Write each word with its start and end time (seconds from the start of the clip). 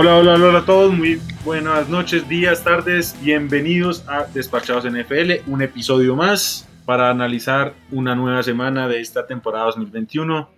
Hola, 0.00 0.16
hola, 0.16 0.32
hola 0.32 0.58
a 0.60 0.64
todos, 0.64 0.94
muy 0.94 1.20
buenas 1.44 1.90
noches, 1.90 2.26
días, 2.26 2.64
tardes, 2.64 3.14
bienvenidos 3.22 4.02
a 4.08 4.24
Despachados 4.24 4.86
NFL, 4.86 5.46
un 5.46 5.60
episodio 5.60 6.16
más 6.16 6.66
para 6.86 7.10
analizar 7.10 7.74
una 7.90 8.14
nueva 8.14 8.42
semana 8.42 8.88
de 8.88 8.98
esta 8.98 9.26
temporada 9.26 9.66
2021 9.66 10.48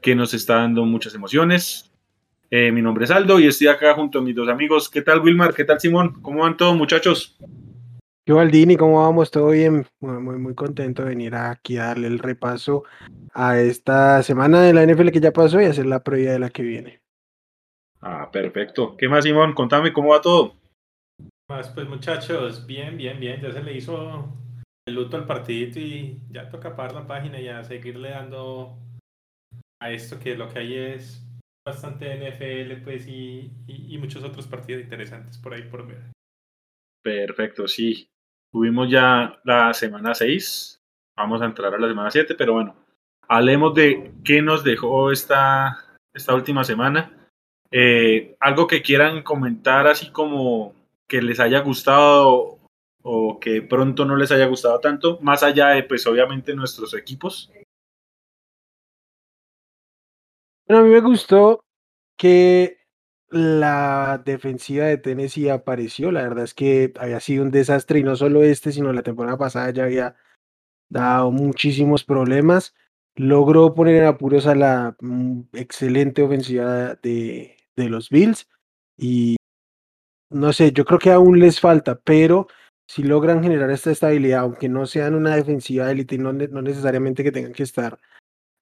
que 0.00 0.14
nos 0.14 0.34
está 0.34 0.58
dando 0.58 0.84
muchas 0.84 1.16
emociones. 1.16 1.90
Eh, 2.48 2.70
mi 2.70 2.80
nombre 2.80 3.06
es 3.06 3.10
Aldo 3.10 3.40
y 3.40 3.48
estoy 3.48 3.66
acá 3.66 3.92
junto 3.94 4.20
a 4.20 4.22
mis 4.22 4.36
dos 4.36 4.48
amigos. 4.48 4.88
¿Qué 4.88 5.02
tal 5.02 5.18
Wilmar? 5.18 5.52
¿Qué 5.52 5.64
tal 5.64 5.80
Simón? 5.80 6.22
¿Cómo 6.22 6.42
van 6.42 6.56
todos 6.56 6.76
muchachos? 6.76 7.36
Yo, 8.24 8.38
Aldini, 8.38 8.76
¿cómo 8.76 9.02
vamos? 9.02 9.32
¿Todo 9.32 9.50
bien? 9.50 9.84
Muy, 9.98 10.20
muy, 10.20 10.38
muy 10.38 10.54
contento 10.54 11.02
de 11.02 11.08
venir 11.08 11.34
aquí 11.34 11.76
a 11.78 11.86
darle 11.86 12.06
el 12.06 12.20
repaso 12.20 12.84
a 13.34 13.58
esta 13.58 14.22
semana 14.22 14.62
de 14.62 14.72
la 14.72 14.86
NFL 14.86 15.08
que 15.08 15.18
ya 15.18 15.32
pasó 15.32 15.60
y 15.60 15.64
hacer 15.64 15.86
la 15.86 16.04
previa 16.04 16.30
de 16.30 16.38
la 16.38 16.50
que 16.50 16.62
viene. 16.62 17.00
Ah, 18.00 18.30
perfecto. 18.30 18.96
¿Qué 18.96 19.08
más, 19.08 19.24
Simón? 19.24 19.52
Contame 19.52 19.92
cómo 19.92 20.10
va 20.10 20.20
todo. 20.20 20.54
Más, 21.50 21.68
pues 21.68 21.88
muchachos, 21.88 22.66
bien, 22.66 22.96
bien, 22.96 23.20
bien. 23.20 23.40
Ya 23.40 23.52
se 23.52 23.62
le 23.62 23.74
hizo 23.74 24.32
el 24.86 24.94
luto 24.94 25.16
al 25.16 25.26
partidito 25.26 25.78
y 25.78 26.20
ya 26.30 26.48
toca 26.48 26.76
parar 26.76 26.94
la 26.94 27.06
página 27.06 27.40
y 27.40 27.48
a 27.48 27.62
seguirle 27.64 28.10
dando 28.10 28.78
a 29.82 29.90
esto 29.90 30.18
que 30.18 30.36
lo 30.36 30.48
que 30.48 30.60
hay 30.60 30.74
es 30.74 31.26
bastante 31.66 32.14
NFL, 32.14 32.82
pues, 32.82 33.06
y, 33.06 33.52
y, 33.66 33.94
y 33.94 33.98
muchos 33.98 34.24
otros 34.24 34.46
partidos 34.46 34.82
interesantes 34.82 35.38
por 35.38 35.54
ahí 35.54 35.62
por 35.62 35.86
ver. 35.86 36.10
Perfecto, 37.02 37.68
sí. 37.68 38.08
Tuvimos 38.52 38.90
ya 38.90 39.40
la 39.44 39.72
semana 39.74 40.14
6. 40.14 40.80
Vamos 41.16 41.42
a 41.42 41.46
entrar 41.46 41.74
a 41.74 41.78
la 41.78 41.88
semana 41.88 42.10
7, 42.10 42.34
pero 42.34 42.54
bueno, 42.54 42.74
hablemos 43.28 43.74
de 43.74 44.12
qué 44.24 44.42
nos 44.42 44.64
dejó 44.64 45.12
esta, 45.12 45.98
esta 46.14 46.34
última 46.34 46.64
semana. 46.64 47.19
Eh, 47.72 48.36
algo 48.40 48.66
que 48.66 48.82
quieran 48.82 49.22
comentar 49.22 49.86
así 49.86 50.10
como 50.10 50.74
que 51.06 51.22
les 51.22 51.38
haya 51.38 51.60
gustado 51.60 52.58
o 53.02 53.40
que 53.40 53.62
pronto 53.62 54.04
no 54.04 54.16
les 54.16 54.30
haya 54.32 54.46
gustado 54.46 54.80
tanto, 54.80 55.18
más 55.20 55.42
allá 55.42 55.68
de 55.68 55.84
pues 55.84 56.06
obviamente 56.06 56.54
nuestros 56.54 56.94
equipos. 56.94 57.50
Bueno, 60.66 60.82
a 60.82 60.86
mí 60.86 60.90
me 60.90 61.00
gustó 61.00 61.64
que 62.16 62.78
la 63.30 64.22
defensiva 64.24 64.86
de 64.86 64.98
Tennessee 64.98 65.48
apareció. 65.48 66.12
La 66.12 66.22
verdad 66.22 66.44
es 66.44 66.54
que 66.54 66.92
había 66.98 67.20
sido 67.20 67.44
un 67.44 67.50
desastre 67.50 68.00
y 68.00 68.02
no 68.02 68.16
solo 68.16 68.42
este, 68.42 68.72
sino 68.72 68.92
la 68.92 69.02
temporada 69.02 69.38
pasada 69.38 69.70
ya 69.70 69.84
había 69.84 70.16
dado 70.88 71.30
muchísimos 71.30 72.04
problemas. 72.04 72.74
Logró 73.16 73.74
poner 73.74 73.96
en 73.96 74.04
apuros 74.04 74.46
a 74.46 74.54
la 74.54 74.96
mm, 75.00 75.42
excelente 75.54 76.22
ofensiva 76.22 76.94
de, 76.96 77.56
de 77.76 77.88
los 77.88 78.10
Bills 78.10 78.48
y 78.96 79.36
no 80.30 80.52
sé, 80.52 80.72
yo 80.72 80.84
creo 80.84 80.98
que 80.98 81.10
aún 81.10 81.40
les 81.40 81.60
falta, 81.60 81.98
pero 81.98 82.46
si 82.86 83.02
logran 83.02 83.42
generar 83.42 83.70
esta 83.70 83.90
estabilidad, 83.90 84.40
aunque 84.40 84.68
no 84.68 84.86
sean 84.86 85.14
una 85.14 85.36
defensiva 85.36 85.90
élite, 85.90 86.18
no, 86.18 86.32
no 86.32 86.62
necesariamente 86.62 87.22
que 87.22 87.32
tengan 87.32 87.52
que 87.52 87.62
estar 87.62 87.98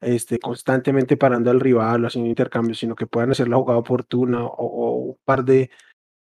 este, 0.00 0.38
constantemente 0.38 1.16
parando 1.16 1.50
al 1.50 1.60
rival 1.60 2.04
o 2.04 2.06
haciendo 2.06 2.28
intercambios, 2.28 2.78
sino 2.78 2.94
que 2.94 3.06
puedan 3.06 3.30
hacer 3.30 3.48
la 3.48 3.56
jugada 3.56 3.80
oportuna 3.80 4.44
o, 4.44 4.50
o 4.50 4.94
un 4.96 5.18
par 5.24 5.44
de, 5.44 5.70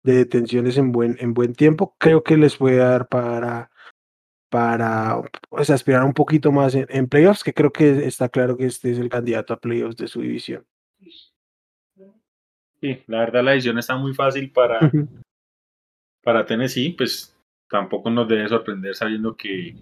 de, 0.04 0.14
detenciones 0.16 0.78
en 0.78 0.92
buen, 0.92 1.18
en 1.20 1.34
buen 1.34 1.54
tiempo, 1.54 1.96
creo 1.98 2.24
que 2.24 2.38
les 2.38 2.58
puede 2.58 2.78
dar 2.78 3.08
para, 3.08 3.72
para 4.50 5.22
pues, 5.50 5.70
aspirar 5.70 6.04
un 6.04 6.14
poquito 6.14 6.52
más 6.52 6.76
en, 6.76 6.88
en 6.90 7.08
playoffs, 7.08 7.44
que 7.44 7.54
creo 7.54 7.72
que 7.72 8.06
está 8.06 8.30
claro 8.30 8.58
que 8.58 8.66
este 8.66 8.92
es 8.92 9.00
el 9.00 9.10
candidato 9.10 9.54
a 9.54 9.60
playoffs 9.60 9.98
de 9.98 10.08
su 10.08 10.22
división. 10.22 10.66
Sí, 12.84 13.02
la 13.08 13.20
verdad 13.20 13.46
la 13.46 13.52
decisión 13.52 13.80
está 13.80 13.96
muy 13.96 14.14
fácil 14.14 14.52
para, 14.52 14.92
para 16.22 16.46
Tennessee, 16.46 16.90
pues 16.90 17.34
tampoco 17.70 18.10
nos 18.10 18.28
debe 18.28 18.50
sorprender 18.50 18.94
sabiendo 18.94 19.38
que 19.38 19.78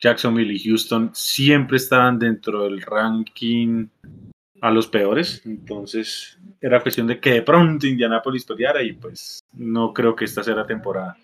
Jacksonville 0.00 0.52
y 0.52 0.58
Houston 0.58 1.14
siempre 1.14 1.76
estaban 1.76 2.18
dentro 2.18 2.64
del 2.64 2.82
ranking 2.82 3.86
a 4.60 4.72
los 4.72 4.88
peores, 4.88 5.46
entonces 5.46 6.36
era 6.60 6.82
cuestión 6.82 7.06
de 7.06 7.20
que 7.20 7.34
de 7.34 7.42
pronto 7.42 7.86
Indianapolis 7.86 8.44
peleara 8.44 8.82
y 8.82 8.94
pues 8.94 9.38
no 9.52 9.94
creo 9.94 10.16
que 10.16 10.24
esta 10.24 10.42
sea 10.42 10.56
la 10.56 10.66
temporada. 10.66 11.16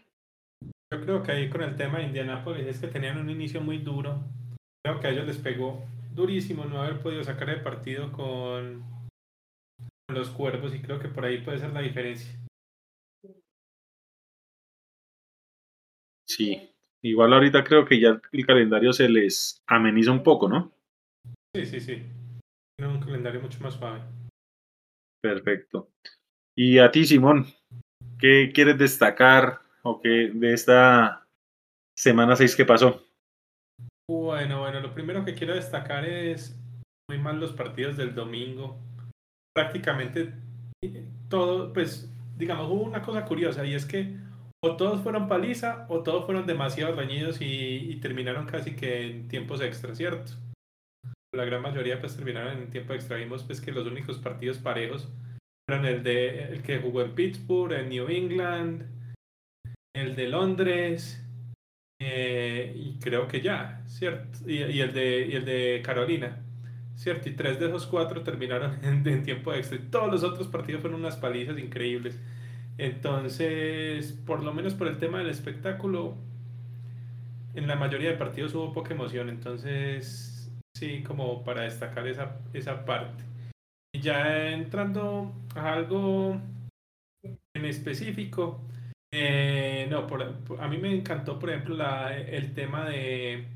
Yo 0.93 1.01
creo 1.01 1.25
que 1.25 1.33
ahí 1.33 1.49
con 1.49 1.63
el 1.63 1.75
tema 1.75 1.99
de 1.99 2.05
Indianapolis 2.05 2.65
es 2.65 2.79
que 2.79 2.87
tenían 2.87 3.19
un 3.19 3.29
inicio 3.29 3.61
muy 3.61 3.79
duro, 3.79 4.23
creo 4.85 5.01
que 5.01 5.09
a 5.09 5.11
ellos 5.11 5.27
les 5.27 5.39
pegó 5.39 5.85
durísimo 6.15 6.65
no 6.65 6.81
haber 6.81 7.01
podido 7.01 7.25
sacar 7.25 7.51
el 7.51 7.61
partido 7.61 8.13
con 8.13 8.98
los 10.09 10.31
cuervos 10.31 10.75
y 10.75 10.81
creo 10.81 10.99
que 10.99 11.09
por 11.09 11.25
ahí 11.25 11.43
puede 11.43 11.59
ser 11.59 11.73
la 11.73 11.81
diferencia. 11.81 12.33
Sí, 16.27 16.75
igual 17.03 17.33
ahorita 17.33 17.65
creo 17.65 17.85
que 17.85 18.01
ya 18.01 18.21
el 18.33 18.47
calendario 18.47 18.93
se 18.93 19.09
les 19.09 19.63
ameniza 19.67 20.13
un 20.13 20.23
poco, 20.23 20.49
¿no? 20.49 20.73
Sí, 21.55 21.67
sí, 21.67 21.81
sí. 21.81 22.03
Tiene 22.77 22.93
un 22.93 23.01
calendario 23.01 23.41
mucho 23.41 23.61
más 23.61 23.75
suave. 23.75 24.03
Perfecto. 25.23 25.91
Y 26.57 26.79
a 26.79 26.91
ti, 26.91 27.05
Simón, 27.05 27.47
¿qué 28.19 28.51
quieres 28.55 28.79
destacar 28.79 29.61
o 29.83 30.01
qué 30.01 30.31
de 30.33 30.53
esta 30.53 31.27
semana 31.97 32.37
6 32.37 32.57
que 32.57 32.65
pasó? 32.65 33.03
Bueno, 34.11 34.61
bueno, 34.61 34.81
lo 34.81 34.95
primero 34.95 35.25
que 35.25 35.35
quiero 35.35 35.55
destacar 35.55 36.05
es 36.05 36.59
muy 37.11 37.19
mal 37.19 37.41
los 37.41 37.53
partidos 37.53 37.97
del 37.97 38.15
domingo. 38.15 38.88
Prácticamente 39.59 40.33
todo, 41.29 41.73
pues, 41.73 42.09
digamos, 42.37 42.71
hubo 42.71 42.85
una 42.85 43.03
cosa 43.03 43.25
curiosa 43.25 43.67
y 43.67 43.75
es 43.75 43.85
que 43.85 44.15
o 44.65 44.77
todos 44.77 45.01
fueron 45.03 45.27
paliza 45.27 45.85
o 45.89 46.05
todos 46.05 46.27
fueron 46.27 46.47
demasiado 46.47 46.95
reñidos 46.95 47.39
y, 47.41 47.99
terminaron 48.01 48.47
casi 48.47 48.77
que 48.77 49.03
en 49.03 49.27
tiempos 49.27 49.61
extra, 49.61 49.97
¿cierto? 49.97 50.31
La 51.35 51.45
gran 51.45 51.61
mayoría 51.61 51.99
pues 51.99 52.15
terminaron 52.15 52.57
en 52.57 52.71
tiempo 52.71 52.93
extra. 52.93 53.17
Vimos 53.17 53.43
pues 53.43 53.61
que 53.61 53.73
los 53.73 53.85
únicos 53.85 54.19
partidos 54.19 54.59
parejos 54.59 55.09
fueron 55.69 55.87
el 55.87 56.05
de 56.05 56.45
el 56.45 56.63
que 56.63 56.79
jugó 56.79 57.03
en 57.03 57.17
Pittsburgh, 57.17 57.73
en 57.73 57.89
New 57.89 58.09
England, 58.09 58.85
el 59.93 60.15
de 60.15 60.29
Londres 60.29 61.21
eh, 62.01 62.73
y 62.77 62.97
creo 63.01 63.27
que 63.27 63.41
ya, 63.41 63.83
¿cierto? 63.89 64.39
Y, 64.47 64.63
y, 64.63 64.81
el 64.83 64.93
de, 64.93 65.27
y 65.27 65.35
el 65.35 65.45
de 65.45 65.83
Carolina, 65.85 66.45
¿cierto? 66.99 67.29
Y 67.29 67.33
tres 67.33 67.61
de 67.61 67.67
esos 67.69 67.87
cuatro 67.87 68.23
terminaron 68.23 68.79
en, 68.85 69.07
en 69.07 69.23
tiempo 69.23 69.55
extra. 69.55 69.79
Y 69.79 69.83
todos 69.91 70.11
los 70.11 70.25
otros 70.25 70.49
partidos 70.49 70.83
fueron 70.83 71.01
unas 71.01 71.17
palizas 71.17 71.59
increíbles. 71.59 72.19
Entonces, 72.77 74.13
por 74.27 74.43
lo 74.43 74.53
menos 74.53 74.75
por 74.75 74.89
el 74.89 74.99
tema 74.99 75.19
del 75.19 75.31
espectáculo, 75.31 76.17
en 77.55 77.67
la 77.67 77.77
mayoría 77.77 78.11
de 78.11 78.17
partidos 78.17 78.55
hubo 78.55 78.73
poca 78.73 78.95
emoción. 78.95 79.29
Entonces, 79.29 80.51
sí, 80.77 81.03
como 81.03 81.45
para 81.45 81.63
destacar 81.63 82.07
esa, 82.07 82.41
esa 82.53 82.85
parte. 82.85 83.25
Y 83.95 84.01
ya 84.01 84.51
entrando 84.51 85.33
a 85.55 85.73
algo 85.73 86.41
en 87.55 87.65
específico, 87.65 88.61
eh, 89.13 89.87
no, 89.89 90.07
por, 90.07 90.23
a 90.23 90.69
mí 90.69 90.79
me 90.79 90.95
encantó, 90.95 91.39
por 91.39 91.51
ejemplo, 91.51 91.75
la, 91.75 92.17
el 92.17 92.53
tema 92.55 92.85
de, 92.89 93.47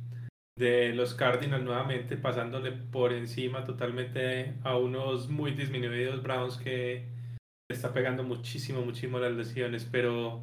de 0.57 0.95
los 0.95 1.15
Cardinals 1.15 1.65
nuevamente 1.65 2.17
pasándole 2.17 2.73
por 2.73 3.13
encima 3.13 3.65
totalmente 3.65 4.55
a 4.63 4.77
unos 4.77 5.29
muy 5.29 5.53
disminuidos 5.53 6.23
Browns 6.23 6.59
que 6.59 7.09
está 7.71 7.93
pegando 7.93 8.23
muchísimo, 8.23 8.83
muchísimo 8.83 9.19
las 9.19 9.33
lesiones, 9.33 9.89
pero, 9.91 10.43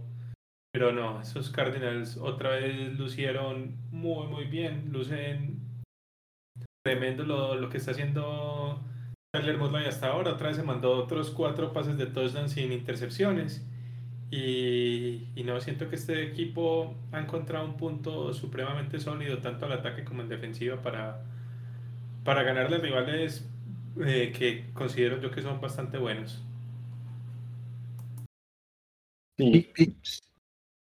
pero 0.73 0.91
no, 0.91 1.21
esos 1.21 1.51
Cardinals 1.51 2.17
otra 2.17 2.51
vez 2.51 2.97
lucieron 2.97 3.77
muy, 3.91 4.27
muy 4.27 4.45
bien, 4.45 4.91
lucen 4.91 5.83
tremendo 6.83 7.23
lo, 7.23 7.55
lo 7.55 7.69
que 7.69 7.77
está 7.77 7.91
haciendo 7.91 8.83
Tyler 9.31 9.57
Motley 9.57 9.85
hasta 9.85 10.07
ahora, 10.07 10.33
otra 10.33 10.47
vez 10.47 10.57
se 10.57 10.63
mandó 10.63 10.91
otros 10.91 11.29
cuatro 11.29 11.71
pases 11.71 11.97
de 11.97 12.07
touchdown 12.07 12.49
sin 12.49 12.71
intercepciones. 12.71 13.63
Y, 14.31 15.27
y, 15.35 15.43
no, 15.43 15.59
siento 15.59 15.89
que 15.89 15.95
este 15.95 16.23
equipo 16.23 16.93
ha 17.11 17.19
encontrado 17.19 17.65
un 17.65 17.77
punto 17.77 18.31
supremamente 18.33 18.99
sólido, 18.99 19.39
tanto 19.39 19.65
al 19.65 19.71
ataque 19.71 20.03
como 20.03 20.21
en 20.21 20.29
defensiva, 20.29 20.81
para, 20.81 21.23
para 22.23 22.43
ganarle 22.43 22.77
rivales 22.77 23.47
eh, 24.05 24.31
que 24.37 24.71
considero 24.73 25.19
yo 25.19 25.31
que 25.31 25.41
son 25.41 25.59
bastante 25.59 25.97
buenos. 25.97 26.43
Sí. 29.37 29.71
Y, 29.75 29.83
y, 29.83 29.95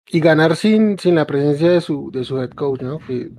y, 0.07 0.19
ganar 0.19 0.55
sin, 0.55 0.97
sin 0.97 1.15
la 1.15 1.27
presencia 1.27 1.69
de 1.69 1.81
su, 1.81 2.09
de 2.11 2.23
su 2.23 2.41
head 2.41 2.51
coach, 2.51 2.81
¿no? 2.81 2.97
Que 2.99 3.29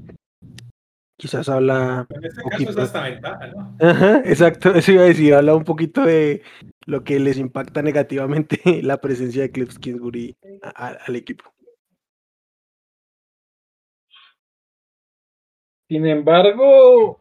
quizás 1.16 1.48
habla. 1.48 2.06
En 2.10 2.24
este 2.24 2.42
caso 2.42 2.70
es 2.70 2.76
hasta 2.76 3.02
ventaja, 3.02 3.46
¿no? 3.48 3.76
Ajá, 3.80 4.22
exacto, 4.24 4.74
eso 4.74 4.92
iba 4.92 5.02
a 5.02 5.06
decir, 5.06 5.34
habla 5.34 5.54
un 5.54 5.64
poquito 5.64 6.04
de 6.04 6.42
lo 6.86 7.04
que 7.04 7.18
les 7.18 7.38
impacta 7.38 7.82
negativamente 7.82 8.60
la 8.82 9.00
presencia 9.00 9.42
de 9.42 9.50
Cliff 9.50 9.78
Kingsbury 9.78 10.36
a, 10.62 10.88
a, 10.88 10.88
al 11.06 11.16
equipo. 11.16 11.44
Sin 15.88 16.04
embargo, 16.06 17.20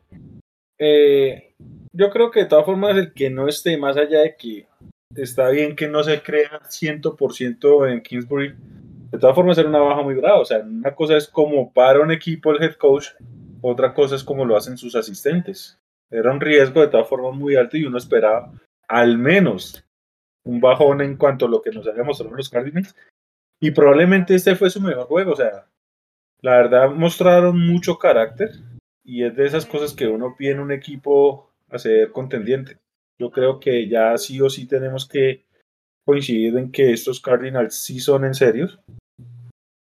eh, 0.79 1.53
yo 1.93 2.09
creo 2.09 2.31
que 2.31 2.41
de 2.41 2.45
todas 2.47 2.65
formas 2.65 2.97
el 2.97 3.13
que 3.13 3.29
no 3.29 3.47
esté 3.47 3.77
más 3.77 3.95
allá 3.95 4.21
de 4.21 4.35
que 4.35 4.67
está 5.15 5.49
bien 5.49 5.75
que 5.75 5.87
no 5.87 6.03
se 6.03 6.21
crea 6.21 6.61
100% 6.69 7.91
en 7.91 8.01
Kingsbury. 8.01 8.55
De 9.11 9.19
todas 9.19 9.35
formas, 9.35 9.57
era 9.57 9.69
una 9.69 9.79
baja 9.79 10.01
muy 10.01 10.15
brava. 10.15 10.39
O 10.39 10.45
sea, 10.45 10.59
una 10.59 10.93
cosa 10.93 11.15
es 11.15 11.27
como 11.27 11.71
para 11.71 12.01
un 12.01 12.11
equipo 12.11 12.51
el 12.51 12.61
head 12.61 12.73
coach, 12.75 13.07
otra 13.67 13.93
cosa 13.93 14.15
es 14.15 14.23
como 14.23 14.45
lo 14.45 14.55
hacen 14.55 14.77
sus 14.77 14.95
asistentes. 14.95 15.79
Era 16.11 16.31
un 16.31 16.39
riesgo 16.39 16.81
de 16.81 16.87
todas 16.87 17.07
formas 17.07 17.33
muy 17.33 17.55
alto 17.55 17.77
y 17.77 17.85
uno 17.85 17.97
esperaba 17.97 18.53
al 18.87 19.17
menos 19.17 19.83
un 20.45 20.61
bajón 20.61 21.01
en 21.01 21.17
cuanto 21.17 21.47
a 21.47 21.49
lo 21.49 21.61
que 21.61 21.71
nos 21.71 21.87
habían 21.87 22.05
mostrado 22.05 22.35
los 22.35 22.49
Cardinals. 22.49 22.95
Y 23.59 23.71
probablemente 23.71 24.35
este 24.35 24.55
fue 24.55 24.69
su 24.69 24.79
mejor 24.81 25.07
juego. 25.07 25.31
O 25.31 25.35
sea, 25.35 25.67
la 26.41 26.57
verdad 26.57 26.91
mostraron 26.91 27.59
mucho 27.59 27.97
carácter 27.97 28.51
y 29.03 29.23
es 29.23 29.35
de 29.35 29.47
esas 29.47 29.65
cosas 29.65 29.93
que 29.93 30.07
uno 30.07 30.35
pide 30.37 30.51
en 30.51 30.59
un 30.59 30.71
equipo 30.71 31.49
a 31.71 31.79
ser 31.79 32.11
contendiente. 32.11 32.77
Yo 33.19 33.31
creo 33.31 33.59
que 33.59 33.87
ya 33.87 34.15
sí 34.19 34.39
o 34.41 34.49
sí 34.49 34.67
tenemos 34.67 35.07
que 35.07 35.45
coincidir 36.05 36.55
en 36.57 36.71
que 36.71 36.93
estos 36.93 37.19
Cardinals 37.19 37.75
sí 37.75 37.99
son 37.99 38.25
en 38.25 38.35
serios 38.35 38.79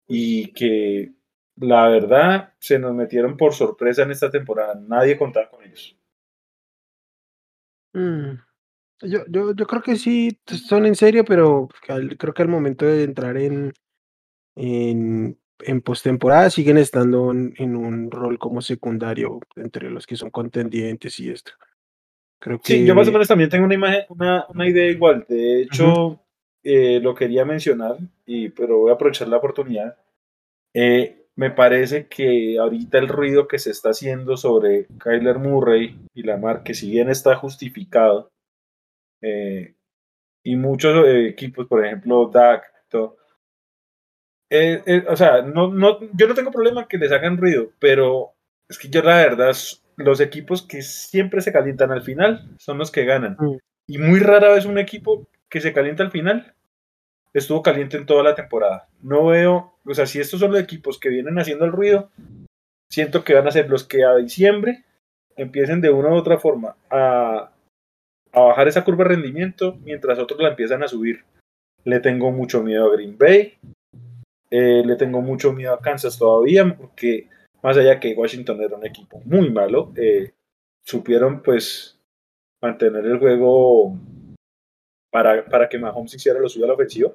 y 0.07 0.49
que 0.53 1.13
la 1.61 1.89
verdad 1.89 2.55
se 2.59 2.79
nos 2.79 2.95
metieron 2.95 3.37
por 3.37 3.55
sorpresa 3.55 4.03
en 4.03 4.11
esta 4.13 4.31
temporada. 4.31 4.75
Nadie 4.75 5.19
contaba 5.19 5.51
con 5.51 5.63
ellos. 5.65 5.97
Mm, 7.95 8.39
Yo, 9.03 9.21
yo, 9.29 9.55
yo 9.55 9.67
creo 9.67 9.83
que 9.83 9.97
sí 9.97 10.39
son 10.47 10.87
en 10.87 10.97
serio, 10.97 11.25
pero 11.25 11.69
creo 12.19 12.35
que 12.35 12.43
al 12.43 12.49
momento 12.49 12.87
de 12.87 13.05
entrar 13.05 13.37
en, 13.39 13.73
en, 14.57 15.39
en 15.61 15.81
postemporada 15.83 16.51
siguen 16.51 16.79
estando 16.79 17.33
en, 17.33 17.55
en 17.59 17.77
un 17.77 18.11
rol 18.11 18.39
como 18.39 18.63
secundario 18.63 19.41
entre 19.57 19.91
los 19.91 20.07
que 20.07 20.17
son 20.17 20.31
contendientes 20.31 21.21
y 21.21 21.31
esto. 21.31 21.53
Creo 22.41 22.61
Sí, 22.63 22.85
yo 22.85 22.95
más 22.95 23.09
o 23.09 23.13
menos 23.13 23.29
también 23.29 23.51
tengo 23.51 23.65
una 23.65 23.75
imagen, 23.75 24.05
una, 24.09 24.47
una 24.49 24.69
idea 24.69 24.91
igual. 24.91 25.25
De 25.29 25.63
hecho, 25.63 26.21
eh, 26.63 27.01
lo 27.03 27.15
quería 27.15 27.45
mencionar, 27.45 27.97
y, 28.27 28.51
pero 28.51 28.79
voy 28.79 28.91
a 28.91 28.95
aprovechar 28.95 29.29
la 29.29 29.39
oportunidad. 29.39 29.97
Eh, 30.75 31.20
me 31.41 31.51
parece 31.51 32.07
que 32.07 32.59
ahorita 32.59 32.99
el 32.99 33.09
ruido 33.09 33.49
que 33.49 33.59
se 33.59 33.71
está 33.71 33.91
haciendo 33.91 34.37
sobre 34.37 34.87
Kyler 35.03 35.39
Murray 35.39 35.99
y 36.13 36.23
Lamar, 36.23 36.63
que 36.63 36.75
si 36.75 36.91
bien 36.91 37.09
está 37.09 37.35
justificado, 37.35 38.31
eh, 39.23 39.75
y 40.45 40.57
muchos 40.57 41.07
eh, 41.07 41.29
equipos, 41.29 41.67
por 41.67 41.83
ejemplo, 41.83 42.29
Dak, 42.31 42.65
todo, 42.91 43.17
eh, 44.51 44.83
eh, 44.85 45.05
o 45.09 45.17
sea, 45.17 45.41
no, 45.41 45.73
no, 45.73 46.01
yo 46.13 46.29
no 46.29 46.35
tengo 46.35 46.51
problema 46.51 46.87
que 46.87 46.99
les 46.99 47.11
hagan 47.11 47.39
ruido, 47.39 47.71
pero 47.79 48.35
es 48.69 48.79
que 48.79 48.91
yo 48.91 49.01
la 49.01 49.17
verdad, 49.17 49.57
los 49.97 50.21
equipos 50.21 50.61
que 50.61 50.83
siempre 50.83 51.41
se 51.41 51.55
calientan 51.55 51.91
al 51.91 52.03
final 52.03 52.55
son 52.59 52.77
los 52.77 52.91
que 52.91 53.07
ganan. 53.07 53.39
Mm. 53.39 53.57
Y 53.87 53.97
muy 53.97 54.21
rara 54.21 54.53
vez 54.53 54.67
un 54.67 54.77
equipo 54.77 55.27
que 55.49 55.63
se 55.63 55.73
calienta 55.73 56.03
al 56.03 56.11
final 56.11 56.55
estuvo 57.33 57.63
caliente 57.63 57.97
en 57.97 58.05
toda 58.05 58.23
la 58.23 58.35
temporada. 58.35 58.89
No 59.01 59.27
veo, 59.27 59.70
o 59.87 59.95
sea, 59.95 60.07
si 60.07 60.21
estos 60.21 60.41
son 60.41 60.53
los 60.53 60.61
equipos 60.61 60.99
que 60.99 61.09
vienen 61.09 61.39
haciendo 61.39 61.65
el 61.65 61.73
ruido, 61.73 62.11
siento 62.91 63.25
que 63.25 63.35
van 63.35 63.47
a 63.47 63.53
ser 63.53 63.69
los 63.69 63.85
que 63.85 64.05
a 64.05 64.17
diciembre 64.17 64.85
empiecen 65.37 65.81
de 65.81 65.91
una 65.91 66.11
u 66.11 66.15
otra 66.15 66.39
forma 66.39 66.77
a, 66.91 67.53
a 68.33 68.41
bajar 68.41 68.69
esa 68.69 68.85
curva 68.85 69.05
de 69.05 69.11
rendimiento 69.11 69.79
mientras 69.83 70.19
otros 70.19 70.41
la 70.41 70.51
empiezan 70.51 70.83
a 70.83 70.89
subir. 70.89 71.25
Le 71.85 72.01
tengo 72.01 72.31
mucho 72.31 72.63
miedo 72.63 72.87
a 72.87 72.93
Green 72.93 73.17
Bay, 73.17 73.55
eh, 74.51 74.83
le 74.85 74.97
tengo 74.97 75.23
mucho 75.23 75.53
miedo 75.53 75.73
a 75.73 75.81
Kansas 75.81 76.19
todavía, 76.19 76.77
porque 76.77 77.29
más 77.63 77.77
allá 77.77 78.01
que 78.01 78.15
Washington 78.15 78.61
era 78.61 78.77
un 78.77 78.85
equipo 78.85 79.21
muy 79.25 79.51
malo, 79.51 79.93
eh, 79.97 80.33
supieron 80.85 81.43
pues 81.43 81.99
mantener 82.61 83.07
el 83.07 83.19
juego 83.19 83.97
para, 85.11 85.45
para 85.45 85.69
que 85.69 85.79
Mahomes 85.79 86.15
hiciera 86.15 86.41
lo 86.41 86.49
suyo 86.49 86.65
a 86.65 86.69
la 86.69 86.75
ofensiva. 86.75 87.13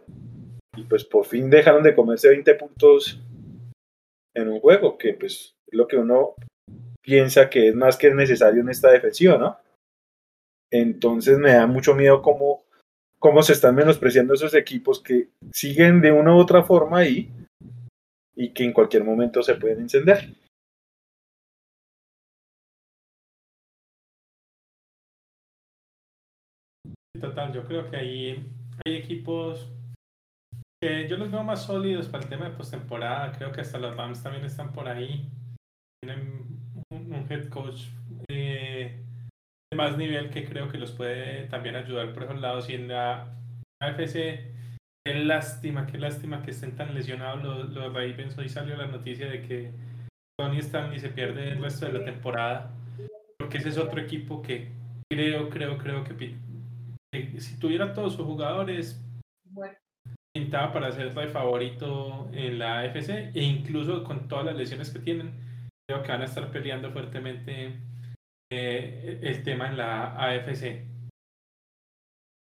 Y 0.75 0.83
pues 0.83 1.06
por 1.06 1.25
fin 1.25 1.50
dejaron 1.50 1.83
de 1.83 1.95
comerse 1.95 2.30
20 2.30 2.56
puntos 2.56 3.19
en 4.36 4.50
un 4.50 4.60
juego, 4.60 4.98
que 4.98 5.13
pues 5.13 5.56
es 5.68 5.74
lo 5.74 5.88
que 5.88 5.98
uno 5.98 6.36
piensa 7.01 7.50
que 7.50 7.69
es 7.69 7.75
más 7.75 7.98
que 7.98 8.13
necesario 8.13 8.62
en 8.62 8.69
esta 8.69 8.92
defensiva, 8.92 9.38
¿no? 9.38 9.57
Entonces 10.72 11.38
me 11.38 11.54
da 11.54 11.68
mucho 11.68 11.95
miedo 11.95 12.22
cómo, 12.22 12.66
cómo 13.19 13.44
se 13.44 13.54
están 13.54 13.75
menospreciando 13.75 14.33
esos 14.33 14.54
equipos 14.56 15.01
que 15.01 15.30
siguen 15.54 16.01
de 16.01 16.12
una 16.12 16.36
u 16.36 16.39
otra 16.39 16.63
forma 16.63 17.00
ahí 17.00 17.31
y 18.36 18.54
que 18.54 18.63
en 18.63 18.74
cualquier 18.74 19.04
momento 19.04 19.42
se 19.42 19.56
pueden 19.56 19.81
encender. 19.81 20.36
Total, 27.21 27.54
yo 27.54 27.66
creo 27.66 27.89
que 27.89 27.95
ahí 27.95 28.45
hay 28.86 28.95
equipos 28.95 29.71
yo 31.07 31.17
los 31.17 31.31
veo 31.31 31.43
más 31.43 31.65
sólidos 31.65 32.07
para 32.07 32.23
el 32.23 32.29
tema 32.29 32.45
de 32.45 32.55
postemporada. 32.55 33.31
Creo 33.31 33.51
que 33.51 33.61
hasta 33.61 33.77
los 33.77 33.95
Rams 33.95 34.21
también 34.21 34.45
están 34.45 34.71
por 34.71 34.87
ahí. 34.87 35.29
Tienen 36.01 36.59
un, 36.89 37.13
un 37.13 37.31
head 37.31 37.49
coach 37.49 37.83
eh, 38.29 39.03
de 39.71 39.77
más 39.77 39.97
nivel 39.97 40.29
que 40.29 40.45
creo 40.45 40.69
que 40.69 40.77
los 40.77 40.91
puede 40.91 41.47
también 41.47 41.75
ayudar 41.75 42.13
por 42.13 42.23
esos 42.23 42.39
lados. 42.39 42.69
Y 42.69 42.75
en 42.75 42.87
la 42.89 43.35
AFC, 43.81 44.13
qué 45.05 45.13
lástima, 45.15 45.87
qué 45.87 45.97
lástima 45.97 46.41
que 46.43 46.51
estén 46.51 46.75
tan 46.75 46.93
lesionados 46.93 47.43
los, 47.43 47.69
los 47.69 47.93
Ravens. 47.93 48.37
Hoy 48.37 48.49
salió 48.49 48.75
la 48.75 48.87
noticia 48.87 49.29
de 49.29 49.41
que 49.41 49.71
Tony 50.37 50.59
Stanley 50.59 50.99
se 50.99 51.09
pierde 51.09 51.49
el 51.49 51.61
resto 51.61 51.85
de 51.85 51.93
la 51.93 52.05
temporada. 52.05 52.71
Porque 53.37 53.57
ese 53.57 53.69
es 53.69 53.77
otro 53.77 54.01
equipo 54.01 54.41
que 54.41 54.71
creo, 55.11 55.49
creo, 55.49 55.77
creo 55.77 56.03
que 56.03 56.15
que 57.11 57.39
si 57.39 57.57
tuviera 57.57 57.93
todos 57.93 58.15
sus 58.15 58.25
jugadores, 58.25 59.01
para 60.50 60.92
ser 60.92 61.07
el 61.07 61.30
favorito 61.30 62.30
en 62.33 62.59
la 62.59 62.80
AFC 62.80 63.31
e 63.33 63.44
incluso 63.44 64.03
con 64.03 64.27
todas 64.27 64.45
las 64.45 64.56
lesiones 64.56 64.89
que 64.92 65.00
tienen, 65.00 65.33
creo 65.88 66.03
que 66.03 66.12
van 66.12 66.21
a 66.21 66.25
estar 66.25 66.51
peleando 66.51 66.92
fuertemente 66.92 67.80
eh, 68.52 69.19
el 69.21 69.44
tema 69.44 69.68
en 69.68 69.78
la 69.78 70.16
AFC. 70.16 70.64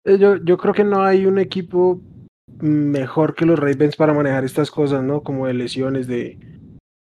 Eh, 0.05 0.19
Yo, 0.19 0.37
yo 0.37 0.57
creo 0.57 0.75
que 0.75 0.85
no 0.85 1.03
hay 1.03 1.27
un 1.27 1.39
equipo 1.39 2.01
mejor 2.61 3.35
que 3.35 3.47
los 3.47 3.59
Ravens 3.59 3.97
para 3.97 4.15
manejar 4.15 4.45
estas 4.45 4.71
cosas, 4.71 5.03
¿no? 5.03 5.23
Como 5.23 5.47
de 5.47 5.55
lesiones, 5.55 6.07
de, 6.07 6.39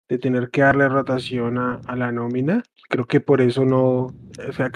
de 0.10 0.18
tener 0.18 0.50
que 0.50 0.62
darle 0.62 0.90
rotación 0.90 1.58
a, 1.58 1.76
a 1.86 1.96
la 1.96 2.12
nómina. 2.12 2.64
Creo 2.90 3.06
que 3.06 3.20
por 3.20 3.42
eso 3.42 3.66
no, 3.66 4.08
o 4.48 4.52
sea, 4.54 4.72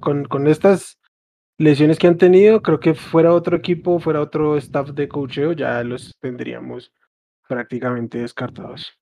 con, 0.00 0.24
con 0.24 0.46
estas 0.46 0.98
lesiones 1.58 1.98
que 1.98 2.06
han 2.06 2.18
tenido, 2.18 2.62
creo 2.62 2.80
que 2.80 2.94
fuera 2.94 3.32
otro 3.32 3.56
equipo, 3.56 3.98
fuera 3.98 4.20
otro 4.20 4.56
staff 4.56 4.90
de 4.90 5.08
coacheo, 5.08 5.52
ya 5.52 5.82
los 5.82 6.16
tendríamos 6.20 6.92
prácticamente 7.48 8.18
descartados. 8.18 8.92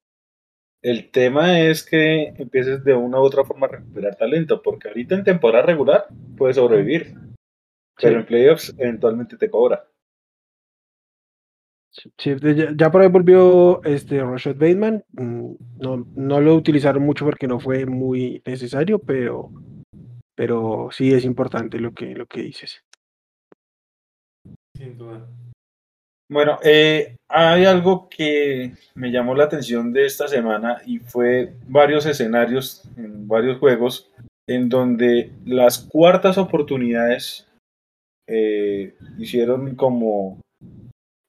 El 0.82 1.10
tema 1.10 1.60
es 1.60 1.82
que 1.82 2.34
empieces 2.36 2.84
de 2.84 2.94
una 2.94 3.18
u 3.18 3.22
otra 3.22 3.44
forma 3.44 3.66
a 3.66 3.70
recuperar 3.70 4.16
talento, 4.16 4.60
porque 4.62 4.88
ahorita 4.88 5.14
en 5.14 5.24
temporada 5.24 5.64
regular 5.64 6.06
puedes 6.36 6.56
sobrevivir, 6.56 7.14
pero 8.00 8.20
en 8.20 8.26
playoffs 8.26 8.74
eventualmente 8.76 9.36
te 9.38 9.48
cobra. 9.48 9.88
Sí, 12.18 12.34
ya 12.76 12.90
por 12.90 13.02
ahí 13.02 13.08
volvió 13.08 13.82
este 13.84 14.20
Rashad 14.22 14.56
Bateman. 14.56 15.04
mm, 15.12 15.52
No, 15.78 16.06
no 16.16 16.40
lo 16.40 16.56
utilizaron 16.56 17.04
mucho 17.04 17.24
porque 17.24 17.46
no 17.46 17.60
fue 17.60 17.86
muy 17.86 18.42
necesario, 18.44 18.98
pero, 18.98 19.52
pero 20.34 20.88
sí 20.92 21.12
es 21.12 21.24
importante 21.24 21.78
lo 21.78 21.92
que, 21.92 22.14
lo 22.14 22.26
que 22.26 22.42
dices. 22.42 22.82
Sin 24.76 24.98
duda. 24.98 25.26
Bueno, 26.30 26.58
eh, 26.64 27.16
hay 27.28 27.64
algo 27.66 28.08
que 28.08 28.72
me 28.94 29.10
llamó 29.12 29.34
la 29.34 29.44
atención 29.44 29.92
de 29.92 30.06
esta 30.06 30.26
semana 30.26 30.80
y 30.86 30.98
fue 30.98 31.54
varios 31.68 32.06
escenarios 32.06 32.82
en 32.96 33.28
varios 33.28 33.58
juegos 33.58 34.10
en 34.46 34.68
donde 34.68 35.32
las 35.44 35.78
cuartas 35.78 36.38
oportunidades 36.38 37.46
eh, 38.26 38.94
hicieron 39.18 39.74
como 39.74 40.40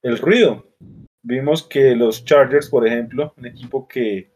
el 0.02 0.18
ruido. 0.18 0.66
Vimos 1.22 1.62
que 1.62 1.94
los 1.94 2.24
Chargers, 2.24 2.68
por 2.68 2.86
ejemplo, 2.86 3.34
un 3.36 3.46
equipo 3.46 3.86
que, 3.86 4.30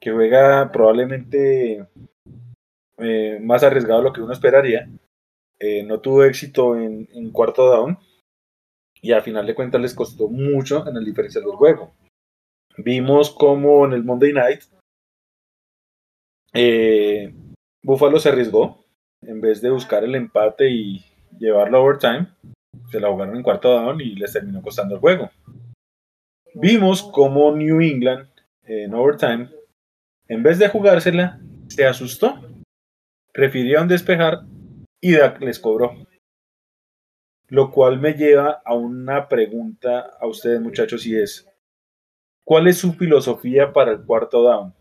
que 0.00 0.12
juega 0.12 0.70
probablemente 0.72 1.86
eh, 2.98 3.38
más 3.42 3.62
arriesgado 3.62 4.00
de 4.00 4.04
lo 4.04 4.12
que 4.12 4.20
uno 4.20 4.32
esperaría, 4.32 4.88
eh, 5.58 5.82
no 5.84 6.00
tuvo 6.00 6.24
éxito 6.24 6.76
en, 6.76 7.08
en 7.12 7.30
cuarto 7.30 7.66
down 7.66 7.98
y 9.00 9.12
al 9.12 9.22
final 9.22 9.46
de 9.46 9.54
cuentas 9.54 9.80
les 9.80 9.94
costó 9.94 10.28
mucho 10.28 10.86
en 10.88 10.96
el 10.96 11.04
diferencial 11.04 11.44
del 11.44 11.54
juego. 11.54 11.94
Vimos 12.76 13.30
como 13.30 13.84
en 13.84 13.92
el 13.92 14.02
Monday 14.02 14.32
Night 14.32 14.62
eh, 16.56 17.34
Buffalo 17.82 18.20
se 18.20 18.28
arriesgó 18.28 18.84
en 19.22 19.40
vez 19.40 19.60
de 19.60 19.70
buscar 19.70 20.04
el 20.04 20.14
empate 20.14 20.70
y 20.70 21.04
llevarlo 21.36 21.78
a 21.78 21.80
overtime, 21.80 22.28
se 22.90 23.00
la 23.00 23.10
jugaron 23.10 23.36
en 23.36 23.42
cuarto 23.42 23.70
down 23.70 24.00
y 24.00 24.14
les 24.14 24.32
terminó 24.32 24.62
costando 24.62 24.94
el 24.94 25.00
juego. 25.00 25.30
Vimos 26.54 27.02
como 27.02 27.50
New 27.56 27.80
England 27.80 28.28
en 28.62 28.94
overtime, 28.94 29.50
en 30.28 30.42
vez 30.44 30.60
de 30.60 30.68
jugársela, 30.68 31.40
se 31.66 31.84
asustó, 31.84 32.38
prefirieron 33.34 33.88
despejar 33.88 34.44
y 35.02 35.12
Dak 35.16 35.40
les 35.42 35.58
cobró. 35.58 35.92
Lo 37.48 37.70
cual 37.70 38.00
me 38.00 38.14
lleva 38.14 38.62
a 38.64 38.74
una 38.74 39.28
pregunta 39.28 40.16
a 40.18 40.26
ustedes 40.26 40.60
muchachos 40.60 41.04
y 41.04 41.16
es, 41.16 41.46
¿cuál 42.44 42.68
es 42.68 42.78
su 42.78 42.94
filosofía 42.94 43.72
para 43.72 43.90
el 43.92 44.04
cuarto 44.04 44.42
down? 44.42 44.74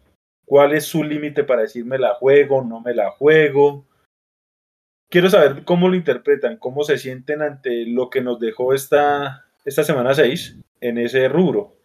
¿Cuál 0.46 0.74
es 0.74 0.86
su 0.86 1.04
límite 1.04 1.44
para 1.44 1.64
decirme 1.64 1.98
la 1.98 2.14
juego, 2.16 2.64
no 2.64 2.80
me 2.80 2.94
la 2.94 3.12
juego? 3.12 3.86
Quiero 5.10 5.30
saber 5.30 5.64
cómo 5.66 5.90
lo 5.90 5.96
interpretan, 5.96 6.58
cómo 6.58 6.84
se 6.84 6.98
sienten 6.98 7.42
ante 7.42 7.86
lo 7.86 8.10
que 8.10 8.22
nos 8.22 8.40
dejó 8.40 8.74
esta, 8.74 9.46
esta 9.66 9.84
semana 9.84 10.14
6 10.14 10.60
en 10.80 10.98
ese 11.00 11.28
rubro. 11.28 11.76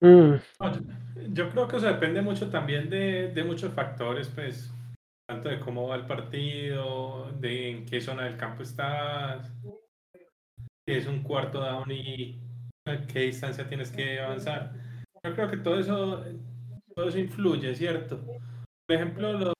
Mm. 0.00 0.36
Yo 1.32 1.50
creo 1.50 1.68
que 1.68 1.76
eso 1.76 1.86
depende 1.86 2.22
mucho 2.22 2.50
también 2.50 2.88
de, 2.88 3.28
de, 3.28 3.44
muchos 3.44 3.72
factores, 3.74 4.28
pues, 4.28 4.72
tanto 5.28 5.48
de 5.48 5.60
cómo 5.60 5.88
va 5.88 5.96
el 5.96 6.06
partido, 6.06 7.30
de 7.32 7.70
en 7.70 7.86
qué 7.86 8.00
zona 8.00 8.24
del 8.24 8.36
campo 8.36 8.62
estás, 8.62 9.52
si 10.86 10.94
es 10.94 11.06
un 11.06 11.22
cuarto 11.22 11.60
down 11.60 11.90
y 11.90 12.40
a 12.86 13.06
qué 13.06 13.20
distancia 13.20 13.68
tienes 13.68 13.90
que 13.90 14.20
avanzar. 14.20 14.72
Yo 15.22 15.34
creo 15.34 15.50
que 15.50 15.58
todo 15.58 15.78
eso, 15.78 16.24
todo 16.94 17.08
eso 17.08 17.18
influye, 17.18 17.74
¿cierto? 17.74 18.18
Por 18.24 18.96
ejemplo, 18.96 19.54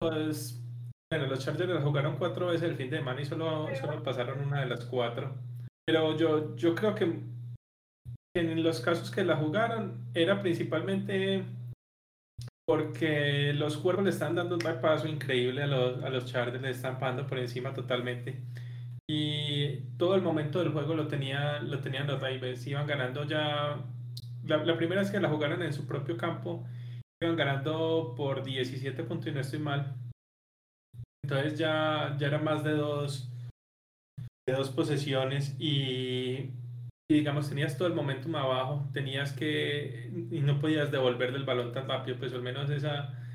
los, 0.00 0.60
bueno, 1.10 1.26
los 1.26 1.38
Chargers 1.38 1.82
jugaron 1.82 2.18
cuatro 2.18 2.48
veces 2.48 2.68
el 2.68 2.76
fin 2.76 2.90
de 2.90 2.98
semana 2.98 3.20
y 3.22 3.24
solo, 3.24 3.68
solo 3.80 4.02
pasaron 4.02 4.40
una 4.40 4.60
de 4.60 4.66
las 4.66 4.84
cuatro. 4.84 5.34
Pero 5.86 6.16
yo, 6.18 6.54
yo 6.56 6.74
creo 6.74 6.94
que 6.94 7.22
en 8.34 8.62
los 8.62 8.80
casos 8.80 9.10
que 9.10 9.24
la 9.24 9.36
jugaron 9.36 10.10
era 10.14 10.40
principalmente 10.40 11.44
porque 12.66 13.54
los 13.54 13.78
cuervos 13.78 14.04
le 14.04 14.10
están 14.10 14.34
dando 14.34 14.56
un 14.56 14.62
mal 14.62 14.78
paso 14.78 15.08
increíble 15.08 15.62
a 15.62 15.66
los, 15.66 16.04
a 16.04 16.10
los 16.10 16.26
Chargers, 16.26 16.60
le 16.60 16.70
están 16.70 16.98
pasando 16.98 17.26
por 17.26 17.38
encima 17.38 17.72
totalmente. 17.72 18.42
Y 19.10 19.76
todo 19.96 20.14
el 20.16 20.20
momento 20.20 20.58
del 20.58 20.72
juego 20.72 20.94
lo, 20.94 21.08
tenía, 21.08 21.60
lo 21.60 21.80
tenían 21.80 22.06
los 22.06 22.20
Ravens, 22.20 22.66
iban 22.66 22.86
ganando 22.86 23.24
ya. 23.24 23.82
La, 24.44 24.58
la, 24.58 24.76
primera 24.76 25.00
vez 25.00 25.10
que 25.10 25.18
la 25.18 25.30
jugaron 25.30 25.62
en 25.62 25.72
su 25.72 25.86
propio 25.86 26.18
campo, 26.18 26.66
iban 27.22 27.36
ganando 27.36 28.12
por 28.14 28.44
17 28.44 29.02
puntos 29.04 29.28
y 29.28 29.32
no 29.32 29.40
estoy 29.40 29.60
mal. 29.60 29.96
Entonces 31.24 31.58
ya, 31.58 32.16
ya 32.18 32.26
era 32.26 32.38
más 32.38 32.64
de 32.64 32.72
dos, 32.72 33.30
de 34.46 34.54
dos 34.54 34.68
posesiones 34.68 35.56
y 35.58 36.50
y 37.10 37.14
digamos 37.14 37.48
tenías 37.48 37.76
todo 37.78 37.88
el 37.88 37.94
momentum 37.94 38.36
abajo, 38.36 38.88
tenías 38.92 39.32
que 39.32 40.10
y 40.30 40.40
no 40.40 40.60
podías 40.60 40.90
devolver 40.90 41.32
del 41.32 41.44
balón 41.44 41.72
tan 41.72 41.88
rápido, 41.88 42.18
pues 42.18 42.32
al 42.34 42.42
menos 42.42 42.70
esa 42.70 43.34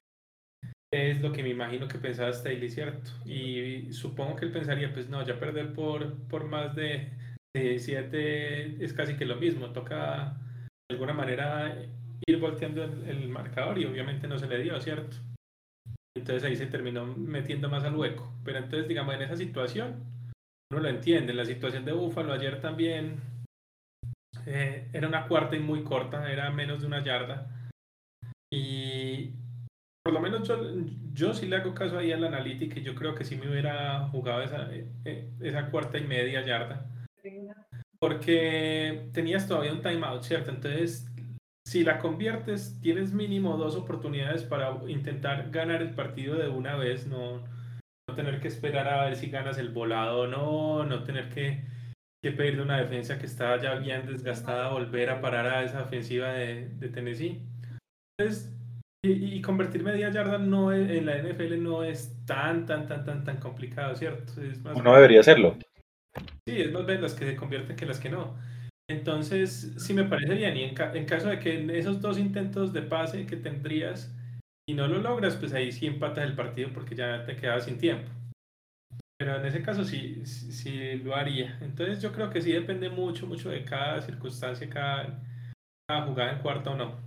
es 0.92 1.22
lo 1.22 1.32
que 1.32 1.42
me 1.42 1.50
imagino 1.50 1.88
que 1.88 1.98
pensaba 1.98 2.32
Staley, 2.32 2.70
¿cierto? 2.70 3.10
Y 3.26 3.92
supongo 3.94 4.36
que 4.36 4.46
él 4.46 4.52
pensaría, 4.52 4.94
pues 4.94 5.10
no, 5.10 5.26
ya 5.26 5.40
perder 5.40 5.74
por, 5.74 6.14
por 6.28 6.46
más 6.46 6.76
de, 6.76 7.10
de 7.56 7.80
siete 7.80 8.84
es 8.84 8.94
casi 8.94 9.16
que 9.16 9.26
lo 9.26 9.38
mismo, 9.38 9.72
toca 9.72 10.38
de 10.88 10.94
alguna 10.94 11.14
manera 11.14 11.76
ir 12.28 12.40
volteando 12.40 12.84
el, 12.84 13.08
el 13.08 13.28
marcador 13.30 13.80
y 13.80 13.86
obviamente 13.86 14.28
no 14.28 14.38
se 14.38 14.48
le 14.48 14.62
dio, 14.62 14.80
¿cierto? 14.80 15.18
Entonces 16.16 16.44
ahí 16.44 16.56
se 16.56 16.68
terminó 16.68 17.06
metiendo 17.06 17.70
más 17.70 17.84
al 17.84 17.96
hueco. 17.96 18.32
Pero 18.46 18.60
entonces, 18.60 18.88
digamos, 18.88 19.16
en 19.16 19.24
esa 19.24 19.36
situación, 19.36 20.04
uno 20.72 20.82
lo 20.82 20.90
entiende. 20.90 21.32
En 21.32 21.38
la 21.38 21.46
situación 21.46 21.86
de 21.86 21.92
Búfalo 21.92 22.34
ayer 22.34 22.62
también 22.62 23.33
eh, 24.46 24.90
era 24.94 25.08
una 25.08 25.28
cuarta 25.28 25.56
y 25.56 25.60
muy 25.60 25.84
corta, 25.84 26.32
era 26.32 26.50
menos 26.52 26.82
de 26.82 26.88
una 26.88 27.04
yarda. 27.04 27.48
Y 28.52 29.34
por 30.04 30.14
lo 30.14 30.20
menos 30.20 30.48
yo, 30.48 30.58
yo 31.14 31.34
sí 31.34 31.48
le 31.48 31.56
hago 31.56 31.74
caso 31.74 31.98
ahí 31.98 32.12
al 32.12 32.24
analítica 32.24 32.80
y 32.80 32.84
yo 32.84 32.94
creo 32.94 33.16
que 33.16 33.24
sí 33.24 33.36
me 33.36 33.50
hubiera 33.50 34.08
jugado 34.10 34.44
esa, 34.44 34.72
eh, 34.74 34.88
eh, 35.06 35.30
esa 35.42 35.70
cuarta 35.70 35.98
y 35.98 36.04
media 36.04 36.46
yarda. 36.46 36.86
Porque 38.00 39.10
tenías 39.14 39.48
todavía 39.48 39.72
un 39.72 39.82
timeout, 39.82 40.24
¿cierto? 40.24 40.52
Entonces, 40.52 41.10
si 41.66 41.84
la 41.84 42.00
conviertes, 42.00 42.78
tienes 42.82 43.14
mínimo 43.14 43.56
dos 43.56 43.76
oportunidades 43.78 44.44
para 44.44 44.78
intentar 44.88 45.50
ganar 45.52 45.82
el 45.82 45.96
partido 45.96 46.36
de 46.36 46.50
una 46.50 46.76
vez, 46.76 47.08
no, 47.08 47.40
no 48.08 48.16
tener 48.16 48.42
que 48.42 48.50
esperar 48.50 48.90
a 48.90 49.06
ver 49.06 49.16
si 49.16 49.30
ganas 49.30 49.58
el 49.58 49.70
volado 49.70 50.22
o 50.22 50.28
no, 50.28 50.84
no 50.84 51.04
tener 51.04 51.30
que 51.30 51.64
que 52.24 52.32
pedirle 52.32 52.62
una 52.62 52.78
defensa 52.78 53.20
que 53.20 53.26
estaba 53.26 53.62
ya 53.62 53.76
bien 53.76 54.06
desgastada, 54.08 54.70
volver 54.70 55.10
a 55.10 55.20
parar 55.20 55.46
a 55.46 55.64
esa 55.64 55.84
ofensiva 55.84 56.30
de, 56.30 56.70
de 56.70 56.88
Tennessee. 56.88 57.42
Entonces, 58.18 58.50
y, 59.06 59.42
convertir 59.42 59.84
media 59.84 60.10
yarda 60.10 60.38
no 60.38 60.72
en 60.72 61.06
la 61.06 61.18
NFL 61.18 61.62
no 61.62 61.84
es 61.84 62.16
tan, 62.26 62.66
tan, 62.66 62.88
tan, 62.88 63.04
tan, 63.04 63.26
tan 63.26 63.38
complicado, 63.38 63.94
¿cierto? 63.98 64.42
Es 64.42 64.64
más 64.64 64.82
no 64.82 64.96
debería 64.96 65.22
serlo. 65.22 65.58
Sí, 66.48 66.62
es 66.62 66.72
más 66.72 66.86
bien 66.86 67.02
las 67.02 67.14
que 67.14 67.26
se 67.26 67.36
convierten 67.36 67.76
que 67.76 67.86
las 67.86 68.00
que 68.00 68.10
no. 68.10 68.38
Entonces, 68.90 69.74
sí 69.78 69.94
me 69.94 70.06
parece 70.06 70.36
bien. 70.36 70.56
Y 70.56 70.64
en, 70.64 70.76
en 70.80 71.06
caso 71.06 71.28
de 71.28 71.40
que 71.40 71.60
en 71.60 71.70
esos 71.72 72.00
dos 72.00 72.18
intentos 72.18 72.72
de 72.72 72.84
pase 72.84 73.26
que 73.26 73.36
tendrías 73.36 74.16
y 74.66 74.76
no 74.76 74.88
lo 74.88 75.00
logras, 75.00 75.36
pues 75.36 75.52
ahí 75.54 75.74
sí 75.74 75.88
empatas 75.88 76.24
el 76.24 76.36
partido 76.36 76.70
porque 76.74 76.96
ya 76.96 77.26
te 77.26 77.36
quedas 77.36 77.66
sin 77.66 77.78
tiempo. 77.78 78.10
Pero 79.24 79.38
en 79.38 79.46
ese 79.46 79.62
caso 79.62 79.86
sí, 79.86 80.26
sí, 80.26 80.96
lo 80.96 81.16
haría. 81.16 81.58
Entonces 81.62 82.02
yo 82.02 82.12
creo 82.12 82.30
que 82.30 82.42
sí 82.42 82.52
depende 82.52 82.90
mucho, 82.90 83.26
mucho 83.26 83.50
de 83.52 83.64
cada 83.64 84.02
circunstancia, 84.02 84.70
cada, 84.70 85.18
jugada 86.06 86.34
en 86.34 86.40
cuarto 86.40 86.72
o 86.72 86.76
no. 86.76 87.00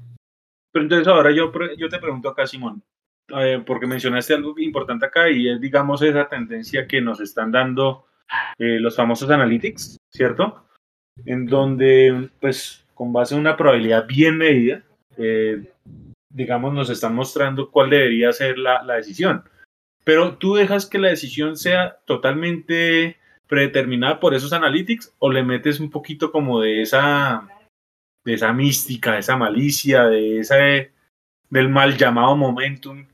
Pero 0.73 0.83
entonces 0.85 1.07
ahora 1.09 1.31
yo, 1.31 1.53
yo 1.77 1.91
te 1.91 1.99
pregunto 1.99 2.31
acá, 2.31 2.47
Simón, 2.47 2.83
eh, 3.37 3.63
porque 3.67 3.87
mencionaste 3.87 4.33
algo 4.33 4.59
importante 4.59 5.05
acá 5.05 5.29
y 5.29 5.47
es, 5.47 5.61
digamos, 5.61 6.01
esa 6.01 6.27
tendencia 6.27 6.87
que 6.87 7.03
nos 7.03 7.21
están 7.21 7.53
dando 7.53 8.07
eh, 8.59 8.81
los 8.81 8.97
famosos 8.97 9.29
analytics, 9.29 9.99
¿cierto? 10.11 10.65
En 11.27 11.45
donde, 11.45 12.31
pues, 12.41 12.83
con 12.95 13.13
base 13.13 13.35
en 13.35 13.43
una 13.43 13.59
probabilidad 13.59 14.07
bien 14.07 14.39
medida, 14.39 14.81
eh, 15.19 15.71
digamos, 16.31 16.73
nos 16.73 16.89
están 16.89 17.15
mostrando 17.15 17.71
cuál 17.71 17.91
debería 17.91 18.33
ser 18.33 18.57
la, 18.57 18.83
la 18.85 18.95
decisión 18.95 19.45
pero 20.07 20.39
tú 20.39 20.55
dejas 20.55 20.87
que 20.87 21.01
la 21.01 21.09
decisión 21.09 21.57
sea 21.57 21.99
totalmente 22.05 23.19
predeterminada 23.49 24.21
por 24.21 24.35
esos 24.35 24.53
analytics 24.53 25.13
o 25.19 25.33
le 25.33 25.43
metes 25.43 25.81
un 25.81 25.91
poquito 25.91 26.31
como 26.31 26.61
de 26.61 26.81
esa 26.81 27.49
de 28.25 28.35
esa 28.35 28.53
mística, 28.53 29.15
de 29.15 29.19
esa 29.19 29.37
malicia, 29.37 30.05
de 30.05 30.39
ese 30.39 30.93
del 31.51 31.69
mal 31.69 31.97
llamado 31.97 32.37
momentum. 32.37 33.07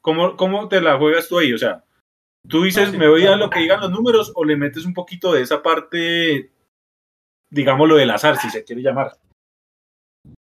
¿Cómo, 0.00 0.36
¿Cómo 0.36 0.68
te 0.68 0.80
la 0.80 0.98
juegas 0.98 1.28
tú 1.28 1.38
ahí? 1.38 1.52
O 1.52 1.58
sea, 1.58 1.84
tú 2.48 2.64
dices, 2.64 2.92
me 2.92 3.08
voy 3.08 3.26
a 3.26 3.36
lo 3.36 3.48
que 3.48 3.60
digan 3.60 3.80
los 3.80 3.92
números 3.92 4.32
o 4.34 4.44
le 4.44 4.56
metes 4.56 4.84
un 4.84 4.92
poquito 4.92 5.32
de 5.32 5.42
esa 5.42 5.62
parte, 5.62 6.50
digamos 7.48 7.88
lo 7.88 7.94
del 7.94 8.10
azar, 8.10 8.36
si 8.38 8.50
se 8.50 8.64
quiere 8.64 8.82
llamar. 8.82 9.12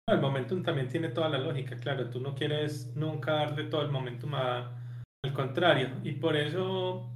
El 0.10 0.20
momentum 0.20 0.64
también 0.64 0.90
tiene 0.90 1.10
toda 1.10 1.30
la 1.30 1.38
lógica, 1.38 1.78
claro. 1.80 2.10
Tú 2.10 2.20
no 2.20 2.36
quieres 2.36 2.94
nunca 2.96 3.34
darle 3.34 3.66
todo 3.66 3.82
el 3.82 3.90
momentum 3.90 4.36
a, 4.36 4.87
al 5.26 5.34
contrario, 5.34 5.90
y 6.04 6.14
por 6.14 6.36
eso 6.36 7.10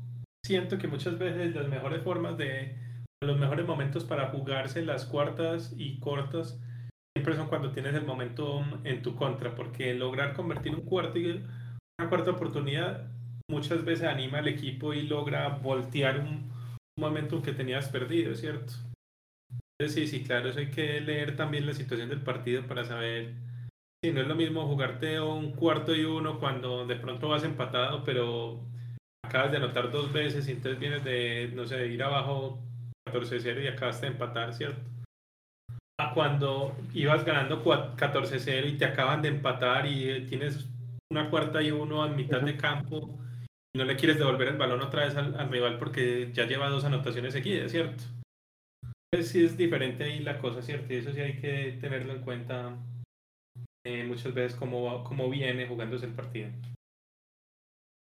siento 0.46 0.78
que 0.78 0.88
muchas 0.88 1.18
veces 1.18 1.56
las 1.56 1.68
mejores 1.68 2.04
formas 2.04 2.38
de, 2.38 2.76
los 3.24 3.38
mejores 3.38 3.68
momentos 3.68 4.04
para 4.04 4.30
jugarse 4.30 4.84
las 4.84 5.06
cuartas 5.06 5.74
y 5.78 6.00
cortas 6.00 6.60
siempre 7.16 7.36
son 7.36 7.48
cuando 7.48 7.72
tienes 7.72 7.94
el 7.94 8.06
momento 8.06 8.66
en 8.84 9.04
tu 9.04 9.16
contra, 9.16 9.54
porque 9.54 9.94
lograr 9.94 10.34
convertir 10.34 10.74
un 10.74 10.82
cuarto 10.82 11.20
y 11.20 11.44
una 12.00 12.10
cuarta 12.10 12.32
oportunidad 12.32 13.12
muchas 13.48 13.86
veces 13.86 14.08
anima 14.08 14.40
al 14.40 14.48
equipo 14.48 14.94
y 14.94 15.04
logra 15.04 15.50
voltear 15.50 16.20
un, 16.20 16.50
momento 17.00 17.42
que 17.42 17.54
tenías 17.54 17.90
perdido, 17.90 18.36
¿cierto? 18.36 18.74
Entonces 19.80 19.96
sí, 19.96 20.08
sí, 20.08 20.24
claro, 20.24 20.50
eso 20.50 20.60
hay 20.60 20.70
que 20.70 21.02
leer 21.02 21.36
también 21.36 21.66
la 21.66 21.74
situación 21.74 22.10
del 22.10 22.22
partido 22.22 22.68
para 22.68 22.84
saber 22.84 23.34
Sí, 24.04 24.12
no 24.12 24.22
es 24.22 24.28
lo 24.28 24.34
mismo 24.34 24.66
jugarte 24.66 25.22
un 25.22 25.52
cuarto 25.52 25.96
y 25.96 26.04
uno 26.06 26.40
cuando 26.40 26.88
de 26.88 26.96
pronto 26.96 27.30
vas 27.30 27.44
empatado, 27.44 28.04
pero 28.04 28.60
acabas 29.24 29.52
de 29.52 29.58
anotar 29.58 29.92
dos 29.92 30.12
veces 30.12 30.48
y 30.48 30.54
entonces 30.54 30.80
vienes 30.80 31.04
de, 31.04 31.52
no 31.54 31.68
sé, 31.68 31.86
ir 31.86 32.02
abajo 32.02 32.60
14-0 33.06 33.64
y 33.64 33.68
acabas 33.68 34.02
de 34.02 34.08
empatar, 34.08 34.56
¿cierto? 34.56 34.82
A 36.00 36.16
cuando 36.16 36.76
ibas 36.96 37.24
ganando 37.24 37.64
14-0 37.64 38.70
y 38.70 38.78
te 38.80 38.86
acaban 38.86 39.22
de 39.22 39.28
empatar 39.28 39.86
y 39.86 40.26
tienes 40.26 40.68
una 41.12 41.30
cuarta 41.30 41.62
y 41.62 41.70
uno 41.70 42.02
a 42.02 42.08
mitad 42.08 42.42
de 42.42 42.58
campo 42.58 43.20
y 43.72 43.78
no 43.78 43.86
le 43.86 43.98
quieres 43.98 44.18
devolver 44.18 44.48
el 44.48 44.58
balón 44.58 44.82
otra 44.82 45.06
vez 45.06 45.16
al, 45.16 45.48
rival 45.52 45.78
porque 45.78 46.32
ya 46.34 46.48
lleva 46.48 46.70
dos 46.70 46.86
anotaciones 46.86 47.34
seguidas, 47.34 47.70
¿cierto? 47.72 48.04
Entonces 49.12 49.32
sí 49.32 49.46
es 49.46 49.56
diferente 49.56 50.06
ahí 50.06 50.22
la 50.22 50.40
cosa, 50.40 50.64
¿cierto? 50.64 50.92
Y 50.92 50.98
eso 50.98 51.14
sí 51.14 51.20
hay 51.22 51.40
que 51.40 51.78
tenerlo 51.80 52.14
en 52.14 52.22
cuenta 52.22 52.76
eh, 53.84 54.04
muchas 54.04 54.34
veces 54.34 54.58
cómo, 54.58 55.04
cómo 55.04 55.30
viene 55.30 55.68
jugándose 55.68 56.06
el 56.06 56.14
partido. 56.14 56.50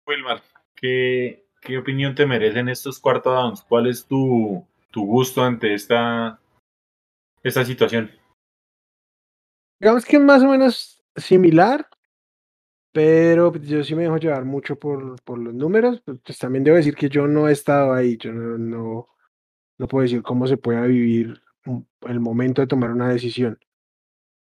Wilmar, 0.07 0.41
¿qué, 0.75 1.45
¿qué 1.61 1.77
opinión 1.77 2.15
te 2.15 2.25
merecen 2.25 2.69
estos 2.69 2.99
cuartos 2.99 3.33
downs? 3.33 3.61
¿Cuál 3.63 3.87
es 3.87 4.05
tu, 4.05 4.65
tu 4.91 5.05
gusto 5.05 5.43
ante 5.43 5.73
esta, 5.73 6.39
esta 7.43 7.65
situación? 7.65 8.11
Digamos 9.79 10.05
que 10.05 10.17
es 10.17 10.21
más 10.21 10.43
o 10.43 10.49
menos 10.49 11.03
similar, 11.15 11.87
pero 12.91 13.53
yo 13.55 13.83
sí 13.83 13.95
me 13.95 14.03
dejo 14.03 14.17
llevar 14.17 14.45
mucho 14.45 14.77
por, 14.77 15.21
por 15.23 15.39
los 15.39 15.53
números. 15.53 16.01
Pues, 16.05 16.19
pues 16.23 16.37
también 16.37 16.63
debo 16.63 16.77
decir 16.77 16.95
que 16.95 17.09
yo 17.09 17.27
no 17.27 17.47
he 17.47 17.53
estado 17.53 17.93
ahí, 17.93 18.17
yo 18.17 18.31
no, 18.31 18.57
no, 18.57 19.07
no 19.77 19.87
puedo 19.87 20.03
decir 20.03 20.21
cómo 20.21 20.45
se 20.45 20.57
puede 20.57 20.87
vivir 20.87 21.41
el 22.01 22.19
momento 22.19 22.61
de 22.61 22.67
tomar 22.67 22.91
una 22.91 23.09
decisión. 23.09 23.59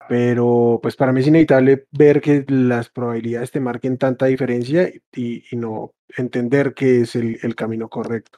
Pero 0.07 0.79
pues 0.81 0.95
para 0.95 1.11
mí 1.11 1.21
es 1.21 1.27
inevitable 1.27 1.87
ver 1.91 2.21
que 2.21 2.45
las 2.47 2.89
probabilidades 2.89 3.51
te 3.51 3.59
marquen 3.59 3.97
tanta 3.97 4.27
diferencia 4.27 4.91
y, 5.13 5.43
no 5.53 5.93
entender 6.17 6.73
que 6.73 7.01
es 7.01 7.15
el, 7.15 7.55
camino 7.55 7.89
correcto. 7.89 8.37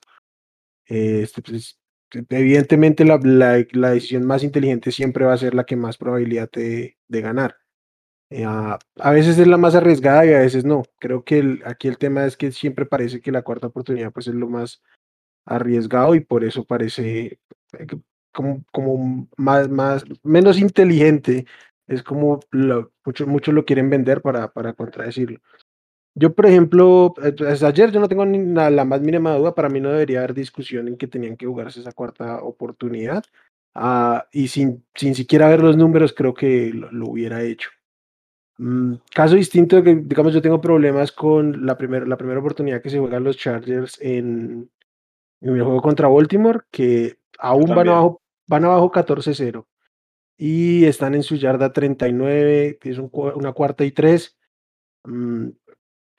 Este, 0.86 1.42
pues, 1.42 1.80
evidentemente 2.30 3.04
la, 3.04 3.20
la, 3.22 3.66
la, 3.72 3.92
decisión 3.92 4.26
más 4.26 4.44
inteligente 4.44 4.92
siempre 4.92 5.26
va 5.26 5.34
a 5.34 5.38
ser 5.38 5.54
la 5.54 5.66
que 5.66 5.76
más 5.76 5.98
probabilidad 5.98 6.50
de, 6.52 6.98
de 7.08 7.22
ganar. 7.22 7.58
Eh, 8.30 8.46
a, 8.46 8.78
a, 9.00 9.12
veces 9.12 9.38
es 9.38 9.48
la 9.48 9.58
más 9.58 9.76
arriesgada 9.76 10.26
y 10.26 10.34
a 10.34 10.40
veces 10.40 10.66
no. 10.66 10.84
Creo 11.00 11.24
que 11.24 11.60
aquí 11.66 11.88
el 11.88 11.98
tema 11.98 12.26
es 12.26 12.38
que 12.38 12.52
siempre 12.52 12.86
parece 12.86 13.22
que 13.22 13.32
la 13.32 13.42
cuarta 13.42 13.68
oportunidad 13.68 14.12
pues 14.12 14.28
es 14.28 14.36
lo 14.36 14.48
más 14.48 14.82
arriesgado 15.46 16.16
y 16.16 16.20
por 16.22 16.44
eso 16.44 16.66
parece 16.66 17.40
eh, 17.80 17.88
como, 18.38 18.64
como 18.72 19.28
más, 19.36 19.68
más, 19.68 20.06
menos 20.22 20.60
inteligente. 20.60 21.48
Es 21.88 22.04
como 22.04 22.40
lo, 22.52 22.92
muchos, 23.04 23.28
muchos 23.28 23.56
lo 23.56 23.66
quieren 23.66 23.90
vender 23.90 24.22
para, 24.22 24.54
para 24.54 24.74
contradecirlo. 24.74 25.40
Yo, 26.14 26.36
por 26.36 26.46
ejemplo, 26.46 27.16
eh, 27.24 27.32
pues, 27.32 27.64
ayer 27.64 27.92
yo 27.92 28.00
no 28.00 28.08
tengo 28.08 28.26
ni 28.26 28.54
la, 28.54 28.70
la, 28.70 28.86
más 28.86 29.02
mínima 29.02 29.36
duda, 29.36 29.56
para 29.56 29.70
mí 29.70 29.80
no 29.80 29.90
debería 29.90 30.20
haber 30.20 30.36
discusión 30.36 30.88
en 30.88 30.98
que 30.98 31.08
tenían 31.08 31.36
que 31.36 31.48
jugarse 31.48 31.80
esa 31.80 31.94
cuarta 31.94 32.44
oportunidad. 32.44 33.24
Uh, 33.74 34.22
y 34.32 34.48
sin, 34.50 34.84
sin 34.96 35.16
siquiera 35.16 35.50
ver 35.50 35.62
los 35.62 35.76
números, 35.76 36.14
creo 36.14 36.34
que 36.36 36.72
lo, 36.74 36.92
lo 36.92 37.08
hubiera 37.08 37.42
hecho. 37.42 37.70
Mm, 38.60 38.96
caso 39.14 39.36
distinto, 39.36 39.82
que 39.82 39.96
digamos 39.96 40.34
yo 40.34 40.42
tengo 40.42 40.62
problemas 40.62 41.12
con 41.12 41.66
la, 41.66 41.76
primer, 41.78 42.08
la 42.08 42.18
primera 42.18 42.40
oportunidad 42.40 42.82
que 42.82 42.90
se 42.90 43.00
juegan 43.00 43.24
los 43.24 43.38
Chargers 43.38 44.00
en, 44.02 44.70
en 45.42 45.56
el 45.56 45.64
juego 45.64 45.82
contra 45.82 46.08
Baltimore, 46.08 46.62
que 46.72 47.18
aún 47.40 47.76
van 47.76 47.90
abajo, 47.90 48.22
van 48.48 48.66
abajo 48.66 48.92
14-0 48.92 49.66
y 50.38 50.86
están 50.86 51.16
en 51.16 51.24
su 51.24 51.36
yarda 51.36 51.74
39, 51.74 52.78
que 52.80 52.92
es 52.92 52.98
un, 52.98 53.10
una 53.14 53.54
cuarta 53.54 53.84
y 53.86 53.92
tres. 53.92 54.38
Mm, 55.04 55.50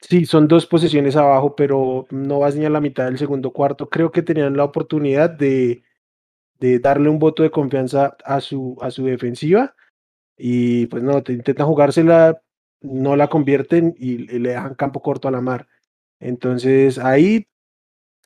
sí, 0.00 0.26
son 0.26 0.48
dos 0.48 0.66
posiciones 0.66 1.16
abajo, 1.16 1.54
pero 1.56 2.06
no 2.10 2.40
vas 2.40 2.56
ni 2.56 2.64
a 2.64 2.70
la 2.70 2.80
mitad 2.80 3.06
del 3.06 3.18
segundo 3.18 3.52
cuarto. 3.52 3.88
Creo 3.88 4.10
que 4.12 4.22
tenían 4.22 4.56
la 4.56 4.64
oportunidad 4.64 5.30
de, 5.30 5.82
de 6.60 6.78
darle 6.80 7.08
un 7.08 7.18
voto 7.18 7.42
de 7.42 7.50
confianza 7.50 8.16
a 8.24 8.40
su, 8.40 8.76
a 8.80 8.90
su 8.90 9.04
defensiva 9.06 9.74
y 10.36 10.86
pues 10.86 11.02
no, 11.02 11.22
te 11.22 11.32
intentan 11.32 11.66
jugársela, 11.66 12.42
no 12.80 13.16
la 13.16 13.28
convierten 13.28 13.94
y 13.98 14.18
le 14.38 14.50
dejan 14.50 14.74
campo 14.74 15.02
corto 15.02 15.28
a 15.28 15.32
la 15.32 15.40
mar. 15.40 15.68
Entonces 16.20 16.98
ahí 16.98 17.46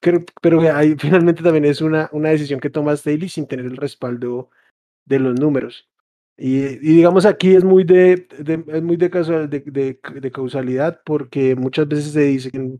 creo, 0.02 0.24
pero 0.42 0.60
ahí 0.74 0.94
finalmente 0.98 1.42
también 1.42 1.64
es 1.64 1.80
una, 1.80 2.10
una 2.12 2.30
decisión 2.30 2.60
que 2.60 2.70
toma 2.70 2.96
Staley 2.96 3.28
sin 3.28 3.46
tener 3.46 3.66
el 3.66 3.76
respaldo 3.76 4.50
de 5.06 5.18
los 5.18 5.38
números. 5.40 5.88
Y, 6.36 6.64
y 6.64 6.96
digamos 6.96 7.26
aquí 7.26 7.54
es 7.54 7.64
muy 7.64 7.84
de, 7.84 8.26
de 8.38 8.64
es 8.66 8.82
muy 8.82 8.96
de, 8.96 9.10
casual, 9.10 9.48
de, 9.48 9.60
de, 9.60 10.00
de, 10.20 10.30
causalidad 10.30 11.00
porque 11.04 11.54
muchas 11.54 11.86
veces 11.86 12.12
se 12.12 12.22
dice 12.22 12.50
que 12.50 12.78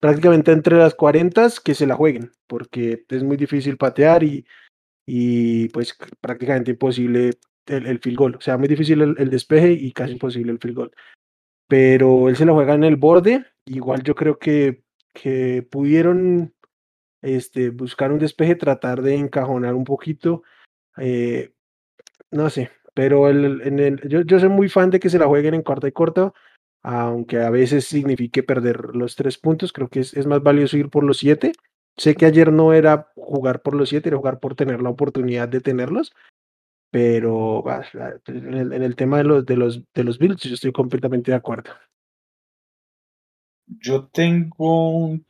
prácticamente 0.00 0.52
entre 0.52 0.78
las 0.78 0.94
40 0.94 1.48
que 1.62 1.74
se 1.74 1.86
la 1.86 1.94
jueguen 1.94 2.32
porque 2.46 3.04
es 3.08 3.22
muy 3.22 3.36
difícil 3.36 3.76
patear 3.76 4.24
y, 4.24 4.46
y 5.06 5.68
pues 5.68 5.96
prácticamente 6.20 6.72
imposible 6.72 7.38
el, 7.66 7.86
el 7.86 7.98
field 7.98 8.18
goal. 8.18 8.36
O 8.36 8.40
sea, 8.40 8.58
muy 8.58 8.68
difícil 8.68 9.02
el, 9.02 9.14
el, 9.18 9.30
despeje 9.30 9.72
y 9.72 9.92
casi 9.92 10.12
imposible 10.12 10.52
el 10.52 10.58
field 10.58 10.76
goal. 10.76 10.92
Pero 11.68 12.28
él 12.28 12.36
se 12.36 12.46
la 12.46 12.52
juega 12.52 12.74
en 12.74 12.84
el 12.84 12.96
borde. 12.96 13.44
Igual 13.66 14.02
yo 14.02 14.14
creo 14.14 14.38
que, 14.38 14.82
que 15.12 15.66
pudieron 15.68 16.54
este, 17.22 17.70
buscar 17.70 18.12
un 18.12 18.18
despeje, 18.18 18.54
tratar 18.54 19.02
de 19.02 19.14
encajonar 19.16 19.74
un 19.74 19.84
poquito. 19.84 20.42
Eh, 20.96 21.52
no 22.30 22.50
sé, 22.50 22.70
pero 22.94 23.28
el, 23.28 23.62
en 23.62 23.78
el, 23.78 24.08
yo, 24.08 24.22
yo 24.22 24.38
soy 24.40 24.48
muy 24.48 24.68
fan 24.68 24.90
de 24.90 25.00
que 25.00 25.10
se 25.10 25.18
la 25.18 25.26
jueguen 25.26 25.54
en 25.54 25.62
corta 25.62 25.88
y 25.88 25.92
corta, 25.92 26.32
aunque 26.82 27.40
a 27.40 27.50
veces 27.50 27.84
signifique 27.84 28.42
perder 28.42 28.94
los 28.94 29.16
tres 29.16 29.38
puntos. 29.38 29.72
Creo 29.72 29.88
que 29.88 30.00
es, 30.00 30.14
es 30.14 30.26
más 30.26 30.42
valioso 30.42 30.76
ir 30.76 30.90
por 30.90 31.04
los 31.04 31.18
siete. 31.18 31.52
Sé 31.96 32.14
que 32.14 32.26
ayer 32.26 32.52
no 32.52 32.72
era 32.72 33.10
jugar 33.16 33.62
por 33.62 33.74
los 33.74 33.88
siete, 33.88 34.08
era 34.08 34.18
jugar 34.18 34.38
por 34.38 34.54
tener 34.54 34.80
la 34.82 34.90
oportunidad 34.90 35.48
de 35.48 35.60
tenerlos, 35.60 36.14
pero 36.92 37.64
en 38.26 38.54
el, 38.54 38.72
en 38.72 38.82
el, 38.82 38.94
tema 38.94 39.18
de 39.18 39.24
los, 39.24 39.44
de, 39.44 39.56
los, 39.56 39.82
de 39.94 40.04
los 40.04 40.18
Bills 40.18 40.42
yo 40.42 40.54
estoy 40.54 40.70
completamente 40.70 41.32
de 41.32 41.36
acuerdo. 41.36 41.70
Yo 43.68 44.06
tengo 44.06 44.90
un 44.90 45.26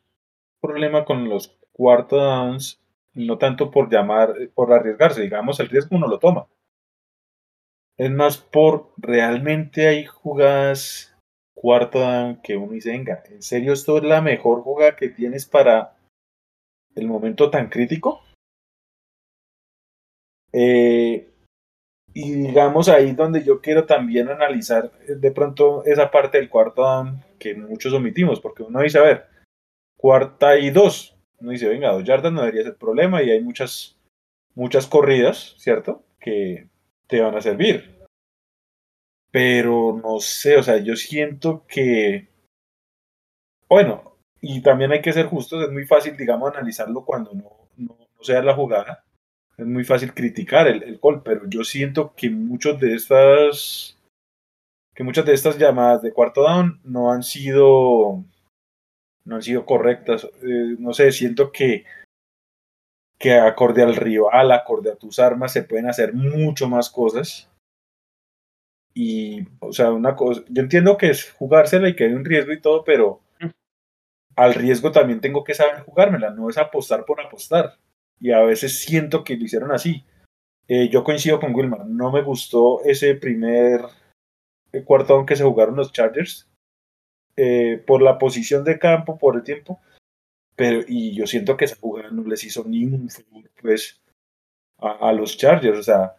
problema 0.61 1.05
con 1.05 1.29
los 1.29 1.59
cuarto 1.73 2.17
downs, 2.17 2.81
no 3.15 3.39
tanto 3.39 3.71
por 3.71 3.91
llamar, 3.91 4.35
por 4.55 4.73
arriesgarse, 4.73 5.23
digamos, 5.23 5.61
el 5.61 5.69
riesgo 5.69 5.97
uno 5.97 6.07
lo 6.07 6.19
toma. 6.19 6.47
Es 7.97 8.11
más 8.11 8.39
por 8.39 8.93
realmente 8.97 9.89
hay 9.89 10.05
jugadas 10.05 11.17
cuarto 11.55 11.99
down 11.99 12.41
que 12.43 12.57
uno 12.57 12.73
dice, 12.73 12.91
venga, 12.93 13.23
¿en 13.29 13.43
serio 13.43 13.73
esto 13.73 13.99
es 13.99 14.05
la 14.05 14.21
mejor 14.21 14.63
jugada 14.63 14.95
que 14.95 15.09
tienes 15.09 15.47
para 15.47 15.97
el 16.95 17.09
momento 17.09 17.51
tan 17.51 17.69
crítico? 17.69 18.23
Eh, 20.53 21.29
y 22.21 22.33
digamos 22.33 22.89
ahí 22.89 23.13
donde 23.13 23.45
yo 23.45 23.61
quiero 23.61 23.87
también 23.87 24.29
analizar 24.29 24.91
eh, 25.07 25.15
de 25.15 25.31
pronto 25.31 25.85
esa 25.85 26.11
parte 26.11 26.39
del 26.39 26.49
cuarto 26.49 26.83
down 26.83 27.23
que 27.39 27.55
muchos 27.55 27.93
omitimos, 27.93 28.41
porque 28.41 28.65
uno 28.65 28.81
dice, 28.81 28.99
a 28.99 29.03
ver, 29.03 29.27
cuarta 29.97 30.59
y 30.59 30.71
dos, 30.71 31.17
uno 31.39 31.53
dice, 31.53 31.69
venga, 31.69 31.93
dos 31.93 32.03
yardas 32.03 32.33
no 32.33 32.41
debería 32.41 32.65
ser 32.65 32.77
problema 32.77 33.23
y 33.23 33.31
hay 33.31 33.41
muchas, 33.41 33.97
muchas 34.57 34.89
corridas, 34.89 35.55
¿cierto? 35.59 36.03
Que 36.19 36.67
te 37.07 37.21
van 37.21 37.37
a 37.37 37.41
servir. 37.41 38.05
Pero 39.31 40.01
no 40.03 40.19
sé, 40.19 40.57
o 40.57 40.63
sea, 40.65 40.79
yo 40.79 40.97
siento 40.97 41.67
que, 41.69 42.27
bueno, 43.69 44.17
y 44.41 44.61
también 44.61 44.91
hay 44.91 45.03
que 45.03 45.13
ser 45.13 45.27
justos, 45.27 45.63
es 45.63 45.71
muy 45.71 45.87
fácil, 45.87 46.17
digamos, 46.17 46.51
analizarlo 46.51 47.05
cuando 47.05 47.33
no, 47.33 47.69
no, 47.77 47.97
no 47.97 48.23
sea 48.25 48.43
la 48.43 48.55
jugada 48.55 49.05
es 49.59 49.67
muy 49.67 49.85
fácil 49.85 50.15
criticar 50.15 50.69
el, 50.69 50.83
el 50.85 50.99
gol, 50.99 51.23
pero 51.25 51.43
yo 51.49 51.65
siento 51.65 52.15
que 52.17 52.31
muchos 52.31 52.79
de 52.81 52.95
estas 52.95 53.99
que 54.95 55.05
muchas 55.05 55.27
de 55.27 55.35
estas 55.35 55.59
llamadas 55.59 56.03
de 56.03 56.13
cuarto 56.13 56.43
down 56.43 56.81
no 56.85 57.13
han 57.13 57.23
sido 57.23 58.25
no 59.25 59.37
han 59.37 59.43
sido 59.43 59.67
correctas. 59.67 60.25
Eh, 60.43 60.77
no 60.79 60.93
sé, 60.93 61.13
siento 61.13 61.53
que 61.53 61.85
que 63.19 63.35
acorde 63.35 63.83
al 63.83 63.97
rival, 63.97 64.53
acorde 64.53 64.93
a 64.93 64.97
tus 64.97 65.19
armas, 65.19 65.53
se 65.53 65.65
pueden 65.65 65.89
hacer 65.89 66.15
mucho 66.15 66.69
más 66.69 66.89
cosas. 66.89 67.51
Y, 68.95 69.47
o 69.61 69.73
sea, 69.73 69.91
una 69.91 70.15
cosa, 70.15 70.43
yo 70.49 70.63
entiendo 70.63 70.97
que 70.97 71.11
es 71.11 71.33
jugársela 71.33 71.89
y 71.89 71.97
que 71.97 72.05
hay 72.05 72.13
un 72.13 72.25
riesgo 72.25 72.53
y 72.53 72.61
todo, 72.61 72.85
pero 72.85 73.21
al 74.37 74.55
riesgo 74.55 74.93
también 74.93 75.21
tengo 75.21 75.43
que 75.43 75.55
saber 75.55 75.83
jugármela, 75.83 76.31
no 76.31 76.49
es 76.49 76.59
apostar 76.59 77.05
por 77.05 77.21
apostar 77.21 77.77
y 78.21 78.33
a 78.33 78.41
veces 78.41 78.81
siento 78.81 79.25
que 79.25 79.37
lo 79.37 79.45
hicieron 79.45 79.73
así. 79.73 80.05
Eh, 80.67 80.89
yo 80.91 81.03
coincido 81.05 81.41
con 81.41 81.55
Wilmar, 81.55 81.87
no 81.87 82.13
me 82.13 82.23
gustó 82.23 82.83
ese 82.85 83.15
primer 83.15 83.81
eh, 84.73 84.83
cuarto 84.85 85.25
que 85.25 85.37
se 85.37 85.45
jugaron 85.45 85.77
los 85.77 85.93
Chargers 85.93 86.49
eh, 87.37 87.83
por 87.87 88.03
la 88.03 88.19
posición 88.19 88.65
de 88.65 88.79
campo, 88.79 89.19
por 89.19 89.37
el 89.37 89.43
tiempo, 89.43 89.81
pero 90.57 90.83
y 90.87 91.15
yo 91.15 91.27
siento 91.27 91.57
que 91.57 91.65
esa 91.65 91.77
jugada 91.77 92.11
no 92.11 92.25
les 92.25 92.45
hizo 92.45 92.65
ningún 92.65 93.09
favor 93.09 93.51
pues 93.61 94.01
a, 94.79 95.09
a, 95.09 95.13
los 95.13 95.39
Chargers, 95.39 95.79
o 95.79 95.83
sea, 95.83 96.17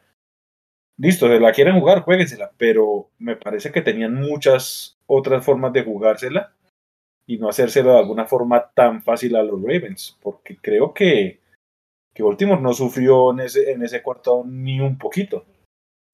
listo, 0.97 1.27
se 1.27 1.39
la 1.39 1.51
quieren 1.51 1.79
jugar, 1.79 2.01
jueguensela, 2.01 2.51
pero 2.57 3.11
me 3.19 3.35
parece 3.35 3.71
que 3.71 3.81
tenían 3.81 4.15
muchas 4.15 4.97
otras 5.05 5.45
formas 5.45 5.73
de 5.73 5.83
jugársela 5.83 6.53
y 7.27 7.37
no 7.37 7.49
hacérselo 7.49 7.91
de 7.91 7.99
alguna 7.99 8.25
forma 8.25 8.71
tan 8.73 9.03
fácil 9.03 9.35
a 9.35 9.43
los 9.43 9.61
Ravens, 9.61 10.17
porque 10.21 10.57
creo 10.57 10.93
que 10.93 11.39
que 12.19 12.23
Baltimore 12.23 12.61
no 12.61 12.73
sufrió 12.73 13.31
en 13.31 13.39
ese, 13.39 13.71
en 13.71 13.81
ese 13.81 14.01
cuarto 14.01 14.43
ni 14.45 14.81
un 14.81 14.97
poquito. 14.97 15.45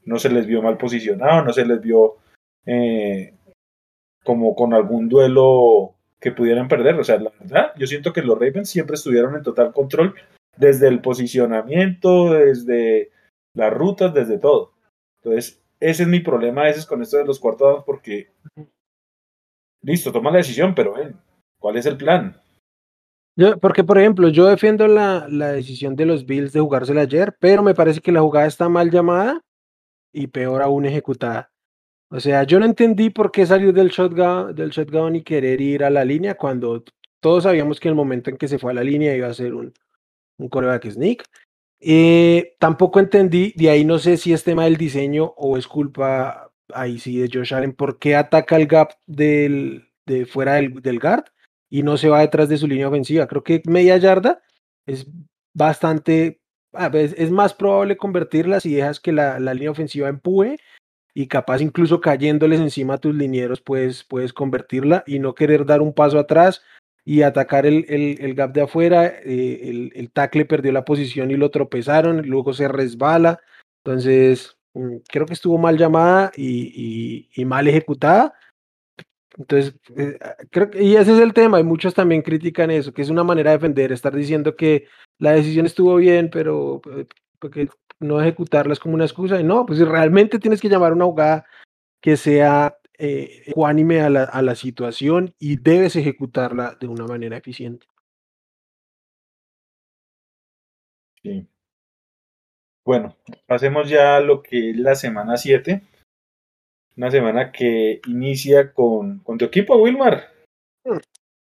No 0.04 0.20
se 0.20 0.30
les 0.30 0.46
vio 0.46 0.62
mal 0.62 0.78
posicionado, 0.78 1.44
no 1.44 1.52
se 1.52 1.66
les 1.66 1.82
vio 1.82 2.18
eh, 2.64 3.34
como 4.24 4.56
con 4.56 4.76
algún 4.76 5.10
duelo 5.10 5.96
que 6.20 6.32
pudieran 6.32 6.68
perder. 6.68 7.00
O 7.00 7.04
sea, 7.04 7.18
la 7.18 7.32
verdad, 7.40 7.72
yo 7.76 7.88
siento 7.88 8.14
que 8.14 8.22
los 8.22 8.38
Ravens 8.38 8.70
siempre 8.70 8.94
estuvieron 8.94 9.36
en 9.36 9.42
total 9.42 9.74
control 9.74 10.14
desde 10.56 10.90
el 10.90 11.02
posicionamiento, 11.02 12.34
desde 12.34 13.10
las 13.56 13.74
rutas, 13.74 14.14
desde 14.14 14.38
todo. 14.38 14.74
Entonces, 15.24 15.60
ese 15.80 16.04
es 16.04 16.08
mi 16.08 16.20
problema 16.20 16.62
a 16.62 16.66
veces 16.66 16.86
con 16.86 17.02
esto 17.02 17.18
de 17.18 17.26
los 17.26 17.40
cuartos 17.40 17.84
porque, 17.84 18.30
listo, 19.82 20.12
toma 20.12 20.30
la 20.30 20.38
decisión, 20.38 20.76
pero 20.76 20.94
ven, 20.94 21.16
¿cuál 21.60 21.78
es 21.78 21.88
el 21.88 21.98
plan? 21.98 22.40
Yo, 23.38 23.60
porque, 23.60 23.84
por 23.84 23.98
ejemplo, 23.98 24.30
yo 24.30 24.46
defiendo 24.48 24.88
la, 24.88 25.28
la, 25.30 25.52
decisión 25.52 25.96
de 25.96 26.06
los 26.06 26.26
Bills 26.26 26.54
de 26.54 26.62
jugársela 26.62 27.02
ayer, 27.02 27.36
pero 27.40 27.64
me 27.64 27.74
parece 27.74 28.00
que 28.00 28.12
la 28.14 28.22
jugada 28.22 28.48
está 28.48 28.70
mal 28.70 28.90
llamada 28.92 29.42
y 30.14 30.28
peor 30.28 30.62
aún 30.62 30.86
ejecutada. 30.86 31.52
O 32.10 32.20
sea, 32.20 32.44
yo 32.44 32.60
no 32.60 32.66
entendí 32.66 33.10
por 33.10 33.32
qué 33.32 33.46
salir 33.46 33.74
del 33.74 33.90
shotgun, 33.90 34.56
del 34.56 34.70
shotgun 34.70 35.18
y 35.18 35.24
querer 35.24 35.60
ir 35.60 35.84
a 35.84 35.90
la 35.90 36.06
línea 36.06 36.36
cuando 36.36 36.84
todos 37.20 37.44
sabíamos 37.44 37.80
que 37.80 37.90
el 37.90 37.96
momento 37.96 38.30
en 38.30 38.38
que 38.38 38.48
se 38.48 38.60
fue 38.60 38.72
a 38.72 38.76
la 38.76 38.84
línea 38.84 39.16
iba 39.16 39.28
a 39.28 39.34
ser 39.34 39.54
un, 39.54 39.74
un 40.38 40.50
coreback 40.50 40.90
sneak. 40.92 41.26
Eh, 41.82 42.56
tampoco 42.60 43.00
entendí, 43.00 43.54
de 43.58 43.70
ahí 43.70 43.84
no 43.84 44.00
sé 44.00 44.18
si 44.18 44.32
es 44.32 44.44
tema 44.44 44.64
del 44.64 44.78
diseño 44.78 45.34
o 45.36 45.58
es 45.58 45.68
culpa 45.68 46.52
ahí 46.74 47.00
sí 47.00 47.18
de 47.18 47.30
Josh 47.32 47.54
Allen, 47.54 47.74
por 47.74 48.00
qué 48.00 48.16
ataca 48.16 48.56
el 48.56 48.68
gap 48.68 48.92
del, 49.06 49.90
de 50.06 50.26
fuera 50.26 50.54
del, 50.54 50.82
del 50.82 51.00
guard 51.00 51.26
y 51.70 51.84
no 51.84 51.98
se 51.98 52.10
va 52.10 52.22
detrás 52.22 52.50
de 52.50 52.58
su 52.58 52.68
línea 52.68 52.88
ofensiva. 52.88 53.28
Creo 53.28 53.44
que 53.44 53.62
media 53.66 53.98
yarda 53.98 54.42
es 54.86 55.08
bastante, 55.54 56.42
a 56.74 56.90
veces 56.90 57.16
es 57.18 57.32
más 57.32 57.54
probable 57.54 57.98
convertirla 57.98 58.60
si 58.60 58.74
dejas 58.74 59.00
que 59.00 59.12
la, 59.12 59.40
la 59.40 59.54
línea 59.54 59.72
ofensiva 59.72 60.10
empuje 60.10 60.58
y 61.14 61.28
capaz 61.28 61.62
incluso 61.62 62.02
cayéndoles 62.02 62.60
encima 62.60 62.96
a 62.96 62.98
tus 62.98 63.16
linieros 63.16 63.62
puedes, 63.62 64.04
puedes 64.04 64.34
convertirla 64.34 65.04
y 65.08 65.20
no 65.20 65.34
querer 65.34 65.66
dar 65.66 65.82
un 65.82 65.94
paso 65.94 66.20
atrás 66.20 66.62
y 67.06 67.22
atacar 67.22 67.66
el, 67.66 67.86
el, 67.88 68.18
el 68.20 68.36
gap 68.36 68.52
de 68.52 68.64
afuera. 68.64 69.06
Eh, 69.06 69.62
el, 69.64 69.92
el, 69.96 70.12
tackle 70.12 70.46
perdió 70.46 70.72
la 70.74 70.84
posición 70.84 71.32
y 71.32 71.36
lo 71.36 71.52
tropezaron, 71.52 72.28
luego 72.28 72.54
se 72.54 72.68
resbala. 72.68 73.40
Entonces, 73.84 74.58
mm, 74.74 74.98
creo 75.08 75.26
que 75.26 75.34
estuvo 75.34 75.58
mal 75.58 75.78
llamada 75.78 76.32
y, 76.36 77.30
y 77.34 77.46
mal 77.46 77.68
ejecutada. 77.68 78.34
Entonces, 79.38 79.76
eh, 79.98 80.18
creo 80.50 80.70
que, 80.72 80.82
y 80.84 80.96
ese 80.96 81.14
es 81.14 81.20
el 81.20 81.34
tema, 81.34 81.60
y 81.60 81.64
muchos 81.64 81.94
también 81.94 82.22
critican 82.22 82.72
eso, 82.72 82.94
que 82.94 83.02
es 83.02 83.10
una 83.10 83.24
manera 83.24 83.52
de 83.52 83.58
defender, 83.58 83.92
estar 83.92 84.16
diciendo 84.16 84.56
que 84.56 84.88
la 85.20 85.32
decisión 85.32 85.66
estuvo 85.66 85.96
bien, 85.98 86.30
pero 86.32 86.82
eh, 86.98 87.06
porque 87.40 87.70
no 88.00 88.22
ejecutarla 88.22 88.74
es 88.74 88.80
como 88.80 88.96
una 88.96 89.06
excusa, 89.06 89.40
y 89.40 89.44
no, 89.44 89.66
pues 89.66 89.80
realmente 89.80 90.40
tienes 90.40 90.62
que 90.62 90.70
llamar 90.70 90.94
una 90.94 91.06
jugada 91.06 91.46
que 92.02 92.18
sea 92.18 92.78
eh, 92.98 93.44
ecuánime 93.48 94.02
a 94.02 94.10
la, 94.10 94.24
a 94.24 94.42
la 94.42 94.56
situación 94.56 95.34
y 95.40 95.58
debes 95.58 95.96
ejecutarla 95.98 96.78
de 96.80 96.88
una 96.88 97.06
manera 97.06 97.38
eficiente. 97.38 97.88
Sí. 101.24 101.48
Bueno, 102.86 103.18
pasemos 103.48 103.90
ya 103.90 104.18
a 104.18 104.20
lo 104.20 104.44
que 104.44 104.70
es 104.70 104.78
la 104.78 104.96
semana 104.96 105.38
7. 105.38 105.82
Una 106.98 107.12
semana 107.12 107.52
que 107.52 108.00
inicia 108.08 108.74
con, 108.74 109.20
con 109.20 109.38
tu 109.38 109.46
equipo, 109.46 109.76
Wilmar. 109.76 110.30
Mm. 110.86 110.98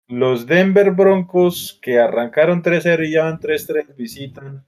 Los 0.10 0.46
Denver 0.46 0.92
Broncos 0.92 1.80
que 1.82 2.00
arrancaron 2.00 2.64
3-0 2.64 3.08
y 3.08 3.12
ya 3.12 3.24
van 3.24 3.40
3-3 3.40 3.96
visitan 3.96 4.66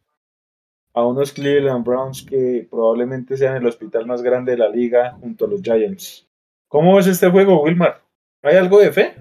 a 0.94 1.06
unos 1.06 1.32
Cleveland 1.32 1.86
Browns 1.86 2.24
que 2.24 2.68
probablemente 2.70 3.38
sean 3.38 3.56
el 3.56 3.66
hospital 3.66 4.06
más 4.06 4.22
grande 4.22 4.54
de 4.54 4.58
la 4.58 4.70
liga 4.70 5.14
junto 5.14 5.46
a 5.46 5.48
los 5.48 5.62
Giants. 5.62 6.28
¿Cómo 6.68 6.96
ves 6.96 7.08
este 7.08 7.30
juego, 7.30 7.64
Wilmar? 7.64 8.02
¿Hay 8.44 8.58
algo 8.58 8.80
de 8.80 8.92
fe? 8.92 9.16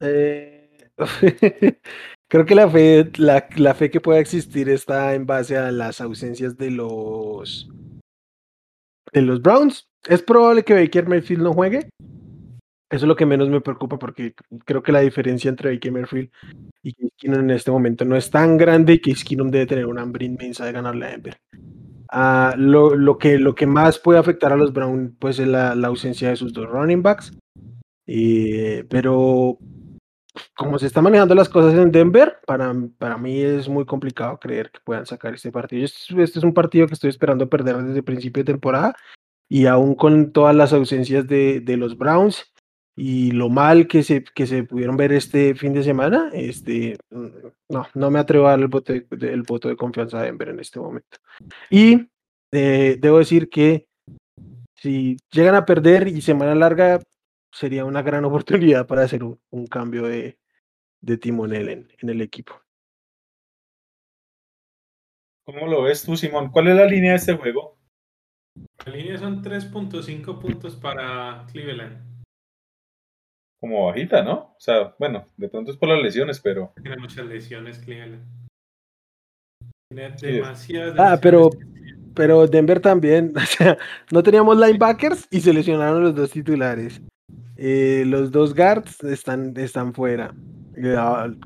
Eh, 0.00 0.88
creo 2.28 2.44
que 2.46 2.54
la 2.54 2.68
fe, 2.68 3.10
la, 3.16 3.48
la, 3.56 3.74
fe 3.74 3.90
que 3.90 4.00
pueda 4.00 4.18
existir 4.18 4.68
está 4.68 5.14
en 5.14 5.26
base 5.26 5.56
a 5.56 5.70
las 5.70 6.00
ausencias 6.00 6.56
de 6.56 6.70
los 6.70 7.68
de 9.12 9.22
los 9.22 9.42
Browns. 9.42 9.88
Es 10.08 10.22
probable 10.22 10.64
que 10.64 10.74
Baker 10.74 11.08
Mayfield 11.08 11.42
no 11.42 11.52
juegue. 11.52 11.88
Eso 12.90 13.04
es 13.04 13.08
lo 13.08 13.14
que 13.14 13.26
menos 13.26 13.48
me 13.48 13.60
preocupa 13.60 13.98
porque 13.98 14.34
creo 14.64 14.82
que 14.82 14.90
la 14.90 15.00
diferencia 15.00 15.48
entre 15.48 15.72
Baker 15.72 15.92
Mayfield 15.92 16.30
y 16.82 16.92
Case 16.92 17.12
Keenum 17.16 17.40
en 17.40 17.50
este 17.50 17.70
momento 17.70 18.04
no 18.04 18.16
es 18.16 18.30
tan 18.30 18.56
grande 18.56 18.94
y 18.94 19.00
Case 19.00 19.24
Keenum 19.24 19.50
debe 19.50 19.66
tener 19.66 19.86
una 19.86 20.02
hambre 20.02 20.26
inmensa 20.26 20.66
de 20.66 20.72
ganarle 20.72 21.06
a 21.06 21.10
Denver. 21.10 21.36
Uh, 22.12 22.56
lo, 22.56 22.96
lo, 22.96 23.18
que, 23.18 23.38
lo 23.38 23.54
que 23.54 23.66
más 23.66 24.00
puede 24.00 24.18
afectar 24.18 24.52
a 24.52 24.56
los 24.56 24.72
Browns 24.72 25.12
pues, 25.20 25.38
es 25.38 25.46
la, 25.46 25.76
la 25.76 25.86
ausencia 25.86 26.30
de 26.30 26.36
sus 26.36 26.52
dos 26.52 26.68
running 26.68 27.02
backs. 27.02 27.32
Eh, 28.08 28.84
pero 28.88 29.56
como 30.56 30.78
se 30.78 30.86
están 30.86 31.04
manejando 31.04 31.34
las 31.34 31.48
cosas 31.48 31.74
en 31.74 31.90
Denver, 31.90 32.38
para, 32.46 32.72
para 32.98 33.16
mí 33.16 33.40
es 33.40 33.68
muy 33.68 33.84
complicado 33.84 34.38
creer 34.38 34.70
que 34.70 34.80
puedan 34.84 35.06
sacar 35.06 35.34
este 35.34 35.50
partido. 35.50 35.84
Este, 35.84 36.22
es 36.22 36.44
un 36.44 36.54
partido 36.54 36.86
que 36.86 36.94
estoy 36.94 37.10
esperando 37.10 37.48
perder 37.48 37.76
desde 37.78 37.98
el 37.98 38.04
principio 38.04 38.42
de 38.42 38.52
temporada 38.52 38.96
y 39.48 39.66
aún 39.66 39.94
con 39.94 40.32
todas 40.32 40.54
las 40.54 40.72
ausencias 40.72 41.26
de, 41.26 41.60
de 41.60 41.76
los 41.76 41.98
Browns 41.98 42.52
y 42.96 43.30
lo 43.30 43.48
mal 43.48 43.88
que 43.88 44.02
se, 44.02 44.22
que 44.22 44.46
se 44.46 44.64
pudieron 44.64 44.96
ver 44.96 45.12
este 45.12 45.54
fin 45.54 45.72
de 45.72 45.82
semana, 45.82 46.30
este, 46.34 46.98
no, 47.68 47.86
no 47.94 48.10
me 48.10 48.18
atrevo 48.18 48.46
a 48.46 48.50
dar 48.50 48.60
el 48.60 48.68
voto 48.68 48.92
de, 48.92 49.06
el 49.22 49.42
voto 49.42 49.68
de 49.68 49.76
confianza 49.76 50.20
a 50.20 50.22
Denver 50.24 50.50
en 50.50 50.60
este 50.60 50.78
momento. 50.80 51.18
Y 51.70 52.08
eh, 52.52 52.98
debo 53.00 53.18
decir 53.18 53.48
que 53.48 53.86
si 54.74 55.16
llegan 55.30 55.54
a 55.54 55.64
perder 55.64 56.08
y 56.08 56.20
semana 56.20 56.54
larga, 56.54 57.00
sería 57.52 57.84
una 57.84 58.02
gran 58.02 58.24
oportunidad 58.24 58.86
para 58.86 59.02
hacer 59.02 59.24
un, 59.24 59.40
un 59.50 59.66
cambio 59.66 60.04
de, 60.04 60.38
de 61.00 61.16
timonel 61.16 61.68
en, 61.68 61.88
en, 61.98 62.08
el 62.08 62.20
equipo. 62.20 62.54
¿Cómo 65.46 65.66
lo 65.66 65.82
ves 65.82 66.04
tú, 66.04 66.16
Simón? 66.16 66.50
¿Cuál 66.50 66.68
es 66.68 66.76
la 66.76 66.86
línea 66.86 67.12
de 67.12 67.16
este 67.16 67.36
juego? 67.36 67.76
La 68.86 68.92
línea 68.92 69.18
son 69.18 69.42
3.5 69.42 70.40
puntos 70.40 70.76
para 70.76 71.46
Cleveland. 71.50 72.22
Como 73.60 73.86
bajita, 73.86 74.22
¿no? 74.22 74.54
O 74.56 74.60
sea, 74.60 74.94
bueno, 74.98 75.26
de 75.36 75.48
pronto 75.48 75.70
es 75.70 75.76
por 75.76 75.88
las 75.88 76.02
lesiones, 76.02 76.40
pero. 76.40 76.72
Tiene 76.80 76.96
muchas 76.96 77.26
lesiones, 77.26 77.78
Cleveland. 77.78 78.24
Tiene 79.90 80.14
demasiadas. 80.20 80.94
Ah, 80.98 81.18
pero, 81.20 81.50
pero 82.14 82.46
Denver 82.46 82.80
también. 82.80 83.34
O 83.36 83.40
sea, 83.40 83.76
no 84.10 84.22
teníamos 84.22 84.56
linebackers 84.56 85.26
y 85.30 85.40
se 85.40 85.52
lesionaron 85.52 86.02
los 86.02 86.14
dos 86.14 86.30
titulares. 86.30 87.02
Eh, 87.62 88.04
los 88.06 88.30
dos 88.30 88.54
guards 88.54 89.04
están, 89.04 89.52
están 89.58 89.92
fuera. 89.92 90.34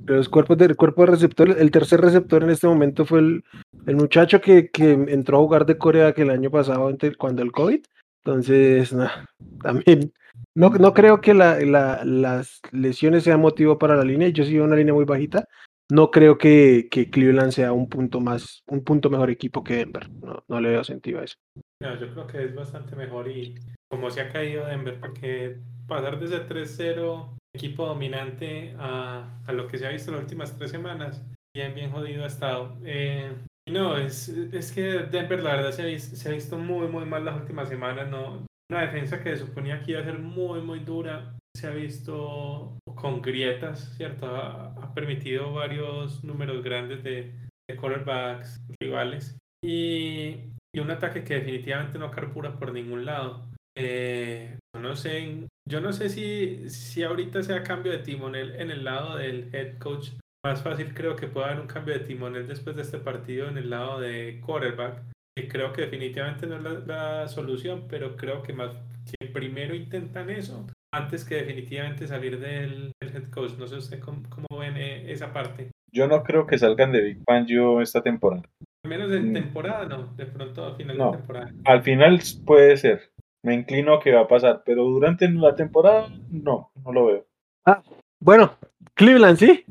Los 0.07 0.29
cuerpos 0.29 0.57
de, 0.57 0.73
cuerpo 0.77 1.05
de 1.05 1.11
receptor, 1.11 1.51
el 1.51 1.73
tercer 1.73 2.01
receptor 2.01 2.45
en 2.45 2.51
este 2.51 2.69
momento 2.69 3.05
fue 3.05 3.19
el, 3.19 3.45
el 3.89 3.97
muchacho 3.97 4.41
que, 4.41 4.71
que, 4.71 4.93
entró 4.93 5.39
a 5.39 5.41
jugar 5.41 5.67
de 5.67 5.77
Corea 5.77 6.13
que 6.13 6.23
el 6.23 6.31
año 6.31 6.53
pasado, 6.53 6.97
cuando 7.19 7.43
el 7.43 7.51
COVID. 7.51 7.85
Entonces, 8.25 8.95
también 9.63 10.13
no, 10.55 10.71
no 10.71 10.95
creo 10.95 11.21
que 11.21 11.35
la, 11.35 11.59
la, 11.59 12.05
las 12.05 12.61
lesiones 12.71 13.25
sean 13.25 13.41
motivo 13.41 13.77
para 13.77 13.97
la 13.97 14.05
línea. 14.05 14.29
Yo 14.29 14.45
sigo 14.45 14.65
una 14.65 14.77
línea 14.77 14.95
muy 14.95 15.05
bajita. 15.05 15.49
No 15.91 16.13
creo 16.13 16.39
que, 16.39 16.87
que, 16.93 17.11
Cleveland 17.11 17.51
sea 17.51 17.73
un 17.73 17.89
punto 17.89 18.21
más, 18.21 18.63
un 18.69 18.85
punto 18.85 19.11
mejor 19.11 19.31
equipo 19.31 19.65
que 19.65 19.79
Denver. 19.79 20.09
No, 20.23 20.45
no 20.47 20.61
le 20.61 20.69
veo 20.69 20.85
sentido 20.85 21.19
a 21.19 21.25
eso. 21.25 21.39
No, 21.81 21.99
yo 21.99 22.09
creo 22.13 22.27
que 22.29 22.45
es 22.45 22.55
bastante 22.55 22.95
mejor 22.95 23.29
y 23.29 23.57
como 23.95 24.11
se 24.11 24.21
ha 24.21 24.33
caído 24.33 24.67
Denver, 24.67 24.99
porque 24.99 25.59
pasar 25.87 26.19
desde 26.19 26.49
3-0 26.49 27.37
equipo 27.55 27.87
dominante 27.87 28.75
a, 28.79 29.41
a, 29.47 29.53
lo 29.53 29.69
que 29.69 29.79
se 29.79 29.87
ha 29.87 29.91
visto 29.91 30.11
las 30.11 30.23
últimas 30.23 30.57
tres 30.59 30.73
semanas, 30.73 31.25
bien, 31.55 31.75
bien 31.75 31.93
jodido 31.93 32.25
ha 32.25 32.27
estado. 32.27 32.77
Eh, 32.85 33.33
no, 33.71 33.97
es, 33.97 34.29
es 34.29 34.73
que 34.73 34.83
Denver 34.83 35.43
la 35.43 35.57
verdad 35.57 35.71
se 35.71 35.83
ha, 35.83 35.87
visto, 35.87 36.17
se 36.17 36.29
ha 36.29 36.33
visto 36.33 36.59
muy, 36.59 36.89
muy 36.89 37.05
mal 37.05 37.25
las 37.25 37.41
últimas 37.41 37.69
semanas. 37.69 38.09
No, 38.11 38.45
una 38.71 38.83
defensa 38.83 39.23
que 39.23 39.37
se 39.37 39.47
suponía 39.47 39.81
que 39.81 39.93
iba 39.93 40.01
a 40.01 40.05
ser 40.05 40.19
muy, 40.19 40.61
muy 40.61 40.81
dura. 40.81 41.37
Se 41.57 41.69
ha 41.69 41.71
visto 41.71 42.77
con 42.97 43.23
grietas, 43.23 43.95
¿cierto? 43.97 44.27
Ha, 44.27 44.75
ha 44.75 44.95
permitido 44.95 45.53
varios 45.53 46.25
números 46.25 46.63
grandes 46.65 47.05
de, 47.05 47.33
de 47.71 47.77
quarterbacks 47.77 48.61
rivales. 48.81 49.39
Y, 49.65 50.51
y, 50.75 50.81
un 50.81 50.91
ataque 50.91 51.23
que 51.25 51.35
definitivamente 51.35 51.99
no 51.99 52.11
carbura 52.11 52.59
por 52.59 52.73
ningún 52.73 53.05
lado. 53.05 53.49
Eh, 53.77 54.59
no 54.79 54.97
sé, 54.97 55.47
yo 55.69 55.81
no 55.81 55.93
sé 55.93 56.09
si, 56.09 56.69
si 56.71 57.03
ahorita 57.03 57.43
sea 57.43 57.63
cambio 57.63 57.93
de 57.93 57.99
timonel 57.99 58.55
en 58.57 58.71
el 58.71 58.85
lado 58.85 59.17
del 59.17 59.55
head 59.55 59.79
coach. 59.79 60.11
Más 60.45 60.63
fácil 60.63 60.93
creo 60.95 61.17
que 61.17 61.27
pueda 61.27 61.47
haber 61.47 61.61
un 61.61 61.67
cambio 61.67 61.95
de 61.95 62.05
timonel 62.05 62.47
después 62.47 62.77
de 62.77 62.83
este 62.83 62.99
partido 62.99 63.49
en 63.49 63.57
el 63.57 63.71
lado 63.71 63.99
de 63.99 64.41
quarterback 64.45 65.03
que 65.37 65.49
creo 65.49 65.73
que 65.73 65.83
definitivamente 65.83 66.47
no 66.47 66.57
es 66.57 66.63
la, 66.63 66.73
la, 66.87 67.29
solución, 67.29 67.87
pero 67.89 68.17
creo 68.17 68.43
que 68.43 68.53
más 68.53 68.71
que 69.05 69.27
primero 69.27 69.75
intentan 69.75 70.31
eso 70.31 70.67
antes 70.93 71.25
que 71.25 71.37
definitivamente 71.37 72.07
salir 72.07 72.39
del, 72.39 72.93
del 73.01 73.17
head 73.17 73.31
coach. 73.31 73.53
No 73.59 73.67
sé 73.67 73.77
usted 73.77 73.99
cómo, 73.99 74.23
cómo 74.29 74.61
ven 74.61 74.77
eh, 74.77 75.11
esa 75.11 75.33
parte. 75.33 75.71
Yo 75.93 76.07
no 76.07 76.23
creo 76.23 76.47
que 76.47 76.59
salgan 76.59 76.93
de 76.93 77.01
Big 77.01 77.19
Fangio 77.25 77.81
esta 77.81 78.03
temporada. 78.03 78.43
Al 78.85 78.91
menos 78.91 79.11
de 79.11 79.21
temporada, 79.21 79.87
no. 79.87 80.15
De 80.15 80.27
pronto 80.27 80.67
al 80.67 80.77
final 80.77 80.99
no, 80.99 81.11
de 81.11 81.19
temporada. 81.19 81.53
Al 81.65 81.83
final 81.83 82.21
puede 82.45 82.77
ser. 82.77 83.11
Me 83.45 83.55
inclino 83.55 83.95
a 83.95 84.01
que 84.01 84.11
va 84.11 84.23
a 84.23 84.29
pasar, 84.29 84.63
pero 84.65 84.85
durante 84.85 85.29
la 85.29 85.55
temporada 85.55 86.09
no, 86.31 86.73
no 86.83 86.93
lo 86.93 87.07
veo. 87.07 87.27
Ah, 87.67 87.83
bueno, 88.19 88.57
Cleveland 88.95 89.39
sí. 89.39 89.65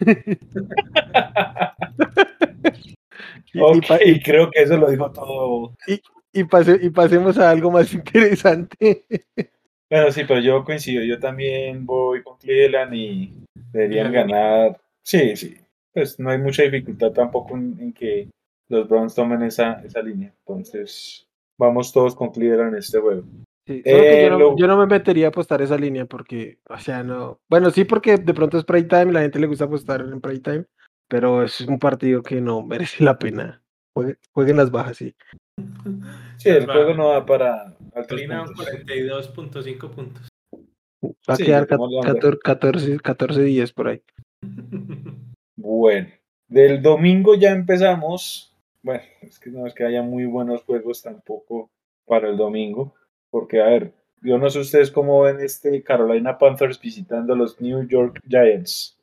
Okay, 3.56 4.10
y, 4.10 4.20
creo 4.20 4.50
que 4.50 4.62
eso 4.62 4.76
lo 4.76 4.90
dijo 4.90 5.12
todo. 5.12 5.76
Y, 5.86 6.02
y, 6.32 6.42
pase, 6.42 6.76
y 6.82 6.90
pasemos 6.90 7.38
a 7.38 7.50
algo 7.50 7.70
más 7.70 7.92
interesante. 7.94 9.04
Bueno, 9.88 10.10
sí, 10.10 10.22
pero 10.26 10.40
yo 10.40 10.64
coincido. 10.64 11.04
Yo 11.04 11.20
también 11.20 11.86
voy 11.86 12.24
con 12.24 12.36
Cleveland 12.38 12.92
y 12.94 13.44
deberían 13.72 14.12
ganar. 14.12 14.80
Sí, 15.02 15.36
sí. 15.36 15.56
Pues 15.92 16.18
no 16.18 16.30
hay 16.30 16.38
mucha 16.38 16.64
dificultad 16.64 17.12
tampoco 17.12 17.56
en, 17.56 17.76
en 17.78 17.92
que 17.92 18.28
los 18.68 18.88
Browns 18.88 19.14
tomen 19.14 19.42
esa, 19.42 19.80
esa 19.84 20.02
línea. 20.02 20.32
Entonces, 20.40 21.28
vamos 21.58 21.92
todos 21.92 22.14
con 22.14 22.30
Cleveland 22.30 22.72
en 22.74 22.78
este 22.78 23.00
juego. 23.00 23.22
Sí, 23.66 23.82
solo 23.84 24.02
que 24.02 24.18
Eh, 24.18 24.22
yo, 24.22 24.30
no, 24.30 24.38
lo- 24.38 24.56
yo 24.56 24.66
no 24.66 24.76
me 24.76 24.86
metería 24.86 25.26
a 25.26 25.28
apostar 25.30 25.62
esa 25.62 25.76
línea 25.78 26.04
porque, 26.06 26.58
o 26.68 26.78
sea, 26.78 27.02
no. 27.02 27.40
Bueno, 27.48 27.70
sí, 27.70 27.84
porque 27.84 28.18
de 28.18 28.34
pronto 28.34 28.58
es 28.58 28.64
prime 28.64 28.84
time, 28.88 29.12
la 29.12 29.20
gente 29.22 29.38
le 29.38 29.46
gusta 29.46 29.64
apostar 29.64 30.02
en 30.02 30.20
prime 30.20 30.40
time, 30.40 30.64
pero 31.08 31.42
es 31.42 31.60
un 31.62 31.78
partido 31.78 32.22
que 32.22 32.40
no 32.40 32.62
merece 32.66 33.02
la 33.04 33.18
pena. 33.18 33.62
Juegue- 33.96 34.18
jueguen 34.32 34.56
las 34.56 34.70
bajas, 34.70 34.96
sí. 34.98 35.14
Sí, 36.36 36.48
el 36.50 36.68
Va. 36.68 36.74
juego 36.74 36.94
no 36.94 37.08
va 37.08 37.24
para 37.24 37.62
altos 37.64 37.76
Carolina 38.08 38.44
puntos. 38.44 38.66
42.5 38.66 39.90
puntos. 39.90 40.28
Va 41.02 41.34
a 41.34 41.36
Sí, 41.36 41.44
quedar 41.44 41.62
dejémoslo 41.66 41.98
under. 42.00 42.14
14, 42.14 42.38
14, 42.42 43.00
14 43.00 43.42
10 43.42 43.72
por 43.72 43.88
ahí. 43.88 44.02
Bueno, 45.56 46.08
del 46.48 46.82
domingo 46.82 47.34
ya 47.36 47.52
empezamos. 47.52 48.53
Bueno, 48.84 49.02
es 49.22 49.38
que 49.38 49.50
no 49.50 49.66
es 49.66 49.72
que 49.74 49.84
haya 49.84 50.02
muy 50.02 50.26
buenos 50.26 50.62
juegos 50.64 51.02
tampoco 51.02 51.70
para 52.06 52.28
el 52.28 52.36
domingo, 52.36 52.94
porque 53.30 53.62
a 53.62 53.66
ver, 53.66 53.94
yo 54.20 54.36
no 54.36 54.50
sé 54.50 54.60
ustedes 54.60 54.90
cómo 54.90 55.22
ven 55.22 55.40
este 55.40 55.82
Carolina 55.82 56.36
Panthers 56.36 56.78
visitando 56.78 57.32
a 57.32 57.36
los 57.36 57.58
New 57.62 57.88
York 57.88 58.20
Giants. 58.28 58.98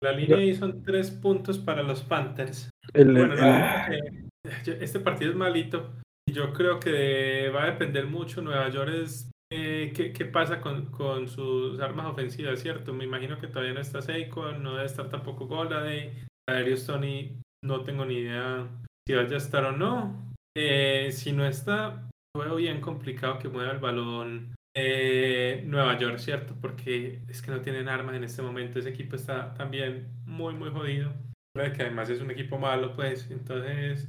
La 0.00 0.12
línea 0.12 0.36
ahí 0.36 0.54
son 0.54 0.84
3 0.84 1.10
puntos 1.10 1.58
para 1.58 1.82
los 1.82 2.02
Panthers. 2.02 2.70
El- 2.94 3.12
Bueno, 3.12 3.34
el- 3.34 4.28
este 4.80 5.00
partido 5.00 5.32
es 5.32 5.36
malito 5.36 5.94
y 6.28 6.32
yo 6.32 6.52
creo 6.52 6.78
que 6.78 7.48
va 7.54 7.64
a 7.64 7.70
depender 7.72 8.06
mucho 8.06 8.40
Nueva 8.40 8.68
York 8.70 8.90
es 9.02 9.28
eh, 9.52 9.92
qué, 9.94 10.12
qué 10.12 10.24
pasa 10.26 10.60
con, 10.60 10.86
con 10.86 11.28
sus 11.28 11.78
armas 11.80 12.06
ofensivas, 12.06 12.60
¿cierto? 12.60 12.94
Me 12.94 13.04
imagino 13.04 13.38
que 13.38 13.48
todavía 13.48 13.74
no 13.74 13.80
está 13.80 14.00
Saquon, 14.00 14.62
no 14.62 14.74
debe 14.74 14.86
estar 14.86 15.10
tampoco 15.10 15.46
Goladay, 15.46 16.24
Darius 16.48 16.86
Tony, 16.86 17.36
no 17.64 17.82
tengo 17.82 18.04
ni 18.06 18.14
idea 18.14 18.66
si 19.06 19.14
vaya 19.14 19.34
a 19.34 19.38
estar 19.38 19.64
o 19.64 19.72
no. 19.72 20.32
Eh, 20.56 21.10
si 21.12 21.32
no 21.32 21.46
está, 21.46 22.08
veo 22.36 22.56
bien 22.56 22.80
complicado 22.80 23.38
que 23.38 23.48
mueva 23.48 23.72
el 23.72 23.78
balón 23.78 24.54
eh, 24.76 25.64
Nueva 25.66 25.98
York, 25.98 26.18
¿cierto? 26.18 26.54
Porque 26.60 27.22
es 27.28 27.42
que 27.42 27.50
no 27.50 27.60
tienen 27.60 27.88
armas 27.88 28.14
en 28.14 28.24
este 28.24 28.42
momento, 28.42 28.78
ese 28.78 28.90
equipo 28.90 29.16
está 29.16 29.54
también 29.54 30.08
muy, 30.26 30.54
muy 30.54 30.70
jodido 30.70 31.12
que 31.54 31.82
además 31.82 32.08
es 32.08 32.20
un 32.20 32.30
equipo 32.30 32.58
malo, 32.58 32.94
pues. 32.94 33.30
Entonces, 33.30 34.08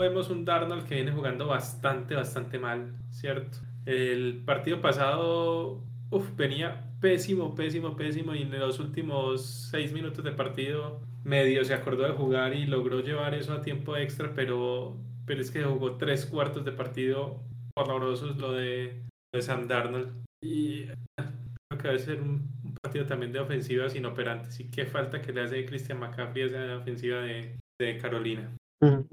vemos 0.00 0.30
un 0.30 0.44
Darnold 0.44 0.86
que 0.86 0.96
viene 0.96 1.12
jugando 1.12 1.46
bastante, 1.46 2.14
bastante 2.14 2.58
mal, 2.58 2.94
¿cierto? 3.10 3.58
El 3.86 4.42
partido 4.44 4.80
pasado, 4.80 5.82
uf, 6.10 6.36
venía 6.36 6.90
pésimo, 7.00 7.54
pésimo, 7.54 7.96
pésimo. 7.96 8.34
Y 8.34 8.42
en 8.42 8.58
los 8.58 8.78
últimos 8.78 9.44
seis 9.70 9.92
minutos 9.92 10.24
de 10.24 10.32
partido, 10.32 11.00
medio 11.24 11.64
se 11.64 11.74
acordó 11.74 12.04
de 12.04 12.12
jugar 12.12 12.54
y 12.54 12.66
logró 12.66 13.00
llevar 13.00 13.34
eso 13.34 13.52
a 13.52 13.62
tiempo 13.62 13.96
extra, 13.96 14.32
pero, 14.34 14.96
pero 15.26 15.40
es 15.40 15.50
que 15.50 15.62
jugó 15.64 15.96
tres 15.96 16.26
cuartos 16.26 16.64
de 16.64 16.72
partido 16.72 17.40
horrorosos 17.76 18.36
lo 18.36 18.52
de, 18.52 19.02
lo 19.32 19.38
de 19.38 19.42
Sam 19.42 19.66
Darnold. 19.66 20.12
Y 20.42 20.84
creo 20.86 21.78
que 21.80 21.88
va 21.88 21.94
a 21.94 21.98
ser 21.98 22.20
un, 22.20 22.48
un 22.62 22.74
partido 22.82 23.06
también 23.06 23.32
de 23.32 23.40
ofensivas 23.40 23.96
inoperantes. 23.96 24.60
Y 24.60 24.70
qué 24.70 24.84
falta 24.86 25.20
que 25.22 25.32
le 25.32 25.42
hace 25.42 25.64
Christian 25.66 25.98
McCaffrey 25.98 26.42
a 26.44 26.46
esa 26.46 26.76
ofensiva 26.76 27.20
de, 27.22 27.56
de 27.80 27.98
Carolina. 27.98 28.54
Ujú. 28.82 29.06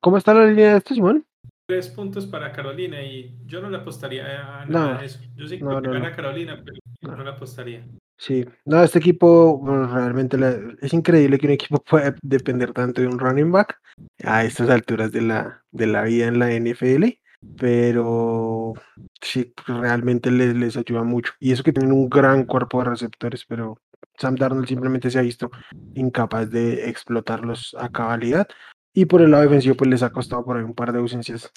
¿Cómo 0.00 0.18
está 0.18 0.34
la 0.34 0.46
línea 0.46 0.72
de 0.72 0.78
esto, 0.78 0.94
Simón? 0.94 1.24
Tres 1.66 1.88
puntos 1.88 2.26
para 2.26 2.52
Carolina 2.52 3.02
y 3.02 3.34
yo 3.46 3.62
no 3.62 3.70
le 3.70 3.78
apostaría 3.78 4.60
a 4.60 4.66
No. 4.66 4.72
nada 4.86 5.00
de 5.00 5.06
eso. 5.06 5.20
Yo 5.36 5.46
sí 5.46 5.58
creo 5.58 5.70
No, 5.70 5.80
que 5.80 5.88
no, 5.88 5.94
gana 5.94 6.10
no. 6.10 6.16
Carolina, 6.16 6.62
pero 6.62 6.76
No. 7.00 7.16
no 7.16 7.24
le 7.24 7.30
apostaría. 7.30 7.82
Sí, 8.22 8.44
no, 8.66 8.80
este 8.84 9.00
equipo 9.00 9.60
realmente 9.66 10.36
es 10.80 10.94
increíble 10.94 11.38
que 11.38 11.46
un 11.46 11.54
equipo 11.54 11.82
pueda 11.90 12.14
depender 12.22 12.72
tanto 12.72 13.00
de 13.00 13.08
un 13.08 13.18
running 13.18 13.50
back 13.50 13.80
a 14.22 14.44
estas 14.44 14.70
alturas 14.70 15.10
de 15.10 15.22
la, 15.22 15.64
de 15.72 15.88
la 15.88 16.02
vida 16.04 16.28
en 16.28 16.38
la 16.38 16.52
NFL, 16.52 17.18
pero 17.58 18.74
sí, 19.20 19.52
realmente 19.66 20.30
les, 20.30 20.54
les 20.54 20.76
ayuda 20.76 21.02
mucho. 21.02 21.32
Y 21.40 21.50
eso 21.50 21.64
que 21.64 21.72
tienen 21.72 21.90
un 21.90 22.08
gran 22.08 22.44
cuerpo 22.44 22.78
de 22.78 22.90
receptores, 22.90 23.44
pero 23.44 23.78
Sam 24.16 24.36
Darnold 24.36 24.68
simplemente 24.68 25.10
se 25.10 25.18
ha 25.18 25.22
visto 25.22 25.50
incapaz 25.94 26.48
de 26.48 26.88
explotarlos 26.88 27.74
a 27.76 27.88
cabalidad. 27.88 28.46
Y 28.94 29.06
por 29.06 29.20
el 29.22 29.32
lado 29.32 29.42
defensivo, 29.42 29.74
pues 29.74 29.90
les 29.90 30.04
ha 30.04 30.10
costado 30.10 30.44
por 30.44 30.56
ahí 30.56 30.62
un 30.62 30.74
par 30.74 30.92
de 30.92 31.00
ausencias. 31.00 31.50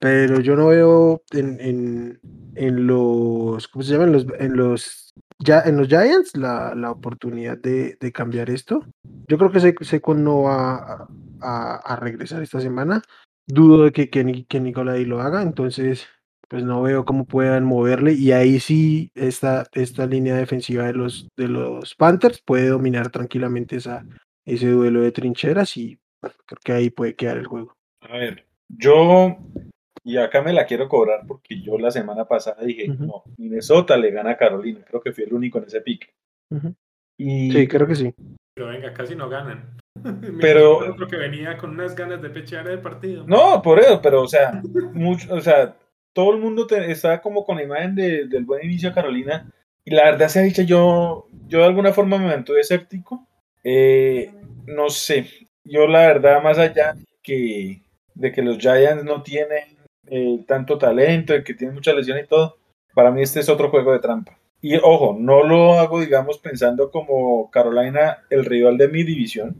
Pero 0.00 0.40
yo 0.40 0.56
no 0.56 0.68
veo 0.68 1.22
en, 1.32 1.60
en, 1.60 2.20
en 2.54 2.86
los, 2.86 3.68
¿cómo 3.68 3.82
se 3.82 3.92
llaman? 3.92 4.12
Los, 4.12 4.26
en 4.38 4.56
los 4.56 5.08
ya 5.38 5.60
en 5.60 5.76
los 5.76 5.88
Giants 5.88 6.36
la, 6.36 6.74
la 6.74 6.90
oportunidad 6.90 7.58
de, 7.58 7.96
de 8.00 8.12
cambiar 8.12 8.50
esto. 8.50 8.84
Yo 9.28 9.38
creo 9.38 9.50
que 9.52 9.60
Se- 9.60 9.74
Saquon 9.82 10.24
no 10.24 10.42
va 10.42 11.08
a, 11.40 11.76
a- 11.84 11.96
regresar 11.96 12.42
esta 12.42 12.60
semana. 12.60 13.02
Dudo 13.46 13.84
de 13.84 13.92
que 13.92 14.10
Kenny, 14.10 14.44
que 14.44 14.60
Nicolai 14.60 15.04
lo 15.04 15.20
haga, 15.20 15.42
entonces 15.42 16.06
pues 16.48 16.64
no 16.64 16.80
veo 16.82 17.04
cómo 17.04 17.26
puedan 17.26 17.64
moverle 17.64 18.12
y 18.14 18.32
ahí 18.32 18.58
sí 18.58 19.10
esta, 19.14 19.66
esta 19.74 20.06
línea 20.06 20.34
defensiva 20.34 20.84
de 20.86 20.94
los, 20.94 21.28
de 21.36 21.46
los 21.48 21.94
Panthers 21.94 22.40
puede 22.40 22.68
dominar 22.68 23.10
tranquilamente 23.10 23.76
esa, 23.76 24.06
ese 24.46 24.68
duelo 24.70 25.02
de 25.02 25.12
trincheras 25.12 25.76
y 25.76 25.98
creo 26.20 26.60
que 26.64 26.72
ahí 26.72 26.88
puede 26.90 27.16
quedar 27.16 27.36
el 27.36 27.46
juego. 27.46 27.74
A 28.00 28.16
ver, 28.16 28.46
yo, 28.68 29.36
y 30.08 30.16
acá 30.16 30.42
me 30.42 30.52
la 30.52 30.66
quiero 30.66 30.88
cobrar 30.88 31.20
porque 31.26 31.60
yo 31.60 31.78
la 31.78 31.90
semana 31.90 32.24
pasada 32.26 32.64
dije, 32.64 32.90
Ujú. 32.90 33.04
no, 33.04 33.22
Minnesota 33.36 33.96
le 33.96 34.10
gana 34.10 34.30
a 34.32 34.36
Carolina, 34.36 34.80
creo 34.88 35.00
que 35.00 35.12
fui 35.12 35.24
el 35.24 35.32
único 35.34 35.58
en 35.58 35.64
ese 35.64 35.80
pick. 35.80 36.12
Ujú. 36.50 36.74
Y 37.18 37.50
Sí, 37.52 37.68
creo 37.68 37.86
que 37.86 37.94
sí. 37.94 38.14
Pero 38.54 38.68
venga, 38.68 38.92
casi 38.94 39.14
no 39.14 39.28
ganan. 39.28 39.76
Pero- 40.40 40.78
Otro 40.78 41.06
que 41.08 41.16
venía 41.16 41.56
con 41.58 41.70
unas 41.70 41.94
ganas 41.94 42.22
de 42.22 42.30
pechear 42.30 42.68
el 42.68 42.80
partido. 42.80 43.24
No, 43.26 43.60
por 43.62 43.78
eso, 43.80 44.00
pero 44.00 44.22
o 44.22 44.28
sea, 44.28 44.62
mucho, 44.94 45.34
o 45.34 45.40
sea, 45.40 45.76
todo 46.12 46.32
el 46.34 46.40
mundo 46.40 46.66
te- 46.66 46.90
está 46.90 47.20
como 47.20 47.44
con 47.44 47.56
la 47.56 47.64
imagen 47.64 47.94
de- 47.94 48.26
del 48.28 48.44
buen 48.44 48.64
inicio 48.64 48.88
de 48.90 48.94
Carolina. 48.94 49.50
Y 49.84 49.90
la 49.94 50.04
verdad 50.04 50.28
se 50.28 50.40
ha 50.40 50.42
dicho, 50.42 50.62
yo, 50.62 51.26
yo 51.48 51.58
de 51.60 51.64
alguna 51.64 51.92
forma 51.92 52.18
me 52.18 52.26
mantuve 52.26 52.60
escéptico. 52.60 53.26
Eh, 53.64 54.30
no 54.66 54.90
sé, 54.90 55.26
yo 55.64 55.86
la 55.86 56.00
verdad, 56.06 56.42
más 56.42 56.58
allá 56.58 56.94
que, 57.22 57.80
de 58.14 58.32
que 58.32 58.42
los 58.42 58.58
Giants 58.58 59.02
no 59.04 59.22
tienen 59.22 59.77
eh, 60.10 60.44
tanto 60.46 60.78
talento, 60.78 61.32
de 61.32 61.44
que 61.44 61.54
tienen 61.54 61.74
mucha 61.74 61.92
lesión 61.92 62.18
y 62.18 62.26
todo, 62.26 62.56
para 62.94 63.10
mí 63.10 63.22
este 63.22 63.40
es 63.40 63.48
otro 63.48 63.70
juego 63.70 63.92
de 63.92 63.98
trampa. 64.00 64.38
Y 64.60 64.76
ojo, 64.76 65.16
no 65.18 65.44
lo 65.44 65.74
hago, 65.74 66.00
digamos, 66.00 66.38
pensando 66.38 66.90
como 66.90 67.48
Carolina, 67.50 68.24
el 68.30 68.44
rival 68.44 68.76
de 68.76 68.88
mi 68.88 69.04
división. 69.04 69.56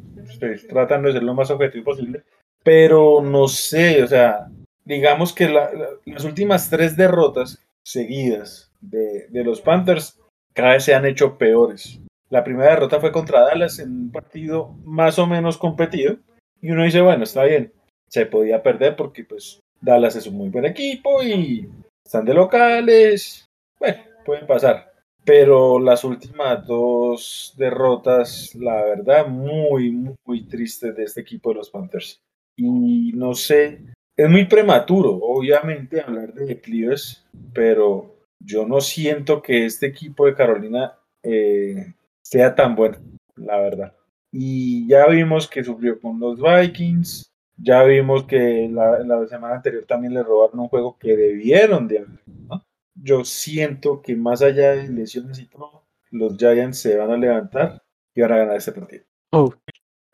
Tratando 0.68 1.08
de 1.08 1.14
ser 1.14 1.22
lo 1.22 1.34
más 1.34 1.50
objetivo 1.50 1.84
posible. 1.84 2.22
Pero 2.64 3.20
no 3.22 3.46
sé, 3.48 4.02
o 4.02 4.06
sea, 4.08 4.48
digamos 4.84 5.32
que 5.32 5.48
la- 5.48 5.72
la- 5.72 5.88
las 6.04 6.24
últimas 6.24 6.68
tres 6.68 6.96
derrotas 6.96 7.64
seguidas 7.84 8.72
de, 8.80 9.28
de 9.28 9.44
los 9.44 9.60
Panthers 9.60 10.18
cada 10.52 10.72
vez 10.72 10.84
se 10.84 10.94
han 10.94 11.06
hecho 11.06 11.38
peores. 11.38 12.00
La 12.30 12.42
primera 12.44 12.70
derrota 12.70 12.98
fue 13.00 13.12
contra 13.12 13.40
Dallas 13.42 13.78
en 13.78 13.90
un 13.92 14.10
partido 14.10 14.74
más 14.84 15.18
o 15.18 15.26
menos 15.26 15.56
competido. 15.56 16.16
Y 16.60 16.72
uno 16.72 16.82
dice, 16.84 17.00
bueno, 17.00 17.22
está 17.24 17.44
bien, 17.44 17.72
se 18.08 18.26
podía 18.26 18.62
perder 18.62 18.96
porque 18.96 19.24
pues 19.24 19.60
Dallas 19.80 20.16
es 20.16 20.26
un 20.26 20.36
muy 20.36 20.48
buen 20.48 20.64
equipo 20.64 21.22
y 21.22 21.68
están 22.04 22.24
de 22.24 22.34
locales. 22.34 23.46
Bueno, 23.78 23.98
pueden 24.24 24.46
pasar. 24.46 24.92
Pero 25.24 25.78
las 25.78 26.04
últimas 26.04 26.66
dos 26.66 27.54
derrotas, 27.56 28.54
la 28.54 28.82
verdad, 28.82 29.26
muy, 29.26 29.92
muy 30.24 30.46
tristes 30.46 30.96
de 30.96 31.04
este 31.04 31.20
equipo 31.20 31.50
de 31.50 31.56
los 31.56 31.70
Panthers. 31.70 32.18
Y 32.56 33.12
no 33.14 33.34
sé, 33.34 33.82
es 34.16 34.28
muy 34.28 34.46
prematuro, 34.46 35.10
obviamente, 35.22 36.00
hablar 36.00 36.32
de 36.32 36.46
declives, 36.46 37.24
pero 37.52 38.16
yo 38.40 38.66
no 38.66 38.80
siento 38.80 39.42
que 39.42 39.64
este 39.64 39.86
equipo 39.86 40.26
de 40.26 40.34
Carolina 40.34 40.98
eh, 41.22 41.94
sea 42.22 42.54
tan 42.54 42.74
bueno, 42.74 42.98
la 43.36 43.58
verdad. 43.58 43.94
Y 44.32 44.88
ya 44.88 45.06
vimos 45.06 45.46
que 45.46 45.62
sufrió 45.62 46.00
con 46.00 46.18
los 46.18 46.40
Vikings, 46.40 47.30
ya 47.58 47.82
vimos 47.84 48.24
que 48.24 48.68
la, 48.72 49.00
la 49.00 49.26
semana 49.26 49.56
anterior 49.56 49.84
también 49.86 50.14
le 50.14 50.22
robaron 50.22 50.60
un 50.60 50.68
juego 50.68 50.96
que 50.98 51.16
debieron 51.16 51.86
de 51.88 51.98
haber. 51.98 52.10
¿no? 52.48 52.64
Yo 52.94 53.24
siento 53.24 54.00
que 54.02 54.16
más 54.16 54.42
allá 54.42 54.72
de 54.72 54.88
lesiones 54.88 55.38
y 55.38 55.46
todo, 55.46 55.84
los 56.10 56.36
Giants 56.36 56.78
se 56.78 56.96
van 56.96 57.10
a 57.10 57.16
levantar 57.16 57.82
y 58.14 58.20
van 58.22 58.32
a 58.32 58.36
ganar 58.38 58.56
este 58.56 58.72
partido. 58.72 59.04
Oh, 59.32 59.52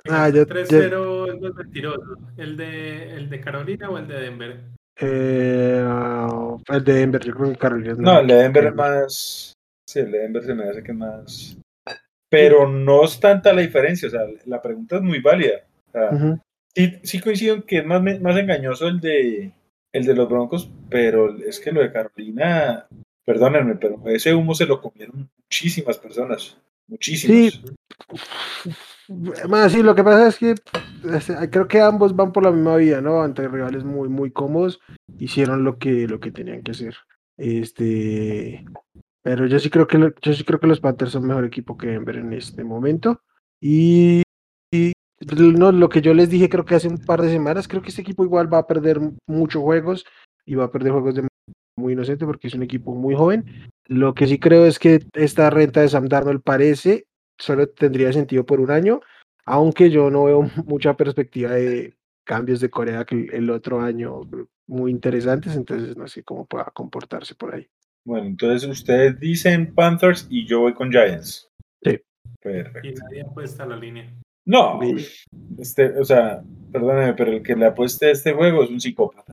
Ah, 0.06 0.28
yo- 0.28 0.44
3-0 0.46 1.32
es 1.34 1.40
más 1.40 1.54
mentiroso. 1.54 2.02
¿El 2.36 2.56
de, 2.58 3.14
¿El 3.14 3.30
de 3.30 3.40
Carolina 3.40 3.88
o 3.88 3.96
el 3.96 4.06
de 4.06 4.20
Denver? 4.20 4.60
eh, 5.00 5.80
ah, 5.82 6.56
el 6.68 6.84
de 6.84 6.92
Denver, 6.92 7.24
yo 7.24 7.34
creo 7.34 7.50
que 7.52 7.56
Carolina. 7.58 7.92
es 7.92 7.98
No, 7.98 8.20
el 8.20 8.26
de 8.26 8.34
Denver 8.34 8.66
es 8.66 8.74
más. 8.74 9.52
Sí, 9.88 10.00
el 10.00 10.12
de 10.12 10.18
Denver 10.18 10.42
se 10.44 10.54
me 10.54 10.64
hace 10.68 10.82
que 10.82 10.92
es 10.92 10.98
más. 10.98 11.58
Pero 12.30 12.68
no 12.68 13.04
es 13.04 13.18
tanta 13.18 13.52
la 13.52 13.62
diferencia, 13.62 14.08
o 14.08 14.10
sea, 14.10 14.20
la 14.46 14.60
pregunta 14.60 14.96
es 14.96 15.02
muy 15.02 15.20
válida. 15.20 15.60
O 15.88 15.90
sea. 15.92 16.10
Sí, 16.74 16.98
sí 17.02 17.20
coincido 17.20 17.56
en 17.56 17.62
que 17.62 17.78
es 17.78 17.86
más, 17.86 18.02
más 18.02 18.36
engañoso 18.36 18.88
el 18.88 19.00
de, 19.00 19.52
el 19.92 20.04
de 20.04 20.14
los 20.14 20.28
Broncos, 20.28 20.70
pero 20.90 21.36
es 21.38 21.60
que 21.60 21.72
lo 21.72 21.80
de 21.80 21.92
Carolina, 21.92 22.86
perdónenme, 23.24 23.76
pero 23.76 24.02
ese 24.06 24.34
humo 24.34 24.54
se 24.54 24.66
lo 24.66 24.80
comieron 24.80 25.30
muchísimas 25.38 25.98
personas. 25.98 26.58
Muchísimas. 26.86 27.54
Sí. 27.54 27.64
Sí, 29.68 29.82
lo 29.82 29.94
que 29.94 30.02
pasa 30.04 30.28
es 30.28 30.38
que 30.38 30.54
creo 31.50 31.68
que 31.68 31.80
ambos 31.80 32.16
van 32.16 32.32
por 32.32 32.42
la 32.42 32.50
misma 32.50 32.76
vía, 32.76 33.00
¿no? 33.02 33.22
Ante 33.22 33.46
rivales 33.48 33.84
muy, 33.84 34.08
muy 34.08 34.30
cómodos, 34.30 34.80
hicieron 35.18 35.62
lo 35.62 35.78
que, 35.78 36.08
lo 36.08 36.20
que 36.20 36.30
tenían 36.30 36.62
que 36.62 36.70
hacer. 36.70 36.96
Este, 37.36 38.64
pero 39.22 39.46
yo 39.46 39.58
sí 39.58 39.68
creo 39.68 39.86
que 39.86 39.98
yo 39.98 40.32
sí 40.32 40.44
creo 40.44 40.58
que 40.58 40.66
los 40.66 40.80
Panthers 40.80 41.12
son 41.12 41.26
mejor 41.26 41.44
equipo 41.44 41.76
que 41.76 41.88
Denver 41.88 42.16
en 42.16 42.32
este 42.32 42.64
momento. 42.64 43.22
Y, 43.60 44.22
no, 45.32 45.72
lo 45.72 45.88
que 45.88 46.00
yo 46.00 46.14
les 46.14 46.30
dije 46.30 46.48
creo 46.48 46.64
que 46.64 46.74
hace 46.74 46.88
un 46.88 46.98
par 46.98 47.22
de 47.22 47.30
semanas, 47.30 47.68
creo 47.68 47.82
que 47.82 47.88
este 47.88 48.02
equipo 48.02 48.24
igual 48.24 48.52
va 48.52 48.58
a 48.58 48.66
perder 48.66 49.00
muchos 49.26 49.62
juegos 49.62 50.04
y 50.46 50.54
va 50.54 50.64
a 50.64 50.70
perder 50.70 50.92
juegos 50.92 51.14
de 51.14 51.28
muy 51.76 51.92
inocente 51.94 52.24
porque 52.24 52.48
es 52.48 52.54
un 52.54 52.62
equipo 52.62 52.94
muy 52.94 53.14
joven. 53.14 53.44
Lo 53.86 54.14
que 54.14 54.26
sí 54.26 54.38
creo 54.38 54.66
es 54.66 54.78
que 54.78 55.00
esta 55.14 55.50
renta 55.50 55.80
de 55.80 55.88
Sam 55.88 56.06
Darnold 56.06 56.42
parece 56.42 57.06
solo 57.38 57.68
tendría 57.68 58.12
sentido 58.12 58.46
por 58.46 58.60
un 58.60 58.70
año, 58.70 59.00
aunque 59.44 59.90
yo 59.90 60.10
no 60.10 60.24
veo 60.24 60.42
mucha 60.66 60.96
perspectiva 60.96 61.50
de 61.52 61.94
cambios 62.24 62.60
de 62.60 62.70
Corea 62.70 63.04
que 63.04 63.26
el 63.32 63.50
otro 63.50 63.80
año 63.80 64.22
muy 64.66 64.90
interesantes, 64.90 65.54
entonces 65.56 65.96
no 65.96 66.08
sé 66.08 66.22
cómo 66.22 66.46
pueda 66.46 66.64
comportarse 66.72 67.34
por 67.34 67.54
ahí. 67.54 67.68
Bueno, 68.06 68.26
entonces 68.26 68.68
ustedes 68.68 69.18
dicen 69.18 69.74
Panthers 69.74 70.26
y 70.30 70.46
yo 70.46 70.60
voy 70.60 70.74
con 70.74 70.90
Giants. 70.90 71.48
Sí. 71.82 72.00
Perfecto. 72.40 72.88
Y 72.88 72.94
nadie 72.94 73.22
apuesta 73.22 73.64
a 73.64 73.66
la 73.66 73.76
línea. 73.76 74.12
No, 74.46 74.80
este, 75.58 75.98
o 75.98 76.04
sea, 76.04 76.42
perdóname, 76.70 77.14
pero 77.14 77.32
el 77.32 77.42
que 77.42 77.56
le 77.56 77.66
apueste 77.66 78.06
a 78.06 78.10
este 78.10 78.32
juego 78.32 78.62
es 78.62 78.70
un 78.70 78.80
psicópata. 78.80 79.32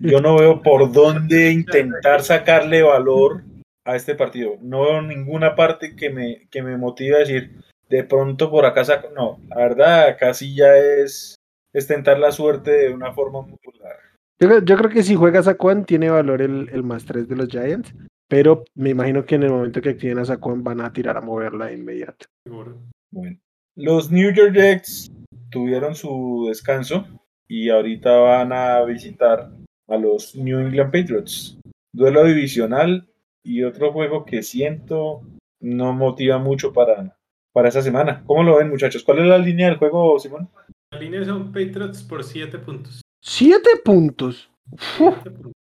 yo 0.00 0.20
no 0.20 0.36
veo 0.38 0.62
por 0.62 0.92
dónde 0.92 1.50
intentar 1.50 2.22
sacarle 2.22 2.82
valor 2.82 3.42
a 3.84 3.96
este 3.96 4.14
partido. 4.14 4.56
No 4.60 4.82
veo 4.82 5.02
ninguna 5.02 5.56
parte 5.56 5.96
que 5.96 6.10
me, 6.10 6.46
que 6.50 6.62
me 6.62 6.76
motive 6.76 7.16
a 7.16 7.20
decir, 7.20 7.50
de 7.88 8.04
pronto 8.04 8.50
por 8.50 8.64
acá 8.64 8.84
saco. 8.84 9.08
No, 9.14 9.40
la 9.48 9.56
verdad, 9.56 10.08
acá 10.08 10.34
sí 10.34 10.54
ya 10.54 10.76
es, 10.76 11.34
es 11.72 11.86
tentar 11.86 12.18
la 12.18 12.32
suerte 12.32 12.70
de 12.70 12.94
una 12.94 13.12
forma 13.12 13.42
muy 13.42 13.56
popular. 13.58 13.96
Yo, 14.38 14.76
creo 14.76 14.88
que 14.88 15.02
si 15.02 15.16
juega 15.16 15.42
Saquon 15.42 15.84
tiene 15.84 16.08
valor 16.08 16.40
el, 16.40 16.70
el 16.72 16.82
más 16.82 17.04
3 17.04 17.28
de 17.28 17.36
los 17.36 17.48
Giants, 17.48 17.94
pero 18.26 18.64
me 18.74 18.88
imagino 18.88 19.26
que 19.26 19.34
en 19.34 19.42
el 19.42 19.50
momento 19.50 19.82
que 19.82 19.90
activen 19.90 20.18
a 20.18 20.24
Saquon 20.24 20.64
van 20.64 20.80
a 20.80 20.92
tirar 20.92 21.18
a 21.18 21.20
moverla 21.20 21.66
de 21.66 21.74
inmediato. 21.74 22.26
Bueno, 22.46 23.38
los 23.80 24.10
New 24.10 24.32
York 24.32 24.52
Jets 24.52 25.10
tuvieron 25.50 25.94
su 25.94 26.46
descanso 26.48 27.06
y 27.48 27.70
ahorita 27.70 28.14
van 28.18 28.52
a 28.52 28.84
visitar 28.84 29.50
a 29.88 29.96
los 29.96 30.36
New 30.36 30.60
England 30.60 30.92
Patriots. 30.92 31.58
Duelo 31.92 32.24
divisional 32.24 33.08
y 33.42 33.62
otro 33.62 33.90
juego 33.90 34.26
que 34.26 34.42
siento 34.42 35.22
no 35.60 35.94
motiva 35.94 36.38
mucho 36.38 36.72
para, 36.72 37.16
para 37.52 37.68
esa 37.68 37.80
semana. 37.80 38.22
¿Cómo 38.26 38.42
lo 38.42 38.58
ven, 38.58 38.68
muchachos? 38.68 39.02
¿Cuál 39.02 39.20
es 39.20 39.26
la 39.26 39.38
línea 39.38 39.68
del 39.68 39.78
juego, 39.78 40.18
Simón? 40.18 40.50
La 40.92 41.00
línea 41.00 41.24
son 41.24 41.50
Patriots 41.50 42.02
por 42.02 42.22
7 42.22 42.58
puntos. 42.58 43.00
¿Siete 43.22 43.70
puntos? 43.82 44.50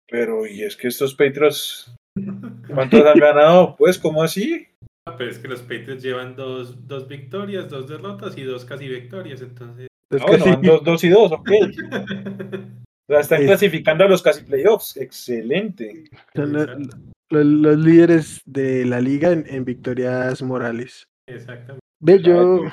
Pero, 0.09 0.47
¿y 0.47 0.63
es 0.63 0.77
que 0.77 0.89
estos 0.89 1.15
Patriots 1.15 1.95
cuántos 2.75 3.05
han 3.05 3.19
ganado? 3.19 3.77
Pues, 3.77 3.99
¿cómo 3.99 4.23
así? 4.23 4.67
Pero 5.19 5.31
es 5.31 5.39
que 5.39 5.49
los 5.49 5.63
Patriots 5.63 6.03
llevan 6.03 6.35
dos, 6.35 6.87
dos 6.89 7.07
victorias, 7.07 7.69
dos 7.71 7.89
derrotas 7.89 8.37
y 8.37 8.43
dos 8.43 8.65
casi 8.65 8.89
victorias, 8.89 9.41
entonces. 9.41 9.89
Ah, 10.11 10.25
bueno, 10.27 10.45
van 10.45 10.63
dos, 10.63 10.85
dos 10.85 11.05
y 11.05 11.09
dos, 11.09 11.33
ok. 11.33 11.51
O 13.09 13.13
sea, 13.13 13.21
están 13.21 13.45
clasificando 13.45 14.03
a 14.03 14.09
los 14.09 14.21
casi 14.21 14.43
playoffs. 14.43 14.97
Excelente. 14.97 16.11
Los, 16.35 17.79
líderes 17.79 18.43
de 18.47 18.85
la 18.85 19.01
liga 19.01 19.31
en, 19.31 19.65
victorias 19.65 20.43
morales. 20.43 21.07
Exactamente. 21.29 21.87
Ve, 22.01 22.21
yo. 22.21 22.65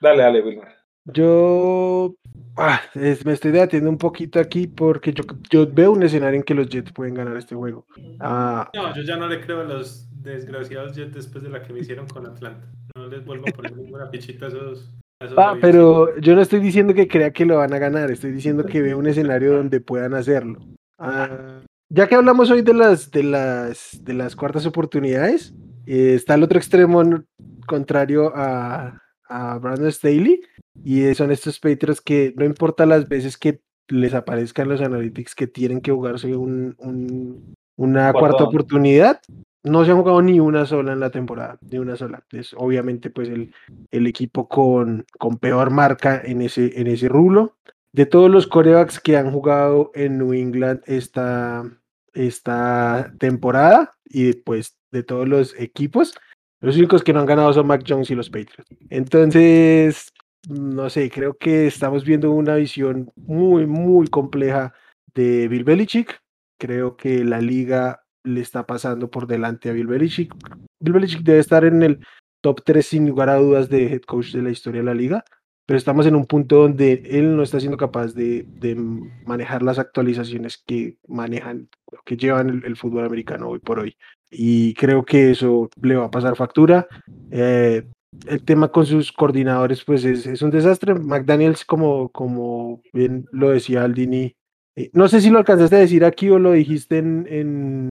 Dale, 0.00 0.22
dale, 0.22 0.42
Wilmar. 0.42 0.76
Yo 1.06 2.14
ah, 2.56 2.80
me 2.94 3.32
estoy 3.32 3.50
debatiendo 3.50 3.90
un 3.90 3.98
poquito 3.98 4.38
aquí 4.38 4.68
porque 4.68 5.12
yo, 5.12 5.24
yo, 5.50 5.66
veo 5.66 5.90
un 5.90 6.04
escenario 6.04 6.38
en 6.38 6.44
que 6.44 6.54
los 6.54 6.68
Jets 6.68 6.92
pueden 6.92 7.14
ganar 7.14 7.36
este 7.36 7.56
juego. 7.56 7.86
Ah, 8.20 8.70
no, 8.74 8.94
yo 8.94 9.02
ya 9.02 9.16
no 9.16 9.26
le 9.26 9.40
creo 9.40 9.62
a 9.62 9.64
los 9.64 10.08
desgraciados 10.22 10.96
Jets 10.96 11.14
después 11.14 11.44
de 11.44 11.50
la 11.50 11.62
que 11.62 11.72
me 11.72 11.80
hicieron 11.80 12.06
con 12.06 12.26
Atlanta. 12.26 12.66
No 12.96 13.06
les 13.06 13.24
vuelvo 13.24 13.48
a 13.48 13.52
poner 13.52 13.76
ninguna 13.76 14.10
pichita 14.10 14.46
a 14.46 14.48
esos 14.48 14.90
Ah, 15.36 15.54
pero 15.60 16.18
yo 16.18 16.34
no 16.34 16.40
estoy 16.40 16.60
diciendo 16.60 16.94
que 16.94 17.06
crea 17.06 17.30
que 17.30 17.44
lo 17.44 17.58
van 17.58 17.74
a 17.74 17.78
ganar, 17.78 18.10
estoy 18.10 18.32
diciendo 18.32 18.64
que 18.64 18.80
veo 18.80 18.98
un 18.98 19.06
escenario 19.06 19.54
donde 19.54 19.80
puedan 19.80 20.14
hacerlo. 20.14 20.60
Ah, 20.98 21.60
ya 21.90 22.08
que 22.08 22.14
hablamos 22.14 22.50
hoy 22.50 22.62
de 22.62 22.72
las, 22.72 23.10
de 23.10 23.22
las, 23.24 24.00
de 24.02 24.14
las 24.14 24.34
cuartas 24.34 24.64
oportunidades, 24.64 25.52
eh, 25.86 26.14
está 26.14 26.34
el 26.34 26.42
otro 26.42 26.58
extremo 26.58 27.02
contrario 27.66 28.32
a, 28.34 28.98
a 29.28 29.58
Brandon 29.58 29.92
Staley, 29.92 30.40
y 30.84 31.14
son 31.14 31.30
estos 31.30 31.60
Patriots 31.60 32.00
que 32.00 32.32
no 32.36 32.46
importa 32.46 32.86
las 32.86 33.06
veces 33.06 33.36
que 33.36 33.60
les 33.88 34.14
aparezcan 34.14 34.68
los 34.68 34.80
analytics 34.80 35.34
que 35.34 35.46
tienen 35.46 35.82
que 35.82 35.92
jugarse 35.92 36.34
un, 36.34 37.54
una 37.76 38.12
cuarta 38.12 38.44
oportunidad, 38.44 39.20
no 39.62 39.84
se 39.84 39.90
han 39.90 39.98
jugado 39.98 40.22
ni 40.22 40.40
una 40.40 40.66
sola 40.66 40.92
en 40.92 41.00
la 41.00 41.10
temporada, 41.10 41.58
ni 41.60 41.78
una 41.78 41.96
sola. 41.96 42.24
Es 42.30 42.54
obviamente 42.56 43.10
pues 43.10 43.28
el, 43.28 43.52
el 43.90 44.06
equipo 44.06 44.48
con, 44.48 45.04
con 45.18 45.38
peor 45.38 45.70
marca 45.70 46.20
en 46.24 46.42
ese, 46.42 46.80
en 46.80 46.86
ese 46.86 47.08
rulo. 47.08 47.56
De 47.92 48.06
todos 48.06 48.30
los 48.30 48.46
corebacks 48.46 49.00
que 49.00 49.16
han 49.16 49.32
jugado 49.32 49.90
en 49.94 50.18
New 50.18 50.32
England 50.32 50.80
esta, 50.86 51.64
esta 52.12 53.12
temporada 53.18 53.92
y 54.04 54.32
pues 54.34 54.78
de 54.92 55.02
todos 55.02 55.28
los 55.28 55.58
equipos, 55.58 56.14
los 56.60 56.76
únicos 56.76 57.02
que 57.02 57.12
no 57.12 57.20
han 57.20 57.26
ganado 57.26 57.52
son 57.52 57.66
Mac 57.66 57.84
Jones 57.86 58.10
y 58.10 58.14
los 58.14 58.30
Patriots. 58.30 58.68
Entonces, 58.90 60.12
no 60.48 60.88
sé, 60.90 61.10
creo 61.10 61.36
que 61.36 61.66
estamos 61.66 62.04
viendo 62.04 62.30
una 62.30 62.56
visión 62.56 63.10
muy, 63.16 63.66
muy 63.66 64.08
compleja 64.08 64.72
de 65.14 65.48
Bill 65.48 65.64
Belichick. 65.64 66.22
Creo 66.58 66.96
que 66.96 67.24
la 67.24 67.40
liga 67.40 67.99
le 68.24 68.40
está 68.40 68.66
pasando 68.66 69.10
por 69.10 69.26
delante 69.26 69.70
a 69.70 69.72
Bill 69.72 69.86
Belichick. 69.86 70.34
Bill 70.80 70.92
Belichick 70.92 71.22
debe 71.22 71.38
estar 71.38 71.64
en 71.64 71.82
el 71.82 72.06
top 72.40 72.62
3 72.64 72.84
sin 72.84 73.08
lugar 73.08 73.28
a 73.28 73.36
dudas 73.36 73.68
de 73.68 73.92
head 73.92 74.02
coach 74.02 74.32
de 74.32 74.42
la 74.42 74.50
historia 74.50 74.80
de 74.80 74.86
la 74.86 74.94
liga, 74.94 75.24
pero 75.66 75.78
estamos 75.78 76.06
en 76.06 76.16
un 76.16 76.26
punto 76.26 76.62
donde 76.62 77.02
él 77.04 77.36
no 77.36 77.42
está 77.42 77.60
siendo 77.60 77.76
capaz 77.76 78.14
de, 78.14 78.44
manejar 79.24 79.62
las 79.62 79.78
actualizaciones 79.78 80.62
que 80.66 80.96
manejan, 81.06 81.68
que 82.04 82.16
llevan 82.16 82.62
el, 82.64 82.76
fútbol 82.76 83.04
americano 83.04 83.48
hoy 83.48 83.60
por 83.60 83.78
hoy. 83.78 83.96
Y 84.30 84.74
creo 84.74 85.04
que 85.04 85.30
eso 85.30 85.70
le 85.80 85.96
va 85.96 86.06
a 86.06 86.10
pasar 86.10 86.36
factura. 86.36 86.88
Eh, 87.30 87.84
el 88.26 88.44
tema 88.44 88.72
con 88.72 88.86
sus 88.86 89.12
coordinadores, 89.12 89.84
pues 89.84 90.04
es, 90.04 90.42
un 90.42 90.50
desastre. 90.50 90.94
McDaniels, 90.94 91.64
como, 91.64 92.08
como 92.10 92.82
bien 92.92 93.26
lo 93.30 93.50
decía 93.50 93.84
Aldini, 93.84 94.34
eh, 94.76 94.90
no 94.92 95.08
sé 95.08 95.20
si 95.20 95.30
lo 95.30 95.38
alcanzaste 95.38 95.76
a 95.76 95.80
decir 95.80 96.04
aquí 96.04 96.30
o 96.30 96.38
lo 96.38 96.52
dijiste 96.52 96.98
en, 96.98 97.88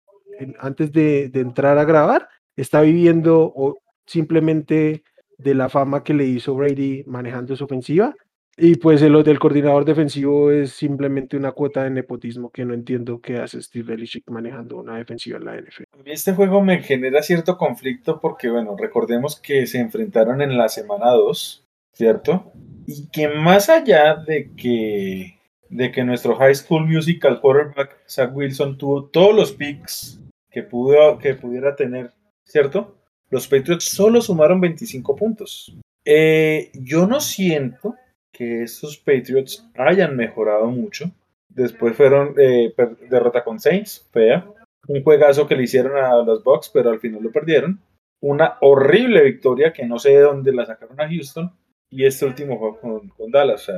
antes 0.59 0.91
de, 0.91 1.31
entrar 1.33 1.77
a 1.77 1.85
grabar, 1.85 2.29
está 2.55 2.81
viviendo 2.81 3.51
o 3.55 3.77
simplemente 4.05 5.03
de 5.37 5.53
la 5.53 5.69
fama 5.69 6.03
que 6.03 6.13
le 6.13 6.25
hizo 6.25 6.55
Brady 6.55 7.03
manejando 7.05 7.55
su 7.55 7.65
ofensiva. 7.65 8.15
Y 8.59 8.77
pues 8.77 9.03
el 9.03 9.21
del 9.23 9.37
coordinador 9.37 9.85
defensivo 9.85 10.49
es 10.49 10.71
simplemente 10.71 11.37
una 11.37 11.51
cuota 11.51 11.83
de 11.83 11.91
nepotismo 11.91 12.49
que 12.49 12.65
no 12.65 12.73
entiendo 12.73 13.21
qué 13.21 13.37
hace 13.37 13.61
Steve 13.61 13.91
Belichick 13.91 14.27
manejando 14.31 14.77
una 14.77 14.97
defensiva 14.97 15.37
en 15.37 15.45
la 15.45 15.61
NFL. 15.61 15.83
Este 16.05 16.33
juego 16.33 16.63
me 16.63 16.81
genera 16.81 17.21
cierto 17.21 17.55
conflicto 17.55 18.19
porque, 18.19 18.49
bueno, 18.49 18.75
recordemos 18.75 19.39
que 19.39 19.67
se 19.67 19.79
enfrentaron 19.79 20.41
en 20.41 20.57
la 20.57 20.69
semana 20.69 21.11
2, 21.11 21.67
¿cierto? 21.93 22.51
Y 22.87 23.07
que 23.09 23.27
más 23.27 23.69
allá 23.69 24.15
de 24.15 24.49
que, 24.57 25.37
de 25.69 25.91
que 25.91 26.03
nuestro 26.03 26.35
High 26.35 26.55
School 26.55 26.87
Musical 26.87 27.39
quarterback 27.39 27.95
Zach 28.09 28.35
Wilson 28.35 28.79
tuvo 28.79 29.05
todos 29.05 29.35
los 29.35 29.51
picks 29.51 30.19
que, 30.57 30.63
pudo, 30.63 31.19
que 31.19 31.35
pudiera 31.35 31.75
tener, 31.75 32.13
¿cierto? 32.43 32.95
Los 33.29 33.47
Patriots 33.47 33.83
solo 33.83 34.21
sumaron 34.21 34.59
25 34.59 35.15
puntos. 35.15 35.77
Eh, 36.03 36.71
yo 36.73 37.05
no 37.05 37.19
siento 37.19 37.93
que 38.31 38.63
estos 38.63 38.97
Patriots 38.97 39.69
hayan 39.75 40.15
mejorado 40.15 40.65
mucho. 40.71 41.11
Después 41.47 41.95
fueron 41.95 42.33
eh, 42.39 42.73
derrota 43.07 43.43
con 43.43 43.59
Saints, 43.59 44.09
fea. 44.11 44.51
Un 44.87 45.03
juegazo 45.03 45.47
que 45.47 45.55
le 45.55 45.63
hicieron 45.63 45.95
a 45.95 46.23
los 46.23 46.43
Bucks, 46.43 46.71
pero 46.73 46.89
al 46.89 46.99
final 46.99 47.21
lo 47.21 47.31
perdieron. 47.31 47.79
Una 48.19 48.57
horrible 48.61 49.21
victoria 49.21 49.71
que 49.73 49.85
no 49.85 49.99
sé 49.99 50.09
de 50.09 50.21
dónde 50.21 50.53
la 50.53 50.65
sacaron 50.65 50.99
a 50.99 51.07
Houston. 51.07 51.51
Y 51.91 52.03
este 52.05 52.25
último 52.25 52.57
juego 52.57 52.79
con, 52.79 53.09
con 53.09 53.29
Dallas. 53.29 53.71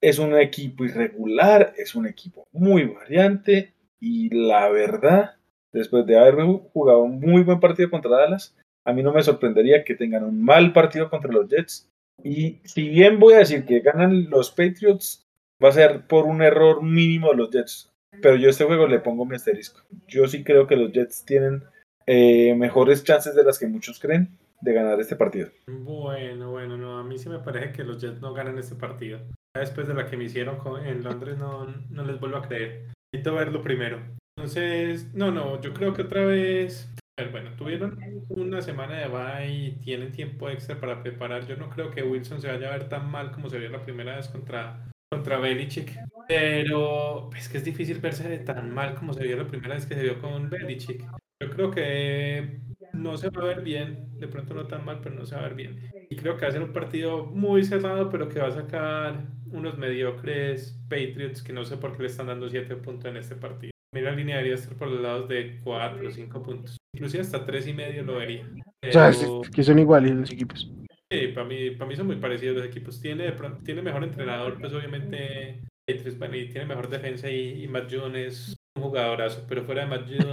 Es 0.00 0.20
un 0.20 0.38
equipo 0.38 0.84
irregular, 0.84 1.74
es 1.76 1.96
un 1.96 2.06
equipo 2.06 2.46
muy 2.52 2.84
variante. 2.84 3.74
Y 3.98 4.32
la 4.32 4.68
verdad, 4.68 5.39
después 5.72 6.06
de 6.06 6.18
haber 6.18 6.36
jugado 6.72 7.00
un 7.00 7.20
muy 7.20 7.42
buen 7.42 7.60
partido 7.60 7.90
contra 7.90 8.10
Dallas, 8.10 8.56
a 8.84 8.92
mí 8.92 9.02
no 9.02 9.12
me 9.12 9.22
sorprendería 9.22 9.84
que 9.84 9.94
tengan 9.94 10.24
un 10.24 10.42
mal 10.42 10.72
partido 10.72 11.10
contra 11.10 11.30
los 11.30 11.48
Jets 11.48 11.88
y 12.22 12.60
si 12.64 12.88
bien 12.88 13.18
voy 13.18 13.34
a 13.34 13.38
decir 13.38 13.64
que 13.64 13.80
ganan 13.80 14.28
los 14.30 14.50
Patriots, 14.50 15.26
va 15.62 15.68
a 15.68 15.72
ser 15.72 16.06
por 16.06 16.26
un 16.26 16.42
error 16.42 16.82
mínimo 16.82 17.30
de 17.30 17.36
los 17.36 17.50
Jets. 17.50 17.92
Pero 18.22 18.36
yo 18.36 18.50
este 18.50 18.64
juego 18.64 18.86
le 18.86 18.98
pongo 18.98 19.24
mi 19.24 19.36
asterisco. 19.36 19.80
Yo 20.06 20.26
sí 20.26 20.42
creo 20.42 20.66
que 20.66 20.76
los 20.76 20.92
Jets 20.92 21.24
tienen 21.24 21.62
eh, 22.06 22.54
mejores 22.54 23.04
chances 23.04 23.34
de 23.34 23.44
las 23.44 23.58
que 23.58 23.66
muchos 23.66 23.98
creen 24.00 24.36
de 24.60 24.72
ganar 24.72 25.00
este 25.00 25.16
partido. 25.16 25.48
Bueno, 25.66 26.50
bueno, 26.50 26.76
no, 26.76 26.98
a 26.98 27.04
mí 27.04 27.18
sí 27.18 27.28
me 27.28 27.38
parece 27.38 27.72
que 27.72 27.84
los 27.84 28.00
Jets 28.00 28.20
no 28.20 28.34
ganan 28.34 28.58
este 28.58 28.74
partido. 28.74 29.20
después 29.54 29.88
de 29.88 29.94
la 29.94 30.06
que 30.06 30.16
me 30.16 30.24
hicieron 30.24 30.58
en 30.84 31.02
Londres 31.02 31.38
no, 31.38 31.66
no 31.88 32.04
les 32.04 32.20
vuelvo 32.20 32.38
a 32.38 32.46
creer. 32.46 32.90
Necesito 33.12 33.34
verlo 33.34 33.62
primero. 33.62 34.00
Entonces, 34.40 35.12
no, 35.12 35.30
no, 35.30 35.60
yo 35.60 35.74
creo 35.74 35.92
que 35.92 36.00
otra 36.00 36.24
vez, 36.24 36.90
bueno, 37.30 37.50
tuvieron 37.58 37.98
una 38.30 38.62
semana 38.62 38.96
de 38.96 39.06
bye 39.06 39.54
y 39.54 39.72
tienen 39.84 40.12
tiempo 40.12 40.48
extra 40.48 40.80
para 40.80 41.02
preparar. 41.02 41.46
Yo 41.46 41.56
no 41.56 41.68
creo 41.68 41.90
que 41.90 42.02
Wilson 42.02 42.40
se 42.40 42.48
vaya 42.48 42.68
a 42.68 42.78
ver 42.78 42.88
tan 42.88 43.10
mal 43.10 43.32
como 43.32 43.50
se 43.50 43.58
vio 43.58 43.68
la 43.68 43.84
primera 43.84 44.16
vez 44.16 44.28
contra, 44.28 44.88
contra 45.12 45.38
Belichick. 45.38 45.94
Pero 46.26 47.28
es 47.36 47.50
que 47.50 47.58
es 47.58 47.64
difícil 47.64 47.98
verse 48.00 48.38
tan 48.38 48.72
mal 48.72 48.94
como 48.94 49.12
se 49.12 49.24
vio 49.24 49.36
la 49.36 49.46
primera 49.46 49.74
vez 49.74 49.84
que 49.84 49.94
se 49.94 50.04
vio 50.04 50.18
con 50.18 50.48
Belichick. 50.48 51.04
Yo 51.38 51.50
creo 51.50 51.70
que 51.70 52.60
no 52.94 53.18
se 53.18 53.28
va 53.28 53.42
a 53.42 53.46
ver 53.46 53.60
bien, 53.60 54.18
de 54.18 54.26
pronto 54.26 54.54
no 54.54 54.66
tan 54.66 54.86
mal, 54.86 55.00
pero 55.02 55.16
no 55.16 55.26
se 55.26 55.34
va 55.34 55.42
a 55.42 55.48
ver 55.48 55.54
bien. 55.54 55.90
Y 56.08 56.16
creo 56.16 56.38
que 56.38 56.46
va 56.46 56.48
a 56.48 56.52
ser 56.52 56.62
un 56.62 56.72
partido 56.72 57.26
muy 57.26 57.62
cerrado, 57.62 58.08
pero 58.08 58.26
que 58.30 58.40
va 58.40 58.48
a 58.48 58.52
sacar 58.52 59.22
unos 59.52 59.76
mediocres 59.76 60.80
Patriots 60.88 61.42
que 61.42 61.52
no 61.52 61.66
sé 61.66 61.76
por 61.76 61.94
qué 61.94 62.04
le 62.04 62.08
están 62.08 62.28
dando 62.28 62.48
7 62.48 62.74
puntos 62.76 63.10
en 63.10 63.18
este 63.18 63.36
partido. 63.36 63.70
Mira, 63.92 64.10
la 64.10 64.16
línea 64.16 64.36
debería 64.36 64.54
estar 64.54 64.76
por 64.76 64.88
los 64.88 65.00
lados 65.00 65.28
de 65.28 65.58
4 65.64 66.08
o 66.08 66.10
5 66.10 66.42
puntos. 66.42 66.76
Inclusive 66.94 67.22
hasta 67.22 67.44
3 67.44 67.66
y 67.66 67.72
medio 67.72 68.02
lo 68.04 68.16
vería. 68.16 68.48
O 68.88 68.92
sea, 68.92 69.08
es 69.08 69.26
que 69.54 69.62
son 69.62 69.78
iguales 69.78 70.14
los 70.14 70.30
equipos. 70.30 70.70
Sí, 71.12 71.28
para 71.34 71.46
mí, 71.46 71.70
para 71.72 71.88
mí 71.88 71.96
son 71.96 72.06
muy 72.06 72.16
parecidos 72.16 72.58
los 72.58 72.66
equipos. 72.66 73.00
Tiene, 73.00 73.32
tiene 73.64 73.82
mejor 73.82 74.04
entrenador, 74.04 74.60
pues 74.60 74.72
obviamente 74.72 75.60
tiene 75.86 76.66
mejor 76.66 76.88
defensa 76.88 77.28
y, 77.28 77.64
y 77.64 77.68
Matt 77.68 77.92
Jones 77.92 78.16
es 78.16 78.56
un 78.76 78.84
jugadorazo, 78.84 79.44
pero 79.48 79.64
fuera 79.64 79.82
de 79.82 79.88
Matt 79.88 80.06
Jones, 80.08 80.26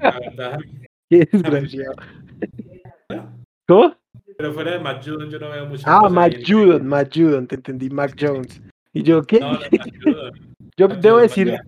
la 0.00 0.18
verdad... 0.20 0.58
Qué 1.10 1.26
desgraciado. 1.32 1.94
¿Cómo? 3.66 3.96
Pero 4.36 4.52
fuera 4.52 4.72
de 4.72 4.78
Matt 4.78 5.06
Judon 5.06 5.30
yo 5.30 5.38
no 5.38 5.48
veo 5.48 5.66
mucho. 5.66 5.82
Ah, 5.86 6.08
Matt 6.10 6.34
Judon, 6.46 6.86
Matt 6.86 7.16
Judon, 7.16 7.46
te 7.46 7.54
entendí, 7.54 7.88
Mac 7.88 8.14
Jones. 8.20 8.60
¿Y 8.92 9.02
yo 9.02 9.22
qué? 9.22 9.40
No, 9.40 9.54
no, 9.54 9.60
Matt 9.60 10.04
Judon. 10.04 10.54
yo 10.76 10.88
debo 10.88 11.18
decir, 11.18 11.58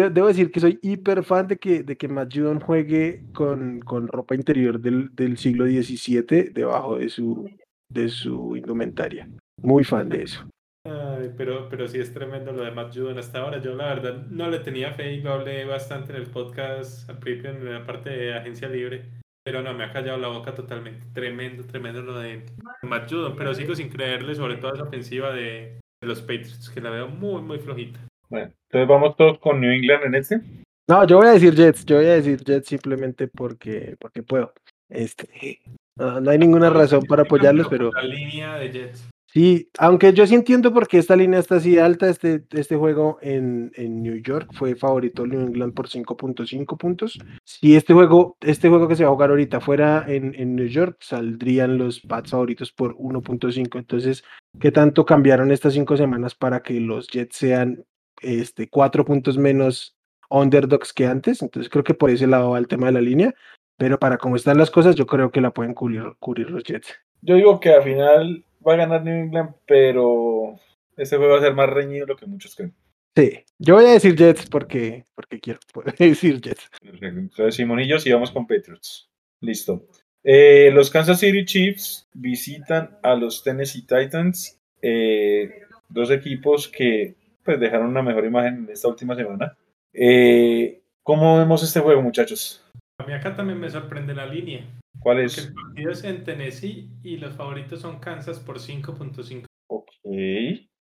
debo 0.00 0.28
decir 0.28 0.50
que 0.50 0.60
soy 0.60 0.78
hiper 0.82 1.24
fan 1.24 1.48
de 1.48 1.56
que, 1.56 1.82
de 1.82 1.96
que 1.96 2.08
Matt 2.08 2.34
Judon 2.34 2.60
juegue 2.60 3.24
con, 3.32 3.80
con 3.80 4.08
ropa 4.08 4.34
interior 4.34 4.80
del, 4.80 5.14
del 5.14 5.36
siglo 5.38 5.66
XVII 5.66 6.50
debajo 6.52 6.98
de 6.98 7.08
su, 7.08 7.48
de 7.88 8.08
su 8.08 8.56
indumentaria. 8.56 9.28
Muy 9.60 9.84
fan 9.84 10.08
de 10.08 10.22
eso. 10.22 10.46
Ay, 10.86 11.32
pero, 11.36 11.68
pero 11.70 11.88
sí 11.88 11.98
es 11.98 12.12
tremendo 12.12 12.52
lo 12.52 12.62
de 12.62 12.70
Matt 12.70 12.94
Judon 12.94 13.18
hasta 13.18 13.38
ahora. 13.38 13.58
Yo 13.60 13.74
la 13.74 13.86
verdad 13.86 14.26
no 14.28 14.50
le 14.50 14.58
tenía 14.58 14.92
fe 14.92 15.14
y 15.14 15.22
lo 15.22 15.32
hablé 15.32 15.64
bastante 15.64 16.12
en 16.12 16.18
el 16.18 16.26
podcast 16.26 17.08
al 17.08 17.18
principio 17.18 17.50
en 17.50 17.72
la 17.72 17.86
parte 17.86 18.10
de 18.10 18.34
agencia 18.34 18.68
libre. 18.68 19.10
Pero 19.44 19.62
no, 19.62 19.72
me 19.74 19.84
ha 19.84 19.92
callado 19.92 20.18
la 20.18 20.28
boca 20.28 20.54
totalmente. 20.54 21.06
Tremendo, 21.12 21.64
tremendo 21.64 22.02
lo 22.02 22.18
de 22.18 22.44
Matt 22.82 23.10
Judon. 23.10 23.36
Pero 23.36 23.54
sigo 23.54 23.74
sin 23.74 23.88
creerle, 23.88 24.34
sobre 24.34 24.56
todo 24.56 24.74
esa 24.74 24.84
ofensiva 24.84 25.32
de, 25.32 25.80
los 26.02 26.20
Patriots, 26.20 26.68
que 26.68 26.80
la 26.80 26.90
veo 26.90 27.08
muy, 27.08 27.40
muy 27.40 27.58
flojita. 27.58 28.00
Bueno, 28.34 28.52
entonces 28.68 28.88
vamos 28.88 29.16
todos 29.16 29.38
con 29.38 29.60
New 29.60 29.70
England 29.70 30.06
en 30.06 30.14
este. 30.16 30.40
No, 30.88 31.06
yo 31.06 31.18
voy 31.18 31.28
a 31.28 31.34
decir 31.34 31.54
Jets. 31.54 31.84
Yo 31.84 31.98
voy 31.98 32.06
a 32.06 32.14
decir 32.14 32.42
Jets 32.42 32.66
simplemente 32.66 33.28
porque, 33.28 33.94
porque 34.00 34.24
puedo. 34.24 34.52
Este, 34.88 35.60
no, 35.96 36.28
hay 36.28 36.38
ninguna 36.38 36.68
razón 36.68 37.04
para 37.04 37.22
apoyarlos, 37.22 37.68
pero. 37.68 37.92
La 37.92 38.02
línea 38.02 38.56
de 38.56 38.72
Jets. 38.72 39.08
Sí, 39.32 39.70
aunque 39.78 40.12
yo 40.12 40.26
sí 40.26 40.34
entiendo 40.34 40.72
por 40.72 40.88
qué 40.88 40.98
esta 40.98 41.14
línea 41.14 41.38
está 41.38 41.56
así 41.56 41.78
alta, 41.78 42.08
este, 42.08 42.44
este 42.50 42.74
juego 42.74 43.18
en, 43.20 43.70
en 43.76 44.02
New 44.02 44.16
York 44.16 44.50
fue 44.52 44.74
favorito 44.74 45.26
New 45.26 45.40
England 45.40 45.72
por 45.74 45.88
5.5 45.88 46.76
puntos. 46.76 47.18
Si 47.44 47.76
este 47.76 47.94
juego, 47.94 48.36
este 48.40 48.68
juego 48.68 48.88
que 48.88 48.96
se 48.96 49.04
va 49.04 49.10
a 49.10 49.12
jugar 49.12 49.30
ahorita 49.30 49.60
fuera 49.60 50.04
en, 50.08 50.34
en 50.36 50.56
New 50.56 50.66
York, 50.66 50.96
saldrían 51.00 51.78
los 51.78 52.00
Pats 52.00 52.32
favoritos 52.32 52.72
por 52.72 52.96
1.5. 52.96 53.78
Entonces, 53.78 54.24
¿qué 54.58 54.72
tanto 54.72 55.04
cambiaron 55.04 55.52
estas 55.52 55.74
cinco 55.74 55.96
semanas 55.96 56.34
para 56.34 56.62
que 56.62 56.80
los 56.80 57.06
Jets 57.08 57.36
sean 57.36 57.84
este, 58.20 58.68
cuatro 58.68 59.04
puntos 59.04 59.38
menos 59.38 59.96
underdogs 60.30 60.92
que 60.92 61.06
antes? 61.06 61.42
Entonces, 61.42 61.70
creo 61.70 61.84
que 61.84 61.94
por 61.94 62.10
ese 62.10 62.26
lado 62.26 62.50
va 62.50 62.58
el 62.58 62.68
tema 62.68 62.86
de 62.86 62.92
la 62.92 63.00
línea. 63.00 63.34
Pero 63.76 63.98
para 63.98 64.18
cómo 64.18 64.36
están 64.36 64.58
las 64.58 64.70
cosas, 64.70 64.94
yo 64.94 65.06
creo 65.06 65.30
que 65.30 65.40
la 65.40 65.52
pueden 65.52 65.74
cubrir, 65.74 66.04
cubrir 66.20 66.50
los 66.50 66.62
Jets. 66.62 66.94
Yo 67.22 67.34
digo 67.34 67.58
que 67.58 67.70
al 67.70 67.82
final 67.82 68.44
va 68.66 68.74
a 68.74 68.76
ganar 68.76 69.02
New 69.02 69.24
England, 69.24 69.50
pero 69.66 70.60
este 70.96 71.16
juego 71.16 71.32
va 71.32 71.38
a 71.38 71.42
ser 71.42 71.54
más 71.54 71.68
reñido 71.68 72.06
de 72.06 72.12
lo 72.12 72.16
que 72.16 72.26
muchos 72.26 72.54
creen. 72.54 72.74
Sí, 73.16 73.44
yo 73.58 73.76
voy 73.76 73.84
a 73.84 73.92
decir 73.92 74.16
Jets 74.16 74.46
porque, 74.46 75.06
porque 75.14 75.40
quiero 75.40 75.60
decir 75.98 76.40
Jets. 76.40 76.68
Entonces, 76.82 77.54
Simonillos 77.54 78.06
y 78.06 78.12
vamos 78.12 78.30
con 78.30 78.46
Patriots. 78.46 79.08
Listo. 79.40 79.86
Eh, 80.22 80.70
los 80.72 80.90
Kansas 80.90 81.20
City 81.20 81.44
Chiefs 81.44 82.08
visitan 82.14 82.98
a 83.02 83.14
los 83.14 83.44
Tennessee 83.44 83.82
Titans, 83.86 84.58
eh, 84.80 85.50
dos 85.88 86.10
equipos 86.10 86.66
que 86.66 87.14
pues, 87.44 87.60
dejaron 87.60 87.88
una 87.88 88.02
mejor 88.02 88.24
imagen 88.24 88.64
en 88.64 88.70
esta 88.70 88.88
última 88.88 89.14
semana. 89.14 89.56
Eh, 89.92 90.82
¿Cómo 91.02 91.38
vemos 91.38 91.62
este 91.62 91.80
juego, 91.80 92.02
muchachos? 92.02 92.64
A 92.98 93.04
mí 93.04 93.12
acá 93.12 93.36
también 93.36 93.60
me 93.60 93.70
sorprende 93.70 94.14
la 94.14 94.26
línea. 94.26 94.64
¿Cuál 95.00 95.20
es? 95.20 95.38
el 95.38 95.54
partido 95.54 95.90
es 95.90 96.04
en 96.04 96.24
Tennessee 96.24 96.88
y 97.02 97.18
los 97.18 97.34
favoritos 97.34 97.80
son 97.80 97.98
Kansas 98.00 98.40
por 98.40 98.58
5.5. 98.58 99.44
Ok. 99.68 99.90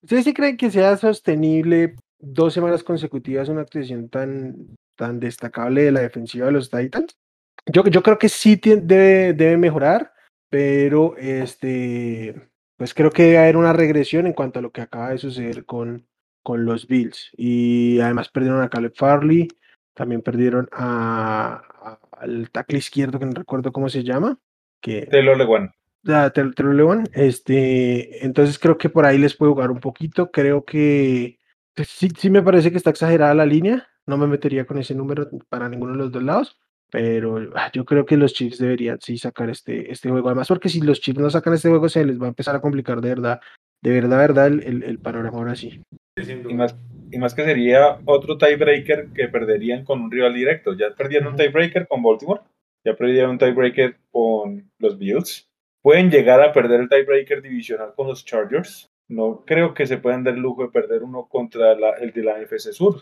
¿Ustedes 0.03 0.25
sí 0.25 0.33
creen 0.33 0.57
que 0.57 0.71
sea 0.71 0.97
sostenible 0.97 1.95
dos 2.19 2.53
semanas 2.53 2.83
consecutivas 2.83 3.49
una 3.49 3.61
actuación 3.61 4.09
tan, 4.09 4.75
tan 4.97 5.19
destacable 5.19 5.83
de 5.83 5.91
la 5.91 6.01
defensiva 6.01 6.47
de 6.47 6.51
los 6.51 6.69
Titans? 6.69 7.15
Yo, 7.71 7.85
yo 7.85 8.01
creo 8.01 8.17
que 8.17 8.29
sí 8.29 8.59
debe, 8.61 9.33
debe 9.33 9.57
mejorar, 9.57 10.13
pero 10.49 11.15
este, 11.17 12.49
pues 12.75 12.93
creo 12.93 13.11
que 13.11 13.23
debe 13.23 13.37
haber 13.37 13.57
una 13.57 13.73
regresión 13.73 14.25
en 14.25 14.33
cuanto 14.33 14.59
a 14.59 14.61
lo 14.61 14.71
que 14.71 14.81
acaba 14.81 15.11
de 15.11 15.19
suceder 15.19 15.65
con, 15.65 16.07
con 16.43 16.65
los 16.65 16.87
Bills. 16.87 17.31
Y 17.37 17.99
además 17.99 18.29
perdieron 18.29 18.61
a 18.61 18.69
Caleb 18.69 18.93
Farley, 18.95 19.47
también 19.93 20.21
perdieron 20.21 20.69
a, 20.71 21.97
al 22.11 22.49
tackle 22.51 22.79
izquierdo, 22.79 23.19
que 23.19 23.25
no 23.25 23.33
recuerdo 23.33 23.71
cómo 23.71 23.89
se 23.89 24.03
llama. 24.03 24.39
Que, 24.79 25.07
Taylor 25.07 25.37
Lewan. 25.37 25.71
Taylor 26.03 26.75
Lewan. 26.75 27.03
Este, 27.13 28.25
entonces 28.25 28.57
creo 28.57 28.77
que 28.77 28.89
por 28.89 29.05
ahí 29.05 29.17
les 29.17 29.35
puedo 29.35 29.53
jugar 29.53 29.71
un 29.71 29.79
poquito. 29.79 30.31
Creo 30.31 30.65
que 30.65 31.39
sí, 31.85 32.09
sí 32.17 32.29
me 32.29 32.41
parece 32.41 32.71
que 32.71 32.77
está 32.77 32.89
exagerada 32.89 33.33
la 33.33 33.45
línea. 33.45 33.87
No 34.05 34.17
me 34.17 34.27
metería 34.27 34.65
con 34.65 34.77
ese 34.77 34.95
número 34.95 35.29
para 35.49 35.69
ninguno 35.69 35.93
de 35.93 35.99
los 35.99 36.11
dos 36.11 36.23
lados. 36.23 36.57
Pero 36.91 37.51
ah, 37.55 37.71
yo 37.73 37.85
creo 37.85 38.05
que 38.05 38.17
los 38.17 38.33
Chiefs 38.33 38.57
deberían 38.57 38.99
sí 38.99 39.17
sacar 39.17 39.49
este, 39.49 39.91
este 39.91 40.09
juego. 40.09 40.27
Además, 40.27 40.49
porque 40.49 40.67
si 40.67 40.81
los 40.81 40.99
Chiefs 40.99 41.21
no 41.21 41.29
sacan 41.29 41.53
este 41.53 41.69
juego, 41.69 41.87
se 41.87 42.03
les 42.03 42.19
va 42.19 42.25
a 42.25 42.29
empezar 42.29 42.53
a 42.53 42.61
complicar 42.61 42.99
de 42.99 43.09
verdad, 43.09 43.39
de 43.81 43.91
verdad, 43.91 44.17
verdad, 44.17 44.47
el, 44.47 44.83
el, 44.83 44.99
panorama 44.99 45.37
ahora 45.37 45.55
sí. 45.55 45.81
Y 46.17 46.53
más, 46.53 46.75
y 47.11 47.17
más 47.17 47.33
que 47.33 47.43
sería 47.43 47.99
otro 48.05 48.37
tiebreaker 48.37 49.09
que 49.13 49.27
perderían 49.27 49.85
con 49.85 50.01
un 50.01 50.11
rival 50.11 50.33
directo. 50.33 50.73
Ya 50.73 50.93
perdieron 50.95 51.33
un 51.33 51.37
tiebreaker 51.37 51.87
con 51.87 52.03
Baltimore, 52.03 52.41
ya 52.85 52.95
perdieron 52.95 53.31
un 53.31 53.37
tiebreaker 53.37 53.97
con 54.11 54.69
los 54.79 54.97
Bills. 54.97 55.47
Pueden 55.81 56.11
llegar 56.11 56.41
a 56.41 56.53
perder 56.53 56.81
el 56.81 56.89
tiebreaker 56.89 57.41
divisional 57.41 57.93
con 57.95 58.07
los 58.07 58.25
Chargers. 58.25 58.89
No 59.07 59.43
creo 59.45 59.73
que 59.73 59.87
se 59.87 59.97
puedan 59.97 60.23
dar 60.23 60.35
el 60.35 60.41
lujo 60.41 60.63
de 60.63 60.69
perder 60.69 61.03
uno 61.03 61.27
contra 61.27 61.73
el 61.73 62.11
de 62.11 62.23
la 62.23 62.39
NFC 62.39 62.71
Sur. 62.71 63.01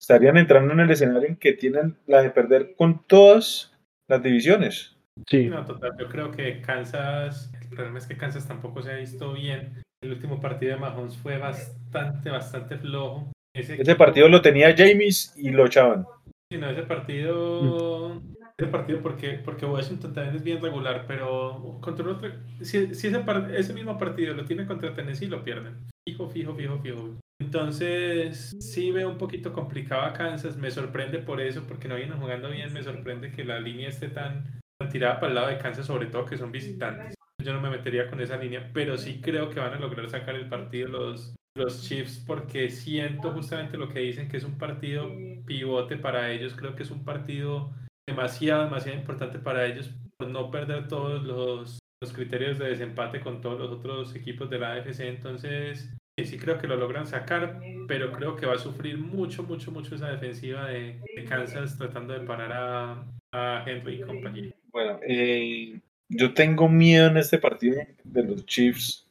estarían 0.00 0.36
entrando 0.36 0.72
en 0.72 0.80
el 0.80 0.90
escenario 0.90 1.28
en 1.28 1.36
que 1.36 1.52
tienen 1.52 1.96
la 2.06 2.22
de 2.22 2.30
perder 2.30 2.74
con 2.76 3.04
todas 3.06 3.72
las 4.08 4.22
divisiones. 4.22 4.96
Sí. 5.28 5.46
No, 5.46 5.64
total. 5.64 5.92
Yo 5.98 6.08
creo 6.08 6.30
que 6.32 6.60
Kansas, 6.60 7.52
el 7.62 7.68
problema 7.68 7.98
es 7.98 8.06
que 8.06 8.16
Kansas 8.16 8.48
tampoco 8.48 8.82
se 8.82 8.92
ha 8.92 8.96
visto 8.96 9.32
bien. 9.32 9.84
El 10.04 10.12
último 10.12 10.38
partido 10.38 10.74
de 10.74 10.80
Mahomes 10.80 11.16
fue 11.16 11.38
bastante, 11.38 12.28
bastante 12.28 12.76
flojo. 12.76 13.32
Ese, 13.54 13.96
partido 13.96 14.28
lo 14.28 14.42
tenía 14.42 14.74
James 14.76 15.32
y 15.34 15.48
lo 15.48 15.64
echaban. 15.64 16.04
Sí, 16.50 16.58
no, 16.58 16.68
ese 16.68 16.82
partido. 16.82 18.20
Ese 18.58 18.70
partido 18.70 19.00
porque, 19.00 19.40
porque 19.42 19.64
Washington 19.64 20.12
también 20.12 20.36
es 20.36 20.42
bien 20.44 20.60
regular, 20.60 21.06
pero 21.08 21.78
contra 21.80 22.06
otro, 22.06 22.30
si, 22.60 22.94
si 22.94 23.06
ese, 23.06 23.24
ese 23.56 23.72
mismo 23.72 23.96
partido 23.96 24.34
lo 24.34 24.44
tiene 24.44 24.66
contra 24.66 24.92
Tennessee, 24.92 25.26
lo 25.26 25.42
pierden. 25.42 25.74
Fijo, 26.06 26.28
fijo, 26.28 26.54
fijo, 26.54 26.78
fijo. 26.80 27.16
Entonces, 27.40 28.54
sí 28.60 28.90
veo 28.90 29.08
un 29.08 29.16
poquito 29.16 29.54
complicado 29.54 30.02
a 30.02 30.12
Kansas. 30.12 30.58
Me 30.58 30.70
sorprende 30.70 31.18
por 31.18 31.40
eso, 31.40 31.62
porque 31.66 31.88
no 31.88 31.96
vienen 31.96 32.20
jugando 32.20 32.50
bien. 32.50 32.74
Me 32.74 32.82
sorprende 32.82 33.32
que 33.32 33.42
la 33.42 33.58
línea 33.58 33.88
esté 33.88 34.08
tan, 34.08 34.60
tan 34.78 34.90
tirada 34.90 35.18
para 35.18 35.28
el 35.28 35.34
lado 35.34 35.48
de 35.48 35.58
Kansas, 35.58 35.86
sobre 35.86 36.06
todo 36.06 36.26
que 36.26 36.36
son 36.36 36.52
visitantes. 36.52 37.14
Yo 37.44 37.52
no 37.52 37.60
me 37.60 37.70
metería 37.70 38.08
con 38.08 38.20
esa 38.20 38.36
línea, 38.36 38.70
pero 38.72 38.96
sí 38.96 39.20
creo 39.20 39.50
que 39.50 39.60
van 39.60 39.74
a 39.74 39.78
lograr 39.78 40.08
sacar 40.08 40.34
el 40.34 40.48
partido 40.48 40.88
los, 40.88 41.34
los 41.56 41.86
Chiefs 41.86 42.22
porque 42.26 42.70
siento 42.70 43.30
justamente 43.32 43.76
lo 43.76 43.88
que 43.88 44.00
dicen 44.00 44.28
que 44.28 44.38
es 44.38 44.44
un 44.44 44.58
partido 44.58 45.10
pivote 45.46 45.96
para 45.96 46.30
ellos. 46.30 46.54
Creo 46.54 46.74
que 46.74 46.82
es 46.82 46.90
un 46.90 47.04
partido 47.04 47.70
demasiado, 48.08 48.64
demasiado 48.64 48.98
importante 48.98 49.38
para 49.38 49.66
ellos 49.66 49.90
por 50.16 50.28
no 50.28 50.50
perder 50.50 50.88
todos 50.88 51.22
los, 51.22 51.78
los 52.00 52.12
criterios 52.12 52.58
de 52.58 52.70
desempate 52.70 53.20
con 53.20 53.40
todos 53.40 53.58
los 53.58 53.70
otros 53.70 54.14
equipos 54.14 54.50
de 54.50 54.58
la 54.58 54.72
AFC. 54.72 55.00
Entonces, 55.00 55.94
sí 56.22 56.38
creo 56.38 56.58
que 56.58 56.68
lo 56.68 56.76
logran 56.76 57.06
sacar, 57.06 57.60
pero 57.88 58.12
creo 58.12 58.36
que 58.36 58.46
va 58.46 58.54
a 58.54 58.58
sufrir 58.58 58.98
mucho, 58.98 59.42
mucho, 59.42 59.70
mucho 59.70 59.94
esa 59.94 60.10
defensiva 60.10 60.66
de, 60.66 61.00
Kansas 61.28 61.76
tratando 61.76 62.14
de 62.14 62.26
parar 62.26 62.52
a, 62.52 63.04
a 63.32 63.64
Henry 63.66 63.96
y 63.96 64.00
compañía. 64.00 64.54
Bueno, 64.70 64.98
eh, 65.06 65.80
yo 66.08 66.34
tengo 66.34 66.68
miedo 66.68 67.08
en 67.08 67.16
este 67.16 67.38
partido 67.38 67.80
de 68.04 68.22
los 68.22 68.44
Chiefs 68.46 69.04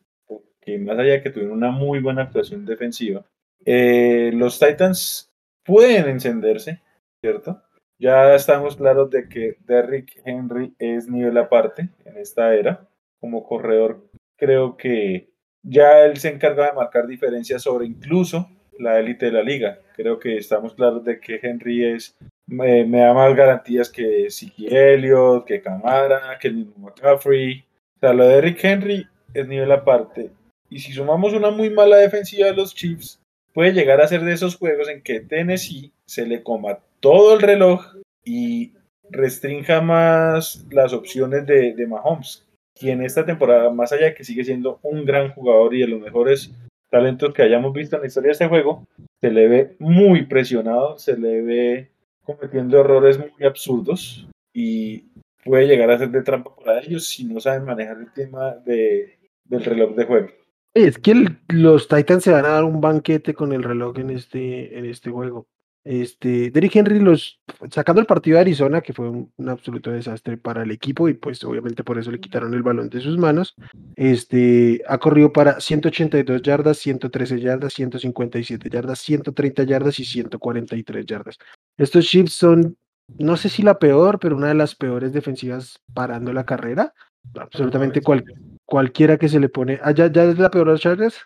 que 0.64 0.78
más 0.78 0.98
allá 0.98 1.14
de 1.14 1.22
que 1.22 1.30
tuvieron 1.30 1.58
una 1.58 1.72
muy 1.72 2.00
buena 2.00 2.24
actuación 2.24 2.66
defensiva, 2.66 3.26
eh, 3.66 4.32
los 4.34 4.60
Titans 4.60 5.30
pueden 5.64 6.08
encenderse, 6.08 6.82
¿cierto? 7.22 7.62
Ya 8.00 8.34
estamos 8.36 8.76
claros 8.76 9.10
de 9.10 9.28
que 9.30 9.58
Derrick 9.66 10.22
Henry 10.26 10.74
es 10.80 11.08
nivel 11.10 11.38
aparte 11.38 11.90
en 12.06 12.18
esta 12.18 12.54
era. 12.54 12.88
Como 13.20 13.46
corredor, 13.46 14.10
creo 14.38 14.76
que 14.76 15.30
ya 15.62 16.04
él 16.04 16.18
se 16.18 16.30
encarga 16.30 16.68
de 16.68 16.74
marcar 16.74 17.08
diferencias 17.08 17.62
sobre 17.62 17.86
incluso 17.86 18.50
la 18.78 19.00
élite 19.00 19.28
de 19.28 19.32
la 19.32 19.44
liga. 19.44 19.80
Creo 19.96 20.20
que 20.20 20.38
estamos 20.38 20.74
claros 20.74 21.06
de 21.06 21.20
que 21.20 21.40
Henry 21.42 21.86
es 21.86 22.18
me, 22.48 22.86
da 22.86 23.14
más 23.14 23.36
garantías 23.36 23.90
que 23.90 24.30
Siki 24.30 24.68
Elliott, 24.68 25.46
que 25.46 25.62
Camara, 25.62 26.38
que 26.40 26.50
el 26.50 26.56
mismo 26.56 26.74
McCaffrey. 26.78 27.66
O 27.96 28.00
sea, 28.00 28.14
lo 28.14 28.26
de 28.26 28.36
Derrick 28.36 28.64
Henry 28.64 29.08
es 29.34 29.48
nivel 29.48 29.72
aparte. 29.72 30.32
Y 30.70 30.80
si 30.80 30.92
sumamos 30.92 31.34
una 31.34 31.52
muy 31.52 31.70
mala 31.70 31.98
defensiva 31.98 32.48
de 32.48 32.56
los 32.56 32.74
Chiefs, 32.74 33.20
puede 33.54 33.74
llegar 33.74 34.02
a 34.02 34.08
ser 34.08 34.22
de 34.22 34.34
esos 34.34 34.56
juegos 34.56 34.90
en 34.90 35.02
que 35.02 35.20
Tennessee 35.20 35.92
se 36.06 36.26
le 36.26 36.44
coma 36.44 36.80
todo 37.00 37.36
el 37.36 37.42
reloj 37.42 37.86
y 38.26 38.74
restrinja 39.10 39.82
más 39.82 40.66
las 40.72 40.94
opciones 40.94 41.46
de, 41.46 41.74
de 41.74 41.88
Mahomes, 41.88 42.48
quien 42.74 43.04
esta 43.04 43.26
temporada, 43.26 43.70
más 43.70 43.92
allá 43.92 44.06
de 44.06 44.16
que 44.16 44.24
sigue 44.24 44.44
siendo 44.44 44.80
un 44.82 45.06
gran 45.06 45.30
jugador 45.30 45.76
y 45.76 45.82
de 45.82 45.88
los 45.88 46.02
mejores 46.02 46.52
talentos 46.90 47.34
que 47.34 47.44
hayamos 47.44 47.74
visto 47.74 47.96
en 47.96 48.04
la 48.04 48.08
historia 48.08 48.28
de 48.30 48.34
este 48.34 48.48
juego, 48.48 48.88
se 49.22 49.32
le 49.32 49.48
ve 49.48 49.76
muy 49.80 50.26
presionado, 50.26 50.98
se 50.98 51.18
le 51.18 51.42
ve 51.42 51.93
cometiendo 52.24 52.80
errores 52.80 53.20
muy 53.20 53.46
absurdos 53.46 54.28
y 54.54 55.12
puede 55.44 55.68
llegar 55.68 55.92
a 55.92 55.98
ser 55.98 56.10
de 56.10 56.22
trampa 56.22 56.56
para 56.56 56.80
ellos 56.80 57.06
si 57.06 57.26
no 57.26 57.40
saben 57.40 57.66
manejar 57.66 57.98
el 57.98 58.12
tema 58.14 58.52
de, 58.66 59.20
del 59.46 59.64
reloj 59.64 59.96
de 59.96 60.06
juego. 60.06 60.30
Es 60.74 60.98
que 60.98 61.28
los 61.50 61.88
Titans 61.88 62.24
se 62.24 62.32
van 62.32 62.46
a 62.46 62.50
dar 62.50 62.64
un 62.64 62.82
banquete 62.82 63.34
con 63.34 63.54
el 63.54 63.62
reloj 63.62 64.00
en 64.00 64.10
este, 64.10 64.78
en 64.78 64.86
este 64.86 65.12
juego. 65.12 65.48
Este, 65.86 66.50
Derrick 66.50 66.76
Henry 66.78 67.00
los 67.00 67.42
sacando 67.70 68.00
el 68.00 68.08
partido 68.08 68.36
de 68.36 68.42
Arizona, 68.42 68.82
que 68.82 68.94
fue 68.94 69.10
un, 69.10 69.32
absoluto 69.48 69.92
desastre 69.92 70.38
para 70.38 70.64
el 70.64 70.72
equipo, 70.72 71.10
y 71.10 71.14
pues 71.14 71.44
obviamente 71.44 71.84
por 71.84 71.98
eso 71.98 72.10
le 72.10 72.22
quitaron 72.22 72.54
el 72.54 72.64
balón 72.64 72.90
de 72.90 73.02
sus 73.02 73.18
manos. 73.18 73.56
Este 73.96 74.82
ha 74.88 74.98
corrido 74.98 75.34
para 75.34 75.60
182 75.60 76.42
yardas, 76.42 76.78
113 76.78 77.40
yardas, 77.42 77.74
157 77.74 78.70
yardas, 78.70 79.00
130 79.00 79.64
yardas 79.64 80.00
y 80.00 80.06
143 80.06 81.06
yardas. 81.06 81.38
Estos 81.78 82.06
Chiefs 82.06 82.34
son, 82.34 82.78
no 83.20 83.36
sé 83.36 83.50
si 83.50 83.62
la 83.62 83.78
peor, 83.78 84.20
pero 84.20 84.38
una 84.38 84.48
de 84.48 84.56
las 84.56 84.76
peores 84.76 85.12
defensivas 85.12 85.80
parando 85.94 86.32
la 86.32 86.46
carrera. 86.46 86.94
Absolutamente 87.36 88.02
cual, 88.02 88.24
cualquiera 88.66 89.18
que 89.18 89.30
se 89.30 89.40
le 89.40 89.50
pone, 89.50 89.80
ah, 89.82 89.92
ya, 89.92 90.06
es 90.06 90.38
la 90.40 90.52
peor 90.52 90.68
los 90.68 90.82
Chargers, 90.82 91.18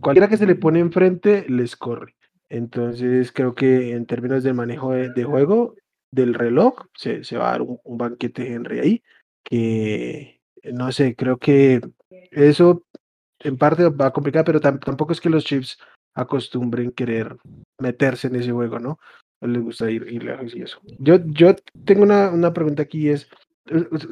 cualquiera 0.00 0.28
que 0.28 0.36
se 0.36 0.46
le 0.46 0.54
pone 0.54 0.80
enfrente 0.80 1.46
les 1.48 1.76
corre. 1.76 2.14
Entonces 2.50 3.32
creo 3.32 3.54
que 3.54 3.92
en 3.92 4.06
términos 4.06 4.42
de 4.42 4.52
manejo 4.52 4.92
de, 4.92 5.24
juego 5.24 5.76
del 6.10 6.34
reloj 6.34 6.74
se, 6.94 7.22
va 7.36 7.48
a 7.48 7.52
dar 7.52 7.62
un, 7.62 7.78
banquete 7.84 8.52
Henry 8.52 8.80
ahí 8.80 9.02
que 9.44 10.40
no 10.72 10.92
sé, 10.92 11.14
creo 11.16 11.38
que 11.38 11.80
eso 12.30 12.84
en 13.38 13.56
parte 13.56 13.88
va 13.88 14.06
a 14.06 14.12
complicar, 14.12 14.44
pero 14.44 14.60
tampoco 14.60 15.12
es 15.12 15.20
que 15.20 15.30
los 15.30 15.44
Chiefs 15.44 15.78
acostumbren 16.14 16.90
querer 16.90 17.36
meterse 17.78 18.26
en 18.26 18.36
ese 18.36 18.52
juego, 18.52 18.78
¿no? 18.78 18.98
Les 19.40 19.62
gusta 19.62 19.90
ir, 19.90 20.06
ir 20.10 20.24
lejos 20.24 20.54
y 20.54 20.62
eso. 20.62 20.80
Yo, 20.98 21.16
yo 21.24 21.54
tengo 21.84 22.02
una, 22.02 22.30
una 22.30 22.52
pregunta 22.52 22.82
aquí, 22.82 23.08
es, 23.08 23.28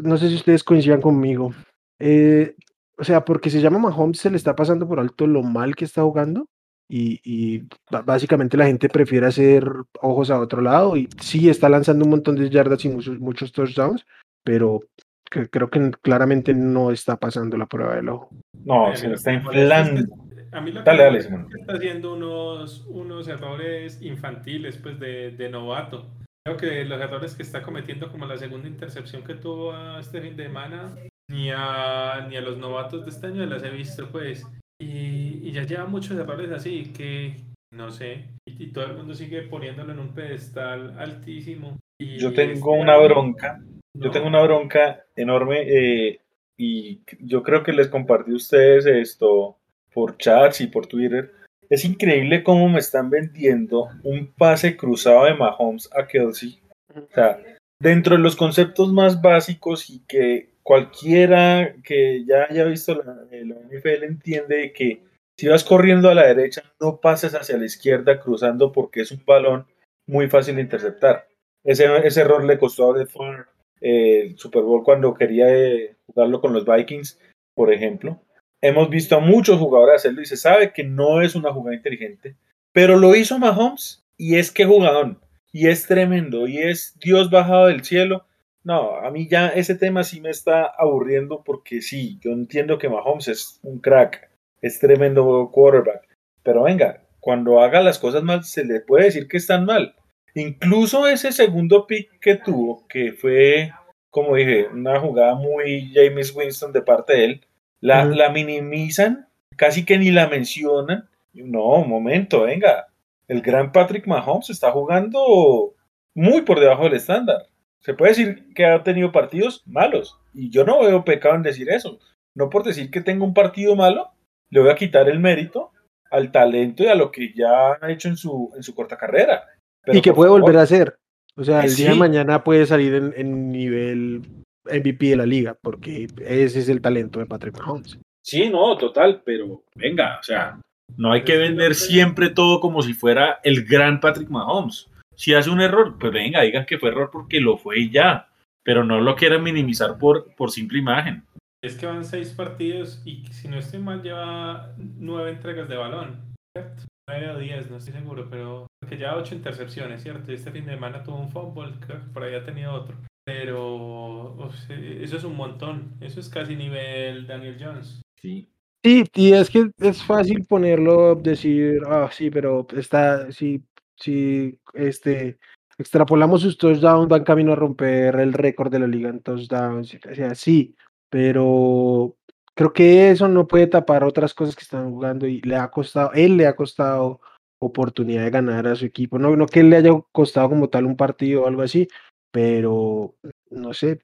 no 0.02 0.16
sé 0.16 0.28
si 0.28 0.36
ustedes 0.36 0.64
coincidan 0.64 1.02
conmigo. 1.02 1.52
Eh, 1.98 2.54
o 2.96 3.04
sea, 3.04 3.24
porque 3.24 3.50
se 3.50 3.60
llama 3.60 3.78
Mahomes, 3.78 4.18
se 4.18 4.30
le 4.30 4.36
está 4.36 4.56
pasando 4.56 4.88
por 4.88 5.00
alto 5.00 5.26
lo 5.26 5.42
mal 5.42 5.76
que 5.76 5.84
está 5.84 6.02
jugando. 6.02 6.48
Y, 6.88 7.20
y, 7.22 7.64
básicamente 8.04 8.56
la 8.56 8.66
gente 8.66 8.88
prefiere 8.88 9.26
hacer 9.26 9.70
ojos 10.00 10.30
a 10.30 10.40
otro 10.40 10.62
lado 10.62 10.96
y 10.96 11.08
sí 11.20 11.50
está 11.50 11.68
lanzando 11.68 12.04
un 12.04 12.12
montón 12.12 12.36
de 12.36 12.48
yardas 12.48 12.84
y 12.84 12.88
muchos, 12.88 13.18
muchos 13.18 13.52
touchdowns, 13.52 14.06
pero 14.42 14.80
creo 15.28 15.68
que 15.68 15.90
claramente 16.00 16.54
no 16.54 16.90
está 16.90 17.16
pasando 17.16 17.58
la 17.58 17.66
prueba 17.66 17.96
del 17.96 18.08
ojo. 18.08 18.30
No, 18.64 18.94
se 18.96 19.12
está 19.12 19.32
inflando. 19.34 20.28
A 20.52 20.62
mí 20.62 20.72
lo 20.72 20.82
que 20.82 20.90
dale, 20.90 21.18
está 21.18 21.74
haciendo 21.74 22.14
unos, 22.14 22.86
unos 22.86 23.28
errores 23.28 24.00
infantiles 24.00 24.78
pues 24.78 24.98
de, 24.98 25.32
de 25.32 25.50
novato. 25.50 26.06
Creo 26.44 26.56
que 26.56 26.84
los 26.86 27.00
errores 27.00 27.34
que 27.34 27.42
está 27.42 27.62
cometiendo, 27.62 28.10
como 28.10 28.24
la 28.24 28.38
segunda 28.38 28.66
intercepción 28.66 29.22
que 29.22 29.34
tuvo 29.34 29.74
este 29.98 30.22
fin 30.22 30.36
de 30.36 30.44
semana, 30.44 30.94
ni 31.30 31.50
a, 31.50 32.26
ni 32.28 32.36
a 32.36 32.40
los 32.40 32.56
novatos 32.56 33.04
de 33.04 33.10
este 33.10 33.26
año 33.26 33.44
las 33.44 33.62
he 33.62 33.68
visto, 33.68 34.08
pues. 34.10 34.46
Y, 34.80 35.17
y 35.48 35.52
ya 35.52 35.62
lleva 35.62 35.86
muchos 35.86 36.18
errores 36.18 36.50
así 36.52 36.92
que, 36.94 37.36
no 37.74 37.90
sé, 37.90 38.24
y, 38.44 38.66
todo 38.66 38.84
el 38.84 38.98
mundo 38.98 39.14
sigue 39.14 39.40
poniéndolo 39.42 39.94
en 39.94 39.98
un 39.98 40.12
pedestal 40.12 40.94
altísimo. 40.98 41.78
Y 41.98 42.18
yo 42.18 42.34
tengo 42.34 42.74
una 42.74 42.98
bronca, 42.98 43.58
yo 43.94 44.10
tengo 44.10 44.26
una 44.26 44.42
bronca 44.42 45.06
enorme 45.16 45.62
eh, 45.62 46.20
y 46.58 47.00
yo 47.20 47.42
creo 47.42 47.62
que 47.62 47.72
les 47.72 47.88
compartí 47.88 48.32
a 48.32 48.36
ustedes 48.36 48.84
esto 48.84 49.56
por 49.94 50.18
chats 50.18 50.60
y 50.60 50.66
por 50.66 50.86
Twitter. 50.86 51.32
Es 51.70 51.82
increíble 51.86 52.42
cómo 52.42 52.68
me 52.68 52.80
están 52.80 53.08
vendiendo 53.08 53.88
un 54.02 54.26
pase 54.26 54.76
cruzado 54.76 55.24
de 55.24 55.34
Mahomes 55.34 55.88
a 55.96 56.06
Kelsey. 56.06 56.60
O 56.94 57.08
sea, 57.14 57.40
dentro 57.80 58.16
de 58.16 58.22
los 58.22 58.36
conceptos 58.36 58.92
más 58.92 59.22
básicos 59.22 59.88
y 59.88 60.00
que 60.00 60.50
cualquiera 60.62 61.74
que 61.82 62.26
ya 62.26 62.46
haya 62.50 62.64
visto 62.64 62.94
la, 62.94 63.14
NFL 63.32 64.04
entiende 64.04 64.74
que 64.74 65.07
si 65.38 65.46
vas 65.46 65.62
corriendo 65.62 66.10
a 66.10 66.14
la 66.14 66.26
derecha, 66.26 66.62
no 66.80 67.00
pases 67.00 67.32
hacia 67.34 67.56
la 67.56 67.64
izquierda 67.64 68.20
cruzando 68.20 68.72
porque 68.72 69.02
es 69.02 69.12
un 69.12 69.22
balón 69.24 69.66
muy 70.06 70.28
fácil 70.28 70.56
de 70.56 70.62
interceptar. 70.62 71.28
Ese, 71.62 71.84
error 72.20 72.44
le 72.44 72.58
costó 72.58 72.92
a 72.92 72.98
Defar 72.98 73.46
eh, 73.80 74.22
el 74.22 74.38
Super 74.38 74.62
Bowl 74.62 74.82
cuando 74.82 75.14
quería 75.14 75.48
eh, 75.48 75.96
jugarlo 76.06 76.40
con 76.40 76.52
los 76.52 76.64
Vikings, 76.64 77.20
por 77.54 77.72
ejemplo. 77.72 78.20
Hemos 78.60 78.90
visto 78.90 79.14
a 79.14 79.20
muchos 79.20 79.60
jugadores 79.60 79.96
hacerlo 79.96 80.22
y 80.22 80.26
se 80.26 80.36
sabe 80.36 80.72
que 80.72 80.82
no 80.82 81.22
es 81.22 81.36
una 81.36 81.52
jugada 81.52 81.76
inteligente, 81.76 82.34
pero 82.72 82.96
lo 82.96 83.14
hizo 83.14 83.38
Mahomes 83.38 84.04
y 84.16 84.36
es 84.36 84.50
que 84.50 84.64
jugador, 84.64 85.20
y 85.52 85.68
es 85.68 85.86
tremendo, 85.86 86.48
y 86.48 86.58
es 86.58 86.98
Dios 86.98 87.30
bajado 87.30 87.66
del 87.66 87.84
cielo. 87.84 88.26
No, 88.64 88.96
a 88.96 89.10
mí 89.12 89.28
ya 89.28 89.48
ese 89.50 89.76
tema 89.76 90.02
sí 90.02 90.20
me 90.20 90.30
está 90.30 90.64
aburriendo 90.64 91.44
porque 91.44 91.80
sí, 91.80 92.18
yo 92.20 92.32
entiendo 92.32 92.78
que 92.78 92.88
Mahomes 92.88 93.28
es 93.28 93.60
un 93.62 93.78
crack, 93.78 94.27
es 94.60 94.78
tremendo 94.80 95.50
quarterback, 95.52 96.08
pero 96.42 96.64
venga, 96.64 97.02
cuando 97.20 97.60
haga 97.60 97.82
las 97.82 97.98
cosas 97.98 98.22
mal 98.22 98.44
se 98.44 98.64
le 98.64 98.80
puede 98.80 99.04
decir 99.04 99.28
que 99.28 99.36
están 99.36 99.64
mal. 99.64 99.94
Incluso 100.34 101.06
ese 101.08 101.32
segundo 101.32 101.86
pick 101.86 102.18
que 102.20 102.36
tuvo, 102.36 102.86
que 102.88 103.12
fue, 103.12 103.72
como 104.10 104.36
dije, 104.36 104.68
una 104.68 105.00
jugada 105.00 105.34
muy 105.34 105.92
James 105.94 106.34
Winston 106.34 106.72
de 106.72 106.82
parte 106.82 107.14
de 107.14 107.24
él, 107.24 107.46
la, 107.80 108.04
la 108.04 108.30
minimizan, 108.30 109.28
casi 109.56 109.84
que 109.84 109.98
ni 109.98 110.10
la 110.10 110.28
mencionan. 110.28 111.08
No, 111.32 111.80
un 111.80 111.88
momento, 111.88 112.42
venga. 112.42 112.88
El 113.26 113.42
gran 113.42 113.72
Patrick 113.72 114.06
Mahomes 114.06 114.50
está 114.50 114.70
jugando 114.70 115.74
muy 116.14 116.42
por 116.42 116.60
debajo 116.60 116.84
del 116.84 116.94
estándar. 116.94 117.46
Se 117.80 117.94
puede 117.94 118.12
decir 118.12 118.52
que 118.54 118.64
ha 118.64 118.82
tenido 118.82 119.12
partidos 119.12 119.62
malos. 119.66 120.18
Y 120.32 120.50
yo 120.50 120.64
no 120.64 120.80
veo 120.80 121.04
pecado 121.04 121.34
en 121.34 121.42
decir 121.42 121.68
eso. 121.70 121.98
No 122.34 122.50
por 122.50 122.64
decir 122.64 122.90
que 122.90 123.00
tengo 123.00 123.24
un 123.24 123.34
partido 123.34 123.76
malo, 123.76 124.10
le 124.50 124.60
voy 124.60 124.70
a 124.70 124.76
quitar 124.76 125.08
el 125.08 125.18
mérito 125.20 125.72
al 126.10 126.32
talento 126.32 126.82
y 126.82 126.86
a 126.86 126.94
lo 126.94 127.10
que 127.10 127.32
ya 127.34 127.78
ha 127.80 127.90
hecho 127.90 128.08
en 128.08 128.16
su, 128.16 128.50
en 128.56 128.62
su 128.62 128.74
corta 128.74 128.96
carrera. 128.96 129.44
y 129.86 130.00
que 130.00 130.12
puede 130.12 130.30
volver 130.30 130.56
a 130.56 130.62
hacer. 130.62 130.96
O 131.36 131.44
sea, 131.44 131.60
el 131.60 131.74
día 131.76 131.90
de 131.90 131.96
mañana 131.96 132.42
puede 132.42 132.66
salir 132.66 132.94
en, 132.94 133.14
en 133.16 133.52
nivel 133.52 134.22
MVP 134.64 135.06
de 135.06 135.16
la 135.16 135.26
liga, 135.26 135.56
porque 135.60 136.08
ese 136.26 136.58
es 136.58 136.68
el 136.68 136.80
talento 136.80 137.20
de 137.20 137.26
Patrick 137.26 137.58
Mahomes. 137.58 137.98
Sí, 138.22 138.48
no, 138.50 138.76
total, 138.76 139.22
pero 139.24 139.62
venga, 139.74 140.18
o 140.18 140.22
sea, 140.22 140.60
no 140.96 141.12
hay 141.12 141.22
que 141.22 141.36
vender 141.36 141.74
siempre 141.74 142.30
todo 142.30 142.60
como 142.60 142.82
si 142.82 142.92
fuera 142.92 143.38
el 143.42 143.64
gran 143.64 144.00
Patrick 144.00 144.28
Mahomes. 144.28 144.88
Si 145.14 145.34
hace 145.34 145.50
un 145.50 145.60
error, 145.60 145.96
pues 145.98 146.12
venga, 146.12 146.42
digan 146.42 146.66
que 146.66 146.78
fue 146.78 146.90
error 146.90 147.10
porque 147.12 147.40
lo 147.40 147.56
fue 147.56 147.80
y 147.80 147.90
ya, 147.90 148.28
pero 148.62 148.84
no 148.84 149.00
lo 149.00 149.16
quieran 149.16 149.42
minimizar 149.42 149.98
por, 149.98 150.34
por 150.34 150.50
simple 150.50 150.78
imagen. 150.78 151.24
Es 151.62 151.76
que 151.76 151.86
van 151.86 152.04
seis 152.04 152.30
partidos 152.30 153.02
y 153.04 153.24
si 153.32 153.48
no 153.48 153.58
estoy 153.58 153.80
mal 153.80 154.02
lleva 154.02 154.74
nueve 154.76 155.30
entregas 155.30 155.68
de 155.68 155.76
balón, 155.76 156.20
¿cierto? 156.56 156.84
Nueve 157.08 157.30
o 157.30 157.38
diez, 157.38 157.68
no 157.68 157.78
estoy 157.78 157.94
seguro, 157.94 158.28
pero 158.30 158.66
que 158.88 158.96
lleva 158.96 159.16
ocho 159.16 159.34
intercepciones, 159.34 160.02
¿cierto? 160.02 160.30
Este 160.30 160.52
fin 160.52 160.66
de 160.66 160.72
semana 160.72 161.02
tuvo 161.02 161.18
un 161.18 161.30
fumble, 161.30 161.72
creo 161.80 162.00
que 162.00 162.12
por 162.12 162.22
ahí 162.22 162.34
ha 162.34 162.44
tenido 162.44 162.72
otro. 162.72 162.96
Pero 163.24 164.50
eso 164.78 165.16
es 165.16 165.24
un 165.24 165.36
montón. 165.36 165.96
Eso 166.00 166.20
es 166.20 166.28
casi 166.28 166.56
nivel 166.56 167.26
Daniel 167.26 167.58
Jones. 167.60 168.00
Sí. 168.22 168.48
Sí, 168.84 169.04
y 169.14 169.32
es 169.32 169.50
que 169.50 169.70
es 169.80 170.02
fácil 170.02 170.46
ponerlo, 170.46 171.16
decir, 171.16 171.82
ah, 171.88 172.08
sí, 172.12 172.30
pero 172.30 172.66
está, 172.76 173.30
sí, 173.32 173.62
sí, 173.96 174.58
este, 174.72 175.36
extrapolamos 175.76 176.42
sus 176.42 176.56
touchdowns, 176.56 177.08
van 177.08 177.24
camino 177.24 177.52
a 177.52 177.56
romper 177.56 178.14
el 178.20 178.32
récord 178.32 178.70
de 178.70 178.78
la 178.78 178.86
liga 178.86 179.10
en 179.10 179.20
touchdowns, 179.20 179.98
o 180.10 180.14
sea, 180.14 180.34
sí, 180.36 180.76
pero 181.10 182.16
creo 182.54 182.72
que 182.72 183.10
eso 183.10 183.28
no 183.28 183.46
puede 183.46 183.66
tapar 183.66 184.04
otras 184.04 184.34
cosas 184.34 184.56
que 184.56 184.62
están 184.62 184.90
jugando 184.90 185.26
y 185.26 185.40
le 185.42 185.56
ha 185.56 185.70
costado, 185.70 186.12
él 186.14 186.36
le 186.36 186.46
ha 186.46 186.56
costado 186.56 187.20
oportunidad 187.60 188.24
de 188.24 188.30
ganar 188.30 188.66
a 188.66 188.76
su 188.76 188.84
equipo. 188.84 189.18
No, 189.18 189.36
no 189.36 189.46
que 189.46 189.62
le 189.62 189.76
haya 189.76 189.90
costado 190.12 190.48
como 190.48 190.68
tal 190.68 190.86
un 190.86 190.96
partido 190.96 191.42
o 191.42 191.46
algo 191.46 191.62
así, 191.62 191.88
pero 192.30 193.14
no 193.50 193.72
sé, 193.74 194.00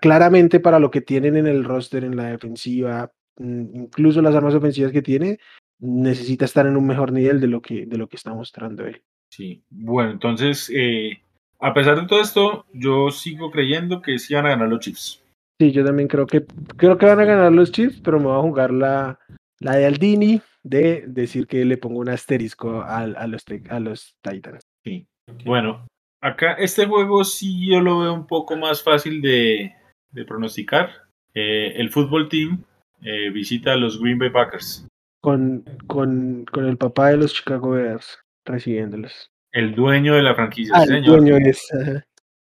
claramente 0.00 0.60
para 0.60 0.78
lo 0.78 0.90
que 0.90 1.00
tienen 1.00 1.36
en 1.36 1.46
el 1.46 1.64
roster, 1.64 2.04
en 2.04 2.16
la 2.16 2.30
defensiva, 2.30 3.12
mm, 3.38 3.76
incluso 3.76 4.22
las 4.22 4.34
armas 4.34 4.54
ofensivas 4.54 4.92
que 4.92 5.02
tiene, 5.02 5.38
necesita 5.80 6.44
estar 6.44 6.66
en 6.66 6.76
un 6.76 6.86
mejor 6.86 7.12
nivel 7.12 7.40
de 7.40 7.46
lo 7.46 7.62
que, 7.62 7.86
de 7.86 7.96
lo 7.96 8.08
que 8.08 8.16
está 8.16 8.34
mostrando 8.34 8.84
él. 8.86 9.02
Sí, 9.30 9.62
bueno, 9.70 10.10
entonces, 10.12 10.70
eh, 10.74 11.20
a 11.60 11.74
pesar 11.74 12.00
de 12.00 12.06
todo 12.06 12.20
esto, 12.20 12.66
yo 12.72 13.10
sigo 13.10 13.50
creyendo 13.50 14.00
que 14.00 14.18
sí 14.18 14.34
van 14.34 14.46
a 14.46 14.50
ganar 14.50 14.68
los 14.68 14.80
Chiefs. 14.80 15.22
Sí, 15.60 15.72
yo 15.72 15.84
también 15.84 16.08
creo 16.08 16.26
que 16.26 16.44
creo 16.76 16.98
que 16.98 17.06
van 17.06 17.20
a 17.20 17.24
ganar 17.24 17.52
los 17.52 17.72
Chiefs, 17.72 18.00
pero 18.00 18.18
me 18.18 18.26
voy 18.26 18.38
a 18.38 18.42
jugar 18.42 18.72
la, 18.72 19.18
la 19.58 19.76
de 19.76 19.86
Aldini 19.86 20.40
de 20.62 21.04
decir 21.06 21.46
que 21.46 21.64
le 21.64 21.76
pongo 21.76 21.98
un 21.98 22.08
asterisco 22.08 22.82
a, 22.82 22.98
a, 22.98 23.26
los, 23.26 23.44
a 23.68 23.80
los 23.80 24.16
Titans. 24.22 24.62
Sí. 24.84 25.06
Bueno, 25.44 25.86
acá 26.20 26.52
este 26.54 26.86
juego 26.86 27.24
sí 27.24 27.68
yo 27.68 27.80
lo 27.80 28.00
veo 28.00 28.14
un 28.14 28.26
poco 28.26 28.56
más 28.56 28.82
fácil 28.82 29.20
de, 29.20 29.72
de 30.12 30.24
pronosticar. 30.24 30.90
Eh, 31.34 31.72
el 31.76 31.90
fútbol 31.90 32.28
team 32.28 32.62
eh, 33.02 33.30
visita 33.30 33.72
a 33.72 33.76
los 33.76 34.00
Green 34.00 34.18
Bay 34.18 34.30
Packers. 34.30 34.86
Con, 35.20 35.64
con, 35.88 36.44
con 36.52 36.66
el 36.66 36.76
papá 36.76 37.08
de 37.08 37.16
los 37.16 37.34
Chicago 37.34 37.70
Bears 37.70 38.18
recibiéndolos. 38.44 39.30
El 39.52 39.74
dueño 39.74 40.14
de 40.14 40.22
la 40.22 40.34
franquicia, 40.34 40.74
ah, 40.76 40.84
el 40.84 41.02
dueño 41.02 41.36
es. 41.36 41.68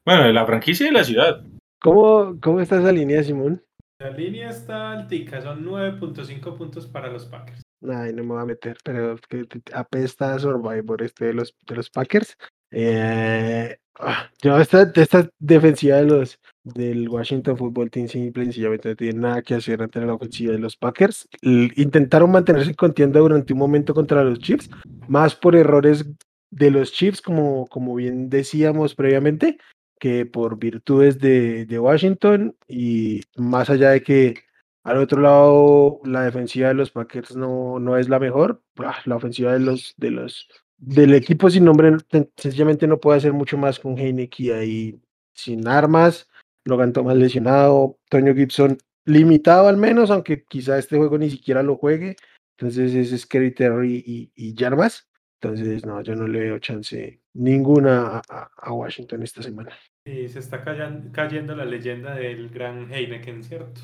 Bueno, 0.04 0.24
de 0.24 0.32
la 0.32 0.44
franquicia 0.44 0.84
y 0.84 0.90
de 0.90 0.92
la 0.92 1.04
ciudad. 1.04 1.42
¿Cómo, 1.80 2.38
¿Cómo 2.40 2.60
está 2.60 2.78
esa 2.78 2.92
línea, 2.92 3.22
Simón? 3.22 3.62
La 3.98 4.10
línea 4.10 4.50
está 4.50 4.92
altica, 4.92 5.40
son 5.40 5.64
9.5 5.64 6.56
puntos 6.56 6.86
para 6.86 7.10
los 7.10 7.24
Packers. 7.24 7.62
Ay, 7.82 8.12
no 8.12 8.24
me 8.24 8.34
voy 8.34 8.42
a 8.42 8.46
meter, 8.46 8.76
pero 8.84 9.16
que 9.28 9.46
apesta 9.72 10.38
Survivor 10.38 11.02
este 11.02 11.26
de 11.26 11.34
los, 11.34 11.54
de 11.66 11.76
los 11.76 11.90
Packers. 11.90 12.36
Eh, 12.70 13.76
ah, 14.00 14.30
yo 14.42 14.58
esta, 14.58 14.90
esta 14.94 15.28
defensiva 15.38 15.96
de 15.98 16.04
los 16.04 16.38
del 16.64 17.08
Washington 17.08 17.56
Football 17.56 17.90
Team 17.90 18.08
simplemente 18.08 18.88
no 18.88 18.96
tiene 18.96 19.20
nada 19.20 19.42
que 19.42 19.54
hacer 19.54 19.80
ante 19.80 20.00
la 20.00 20.14
ofensiva 20.14 20.52
de 20.52 20.58
los 20.58 20.76
Packers. 20.76 21.28
intentaron 21.42 22.32
mantenerse 22.32 22.70
en 22.70 22.76
contienda 22.76 23.20
durante 23.20 23.52
un 23.52 23.60
momento 23.60 23.94
contra 23.94 24.24
los 24.24 24.40
Chiefs, 24.40 24.68
más 25.08 25.36
por 25.36 25.54
errores 25.54 26.04
de 26.50 26.70
los 26.70 26.92
Chiefs, 26.92 27.22
como, 27.22 27.66
como 27.68 27.94
bien 27.94 28.28
decíamos 28.28 28.94
previamente, 28.94 29.58
que 29.98 30.26
por 30.26 30.58
virtudes 30.58 31.18
de, 31.18 31.66
de 31.66 31.78
Washington 31.78 32.56
y 32.68 33.22
más 33.36 33.70
allá 33.70 33.90
de 33.90 34.02
que 34.02 34.34
al 34.82 34.98
otro 34.98 35.20
lado 35.20 36.00
la 36.04 36.22
defensiva 36.22 36.68
de 36.68 36.74
los 36.74 36.90
Packers 36.90 37.34
no, 37.34 37.78
no 37.78 37.96
es 37.96 38.08
la 38.08 38.18
mejor, 38.18 38.62
la 39.04 39.16
ofensiva 39.16 39.52
de 39.52 39.60
los, 39.60 39.94
de 39.96 40.10
los 40.10 40.48
del 40.78 41.14
equipo 41.14 41.48
sin 41.48 41.64
nombre 41.64 41.96
sencillamente 42.36 42.86
no 42.86 43.00
puede 43.00 43.18
hacer 43.18 43.32
mucho 43.32 43.56
más 43.56 43.78
con 43.80 43.98
Heineken 43.98 44.58
ahí 44.58 45.00
sin 45.32 45.66
armas 45.66 46.28
Logan 46.66 46.92
Thomas 46.92 47.16
lesionado, 47.16 47.98
Toño 48.10 48.34
Gibson 48.34 48.78
limitado 49.04 49.68
al 49.68 49.76
menos, 49.76 50.10
aunque 50.10 50.44
quizá 50.44 50.78
este 50.78 50.96
juego 50.96 51.16
ni 51.16 51.30
siquiera 51.30 51.62
lo 51.62 51.76
juegue. 51.76 52.16
Entonces 52.58 52.94
es 52.94 53.18
Scary 53.20 53.54
Terry 53.54 54.02
y, 54.04 54.32
y 54.34 54.54
Jarvas. 54.56 55.08
Entonces, 55.40 55.84
no, 55.84 56.00
yo 56.02 56.14
no 56.14 56.26
le 56.26 56.40
veo 56.40 56.58
chance 56.58 57.20
ninguna 57.34 58.22
a, 58.28 58.72
Washington 58.72 59.22
esta 59.22 59.42
semana. 59.42 59.72
Y 60.04 60.28
se 60.28 60.38
está 60.38 60.62
cayendo, 60.62 61.54
la 61.54 61.64
leyenda 61.64 62.14
del 62.14 62.48
gran 62.48 62.90
Heineken, 62.92 63.42
¿cierto? 63.42 63.82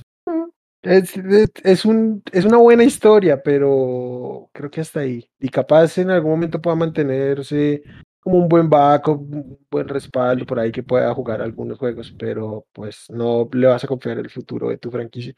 Es, 0.83 1.15
es, 1.63 1.85
un, 1.85 2.23
es 2.33 2.45
una 2.45 2.57
buena 2.57 2.85
historia, 2.85 3.43
pero 3.43 4.51
creo 4.53 4.71
que 4.71 4.81
hasta 4.81 5.01
ahí. 5.01 5.29
Y 5.39 5.49
capaz 5.49 5.99
en 5.99 6.11
algún 6.11 6.33
momento 6.33 6.61
pueda 6.61 6.75
mantenerse 6.75 7.83
como 8.23 8.39
un 8.39 8.49
buen 8.49 8.71
backup, 8.71 9.21
un 9.21 9.59
buen 9.71 9.89
respaldo 9.89 10.47
por 10.47 10.59
ahí 10.59 10.73
que 10.73 10.83
pueda 10.83 11.13
jugar 11.15 11.43
algunos 11.43 11.79
juegos, 11.79 12.15
pero 12.17 12.67
pues 12.73 13.07
no 13.11 13.49
le 13.53 13.67
vas 13.67 13.85
a 13.85 13.89
confiar 13.89 14.19
el 14.19 14.31
futuro 14.31 14.69
de 14.71 14.79
tu 14.79 14.91
franquicia. 14.91 15.35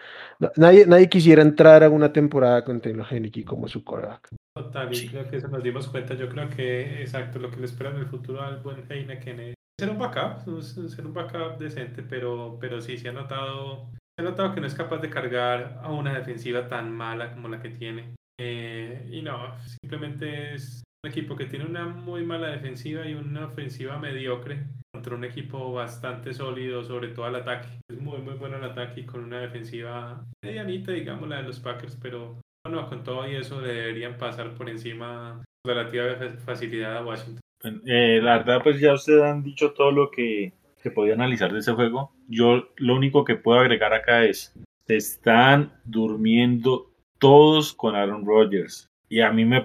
nadie, 0.57 0.87
nadie 0.87 1.09
quisiera 1.09 1.43
entrar 1.43 1.83
a 1.83 1.91
una 1.91 2.13
temporada 2.13 2.63
con 2.63 2.81
Taylor 2.81 3.07
Heineke 3.11 3.45
como 3.45 3.69
su 3.69 3.83
quarterback. 3.83 4.29
Total, 4.57 4.95
y 4.95 5.09
creo 5.09 5.29
que 5.29 5.37
eso 5.37 5.49
nos 5.49 5.65
dimos 5.65 5.89
cuenta. 5.89 6.15
Yo 6.15 6.29
creo 6.29 6.49
que, 6.49 7.01
exacto, 7.01 7.41
lo 7.41 7.51
que 7.51 7.57
le 7.57 7.67
espera 7.67 7.91
en 7.91 7.97
el 7.97 8.07
futuro 8.07 8.41
al 8.41 8.61
buen 8.61 8.85
Heineken 8.89 9.41
es 9.41 9.55
ser 9.81 9.91
un 9.91 9.99
backup, 9.99 10.63
ser 10.63 11.07
un 11.07 11.13
backup 11.13 11.59
decente, 11.59 12.05
pero, 12.05 12.57
pero 12.61 12.81
sí, 12.81 12.97
se 12.97 13.09
ha 13.09 13.13
notado, 13.13 13.91
se 14.17 14.23
ha 14.23 14.25
notado 14.25 14.55
que 14.55 14.61
no 14.61 14.69
es 14.69 14.75
capaz 14.75 14.99
de 14.99 15.11
cargar 15.11 15.81
a 15.83 15.91
una 15.91 16.17
defensiva 16.17 16.69
tan 16.69 16.93
mala 16.93 17.33
como 17.33 17.49
la 17.49 17.61
que 17.61 17.71
tiene. 17.71 18.15
Eh, 18.41 19.09
y 19.11 19.23
no, 19.23 19.59
simplemente 19.81 20.55
es 20.55 20.85
un 21.05 21.11
equipo 21.11 21.35
que 21.35 21.47
tiene 21.47 21.65
una 21.65 21.87
muy 21.87 22.25
mala 22.25 22.49
defensiva 22.49 23.07
y 23.09 23.15
una 23.15 23.47
ofensiva 23.47 23.99
mediocre 23.99 24.67
contra 24.93 25.17
un 25.17 25.25
equipo 25.25 25.73
bastante 25.73 26.33
sólido, 26.33 26.85
sobre 26.85 27.09
todo 27.09 27.25
al 27.25 27.35
ataque. 27.35 27.81
Es 27.91 28.01
muy, 28.01 28.19
muy 28.19 28.35
bueno 28.35 28.59
el 28.59 28.65
ataque 28.65 29.01
y 29.01 29.05
con 29.05 29.25
una 29.25 29.41
defensiva 29.41 30.25
medianita, 30.45 30.93
digamos, 30.93 31.29
la 31.29 31.39
de 31.39 31.43
los 31.43 31.59
Packers, 31.59 31.99
pero 32.01 32.39
bueno, 32.65 32.89
con 32.89 33.05
todo 33.05 33.29
y 33.29 33.37
eso 33.37 33.61
deberían 33.61 34.17
pasar 34.17 34.55
por 34.55 34.71
encima 34.71 35.45
relativa 35.67 36.05
facilidad 36.45 36.97
a 36.97 37.05
Washington. 37.05 37.41
Eh, 37.87 38.21
la 38.23 38.39
verdad, 38.39 38.63
pues 38.63 38.81
ya 38.81 38.95
ustedes 38.95 39.23
han 39.23 39.43
dicho 39.43 39.73
todo 39.73 39.91
lo 39.91 40.11
que 40.11 40.53
se 40.77 40.91
podía 40.91 41.15
analizar 41.15 41.53
de 41.53 41.61
ese 41.61 41.73
juego. 41.73 42.13
Yo 42.29 42.69
lo 42.77 42.95
único 42.95 43.25
que 43.25 43.37
puedo 43.37 43.61
agregar 43.61 43.93
acá 43.93 44.25
es, 44.25 44.55
se 44.87 44.97
están 44.97 45.73
durmiendo 45.85 46.91
todos 47.19 47.73
con 47.75 47.95
Aaron 47.95 48.27
Rodgers. 48.27 48.89
Y 49.09 49.21
a 49.21 49.31
mí 49.31 49.45
me, 49.45 49.65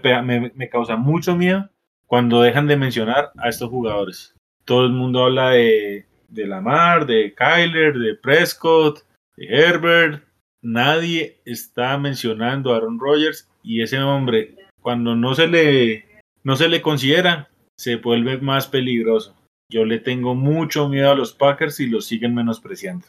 me, 0.55 0.69
causa 0.69 0.95
mucho 0.97 1.35
miedo 1.35 1.69
cuando 2.05 2.41
dejan 2.41 2.67
de 2.67 2.77
mencionar 2.77 3.31
a 3.37 3.49
estos 3.49 3.69
jugadores. 3.69 4.35
Todo 4.65 4.85
el 4.85 4.91
mundo 4.91 5.23
habla 5.23 5.51
de, 5.51 6.05
de 6.27 6.47
Lamar, 6.47 7.05
de 7.05 7.33
Kyler, 7.33 7.97
de 7.97 8.15
Prescott, 8.15 8.99
de 9.35 9.45
Herbert. 9.47 10.23
Nadie 10.61 11.41
está 11.45 11.97
mencionando 11.97 12.73
a 12.73 12.77
Aaron 12.77 12.99
Rodgers 12.99 13.49
y 13.63 13.81
ese 13.81 13.99
hombre, 13.99 14.55
cuando 14.81 15.15
no 15.15 15.35
se 15.35 15.47
le, 15.47 16.05
no 16.43 16.55
se 16.55 16.67
le 16.67 16.81
considera, 16.81 17.49
se 17.77 17.95
vuelve 17.95 18.39
más 18.39 18.67
peligroso. 18.67 19.35
Yo 19.69 19.85
le 19.85 19.99
tengo 19.99 20.35
mucho 20.35 20.89
miedo 20.89 21.11
a 21.11 21.15
los 21.15 21.33
Packers 21.33 21.79
y 21.79 21.87
los 21.87 22.05
siguen 22.05 22.33
menospreciando. 22.33 23.05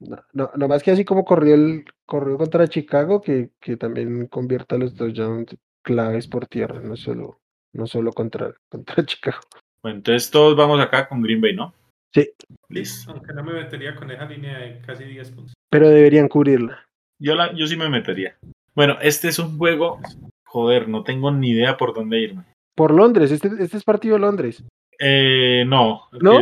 no, 0.00 0.50
no, 0.54 0.68
más 0.68 0.82
que 0.82 0.90
así 0.90 1.04
como 1.04 1.24
corrió 1.24 1.54
el, 1.54 1.84
corrió 2.04 2.36
contra 2.36 2.68
Chicago, 2.68 3.22
que, 3.22 3.50
que 3.60 3.76
también 3.76 4.26
convierta 4.26 4.76
los 4.76 4.96
dos 4.96 5.14
touchdowns 5.14 5.56
claves 5.82 6.26
por 6.26 6.46
tierra, 6.46 6.80
no 6.80 6.96
solo, 6.96 7.40
no 7.72 7.86
solo 7.86 8.12
contra, 8.12 8.52
contra 8.68 9.06
Chicago. 9.06 9.40
Bueno, 9.82 9.98
entonces 9.98 10.30
todos 10.30 10.56
vamos 10.56 10.80
acá 10.80 11.08
con 11.08 11.22
Green 11.22 11.40
Bay, 11.40 11.54
¿no? 11.54 11.72
Sí. 12.16 12.30
Listo. 12.70 13.12
Aunque 13.12 13.34
no 13.34 13.44
me 13.44 13.52
metería 13.52 13.94
con 13.94 14.10
esa 14.10 14.24
línea 14.24 14.58
de 14.58 14.80
casi 14.80 15.04
10 15.04 15.30
puntos. 15.32 15.54
Pero 15.68 15.90
deberían 15.90 16.28
cubrirla. 16.28 16.86
Yo, 17.20 17.34
la, 17.34 17.52
yo 17.52 17.66
sí 17.66 17.76
me 17.76 17.90
metería. 17.90 18.38
Bueno, 18.74 18.96
este 19.02 19.28
es 19.28 19.38
un 19.38 19.58
juego, 19.58 20.00
joder, 20.44 20.88
no 20.88 21.04
tengo 21.04 21.30
ni 21.30 21.50
idea 21.50 21.76
por 21.76 21.94
dónde 21.94 22.20
irme. 22.20 22.44
Por 22.74 22.94
Londres, 22.94 23.30
este, 23.30 23.50
este 23.58 23.76
es 23.76 23.84
partido 23.84 24.14
de 24.14 24.20
Londres. 24.20 24.64
Eh, 24.98 25.64
no. 25.66 26.08
¿No? 26.22 26.40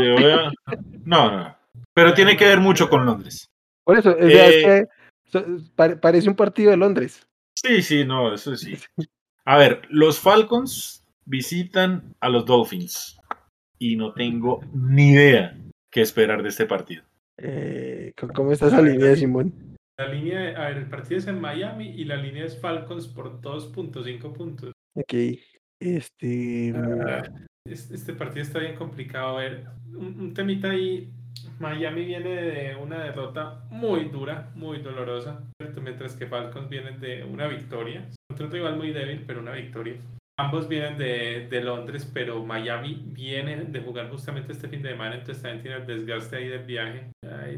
no, 1.05 1.31
no. 1.33 1.57
Pero 1.93 2.15
tiene 2.15 2.37
que 2.37 2.47
ver 2.47 2.61
mucho 2.61 2.89
con 2.89 3.05
Londres. 3.05 3.47
Por 3.85 3.99
eso, 3.99 4.17
es 4.17 4.33
eh, 4.33 4.87
que 5.33 5.97
parece 6.01 6.29
un 6.29 6.37
partido 6.37 6.71
de 6.71 6.77
Londres. 6.77 7.27
Sí, 7.57 7.83
sí, 7.83 8.05
no, 8.05 8.33
eso 8.33 8.57
sí. 8.57 8.79
A 9.45 9.59
ver, 9.59 9.83
los 9.91 10.21
Falcons 10.21 11.05
visitan 11.25 12.15
a 12.21 12.29
los 12.29 12.47
Dolphins 12.47 13.19
y 13.85 13.97
no 13.97 14.15
tengo 14.15 14.61
ni 14.73 15.11
idea 15.11 15.55
qué 15.91 16.01
esperar 16.01 16.43
de 16.43 16.49
este 16.49 16.65
partido. 16.65 17.03
Eh, 17.37 18.15
¿Cómo 18.35 18.53
está 18.53 18.69
esa 18.69 18.81
línea, 18.81 19.15
Simón? 19.15 19.53
La 19.99 20.09
línea, 20.09 20.57
a 20.57 20.69
ver, 20.69 20.79
el 20.79 20.89
partido 20.89 21.19
es 21.19 21.27
en 21.27 21.39
Miami 21.39 21.89
y 21.91 22.05
la 22.05 22.17
línea 22.17 22.47
es 22.47 22.59
Falcons 22.59 23.09
por 23.09 23.43
2.5 23.43 24.33
puntos. 24.33 24.73
Ok, 24.95 25.13
este... 25.79 26.73
Ah, 26.75 27.23
este 27.67 28.15
partido 28.15 28.43
está 28.43 28.59
bien 28.59 28.75
complicado. 28.75 29.37
A 29.37 29.43
ver, 29.43 29.67
un, 29.93 30.19
un 30.19 30.35
temita 30.35 30.71
ahí 30.71 31.13
Miami 31.59 32.05
viene 32.07 32.31
de 32.31 32.77
una 32.77 33.05
derrota 33.05 33.65
muy 33.71 34.09
dura, 34.09 34.51
muy 34.55 34.79
dolorosa, 34.79 35.45
mientras 35.83 36.17
que 36.17 36.27
Falcons 36.27 36.71
vienen 36.71 37.01
de 37.01 37.23
una 37.25 37.49
victoria. 37.49 38.09
Un 38.31 38.51
rival 38.51 38.77
muy 38.77 38.93
débil, 38.93 39.25
pero 39.27 39.41
una 39.41 39.53
victoria. 39.53 39.97
Ambos 40.37 40.69
vienen 40.69 40.99
de, 40.99 41.47
de, 41.49 41.61
Londres, 41.63 42.11
pero 42.13 42.45
Miami 42.45 43.01
viene 43.07 43.57
de 43.57 43.81
jugar 43.81 44.11
justamente 44.11 44.51
este 44.51 44.69
fin 44.69 44.83
de 44.83 44.91
semana, 44.91 45.15
entonces 45.15 45.41
también 45.41 45.63
tiene 45.63 45.77
el 45.77 45.87
desgaste 45.87 46.37
ahí 46.37 46.49
del 46.49 46.65
viaje. 46.65 47.11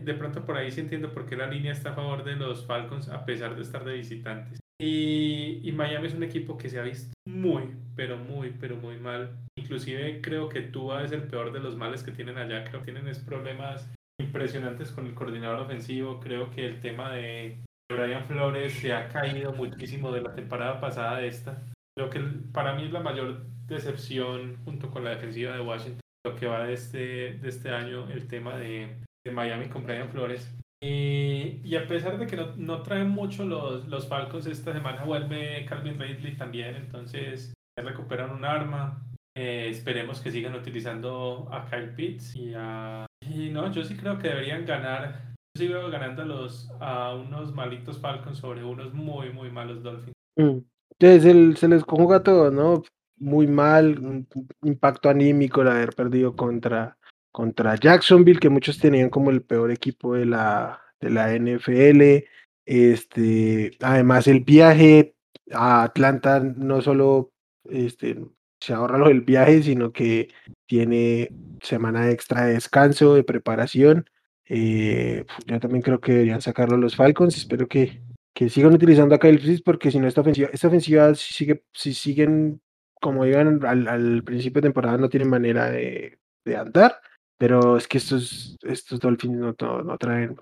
De 0.02 0.14
pronto 0.14 0.44
por 0.44 0.58
ahí 0.58 0.70
sí 0.70 0.80
entiendo 0.80 1.10
por 1.10 1.24
qué 1.24 1.36
la 1.36 1.46
línea 1.46 1.72
está 1.72 1.90
a 1.90 1.94
favor 1.94 2.22
de 2.22 2.36
los 2.36 2.66
Falcons 2.66 3.08
a 3.08 3.24
pesar 3.24 3.56
de 3.56 3.62
estar 3.62 3.82
de 3.82 3.94
visitantes. 3.94 4.60
Y, 4.78 5.60
y 5.66 5.72
Miami 5.72 6.06
es 6.06 6.14
un 6.14 6.22
equipo 6.22 6.58
que 6.58 6.68
se 6.68 6.78
ha 6.78 6.82
visto 6.82 7.14
muy, 7.26 7.74
pero 7.94 8.18
muy, 8.18 8.50
pero 8.60 8.76
muy 8.76 8.98
mal. 8.98 9.30
Inclusive 9.58 10.20
creo 10.20 10.50
que 10.50 10.60
Tua 10.60 11.02
es 11.02 11.12
el 11.12 11.22
peor 11.22 11.52
de 11.52 11.60
los 11.60 11.76
males 11.76 12.02
que 12.02 12.12
tienen 12.12 12.36
allá. 12.36 12.64
Creo 12.64 12.80
que 12.80 12.92
tienen 12.92 13.08
es 13.08 13.18
problemas 13.20 13.90
impresionantes 14.20 14.90
con 14.92 15.06
el 15.06 15.14
coordinador 15.14 15.60
ofensivo. 15.60 16.20
Creo 16.20 16.50
que 16.50 16.66
el 16.66 16.80
tema 16.80 17.10
de, 17.10 17.56
Brian 17.88 18.24
Flores 18.24 18.74
se 18.74 18.92
ha 18.92 19.08
caído 19.08 19.52
muchísimo 19.52 20.10
de 20.10 20.20
la 20.20 20.34
temporada 20.34 20.80
pasada 20.80 21.18
de 21.18 21.28
esta. 21.28 21.62
Lo 21.98 22.10
que 22.10 22.20
para 22.52 22.74
mí 22.74 22.84
es 22.84 22.92
la 22.92 23.00
mayor 23.00 23.46
decepción 23.66 24.56
junto 24.64 24.90
con 24.90 25.04
la 25.04 25.10
defensiva 25.10 25.54
de 25.54 25.62
Washington, 25.62 26.00
lo 26.24 26.36
que 26.36 26.46
va 26.46 26.66
de 26.66 26.74
este, 26.74 27.38
de 27.38 27.48
este 27.48 27.70
año, 27.70 28.08
el 28.10 28.28
tema 28.28 28.56
de, 28.56 28.96
de 29.24 29.30
Miami 29.30 29.68
con 29.68 29.84
Brian 29.84 30.10
Flores. 30.10 30.54
Y, 30.82 31.60
y, 31.64 31.74
a 31.76 31.86
pesar 31.86 32.18
de 32.18 32.26
que 32.26 32.36
no, 32.36 32.54
no 32.56 32.82
traen 32.82 33.08
mucho 33.08 33.44
los, 33.44 33.88
los, 33.88 34.06
Falcons, 34.06 34.46
esta 34.46 34.74
semana 34.74 35.04
vuelve 35.04 35.64
Calvin 35.64 35.98
Ridley 35.98 36.36
también, 36.36 36.76
entonces 36.76 37.54
recuperan 37.78 38.30
un 38.30 38.44
arma. 38.44 39.02
Eh, 39.34 39.68
esperemos 39.70 40.20
que 40.20 40.30
sigan 40.30 40.54
utilizando 40.54 41.48
a 41.50 41.64
Kyle 41.66 41.94
Pitts 41.94 42.36
y 42.36 42.52
a... 42.54 43.06
Y 43.20 43.50
no, 43.50 43.70
yo 43.72 43.84
sí 43.84 43.96
creo 43.96 44.18
que 44.18 44.28
deberían 44.28 44.66
ganar. 44.66 45.34
Yo 45.54 45.62
sí 45.62 45.68
veo 45.68 45.90
ganando 45.90 46.48
a, 46.80 47.08
a 47.08 47.14
unos 47.14 47.54
malitos 47.54 47.98
Falcons 47.98 48.38
sobre 48.38 48.62
unos 48.62 48.92
muy, 48.92 49.30
muy 49.30 49.50
malos 49.50 49.82
Dolphins. 49.82 50.14
Mm. 50.38 50.58
Entonces 50.98 51.58
se 51.60 51.68
les 51.68 51.84
conjuga 51.84 52.22
todo, 52.22 52.50
¿no? 52.50 52.82
Muy 53.18 53.46
mal, 53.46 53.98
un 53.98 54.26
impacto 54.62 55.08
anímico 55.08 55.62
el 55.62 55.68
haber 55.68 55.94
perdido 55.94 56.36
contra, 56.36 56.98
contra 57.32 57.76
Jacksonville, 57.76 58.40
que 58.40 58.50
muchos 58.50 58.78
tenían 58.78 59.10
como 59.10 59.30
el 59.30 59.42
peor 59.42 59.70
equipo 59.70 60.14
de 60.14 60.26
la, 60.26 60.80
de 61.00 61.10
la 61.10 61.34
NFL. 61.34 62.26
Este, 62.64 63.76
además, 63.80 64.26
el 64.26 64.40
viaje 64.40 65.14
a 65.52 65.84
Atlanta 65.84 66.40
no 66.40 66.82
solo 66.82 67.32
este, 67.70 68.18
se 68.60 68.72
ahorra 68.72 68.98
lo 68.98 69.08
del 69.08 69.20
viaje, 69.20 69.62
sino 69.62 69.92
que 69.92 70.28
tiene 70.66 71.30
semana 71.62 72.10
extra 72.10 72.46
de 72.46 72.54
descanso, 72.54 73.14
de 73.14 73.24
preparación. 73.24 74.08
Eh, 74.48 75.24
yo 75.46 75.60
también 75.60 75.82
creo 75.82 76.00
que 76.00 76.12
deberían 76.12 76.42
sacarlo 76.42 76.76
los 76.76 76.96
Falcons. 76.96 77.36
Espero 77.36 77.68
que, 77.68 78.00
que 78.36 78.50
sigan 78.50 78.74
utilizando 78.74 79.14
a 79.14 79.18
Kyle 79.18 79.38
Pitts 79.38 79.62
porque 79.62 79.90
si 79.90 79.98
no 79.98 80.06
esta 80.06 80.20
ofensiva, 80.20 80.50
esta 80.52 80.68
ofensiva 80.68 81.14
si 81.14 81.32
sigue, 81.32 81.64
si 81.72 81.94
siguen 81.94 82.60
como 83.00 83.24
digan 83.24 83.64
al, 83.64 83.88
al, 83.88 84.22
principio 84.24 84.60
de 84.60 84.68
temporada 84.68 84.98
no 84.98 85.08
tienen 85.08 85.30
manera 85.30 85.70
de, 85.70 86.18
de, 86.44 86.56
andar, 86.56 87.00
pero 87.38 87.78
es 87.78 87.88
que 87.88 87.96
estos, 87.96 88.58
estos 88.60 89.00
Dolphins 89.00 89.38
no, 89.38 89.56
no, 89.58 89.82
no 89.82 89.96
traen 89.96 90.36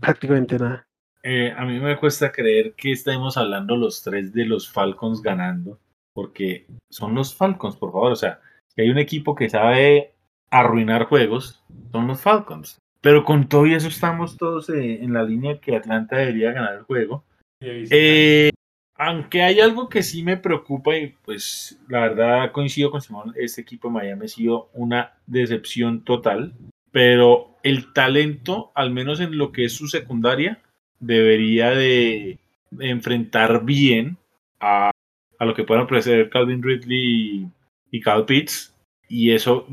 prácticamente 0.00 0.56
nada. 0.56 0.86
Eh, 1.24 1.52
a 1.56 1.64
mí 1.64 1.80
me 1.80 1.98
cuesta 1.98 2.30
creer 2.30 2.74
que 2.74 2.92
estemos 2.92 3.36
hablando 3.36 3.76
los 3.76 4.04
tres 4.04 4.32
de 4.32 4.44
los 4.44 4.70
Falcons 4.70 5.20
ganando, 5.20 5.80
porque 6.12 6.68
son 6.90 7.16
los 7.16 7.34
Falcons, 7.34 7.76
por 7.76 7.90
favor, 7.90 8.12
o 8.12 8.16
sea, 8.16 8.40
que 8.76 8.82
hay 8.82 8.90
un 8.90 8.98
equipo 8.98 9.34
que 9.34 9.50
sabe 9.50 10.14
arruinar 10.50 11.06
juegos, 11.06 11.64
son 11.90 12.06
los 12.06 12.20
Falcons. 12.20 12.78
Pero 13.06 13.24
con 13.24 13.48
todo 13.48 13.68
y 13.68 13.74
eso 13.74 13.86
estamos 13.86 14.36
todos 14.36 14.68
eh, 14.68 14.98
en 15.00 15.12
la 15.12 15.22
línea 15.22 15.60
que 15.60 15.76
Atlanta 15.76 16.16
debería 16.16 16.50
ganar 16.50 16.74
el 16.74 16.82
juego. 16.82 17.22
Eh, 17.60 18.50
aunque 18.96 19.42
hay 19.42 19.60
algo 19.60 19.88
que 19.88 20.02
sí 20.02 20.24
me 20.24 20.36
preocupa 20.36 20.96
y 20.96 21.14
pues 21.24 21.78
la 21.88 22.00
verdad 22.00 22.50
coincido 22.50 22.90
con 22.90 23.00
Simón, 23.00 23.32
este 23.36 23.60
equipo 23.60 23.86
de 23.86 23.94
Miami 23.94 24.24
ha 24.24 24.28
sido 24.28 24.70
una 24.74 25.12
decepción 25.24 26.02
total, 26.02 26.54
pero 26.90 27.54
el 27.62 27.92
talento, 27.92 28.72
al 28.74 28.90
menos 28.90 29.20
en 29.20 29.38
lo 29.38 29.52
que 29.52 29.66
es 29.66 29.72
su 29.72 29.86
secundaria, 29.86 30.60
debería 30.98 31.70
de 31.70 32.40
enfrentar 32.80 33.64
bien 33.64 34.16
a, 34.58 34.90
a 35.38 35.44
lo 35.44 35.54
que 35.54 35.62
puedan 35.62 35.84
ofrecer 35.84 36.28
Calvin 36.28 36.60
Ridley 36.60 36.98
y, 36.98 37.98
y 37.98 38.00
Cal 38.00 38.24
Pitts 38.24 38.74
y 39.08 39.30
eso 39.30 39.64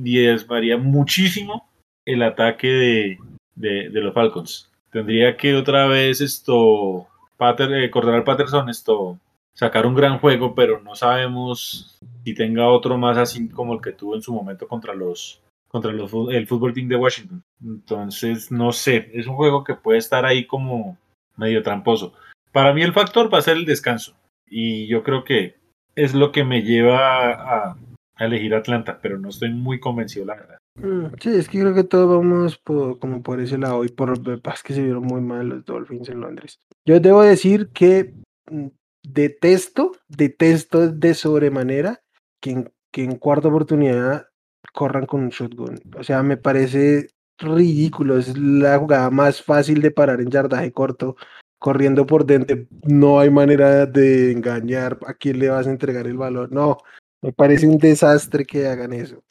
varía 0.48 0.78
muchísimo 0.78 1.73
el 2.06 2.24
ataque 2.24 2.68
de, 2.68 3.90
de, 3.90 4.02
los 4.02 4.14
Falcons. 4.14 4.72
Tendría 4.92 5.38
que 5.38 5.56
otra 5.56 5.88
vez 5.88 6.22
esto, 6.22 7.08
Pater, 7.38 7.74
eh, 7.74 7.92
Corderal 7.92 8.24
Patterson, 8.24 8.70
esto, 8.70 9.20
sacar 9.54 9.86
un 9.86 9.96
gran 9.96 10.20
juego, 10.20 10.54
pero 10.56 10.82
no 10.82 10.96
sabemos 10.96 12.00
si 12.24 12.34
tenga 12.34 12.70
otro 12.70 12.98
más 12.98 13.18
así 13.18 13.50
como 13.50 13.74
el 13.74 13.82
que 13.82 13.92
tuvo 13.92 14.16
en 14.16 14.22
su 14.22 14.34
momento 14.34 14.68
contra 14.68 14.94
los 14.94 15.42
contra 15.68 15.92
los, 15.92 16.12
el 16.30 16.46
fútbol 16.46 16.74
team 16.74 16.88
de 16.88 16.96
Washington. 16.96 17.44
Entonces, 17.64 18.52
no 18.52 18.72
sé, 18.72 19.10
es 19.14 19.26
un 19.26 19.36
juego 19.36 19.64
que 19.64 19.74
puede 19.74 19.98
estar 19.98 20.24
ahí 20.24 20.46
como 20.46 21.00
medio 21.36 21.64
tramposo. 21.64 22.14
Para 22.52 22.74
mí 22.74 22.84
el 22.84 22.94
factor 22.94 23.34
va 23.34 23.40
a 23.40 23.42
ser 23.42 23.58
el 23.58 23.66
descanso. 23.66 24.14
Y 24.48 24.86
yo 24.86 25.02
creo 25.02 25.24
que 25.24 25.56
es 25.96 26.14
lo 26.14 26.32
que 26.32 26.44
me 26.44 26.62
lleva 26.62 27.72
a 27.72 27.78
elegir 28.20 28.54
Atlanta, 28.54 29.00
pero 29.02 29.18
no 29.18 29.30
estoy 29.30 29.50
muy 29.50 29.80
convencido, 29.80 30.26
la 30.26 30.36
verdad. 30.36 30.58
Mm, 30.76 31.08
sí, 31.22 31.30
es 31.30 31.48
que 31.48 31.60
creo 31.60 31.74
que 31.74 31.84
todos 31.84 32.10
vamos 32.18 32.58
por, 32.58 32.98
como 33.00 33.22
por 33.22 33.40
ese 33.40 33.58
lado 33.58 33.86
y 33.86 33.90
por 33.90 34.42
paz 34.42 34.64
que 34.64 34.74
se 34.74 34.82
vieron 34.82 35.04
muy 35.04 35.22
mal 35.22 35.48
los 35.48 35.66
Dolphins 35.66 36.10
en 36.10 36.22
Londres. 36.22 36.60
Yo 36.86 37.00
debo 37.00 37.22
decir 37.22 37.70
que 37.70 38.14
mm, 38.50 38.68
detesto, 39.04 39.92
detesto 40.08 40.92
de 40.92 41.14
sobremanera 41.14 42.02
que 42.40 42.52
en, 42.52 42.74
que 42.92 43.04
en 43.04 43.18
cuarta 43.18 43.50
oportunidad 43.50 44.28
corran 44.74 45.06
con 45.06 45.22
un 45.22 45.30
shotgun. 45.30 45.80
O 45.98 46.04
sea, 46.04 46.24
me 46.24 46.38
parece 46.38 47.08
ridículo. 47.38 48.18
Es 48.18 48.38
la 48.38 48.78
jugada 48.80 49.10
más 49.10 49.42
fácil 49.42 49.82
de 49.82 49.92
parar 49.92 50.22
en 50.22 50.30
yardaje 50.30 50.72
corto. 50.72 51.16
Corriendo 51.60 52.06
por 52.06 52.26
dentro, 52.26 52.58
no 52.82 53.22
hay 53.22 53.30
manera 53.30 53.86
de 53.86 54.34
engañar 54.34 55.00
a 55.08 55.14
quién 55.14 55.40
le 55.40 55.48
vas 55.48 55.66
a 55.66 55.70
entregar 55.70 56.08
el 56.08 56.18
valor. 56.18 56.52
No, 56.52 56.78
me 57.22 57.32
parece 57.32 57.66
un 57.68 57.78
desastre 57.78 58.44
que 58.46 58.68
hagan 58.68 58.92
eso. 58.92 59.24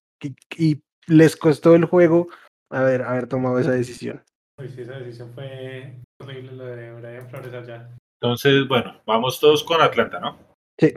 Y 0.57 0.83
les 1.07 1.37
costó 1.37 1.75
el 1.75 1.85
juego 1.85 2.29
haber, 2.71 3.03
haber 3.03 3.29
tomado 3.29 3.59
esa 3.59 3.73
decisión. 3.73 4.23
Pues 4.57 4.73
sí, 4.73 4.83
esa 4.83 4.99
decisión 4.99 5.33
fue 5.35 5.99
horrible 6.21 6.53
lo 6.53 6.65
de 6.67 6.93
Brian 6.93 7.29
Flores 7.29 7.55
allá. 7.55 7.89
Entonces, 8.21 8.67
bueno, 8.69 9.01
vamos 9.07 9.41
todos 9.41 9.65
con 9.65 9.81
Atlanta, 9.81 10.21
¿no? 10.21 10.39
Sí. 10.79 10.95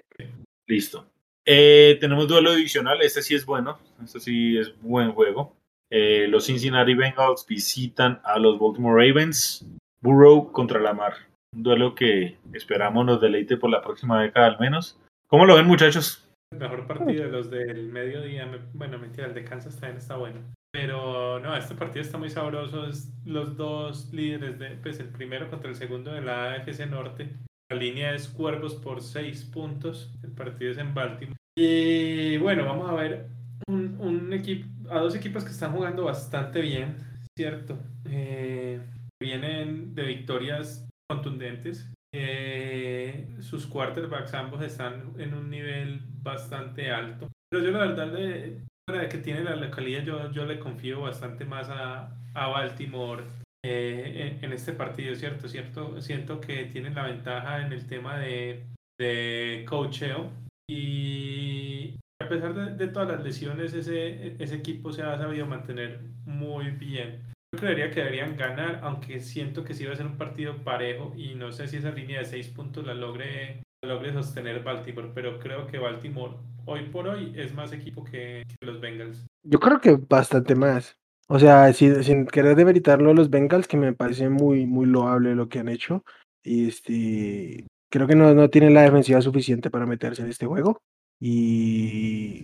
Listo. 0.68 1.06
Eh, 1.46 1.98
tenemos 2.00 2.28
duelo 2.28 2.54
divisional, 2.56 3.02
este 3.02 3.22
sí 3.22 3.36
es 3.36 3.46
bueno, 3.46 3.80
este 4.04 4.20
sí 4.20 4.58
es 4.58 4.74
buen 4.82 5.12
juego. 5.12 5.56
Eh, 5.90 6.28
los 6.28 6.46
Cincinnati 6.46 6.94
Bengals 6.94 7.46
visitan 7.48 8.20
a 8.24 8.40
los 8.40 8.60
Baltimore 8.60 9.08
Ravens. 9.08 9.66
Burrow 10.02 10.52
contra 10.52 10.80
Lamar. 10.80 11.14
Un 11.52 11.64
duelo 11.64 11.96
que 11.96 12.38
esperamos 12.54 13.06
nos 13.06 13.22
deleite 13.22 13.58
por 13.58 13.72
la 13.72 13.82
próxima 13.82 14.22
década 14.22 14.48
al 14.48 14.60
menos. 14.60 15.00
¿Cómo 15.28 15.46
lo 15.46 15.56
ven, 15.56 15.66
muchachos? 15.66 16.25
El 16.52 16.60
mejor 16.60 16.88
partido 16.88 17.26
de 17.26 17.32
los 17.32 17.50
del 17.50 17.92
mediodía, 17.92 18.50
bueno, 18.74 18.98
mentira, 18.98 19.28
el 19.28 19.34
de 19.34 19.44
Kansas 19.44 19.80
también 19.80 19.98
está 19.98 20.18
bueno. 20.18 20.40
Pero 20.72 21.40
no, 21.40 21.56
este 21.56 21.74
partido 21.76 22.02
está 22.02 22.18
muy 22.18 22.30
sabroso. 22.30 22.86
Es 22.88 23.14
los 23.26 23.56
dos 23.56 24.12
líderes, 24.14 24.60
de, 24.60 24.72
pues 24.72 25.00
el 25.00 25.10
primero 25.10 25.50
contra 25.50 25.70
el 25.70 25.76
segundo 25.76 26.12
de 26.12 26.22
la 26.22 26.54
AFC 26.54 26.88
Norte. 26.90 27.30
La 27.70 27.78
línea 27.78 28.14
es 28.14 28.28
Cuervos 28.28 28.76
por 28.76 29.02
seis 29.02 29.44
puntos. 29.46 30.14
El 30.24 30.32
partido 30.32 30.72
es 30.72 30.78
en 30.78 30.94
Baltimore. 30.94 31.38
Y 31.58 32.38
bueno, 32.38 32.66
vamos 32.66 32.90
a 32.90 32.94
ver 32.96 33.28
un, 33.68 33.96
un 34.00 34.34
equipo, 34.34 34.68
a 34.90 35.00
dos 35.00 35.16
equipos 35.16 35.44
que 35.44 35.52
están 35.52 35.72
jugando 35.72 36.04
bastante 36.04 36.60
bien, 36.62 36.98
¿cierto? 37.38 37.80
Eh, 38.10 38.82
vienen 39.22 39.96
de 39.96 40.04
victorias 40.04 40.86
contundentes. 41.10 41.90
Eh, 42.18 43.28
sus 43.42 43.68
quarterbacks 43.68 44.34
ambos 44.34 44.62
están 44.62 45.14
en 45.18 45.34
un 45.34 45.50
nivel 45.50 46.02
bastante 46.24 46.92
alto. 46.92 47.28
Pero 47.50 47.64
yo 47.64 47.72
la 47.72 47.80
verdad, 47.80 48.08
de, 48.08 48.62
de 48.88 49.10
que 49.10 49.18
tiene 49.18 49.44
la 49.44 49.56
localidad, 49.56 50.04
yo, 50.04 50.32
yo 50.32 50.46
le 50.46 50.60
confío 50.60 51.02
bastante 51.02 51.44
más 51.44 51.70
a, 51.70 52.18
a 52.34 52.48
Baltimore 52.48 53.24
eh, 53.66 54.38
en, 54.40 54.46
en, 54.46 54.54
este 54.54 54.72
partido, 54.74 55.14
¿cierto? 55.16 55.50
¿cierto? 55.50 56.02
Siento 56.02 56.40
que 56.40 56.66
tienen 56.66 56.96
la 56.96 57.04
ventaja 57.04 57.66
en 57.66 57.74
el 57.74 57.86
tema 57.86 58.18
de, 58.18 58.64
de 58.98 59.66
coacheo 59.68 60.32
y 60.70 61.98
a 62.22 62.30
pesar 62.30 62.54
de, 62.54 62.76
de 62.76 62.92
todas 62.92 63.10
las 63.10 63.24
lesiones, 63.24 63.74
ese, 63.74 64.42
ese 64.42 64.56
equipo 64.56 64.92
se 64.94 65.04
ha 65.04 65.18
sabido 65.18 65.46
mantener 65.46 66.00
muy 66.26 66.72
bien. 66.72 67.35
Creería 67.56 67.92
que 67.92 68.02
deberían 68.02 68.36
ganar, 68.36 68.80
aunque 68.84 69.20
siento 69.20 69.64
que 69.64 69.74
sí 69.74 69.86
va 69.86 69.94
a 69.94 69.96
ser 69.96 70.06
un 70.06 70.18
partido 70.18 70.64
parejo 70.64 71.14
y 71.16 71.36
no 71.36 71.52
sé 71.52 71.68
si 71.68 71.78
esa 71.78 71.92
línea 71.92 72.20
de 72.20 72.26
seis 72.26 72.50
puntos 72.50 72.86
la 72.86 72.94
logre, 72.94 73.64
la 73.82 73.94
logre 73.94 74.14
sostener 74.14 74.64
Baltimore, 74.64 75.12
pero 75.14 75.40
creo 75.40 75.68
que 75.68 75.78
Baltimore 75.78 76.36
hoy 76.66 76.90
por 76.90 77.08
hoy 77.08 77.34
es 77.36 77.54
más 77.54 77.72
equipo 77.72 78.04
que, 78.04 78.44
que 78.48 78.66
los 78.66 78.80
Bengals. 78.80 79.26
Yo 79.44 79.60
creo 79.60 79.80
que 79.80 79.98
bastante 80.10 80.56
más. 80.56 80.98
O 81.28 81.40
sea, 81.40 81.72
sin, 81.74 82.04
sin 82.04 82.28
querer 82.28 82.56
demeritarlo 82.56 83.14
los 83.14 83.30
Bengals, 83.30 83.68
que 83.68 83.78
me 83.78 83.94
parece 83.94 84.30
muy, 84.30 84.66
muy 84.66 84.86
loable 84.86 85.36
lo 85.36 85.50
que 85.50 85.60
han 85.60 85.70
hecho. 85.70 86.04
Y 86.44 86.68
este, 86.68 87.66
creo 87.90 88.08
que 88.08 88.16
no, 88.16 88.34
no 88.36 88.50
tienen 88.50 88.74
la 88.74 88.84
defensiva 88.84 89.22
suficiente 89.22 89.72
para 89.72 89.88
meterse 89.88 90.22
en 90.22 90.30
este 90.30 90.46
juego. 90.46 90.80
Y 91.20 92.44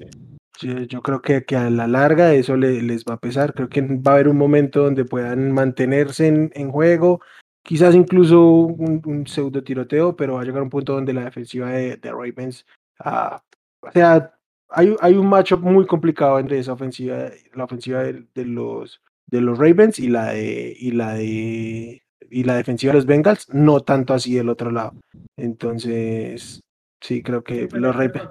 yo 0.61 1.01
creo 1.01 1.21
que, 1.21 1.43
que, 1.45 1.55
a 1.55 1.69
la 1.69 1.87
larga 1.87 2.33
eso 2.33 2.55
le, 2.55 2.81
les 2.81 3.03
va 3.05 3.15
a 3.15 3.19
pesar. 3.19 3.53
Creo 3.53 3.69
que 3.69 3.81
va 3.81 4.11
a 4.11 4.13
haber 4.15 4.27
un 4.27 4.37
momento 4.37 4.83
donde 4.83 5.05
puedan 5.05 5.51
mantenerse 5.51 6.27
en, 6.27 6.51
en 6.55 6.71
juego, 6.71 7.21
quizás 7.63 7.95
incluso 7.95 8.43
un, 8.45 9.01
un, 9.05 9.27
pseudo 9.27 9.63
tiroteo, 9.63 10.15
pero 10.15 10.35
va 10.35 10.41
a 10.41 10.45
llegar 10.45 10.63
un 10.63 10.69
punto 10.69 10.93
donde 10.93 11.13
la 11.13 11.25
defensiva 11.25 11.69
de, 11.69 11.97
de 11.97 12.11
Ravens, 12.11 12.65
uh, 13.05 13.37
o 13.81 13.91
sea, 13.91 14.33
hay, 14.69 14.95
hay 15.01 15.13
un 15.15 15.27
matchup 15.27 15.61
muy 15.61 15.85
complicado 15.85 16.39
entre 16.39 16.59
esa 16.59 16.73
ofensiva, 16.73 17.29
la 17.53 17.65
ofensiva 17.65 18.03
de, 18.03 18.25
de, 18.33 18.45
los, 18.45 19.01
de 19.27 19.41
los 19.41 19.57
Ravens 19.57 19.99
y 19.99 20.07
la 20.07 20.31
de, 20.31 20.75
y 20.77 20.91
la 20.91 21.13
de, 21.13 22.01
y 22.29 22.43
la 22.43 22.55
defensiva 22.55 22.93
de 22.93 22.99
los 22.99 23.05
Bengals, 23.05 23.49
no 23.53 23.81
tanto 23.81 24.13
así 24.13 24.33
del 24.33 24.49
otro 24.49 24.71
lado. 24.71 24.93
Entonces, 25.35 26.61
sí, 27.01 27.21
creo 27.21 27.43
que 27.43 27.67
los 27.73 27.95
Ravens. 27.95 28.29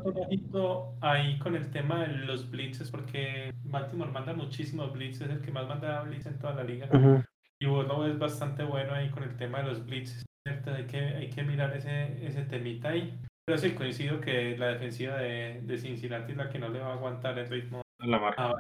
Ahí 1.00 1.38
con 1.38 1.56
el 1.56 1.70
tema 1.70 2.06
de 2.06 2.08
los 2.24 2.50
blitzes, 2.50 2.90
porque 2.90 3.52
Baltimore 3.64 4.10
manda 4.10 4.32
muchísimos 4.32 4.92
blitzes, 4.92 5.28
es 5.28 5.36
el 5.36 5.40
que 5.42 5.50
más 5.50 5.68
manda 5.68 6.02
blitz 6.02 6.26
en 6.26 6.38
toda 6.38 6.54
la 6.54 6.64
liga. 6.64 6.88
Y 7.58 7.66
bueno, 7.66 8.06
es 8.06 8.18
bastante 8.18 8.64
bueno 8.64 8.94
ahí 8.94 9.10
con 9.10 9.22
el 9.22 9.36
tema 9.36 9.58
de 9.58 9.64
los 9.68 9.84
blitzes. 9.84 10.24
Hay 10.46 10.86
que, 10.86 10.98
hay 10.98 11.28
que 11.28 11.42
mirar 11.42 11.76
ese, 11.76 12.26
ese 12.26 12.42
temita 12.42 12.88
ahí. 12.88 13.18
Pero 13.44 13.58
sí, 13.58 13.72
coincido 13.72 14.20
que 14.20 14.56
la 14.56 14.68
defensiva 14.68 15.16
de, 15.16 15.60
de 15.62 15.78
Cincinnati 15.78 16.32
es 16.32 16.38
la 16.38 16.48
que 16.48 16.58
no 16.58 16.68
le 16.68 16.78
va 16.78 16.92
a 16.92 16.94
aguantar 16.94 17.38
el 17.38 17.48
ritmo 17.48 17.82
a 17.98 18.06
la 18.06 18.18
marca. 18.18 18.54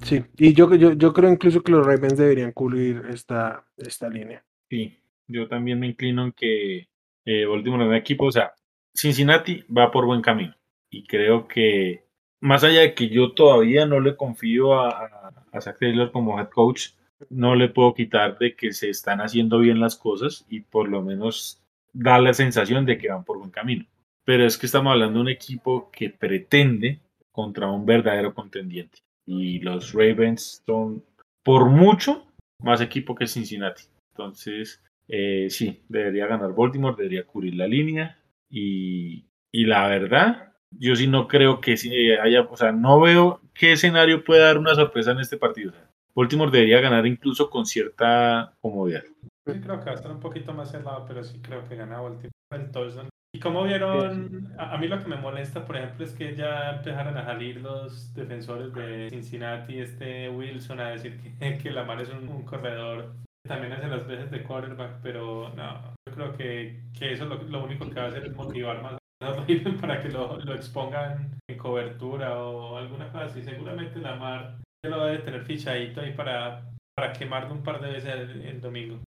Sí, 0.00 0.24
y 0.36 0.52
yo, 0.52 0.72
yo, 0.74 0.92
yo 0.92 1.12
creo 1.12 1.30
incluso 1.30 1.62
que 1.62 1.72
los 1.72 1.84
Ravens 1.84 2.16
deberían 2.16 2.52
cubrir 2.52 3.02
esta, 3.08 3.64
esta 3.76 4.08
línea. 4.08 4.44
Sí, 4.70 5.02
yo 5.26 5.48
también 5.48 5.80
me 5.80 5.88
inclino 5.88 6.24
en 6.24 6.32
que 6.32 6.88
eh, 7.24 7.46
Baltimore 7.46 7.84
es 7.84 7.88
un 7.88 7.94
equipo, 7.94 8.26
o 8.26 8.32
sea, 8.32 8.52
Cincinnati 8.98 9.64
va 9.74 9.92
por 9.92 10.06
buen 10.06 10.22
camino. 10.22 10.54
Y 10.90 11.04
creo 11.04 11.46
que, 11.46 12.04
más 12.40 12.64
allá 12.64 12.80
de 12.80 12.94
que 12.94 13.08
yo 13.08 13.32
todavía 13.32 13.86
no 13.86 14.00
le 14.00 14.16
confío 14.16 14.74
a, 14.74 14.88
a, 14.90 15.32
a 15.52 15.60
Zach 15.60 15.78
Taylor 15.78 16.10
como 16.10 16.38
head 16.40 16.48
coach, 16.48 16.88
no 17.30 17.54
le 17.54 17.68
puedo 17.68 17.94
quitar 17.94 18.38
de 18.38 18.56
que 18.56 18.72
se 18.72 18.90
están 18.90 19.20
haciendo 19.20 19.60
bien 19.60 19.78
las 19.78 19.96
cosas 19.96 20.44
y 20.48 20.60
por 20.60 20.88
lo 20.88 21.02
menos 21.02 21.62
da 21.92 22.18
la 22.18 22.34
sensación 22.34 22.86
de 22.86 22.98
que 22.98 23.08
van 23.08 23.24
por 23.24 23.38
buen 23.38 23.50
camino. 23.50 23.86
Pero 24.24 24.44
es 24.44 24.58
que 24.58 24.66
estamos 24.66 24.92
hablando 24.92 25.18
de 25.18 25.22
un 25.22 25.28
equipo 25.28 25.90
que 25.92 26.10
pretende 26.10 27.00
contra 27.30 27.70
un 27.70 27.86
verdadero 27.86 28.34
contendiente. 28.34 28.98
Y 29.26 29.60
los 29.60 29.92
Ravens 29.92 30.62
son 30.66 31.04
por 31.44 31.66
mucho 31.66 32.26
más 32.62 32.80
equipo 32.80 33.14
que 33.14 33.28
Cincinnati. 33.28 33.84
Entonces, 34.10 34.82
eh, 35.06 35.46
sí, 35.50 35.82
debería 35.88 36.26
ganar 36.26 36.52
Baltimore, 36.52 36.96
debería 36.96 37.24
cubrir 37.24 37.54
la 37.54 37.68
línea. 37.68 38.17
Y, 38.50 39.26
y 39.52 39.64
la 39.64 39.86
verdad, 39.88 40.52
yo 40.70 40.96
sí 40.96 41.06
no 41.06 41.28
creo 41.28 41.60
que 41.60 41.76
haya, 42.22 42.42
o 42.42 42.56
sea, 42.56 42.72
no 42.72 43.00
veo 43.00 43.40
qué 43.54 43.72
escenario 43.72 44.24
puede 44.24 44.42
dar 44.42 44.58
una 44.58 44.74
sorpresa 44.74 45.12
en 45.12 45.20
este 45.20 45.36
partido. 45.36 45.72
Baltimore 46.14 46.50
debería 46.50 46.80
ganar 46.80 47.06
incluso 47.06 47.48
con 47.48 47.64
cierta 47.64 48.52
comodidad. 48.60 49.04
Sí, 49.46 49.60
creo 49.60 49.78
que 49.78 49.86
va 49.86 49.92
a 49.92 49.94
estar 49.94 50.10
un 50.10 50.20
poquito 50.20 50.52
más 50.52 50.70
cerrado, 50.70 51.04
pero 51.06 51.22
sí 51.22 51.40
creo 51.40 51.66
que 51.68 51.76
gana 51.76 52.00
Baltimore 52.00 52.30
el 52.50 52.70
touchdown. 52.70 53.08
Y 53.34 53.40
como 53.40 53.62
vieron, 53.64 54.54
a, 54.58 54.76
mí 54.78 54.88
lo 54.88 54.98
que 55.02 55.08
me 55.08 55.16
molesta, 55.16 55.64
por 55.64 55.76
ejemplo, 55.76 56.04
es 56.04 56.12
que 56.12 56.34
ya 56.34 56.76
empezaron 56.76 57.16
a 57.16 57.24
salir 57.24 57.60
los 57.60 58.14
defensores 58.14 58.72
de 58.72 59.10
Cincinnati, 59.10 59.78
este 59.78 60.30
Wilson, 60.30 60.80
a 60.80 60.90
decir 60.90 61.20
que, 61.20 61.58
que 61.62 61.70
Lamar 61.70 62.00
es 62.00 62.08
un, 62.08 62.42
corredor 62.44 63.12
que 63.44 63.48
también 63.48 63.74
hace 63.74 63.86
las 63.86 64.06
veces 64.06 64.30
de 64.30 64.42
quarterback, 64.42 65.00
pero 65.02 65.52
no, 65.54 65.94
yo 66.08 66.14
creo 66.14 66.36
que, 66.36 66.80
que 66.98 67.12
eso 67.12 67.24
lo, 67.26 67.42
lo, 67.42 67.64
único 67.64 67.88
que 67.88 68.00
va 68.00 68.06
a 68.06 68.08
hacer 68.08 68.26
es 68.26 68.32
motivar 68.36 68.82
más 68.82 68.98
a 69.20 69.30
los 69.30 69.80
para 69.80 70.00
que 70.00 70.10
lo, 70.10 70.38
lo 70.38 70.54
expongan 70.54 71.38
en 71.48 71.58
cobertura 71.58 72.38
o 72.38 72.76
alguna 72.76 73.10
cosa 73.10 73.24
así. 73.24 73.42
Seguramente 73.42 73.98
Lamar 73.98 74.58
ya 74.84 74.90
lo 74.90 75.04
debe 75.04 75.18
tener 75.18 75.44
fichadito 75.44 76.00
ahí 76.00 76.12
para, 76.12 76.70
para 76.94 77.12
quemarlo 77.12 77.54
un 77.54 77.64
par 77.64 77.80
de 77.80 77.90
veces 77.90 78.14
el, 78.44 78.60
domingo. 78.60 79.00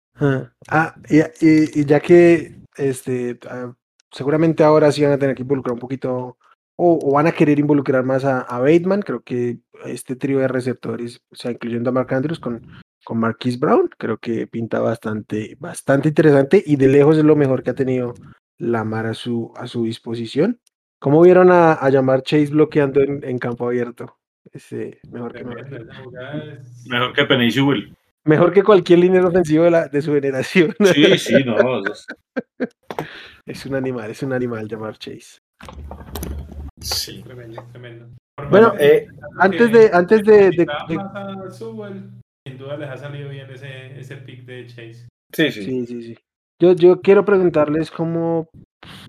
Ah, 0.68 0.94
y, 1.08 1.20
y, 1.40 1.84
ya 1.84 2.00
que 2.00 2.56
este, 2.76 3.38
ah, 3.48 3.72
seguramente 4.10 4.64
ahora 4.64 4.90
sí 4.90 5.02
van 5.02 5.12
a 5.12 5.18
tener 5.18 5.36
que 5.36 5.42
involucrar 5.42 5.74
un 5.74 5.80
poquito 5.80 6.36
o, 6.76 7.12
van 7.12 7.26
a 7.26 7.32
querer 7.32 7.58
involucrar 7.58 8.04
más 8.04 8.24
a, 8.24 8.58
Bateman. 8.58 9.02
Creo 9.02 9.22
que 9.22 9.58
este 9.84 10.16
trío 10.16 10.38
de 10.40 10.48
receptores, 10.48 11.20
o 11.30 11.36
sea, 11.36 11.52
incluyendo 11.52 11.90
a 11.90 11.92
Mark 11.92 12.12
Andrews 12.12 12.40
con, 12.40 12.66
con 13.10 13.18
Marquise 13.18 13.58
Brown, 13.58 13.90
creo 13.98 14.18
que 14.18 14.46
pinta 14.46 14.78
bastante, 14.78 15.56
bastante 15.58 16.10
interesante 16.10 16.62
y 16.64 16.76
de 16.76 16.86
lejos 16.86 17.18
es 17.18 17.24
lo 17.24 17.34
mejor 17.34 17.64
que 17.64 17.70
ha 17.70 17.74
tenido 17.74 18.14
Lamar 18.56 19.06
a 19.06 19.14
su, 19.14 19.52
a 19.56 19.66
su 19.66 19.82
disposición. 19.82 20.60
¿Cómo 21.00 21.20
vieron 21.20 21.50
a, 21.50 21.72
a 21.72 21.90
llamar 21.90 22.22
Chase 22.22 22.52
bloqueando 22.52 23.00
en, 23.00 23.38
campo 23.40 23.66
abierto? 23.66 24.16
Ese, 24.52 25.00
mejor 25.10 25.32
que 25.32 25.44
Mejor 25.44 27.12
que 27.12 27.24
Penny 27.24 27.50
Jewel. 27.50 27.96
Mejor 28.22 28.52
que 28.52 28.62
cualquier 28.62 29.00
línea 29.00 29.26
ofensiva 29.26 29.64
de, 29.64 29.70
la, 29.72 29.88
de 29.88 30.02
su 30.02 30.14
generación. 30.14 30.72
Sí, 30.94 31.18
sí, 31.18 31.34
no. 31.44 31.56
Es 33.44 33.66
un 33.66 33.74
animal, 33.74 34.08
es 34.12 34.22
un 34.22 34.32
animal 34.32 34.68
llamar 34.68 34.96
Chase. 34.98 35.40
Sí, 36.80 37.24
tremendo, 37.24 37.60
tremendo. 37.72 38.06
Bueno, 38.48 38.74
eh, 38.78 39.08
antes 39.40 39.72
de, 39.72 39.90
antes 39.92 40.22
de, 40.22 40.50
de, 40.50 40.66
sin 42.50 42.58
duda 42.58 42.76
les 42.76 42.88
ha 42.88 42.96
salido 42.96 43.30
bien 43.30 43.50
ese, 43.50 43.98
ese 43.98 44.16
pick 44.16 44.44
de 44.44 44.66
Chase. 44.66 45.08
Sí, 45.32 45.50
sí. 45.52 45.64
sí, 45.64 45.86
sí, 45.86 46.02
sí. 46.02 46.18
Yo, 46.60 46.74
yo 46.74 47.00
quiero 47.00 47.24
preguntarles 47.24 47.90
cómo, 47.90 48.50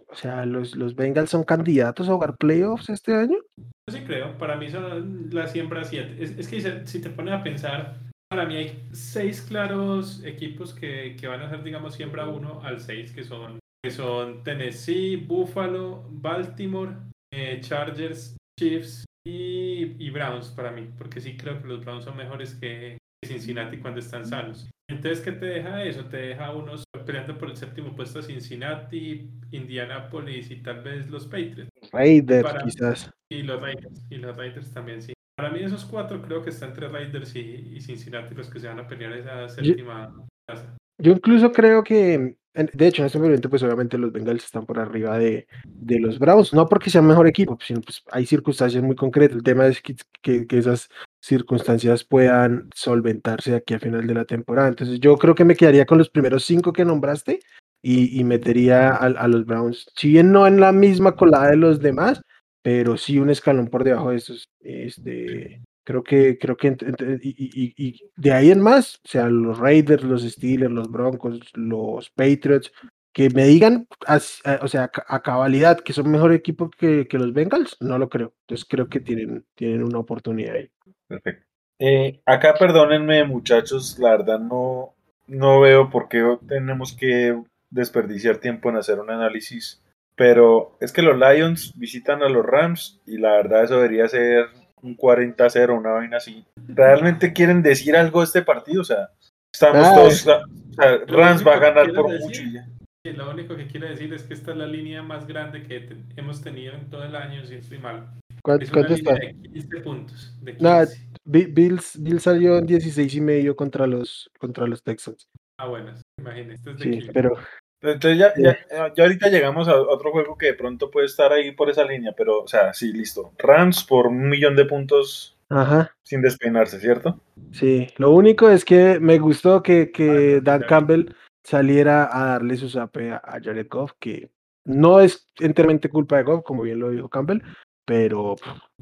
o 0.07 0.15
sea, 0.15 0.45
los, 0.45 0.75
los 0.75 0.95
Bengals 0.95 1.29
son 1.29 1.43
candidatos 1.43 2.07
a 2.07 2.13
jugar 2.13 2.37
playoffs 2.37 2.89
este 2.89 3.13
año. 3.13 3.37
Yo 3.57 3.97
sí 3.97 4.01
creo, 4.05 4.37
para 4.37 4.55
mí 4.55 4.69
son 4.69 5.29
la 5.31 5.47
siembra 5.47 5.83
7. 5.83 6.23
Es, 6.23 6.37
es, 6.37 6.47
que 6.47 6.85
si 6.85 7.01
te 7.01 7.09
pones 7.09 7.33
a 7.33 7.43
pensar, 7.43 7.99
para 8.29 8.45
mí 8.45 8.55
hay 8.55 8.87
seis 8.93 9.41
claros 9.41 10.23
equipos 10.23 10.73
que, 10.73 11.17
que 11.19 11.27
van 11.27 11.41
a 11.41 11.49
ser, 11.49 11.63
digamos, 11.63 11.95
siembra 11.95 12.27
1 12.27 12.61
al 12.63 12.79
6, 12.79 13.11
que 13.11 13.23
son 13.23 13.59
que 13.83 13.91
son 13.91 14.43
Tennessee, 14.43 15.15
Buffalo, 15.15 16.05
Baltimore, 16.07 16.95
eh, 17.33 17.59
Chargers, 17.61 18.37
Chiefs 18.59 19.05
y, 19.25 20.09
Browns 20.11 20.49
para 20.49 20.71
mí, 20.71 20.89
porque 20.97 21.19
sí 21.19 21.35
creo 21.35 21.61
que 21.61 21.67
los 21.67 21.83
Browns 21.83 22.05
son 22.05 22.15
mejores 22.15 22.55
que 22.55 22.97
Cincinnati 23.25 23.77
cuando 23.77 23.99
están 23.99 24.25
sanos. 24.25 24.69
Entonces, 24.89 25.21
¿qué 25.21 25.31
te 25.31 25.45
deja 25.45 25.83
eso? 25.83 26.05
Te 26.05 26.17
deja 26.17 26.51
unos 26.53 26.83
peleando 27.05 27.37
por 27.37 27.49
el 27.49 27.55
séptimo 27.55 27.95
puesto 27.95 28.21
Cincinnati, 28.21 29.29
Indianapolis 29.51 30.51
y 30.51 30.57
tal 30.57 30.81
vez 30.81 31.09
los 31.09 31.25
Patriots. 31.25 31.69
Raiders, 31.91 32.63
quizás. 32.63 33.11
Y 33.31 33.43
los 33.43 33.61
Raiders, 33.61 34.01
y 34.09 34.15
los 34.15 34.35
Raiders 34.35 34.71
también, 34.73 35.01
sí. 35.01 35.13
Para 35.37 35.49
mí 35.49 35.61
esos 35.63 35.85
cuatro 35.85 36.21
creo 36.21 36.41
que 36.41 36.49
están 36.49 36.69
entre 36.69 36.87
Raiders 36.87 37.35
y, 37.35 37.79
Cincinnati 37.79 38.35
los 38.35 38.49
que 38.49 38.59
se 38.59 38.67
van 38.67 38.79
a 38.79 38.87
pelear 38.87 39.13
esa 39.13 39.47
séptima 39.49 40.13
casa. 40.47 40.75
Yo 40.99 41.13
incluso 41.13 41.51
creo 41.51 41.83
que 41.83 42.35
de 42.53 42.87
hecho, 42.87 43.01
en 43.01 43.05
este 43.05 43.19
momento, 43.19 43.49
pues 43.49 43.63
obviamente 43.63 43.97
los 43.97 44.11
Bengals 44.11 44.43
están 44.43 44.65
por 44.65 44.77
arriba 44.79 45.17
de, 45.17 45.47
de 45.65 45.99
los 45.99 46.19
Bravos, 46.19 46.53
no 46.53 46.67
porque 46.67 46.89
sean 46.89 47.07
mejor 47.07 47.27
equipo, 47.27 47.57
sino 47.65 47.81
pues 47.81 48.03
hay 48.11 48.25
circunstancias 48.25 48.83
muy 48.83 48.95
concretas. 48.95 49.37
El 49.37 49.43
tema 49.43 49.67
es 49.67 49.81
que, 49.81 49.95
que, 50.21 50.57
esas 50.57 50.89
circunstancias 51.21 52.03
puedan 52.03 52.69
solventarse 52.75 53.55
aquí 53.55 53.73
a 53.73 53.79
final 53.79 54.05
de 54.05 54.13
la 54.13 54.25
temporada. 54.25 54.67
Entonces, 54.67 54.99
yo 54.99 55.17
creo 55.17 55.33
que 55.33 55.45
me 55.45 55.55
quedaría 55.55 55.85
con 55.85 55.97
los 55.97 56.09
primeros 56.09 56.43
cinco 56.43 56.73
que 56.73 56.83
nombraste 56.83 57.39
y, 57.81 58.19
y 58.19 58.23
metería 58.23 58.89
a, 58.89 59.05
a, 59.05 59.27
los 59.27 59.45
Browns, 59.45 59.89
si 59.95 60.09
bien 60.09 60.31
no 60.31 60.45
en 60.45 60.59
la 60.59 60.71
misma 60.71 61.15
colada 61.15 61.49
de 61.49 61.57
los 61.57 61.79
demás, 61.79 62.21
pero 62.61 62.97
sí 62.97 63.17
un 63.17 63.29
escalón 63.29 63.69
por 63.69 63.83
debajo 63.83 64.11
de 64.11 64.17
esos. 64.17 64.49
Este, 64.59 65.61
Creo 65.83 66.03
que, 66.03 66.37
creo 66.37 66.55
que, 66.57 66.77
y, 67.21 67.73
y, 67.75 68.11
de 68.15 68.31
ahí 68.31 68.51
en 68.51 68.61
más, 68.61 69.01
o 69.03 69.07
sea, 69.07 69.27
los 69.27 69.57
Raiders, 69.57 70.03
los 70.03 70.21
Steelers, 70.21 70.71
los 70.71 70.91
Broncos, 70.91 71.39
los 71.55 72.09
Patriots, 72.11 72.71
que 73.13 73.29
me 73.29 73.45
digan, 73.45 73.87
o 74.07 74.67
sea, 74.67 74.91
a 75.07 75.21
cabalidad, 75.21 75.79
que 75.79 75.93
son 75.93 76.11
mejor 76.11 76.33
equipo 76.33 76.69
que, 76.69 77.07
que, 77.07 77.17
los 77.17 77.33
Bengals, 77.33 77.77
no 77.79 77.97
lo 77.97 78.09
creo. 78.09 78.33
Entonces 78.41 78.65
creo 78.69 78.87
que 78.87 78.99
tienen, 78.99 79.45
tienen 79.55 79.83
una 79.83 79.99
oportunidad 79.99 80.55
ahí. 80.55 80.69
Perfecto. 81.07 81.45
Eh, 81.83 82.21
acá 82.27 82.53
perdónenme, 82.59 83.23
muchachos, 83.23 83.97
la 83.97 84.11
verdad 84.11 84.39
no, 84.39 84.93
no 85.25 85.59
veo 85.59 85.89
por 85.89 86.09
qué 86.09 86.37
tenemos 86.47 86.95
que 86.95 87.41
desperdiciar 87.71 88.37
tiempo 88.37 88.69
en 88.69 88.75
hacer 88.75 88.99
un 88.99 89.09
análisis, 89.09 89.81
pero 90.15 90.77
es 90.79 90.91
que 90.91 91.01
los 91.01 91.17
Lions 91.17 91.73
visitan 91.75 92.21
a 92.21 92.29
los 92.29 92.45
Rams 92.45 93.01
y 93.07 93.17
la 93.17 93.31
verdad 93.31 93.63
eso 93.63 93.77
debería 93.77 94.07
ser 94.07 94.45
un 94.81 94.97
40-0, 94.97 95.77
una 95.77 95.91
vaina 95.91 96.17
así. 96.17 96.45
¿Realmente 96.67 97.33
quieren 97.33 97.61
decir 97.61 97.95
algo 97.95 98.19
de 98.19 98.25
este 98.25 98.41
partido? 98.41 98.81
O 98.81 98.85
sea, 98.85 99.09
estamos 99.53 99.95
todos. 99.95 100.27
O 100.27 100.73
sea, 100.73 100.97
Rams 101.07 101.45
va 101.45 101.55
a 101.55 101.59
ganar 101.59 101.93
por 101.93 102.07
mucho 102.07 102.41
y 102.41 102.53
ya. 102.53 102.67
Lo 103.03 103.31
único 103.31 103.55
que 103.55 103.65
quiero 103.65 103.87
decir 103.87 104.13
es 104.13 104.23
que 104.23 104.35
esta 104.35 104.51
es 104.51 104.57
la 104.57 104.67
línea 104.67 105.01
más 105.01 105.25
grande 105.25 105.63
que 105.63 105.89
hemos 106.15 106.41
tenido 106.41 106.75
en 106.75 106.87
todo 106.89 107.03
el 107.03 107.15
año, 107.15 107.43
si 107.45 107.55
estoy 107.55 107.79
mal. 107.79 108.07
¿Cuánto, 108.43 108.65
está? 108.65 109.13
De 109.15 109.35
15 109.53 109.81
puntos. 109.81 110.35
De 110.41 111.45
Bills, 111.47 112.01
Bills, 112.01 112.23
salió 112.23 112.57
en 112.57 112.65
16 112.67 113.15
y 113.15 113.21
medio 113.21 113.55
contra 113.55 113.87
los, 113.87 114.29
contra 114.37 114.67
los 114.67 114.83
Texans. 114.83 115.27
Ah, 115.57 115.67
bueno, 115.67 115.93
imagínate. 116.19 116.57
Sí, 116.77 117.07
pero 117.13 117.37
entonces 117.81 118.17
ya, 118.17 118.33
ya, 118.37 118.57
ya, 118.95 119.03
ahorita 119.03 119.29
llegamos 119.29 119.67
a 119.67 119.75
otro 119.79 120.11
juego 120.11 120.37
que 120.37 120.47
de 120.47 120.53
pronto 120.53 120.91
puede 120.91 121.07
estar 121.07 121.31
ahí 121.33 121.51
por 121.51 121.69
esa 121.69 121.83
línea, 121.83 122.13
pero, 122.15 122.43
o 122.43 122.47
sea, 122.47 122.73
sí, 122.73 122.93
listo. 122.93 123.33
Rams 123.37 123.83
por 123.83 124.07
un 124.07 124.29
millón 124.29 124.55
de 124.55 124.65
puntos 124.65 125.37
Ajá. 125.49 125.95
sin 126.03 126.21
despeinarse, 126.21 126.79
¿cierto? 126.79 127.19
Sí, 127.51 127.87
lo 127.97 128.11
único 128.11 128.49
es 128.49 128.63
que 128.65 128.99
me 128.99 129.17
gustó 129.19 129.63
que, 129.63 129.91
que 129.91 130.41
Dan 130.41 130.63
Campbell 130.67 131.13
saliera 131.43 132.09
a 132.11 132.25
darle 132.33 132.55
su 132.57 132.69
zape 132.69 133.11
a 133.11 133.39
Jared 133.43 133.67
Goff, 133.69 133.93
que 133.99 134.29
no 134.63 134.99
es 134.99 135.29
enteramente 135.39 135.89
culpa 135.89 136.17
de 136.17 136.23
Goff, 136.23 136.43
como 136.43 136.63
bien 136.63 136.79
lo 136.79 136.91
dijo 136.91 137.09
Campbell, 137.09 137.41
pero 137.85 138.35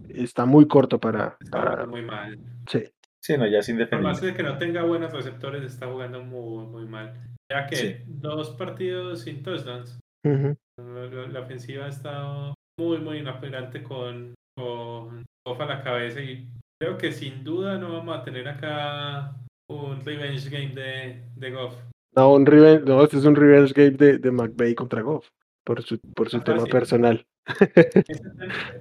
está 0.09 0.45
muy 0.45 0.67
corto 0.67 0.99
para... 0.99 1.37
para... 1.49 1.85
muy 1.85 2.01
mal. 2.01 2.37
Sí. 2.67 2.83
Sí, 3.22 3.38
no, 3.38 3.45
ya 3.47 3.61
sin 3.61 3.78
defender. 3.78 4.03
Por 4.03 4.11
más 4.11 4.22
de 4.22 4.34
que 4.34 4.43
no 4.43 4.57
tenga 4.57 4.84
buenos 4.84 5.11
receptores, 5.11 5.63
está 5.63 5.88
jugando 5.88 6.24
muy, 6.24 6.65
muy 6.67 6.86
mal. 6.86 7.13
Ya 7.51 7.67
que 7.67 7.76
Sí. 7.76 7.95
dos 8.07 8.51
partidos 8.51 9.22
sin 9.22 9.43
touchdowns. 9.43 9.99
Ujú. 10.26 10.55
La, 10.78 11.28
la 11.28 11.39
ofensiva 11.41 11.86
ha 11.86 11.89
estado 11.89 12.53
muy, 12.80 12.99
muy 12.99 13.17
inoperante 13.20 13.84
con, 13.84 14.34
con 14.57 15.24
Goff 15.45 15.59
a 15.61 15.65
la 15.65 15.84
cabeza 15.84 16.22
y 16.22 16.47
creo 16.82 16.97
que 16.97 17.11
sin 17.11 17.43
duda 17.43 17.78
no 17.78 17.91
vamos 17.91 18.17
a 18.17 18.24
tener 18.24 18.47
acá 18.47 19.36
un 19.70 19.99
revenge 20.05 20.49
game 20.49 20.74
de, 20.74 21.24
de 21.36 21.51
Goff. 21.51 21.76
No, 22.15 22.34
un 22.34 22.45
revenge, 22.45 22.86
no, 22.86 23.03
este 23.03 23.17
es 23.17 23.26
un 23.26 23.36
revenge 23.36 23.74
game 23.74 23.91
de, 23.97 24.17
de 24.17 24.32
McVay 24.32 24.74
contra 24.76 25.01
Goff, 25.01 25.28
por 25.65 25.84
su, 25.84 25.99
por 26.15 26.30
su 26.30 26.38
Ah, 26.38 26.43
tema 26.43 26.61
sí. 26.65 26.72
personal. 26.72 27.26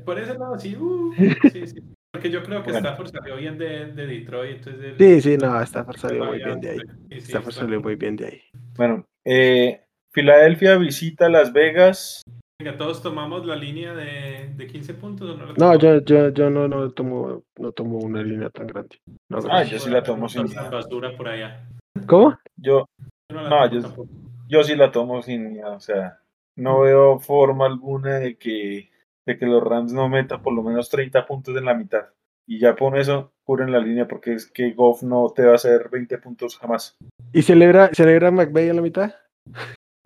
Por 0.04 0.18
ese 0.18 0.38
lado, 0.38 0.58
sí, 0.58 0.76
uh, 0.76 1.12
sí, 1.52 1.66
sí. 1.66 1.82
Porque 2.18 2.30
yo 2.30 2.42
creo 2.42 2.64
que 2.64 2.72
Bueno. 2.72 2.88
Stafford 2.88 3.10
salió 3.12 3.36
bien 3.36 3.56
de, 3.58 3.92
de 3.92 4.06
Detroit. 4.08 4.56
Entonces 4.66 4.96
Sí, 4.98 5.20
sí, 5.20 5.36
no, 5.36 5.62
Stafford 5.62 5.96
salió 5.96 6.24
muy 6.24 6.40
bien 6.40 6.60
de 6.60 6.70
ahí. 6.70 6.78
sí, 6.80 7.20
sí, 7.20 7.26
Stafford 7.28 7.54
salió 7.54 7.80
muy 7.80 7.94
bien 7.94 8.16
de 8.16 8.26
ahí. 8.26 8.42
Bueno, 8.76 9.06
eh, 9.24 9.84
Filadelfia 10.10 10.76
visita 10.78 11.28
Las 11.28 11.52
Vegas. 11.52 12.22
Venga, 12.60 12.76
todos 12.76 13.00
tomamos 13.00 13.46
la 13.46 13.54
línea 13.54 13.94
de, 13.94 14.52
de 14.56 14.66
15 14.66 14.94
puntos 14.94 15.30
o 15.30 15.38
no 15.38 15.46
la 15.46 15.52
No, 15.56 15.78
yo, 15.78 16.00
yo, 16.02 16.30
yo 16.30 16.50
no, 16.50 16.66
no 16.66 16.90
tomo, 16.90 17.44
no 17.56 17.70
tomo 17.70 17.98
una 17.98 18.20
línea 18.20 18.50
tan 18.50 18.66
grande. 18.66 18.96
No, 19.28 19.38
Ah, 19.48 19.62
yo 19.62 19.78
sí 19.78 19.88
la 19.88 20.02
tomo 20.02 20.28
sin 20.28 20.44
basura 20.72 21.16
por 21.16 21.28
allá. 21.28 21.68
¿Cómo? 22.08 22.36
Yo, 22.56 22.84
Yo 23.30 23.36
no 23.36 23.42
la 23.42 23.48
No, 23.48 23.70
yo- 23.70 24.06
yo 24.48 24.64
sí 24.64 24.74
la 24.74 24.90
tomo 24.90 25.22
sin 25.22 25.52
miedo. 25.52 25.72
O 25.72 25.78
sea, 25.80 26.18
no 26.56 26.80
veo 26.80 27.20
forma 27.20 27.66
alguna 27.66 28.18
de 28.18 28.36
que, 28.36 28.90
de 29.28 29.38
que 29.38 29.46
los 29.46 29.62
Rams 29.62 29.92
no 29.92 30.08
metan 30.08 30.42
por 30.42 30.54
lo 30.54 30.62
menos 30.62 30.88
30 30.88 31.26
puntos 31.26 31.54
en 31.54 31.66
la 31.66 31.74
mitad. 31.74 32.06
Y 32.46 32.58
ya 32.58 32.74
con 32.74 32.96
eso 32.96 33.30
cubren 33.44 33.70
la 33.70 33.78
línea 33.78 34.08
porque 34.08 34.32
es 34.32 34.46
que 34.50 34.72
Goff 34.72 35.02
no 35.02 35.30
te 35.36 35.44
va 35.44 35.52
a 35.52 35.56
hacer 35.56 35.90
20 35.90 36.16
puntos 36.18 36.56
jamás. 36.58 36.96
¿Y 37.34 37.42
celebra, 37.42 37.90
celebra 37.92 38.30
McVay 38.30 38.70
a 38.70 38.74
la 38.74 38.80
mitad? 38.80 39.14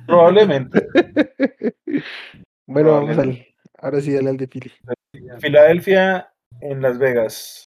Probablemente. 0.06 0.88
bueno, 2.66 2.90
vamos 2.90 3.10
al, 3.10 3.14
Probablemente. 3.14 3.54
ahora 3.78 4.00
sí, 4.00 4.12
dale 4.12 4.30
al 4.30 4.36
de 4.36 4.48
Philly. 4.48 4.72
Filadelfia 5.38 6.32
en 6.60 6.82
Las 6.82 6.98
Vegas. 6.98 7.64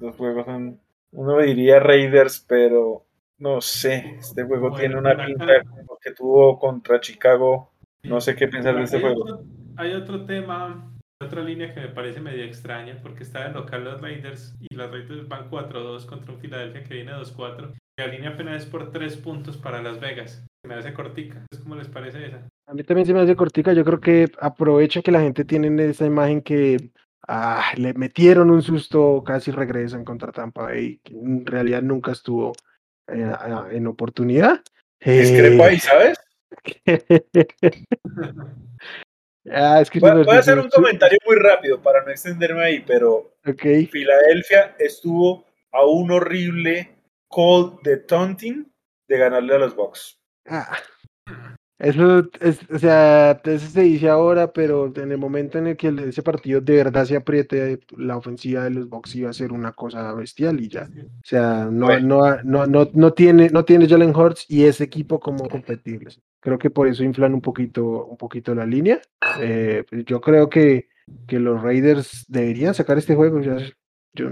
Los 0.00 0.16
juegos 0.16 0.46
son, 0.46 0.80
uno 1.12 1.38
diría 1.38 1.78
Raiders, 1.78 2.44
pero 2.48 3.06
no 3.38 3.60
sé. 3.60 4.16
Este 4.18 4.42
juego 4.42 4.70
Bueno, 4.70 4.80
tiene 4.80 4.98
una 4.98 5.24
pinta 5.24 5.62
como 5.62 5.96
que 6.00 6.10
tuvo 6.10 6.58
contra 6.58 7.00
Chicago. 7.00 7.70
No 8.02 8.20
sé 8.20 8.34
qué 8.34 8.48
pensar 8.48 8.74
de 8.74 8.82
este 8.82 9.00
juego. 9.00 9.44
Hay 9.76 9.92
otro 9.94 10.26
tema, 10.26 10.92
otra 11.22 11.42
línea 11.42 11.72
que 11.72 11.80
me 11.80 11.88
parece 11.88 12.20
medio 12.20 12.44
extraña, 12.44 12.98
porque 13.02 13.22
está 13.22 13.48
de 13.48 13.54
local 13.54 13.84
los 13.84 14.00
Raiders 14.00 14.54
y 14.60 14.74
los 14.74 14.90
Raiders 14.90 15.28
van 15.28 15.50
4-2 15.50 16.06
contra 16.06 16.34
un 16.34 16.40
Filadelfia 16.40 16.84
que 16.84 16.94
viene 16.94 17.12
2-4. 17.12 17.72
Y 17.74 18.00
la 18.00 18.06
línea 18.08 18.30
apenas 18.30 18.62
es 18.62 18.68
por 18.68 18.90
3 18.90 19.16
puntos 19.18 19.56
para 19.56 19.82
Las 19.82 20.00
Vegas. 20.00 20.44
Se 20.62 20.68
me 20.68 20.74
hace 20.74 20.92
cortica. 20.92 21.44
¿Cómo 21.62 21.76
les 21.76 21.88
parece 21.88 22.26
esa? 22.26 22.48
A 22.66 22.74
mí 22.74 22.82
también 22.84 23.06
se 23.06 23.14
me 23.14 23.20
hace 23.20 23.36
cortica. 23.36 23.72
Yo 23.72 23.84
creo 23.84 24.00
que 24.00 24.30
aprovecha 24.40 25.02
que 25.02 25.12
la 25.12 25.20
gente 25.20 25.44
tiene 25.44 25.84
esa 25.86 26.06
imagen 26.06 26.42
que 26.42 26.90
ah, 27.28 27.72
le 27.76 27.94
metieron 27.94 28.50
un 28.50 28.62
susto, 28.62 29.22
casi 29.24 29.50
regresan 29.50 30.04
contra 30.04 30.32
Tampa 30.32 30.62
Bay, 30.62 31.00
que 31.02 31.14
en 31.14 31.46
realidad 31.46 31.82
nunca 31.82 32.12
estuvo 32.12 32.52
eh, 33.08 33.32
en 33.70 33.86
oportunidad. 33.86 34.62
Discrepo 35.00 35.64
ahí, 35.64 35.78
¿sabes? 35.78 36.18
ah, 39.50 39.80
es 39.80 39.90
que 39.90 39.98
Voy, 39.98 40.10
a 40.10 40.38
hacer 40.38 40.58
un 40.58 40.68
comentario 40.68 41.18
muy 41.26 41.36
rápido 41.36 41.80
para 41.80 42.04
no 42.04 42.10
extenderme 42.10 42.64
ahí, 42.64 42.84
pero 42.86 43.32
Ok. 43.46 43.62
Filadelfia 43.90 44.76
estuvo 44.78 45.44
a 45.72 45.84
un 45.84 46.10
horrible 46.10 46.96
call 47.28 47.78
de 47.82 47.96
taunting 47.96 48.72
de 49.08 49.18
ganarle 49.18 49.54
a 49.54 49.58
los 49.58 49.74
Bucks. 49.74 50.20
Ah, 50.46 50.78
Eso, 51.82 52.28
es, 52.40 52.60
o 52.70 52.78
sea, 52.78 53.40
eso 53.44 53.66
se 53.66 53.80
dice 53.82 54.08
ahora, 54.08 54.52
pero 54.52 54.92
en 54.94 55.10
el 55.10 55.18
momento 55.18 55.58
en 55.58 55.66
el 55.66 55.76
que 55.76 55.88
ese 56.06 56.22
partido 56.22 56.60
de 56.60 56.76
verdad 56.76 57.04
se 57.04 57.16
apriete, 57.16 57.80
la 57.96 58.16
ofensiva 58.16 58.62
de 58.62 58.70
los 58.70 58.88
Bucks 58.88 59.16
iba 59.16 59.30
a 59.30 59.32
ser 59.32 59.50
una 59.50 59.72
cosa 59.72 60.12
bestial 60.14 60.60
y 60.60 60.68
ya. 60.68 60.88
O 60.96 61.24
sea, 61.24 61.64
no, 61.68 61.86
Bueno. 61.86 62.18
no, 62.18 62.42
no, 62.44 62.66
no, 62.66 62.88
no 62.94 63.12
tiene, 63.14 63.50
no 63.50 63.64
tiene 63.64 63.88
Jalen 63.88 64.14
Hurts 64.14 64.46
y 64.48 64.62
ese 64.64 64.84
equipo 64.84 65.18
como 65.18 65.48
competibles. 65.48 66.20
Creo 66.38 66.56
que 66.56 66.70
por 66.70 66.86
eso 66.86 67.02
inflan 67.02 67.34
un 67.34 67.40
poquito, 67.40 68.06
un 68.06 68.16
poquito 68.16 68.54
la 68.54 68.64
línea. 68.64 69.00
Eh, 69.40 69.84
yo 70.06 70.20
creo 70.20 70.48
que, 70.48 70.88
que 71.26 71.40
los 71.40 71.60
Raiders 71.60 72.24
deberían 72.28 72.74
sacar 72.74 72.96
este 72.96 73.16
juego. 73.16 73.40
ya- 73.40 73.58
yo 74.14 74.30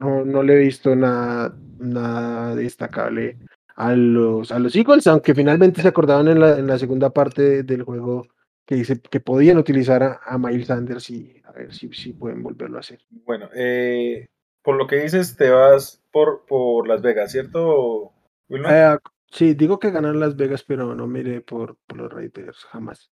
no, 0.00 0.24
no 0.24 0.42
le 0.42 0.54
he 0.54 0.58
visto 0.60 0.96
nada, 0.96 1.54
nada 1.78 2.54
destacable 2.54 3.36
a 3.76 3.94
los, 3.94 4.50
a 4.52 4.58
los 4.58 4.74
Eagles, 4.74 5.06
aunque 5.06 5.34
finalmente 5.34 5.82
se 5.82 5.88
acordaban 5.88 6.28
en 6.28 6.40
la, 6.40 6.58
en 6.58 6.66
la 6.66 6.78
segunda 6.78 7.10
parte 7.10 7.62
del 7.62 7.82
juego 7.82 8.26
que 8.66 8.74
dice 8.74 9.00
que 9.00 9.20
podían 9.20 9.58
utilizar 9.58 10.02
a, 10.02 10.20
a 10.24 10.38
Miles 10.38 10.66
Sanders 10.66 11.08
y 11.10 11.40
a 11.44 11.52
ver 11.52 11.72
si, 11.72 11.88
si 11.92 12.12
pueden 12.12 12.42
volverlo 12.42 12.78
a 12.78 12.80
hacer. 12.80 12.98
Bueno, 13.10 13.48
eh, 13.54 14.26
por 14.62 14.76
lo 14.76 14.86
que 14.86 14.96
dices, 14.96 15.36
te 15.36 15.50
vas 15.50 16.02
por, 16.10 16.44
por 16.46 16.88
Las 16.88 17.00
Vegas, 17.02 17.30
¿cierto, 17.30 18.12
Wilma? 18.48 18.94
Eh, 18.94 18.98
sí, 19.30 19.54
digo 19.54 19.78
que 19.78 19.90
ganan 19.92 20.18
Las 20.18 20.34
Vegas, 20.36 20.64
pero 20.66 20.94
no 20.94 21.06
mire 21.06 21.42
por, 21.42 21.76
por 21.86 21.98
los 21.98 22.12
Raiders, 22.12 22.64
jamás. 22.64 23.10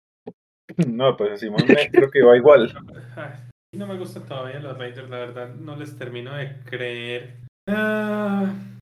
No, 0.87 1.17
pues 1.19 1.41
Simón 1.41 1.67
me- 1.69 1.91
creo 1.91 2.11
que 2.11 2.23
va 2.23 2.37
igual. 2.37 2.73
No 3.75 3.87
me 3.87 3.97
gustan 3.97 4.27
todavía 4.27 4.61
los 4.61 4.77
Raiders, 4.77 5.09
la 5.09 5.19
verdad. 5.19 5.55
No 5.55 5.77
les 5.77 5.97
termino 5.97 6.35
de 6.35 6.61
creer. 6.67 7.39
Ah, 7.67 8.53
¿Qué 8.55 8.82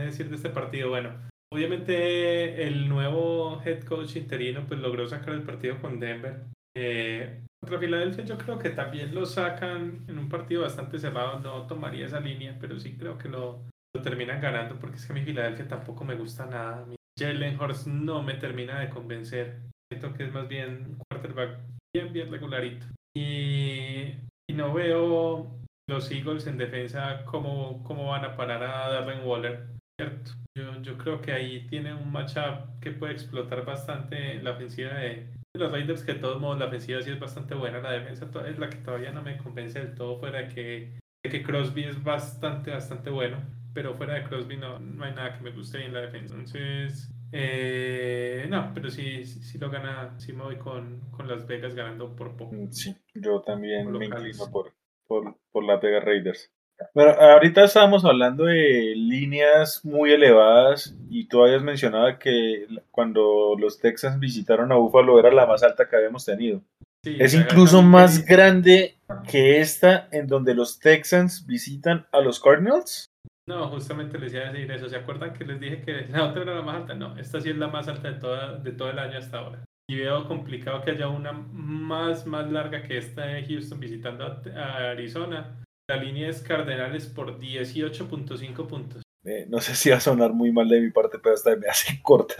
decir 0.00 0.28
de 0.28 0.36
este 0.36 0.50
partido? 0.50 0.90
Bueno, 0.90 1.10
obviamente 1.52 2.66
el 2.66 2.88
nuevo 2.88 3.60
head 3.64 3.84
coach 3.84 4.16
interino 4.16 4.64
pues 4.66 4.80
logró 4.80 5.06
sacar 5.06 5.34
el 5.34 5.42
partido 5.42 5.80
con 5.80 6.00
Denver. 6.00 6.44
Eh, 6.74 7.42
contra 7.60 7.78
Filadelfia 7.78 8.24
yo 8.24 8.38
creo 8.38 8.58
que 8.58 8.70
también 8.70 9.14
lo 9.14 9.26
sacan 9.26 10.04
en 10.08 10.18
un 10.18 10.28
partido 10.28 10.62
bastante 10.62 10.98
cerrado. 10.98 11.40
No 11.40 11.66
tomaría 11.66 12.06
esa 12.06 12.20
línea, 12.20 12.56
pero 12.60 12.78
sí 12.78 12.96
creo 12.96 13.18
que 13.18 13.28
lo, 13.28 13.62
terminan 14.02 14.40
ganando 14.40 14.78
porque 14.78 14.96
es 14.96 15.06
que 15.06 15.12
a 15.12 15.14
mi 15.14 15.22
Filadelfia 15.22 15.68
tampoco 15.68 16.04
me 16.04 16.14
gusta 16.14 16.46
nada. 16.46 16.84
Mi 16.86 16.96
Jalen 17.18 17.60
Hurts 17.60 17.86
no 17.86 18.22
me 18.22 18.34
termina 18.34 18.80
de 18.80 18.88
convencer. 18.88 19.60
Siento 19.90 20.14
que 20.14 20.24
es 20.24 20.32
más 20.32 20.48
bien 20.48 20.86
un 20.88 20.98
quarterback 21.08 21.58
bien, 21.94 22.12
bien 22.12 22.30
regularito. 22.30 22.86
Y, 23.14 24.14
y 24.48 24.54
no 24.54 24.72
veo 24.72 25.58
los 25.88 26.10
Eagles 26.10 26.46
en 26.46 26.56
defensa 26.56 27.24
cómo, 27.26 27.82
cómo 27.84 28.06
van 28.06 28.24
a 28.24 28.36
parar 28.36 28.62
a 28.62 28.88
Darren 28.88 29.26
Waller. 29.26 29.66
¿Cierto? 30.02 30.32
Yo, 30.54 30.82
yo 30.82 30.98
creo 30.98 31.20
que 31.20 31.32
ahí 31.32 31.66
tiene 31.68 31.94
un 31.94 32.12
matchup 32.12 32.80
que 32.80 32.90
puede 32.90 33.14
explotar 33.14 33.64
bastante 33.64 34.42
la 34.42 34.52
ofensiva 34.52 34.94
de, 34.94 35.26
los 35.54 35.70
Raiders, 35.70 36.02
que 36.02 36.14
de 36.14 36.20
todos 36.20 36.40
modos 36.40 36.58
la 36.58 36.66
ofensiva 36.66 37.00
sí 37.02 37.10
es 37.10 37.20
bastante 37.20 37.54
buena, 37.54 37.80
la 37.80 37.92
defensa 37.92 38.28
es 38.46 38.58
la 38.58 38.68
que 38.68 38.78
todavía 38.78 39.12
no 39.12 39.22
me 39.22 39.36
convence 39.38 39.78
del 39.78 39.94
todo, 39.94 40.18
fuera 40.18 40.40
de 40.40 40.48
que, 40.48 41.00
de 41.22 41.30
que 41.30 41.42
Crosby 41.42 41.84
es 41.84 42.02
bastante, 42.02 42.70
bastante 42.70 43.10
bueno, 43.10 43.38
pero 43.74 43.94
fuera 43.94 44.14
de 44.14 44.24
Crosby 44.24 44.56
no, 44.56 44.78
no 44.78 45.04
hay 45.04 45.14
nada 45.14 45.36
que 45.36 45.44
me 45.44 45.50
guste 45.50 45.78
bien 45.78 45.92
la 45.92 46.00
defensa. 46.00 46.34
Entonces, 46.34 47.10
eh, 47.32 48.46
no, 48.48 48.72
pero 48.74 48.90
sí, 48.90 49.24
sí, 49.24 49.42
sí 49.42 49.58
lo 49.58 49.70
gana, 49.70 50.18
sí 50.18 50.32
me 50.32 50.42
voy 50.42 50.56
con, 50.56 51.00
con 51.10 51.28
Las 51.28 51.46
Vegas 51.46 51.74
ganando 51.74 52.14
por 52.14 52.36
poco. 52.36 52.56
Sí, 52.70 52.94
yo 53.14 53.40
también 53.40 53.90
me 53.90 54.06
inclino 54.06 54.50
por, 54.50 54.74
por, 55.06 55.36
por 55.50 55.64
Las 55.64 55.80
Vegas 55.80 56.04
Raiders. 56.04 56.50
Bueno, 56.94 57.12
ahorita 57.12 57.64
estábamos 57.64 58.04
hablando 58.04 58.44
de 58.44 58.94
líneas 58.96 59.84
muy 59.84 60.12
elevadas 60.12 60.94
y 61.08 61.26
tú 61.26 61.42
habías 61.42 61.62
mencionado 61.62 62.18
que 62.18 62.66
cuando 62.90 63.54
los 63.58 63.78
Texans 63.78 64.18
visitaron 64.18 64.72
a 64.72 64.76
Buffalo 64.76 65.18
era 65.18 65.30
la 65.30 65.46
más 65.46 65.62
alta 65.62 65.88
que 65.88 65.96
habíamos 65.96 66.24
tenido. 66.24 66.60
Sí, 67.04 67.16
Es 67.18 67.34
incluso 67.34 67.82
más 67.82 68.24
grande 68.24 68.96
que 69.28 69.60
esta 69.60 70.08
en 70.12 70.26
donde 70.26 70.54
los 70.54 70.78
Texans 70.78 71.46
visitan 71.46 72.06
a 72.12 72.20
los 72.20 72.40
Cardinals. 72.40 73.06
No, 73.48 73.68
justamente 73.68 74.18
les 74.18 74.32
iba 74.32 74.44
a 74.44 74.52
decir 74.52 74.70
eso. 74.70 74.88
¿Se 74.88 74.96
acuerdan 74.96 75.32
que 75.32 75.44
les 75.44 75.58
dije 75.58 75.80
que 75.80 76.06
la 76.08 76.26
otra 76.26 76.42
era 76.42 76.54
la 76.54 76.62
más 76.62 76.76
alta? 76.76 76.94
No, 76.94 77.18
esta 77.18 77.40
sí 77.40 77.50
es 77.50 77.56
la 77.56 77.68
más 77.68 77.88
alta 77.88 78.12
de, 78.12 78.20
toda, 78.20 78.58
de 78.58 78.72
todo 78.72 78.90
el 78.90 78.98
año 78.98 79.18
hasta 79.18 79.38
ahora. 79.38 79.64
Y 79.88 79.96
veo 79.96 80.26
complicado 80.28 80.80
que 80.82 80.92
haya 80.92 81.08
una 81.08 81.32
más, 81.32 82.24
más 82.24 82.50
larga 82.50 82.82
que 82.82 82.98
esta 82.98 83.26
de 83.26 83.44
Houston 83.44 83.80
visitando 83.80 84.24
a 84.24 84.90
Arizona. 84.92 85.61
La 85.92 86.02
línea 86.02 86.30
es 86.30 86.40
Cardenales 86.40 87.04
por 87.04 87.38
18.5 87.38 88.66
puntos. 88.66 89.02
Eh, 89.26 89.44
no 89.50 89.60
sé 89.60 89.74
si 89.74 89.90
va 89.90 89.96
a 89.96 90.00
sonar 90.00 90.32
muy 90.32 90.50
mal 90.50 90.66
de 90.66 90.80
mi 90.80 90.90
parte, 90.90 91.18
pero 91.18 91.34
hasta 91.34 91.54
me 91.54 91.66
hace 91.66 92.00
corta 92.00 92.36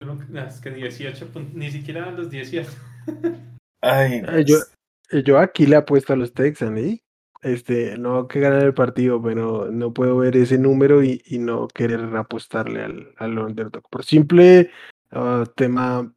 nunca- 0.00 0.26
no, 0.30 0.46
Es 0.46 0.60
que 0.60 0.70
18 0.70 1.26
puntos, 1.26 1.52
ni 1.54 1.68
siquiera 1.72 2.02
dan 2.02 2.16
los 2.16 2.30
18. 2.30 2.70
Ay, 3.82 4.22
Eh, 4.28 4.44
yo, 4.46 4.58
eh, 5.10 5.24
yo 5.24 5.40
aquí 5.40 5.66
le 5.66 5.74
apuesto 5.74 6.12
a 6.12 6.16
los 6.16 6.32
Texans, 6.32 6.78
¿eh? 6.78 7.02
Este, 7.42 7.98
no 7.98 8.28
que 8.28 8.38
ganar 8.38 8.62
el 8.62 8.74
partido, 8.74 9.20
pero 9.20 9.72
no 9.72 9.92
puedo 9.92 10.18
ver 10.18 10.36
ese 10.36 10.56
número 10.56 11.02
y, 11.02 11.20
y 11.26 11.38
no 11.38 11.66
querer 11.66 12.14
apostarle 12.14 12.84
al, 12.84 13.12
al 13.16 13.36
underdog. 13.40 13.82
Por 13.90 14.04
simple 14.04 14.70
ah, 15.10 15.42
tema 15.56 16.14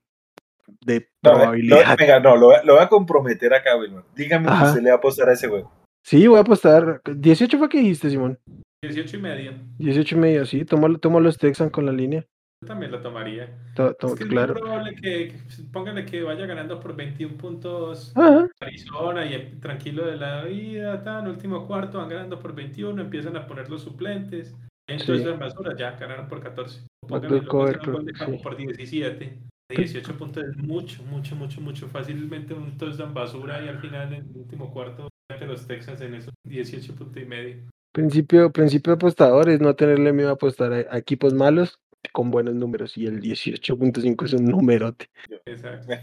de 0.85 1.07
No, 1.23 1.31
probabilidad. 1.33 1.89
lo- 1.91 1.95
venga, 1.97 2.19
no, 2.19 2.35
lo, 2.35 2.45
voy 2.47 2.55
a- 2.55 2.63
lo 2.63 2.73
voy 2.75 2.83
a 2.83 2.87
comprometer 2.89 3.53
acá, 3.53 3.75
Wilmer. 3.77 4.03
Dígame 4.15 4.47
que 4.47 4.51
Ajá. 4.53 4.65
usted 4.69 4.81
le 4.81 4.89
va 4.89 4.95
a 4.95 4.97
apostar 4.97 5.29
a 5.29 5.33
ese 5.33 5.47
juego. 5.47 5.71
Sí, 6.05 6.27
voy 6.27 6.37
a 6.37 6.41
apostar. 6.41 7.01
18 7.05 7.57
fue 7.57 7.69
que 7.69 7.79
dijiste, 7.79 8.09
Simón. 8.09 8.37
18 8.83 9.17
y 9.17 9.21
medio. 9.21 9.53
18 9.77 10.15
y 10.15 10.19
medio, 10.19 10.45
sí. 10.45 10.65
Tomo, 10.65 10.97
tomo 10.99 11.19
los 11.21 11.37
Texans 11.37 11.71
con 11.71 11.85
la 11.85 11.91
línea. 11.93 12.25
Yo 12.61 12.67
también 12.67 12.91
lo 12.91 13.01
tomaría. 13.01 13.49
To- 13.75 13.93
to- 13.93 14.07
Es 14.07 14.15
que 14.15 14.23
es 14.23 14.29
claro. 14.29 14.53
muy 14.53 14.61
probable 14.61 14.95
que, 14.95 15.01
que- 15.01 15.63
póngale 15.71 16.05
que 16.05 16.23
vaya 16.23 16.45
ganando 16.45 16.79
por 16.79 16.95
21 16.95 17.37
puntos 17.37 18.11
Ajá. 18.15 18.47
Arizona 18.61 19.25
y 19.25 19.59
tranquilo 19.61 20.05
de 20.05 20.17
la 20.17 20.43
vida, 20.45 21.03
tan 21.03 21.27
último 21.27 21.65
cuarto 21.67 21.97
van 21.99 22.09
ganando 22.09 22.39
por 22.39 22.53
21, 22.55 23.01
empiezan 23.01 23.35
a 23.37 23.45
poner 23.47 23.69
los 23.69 23.81
suplentes. 23.83 24.55
Entonces 24.87 25.25
Sí. 25.25 25.39
basura 25.39 25.75
ya 25.77 25.91
ganaron 25.91 26.27
por 26.27 26.41
14. 26.41 26.81
Backdoor 27.07 27.21
Póngale 27.21 27.29
luego 27.29 27.47
cover, 27.47 27.79
campo 27.79 28.37
sí. 28.37 28.43
por 28.43 28.57
17. 28.57 29.39
18 29.81 30.17
puntos 30.17 30.43
es 30.43 30.57
mucho, 30.57 31.03
mucho, 31.03 31.35
mucho, 31.35 31.61
mucho. 31.61 31.87
Fácilmente 31.87 32.53
un 32.53 32.77
touchdown 32.77 33.13
basura 33.13 33.63
y 33.63 33.67
al 33.67 33.79
final 33.79 34.13
en 34.13 34.25
el 34.29 34.37
último 34.37 34.71
cuarto 34.71 35.09
mete 35.31 35.45
los 35.45 35.65
Texans 35.67 36.01
en 36.01 36.15
esos 36.15 36.33
18 36.47 36.95
puntos 36.95 37.21
y 37.21 37.25
medio. 37.25 37.57
Principio, 37.93 38.51
principio 38.51 38.91
de 38.93 38.95
apostadores, 38.95 39.61
no 39.61 39.75
tenerle 39.75 40.13
miedo 40.13 40.29
a 40.29 40.33
apostar 40.33 40.73
a, 40.73 40.77
a 40.89 40.97
equipos 40.97 41.33
malos 41.33 41.77
con 42.11 42.31
buenos 42.31 42.55
números. 42.55 42.97
Y 42.97 43.05
el 43.05 43.21
18.5 43.21 44.25
es 44.25 44.33
un 44.33 44.45
numerote. 44.45 45.07
Exacto. 45.45 45.93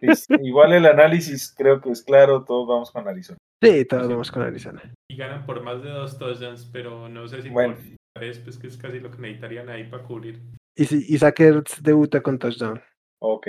Es- 0.00 0.26
igual 0.42 0.72
el 0.74 0.86
análisis 0.86 1.52
creo 1.56 1.80
que 1.80 1.90
es 1.90 2.02
claro, 2.02 2.44
todos 2.44 2.68
vamos 2.68 2.90
con 2.90 3.08
Arizona. 3.08 3.38
Sí, 3.62 3.84
todos 3.86 4.08
vamos 4.08 4.30
con 4.30 4.42
Arizona. 4.42 4.82
Y 5.10 5.16
ganan 5.16 5.44
por 5.46 5.62
más 5.62 5.82
de 5.82 5.88
dos 5.90 6.18
touchdowns, 6.18 6.66
pero 6.72 7.08
no 7.08 7.26
sé 7.26 7.42
si 7.42 7.48
Bueno. 7.48 7.74
por 7.74 7.82
tres, 8.14 8.38
pues 8.38 8.58
que 8.58 8.66
es 8.68 8.76
casi 8.76 9.00
lo 9.00 9.10
que 9.10 9.18
necesitarían 9.18 9.68
ahí 9.70 9.84
para 9.84 10.02
cubrir. 10.04 10.40
Y, 10.76 10.84
si, 10.84 11.04
y 11.08 11.18
Sackers 11.18 11.82
debuta 11.82 12.20
con 12.22 12.38
touchdown. 12.38 12.80
Ok. 13.20 13.48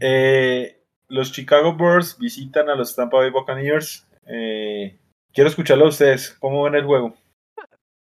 Eh, 0.00 0.82
los 1.08 1.32
Chicago 1.32 1.76
Bears 1.76 2.18
visitan 2.18 2.68
a 2.68 2.74
los 2.74 2.94
Tampa 2.94 3.18
Bay 3.18 3.30
Buccaneers. 3.30 4.06
Eh, 4.26 4.98
quiero 5.32 5.48
escucharlo 5.48 5.86
a 5.86 5.88
ustedes. 5.88 6.36
¿Cómo 6.40 6.64
ven 6.64 6.74
el 6.74 6.84
juego? 6.84 7.14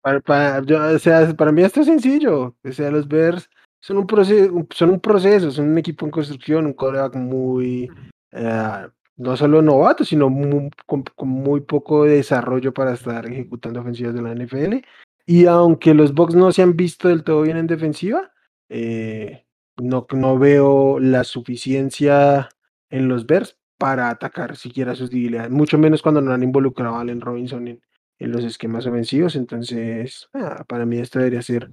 Para, 0.03 0.21
para, 0.21 0.63
yo- 0.65 0.83
o 0.95 0.99
sea, 0.99 1.33
para 1.35 1.53
mí 1.53 1.63
esto 1.63 1.81
es 1.81 1.87
sencillo. 1.87 2.55
O 2.65 2.73
sea, 2.73 2.91
los 2.91 3.09
Bears 3.09 3.49
son 3.81 3.99
un 3.99 4.07
proceso, 4.07 4.67
son 4.71 4.91
un 4.91 5.01
proceso, 5.01 5.51
son 5.51 5.69
un 5.71 5.79
equipo 5.79 6.05
en 6.07 6.11
construcción, 6.13 6.67
un 6.67 6.73
coreback 6.75 7.17
muy, 7.17 7.91
eh, 8.33 8.87
no 9.17 9.37
solo 9.37 9.63
novato, 9.63 10.05
sino 10.05 10.29
mu- 10.31 10.71
con, 10.87 11.03
con 11.17 11.29
muy 11.29 11.61
poco 11.63 12.05
desarrollo 12.05 12.73
para 12.73 12.93
estar 12.95 13.27
ejecutando 13.27 13.81
ofensivas 13.81 14.15
de 14.15 14.23
la 14.23 14.33
NFL. 14.35 14.85
Y 15.27 15.47
aunque 15.47 15.95
los 15.95 16.13
Bucks 16.15 16.35
no 16.35 16.53
se 16.53 16.63
han 16.63 16.77
visto 16.77 17.09
del 17.09 17.25
todo 17.25 17.43
bien 17.43 17.57
en 17.57 17.67
defensiva, 17.67 18.31
eh, 18.69 19.45
no, 19.77 20.07
no 20.13 20.39
veo 20.39 20.99
la 21.01 21.25
suficiencia 21.25 22.49
en 22.91 23.09
los 23.09 23.27
Bears 23.27 23.59
para 23.79 24.09
atacar 24.09 24.57
siquiera 24.57 24.95
sus 24.95 25.11
debilidades, 25.11 25.51
mucho 25.51 25.79
menos 25.79 26.01
cuando 26.01 26.21
no 26.21 26.33
han 26.33 26.43
involucrado 26.43 26.95
a 26.95 27.01
Allen 27.01 27.21
Robinson 27.21 27.69
en, 27.69 27.81
los 28.19 28.45
esquemas 28.45 28.87
ofensivos. 28.87 29.37
Entonces, 29.37 30.29
ah, 30.33 30.65
para 30.67 30.87
mí 30.87 30.99
esto 30.99 31.19
debería 31.19 31.43
ser, 31.43 31.69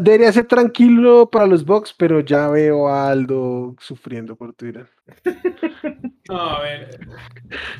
debería 0.00 0.32
ser 0.32 0.46
tranquilo 0.46 1.28
para 1.30 1.46
los 1.46 1.64
Bucks, 1.66 1.92
pero 1.92 2.20
ya 2.20 2.48
veo 2.48 2.88
a 2.88 3.10
Aldo 3.10 3.76
sufriendo 3.78 4.36
por 4.36 4.54
Twitter. 4.54 4.88
No, 6.28 6.38
a 6.38 6.60
ver, 6.60 7.00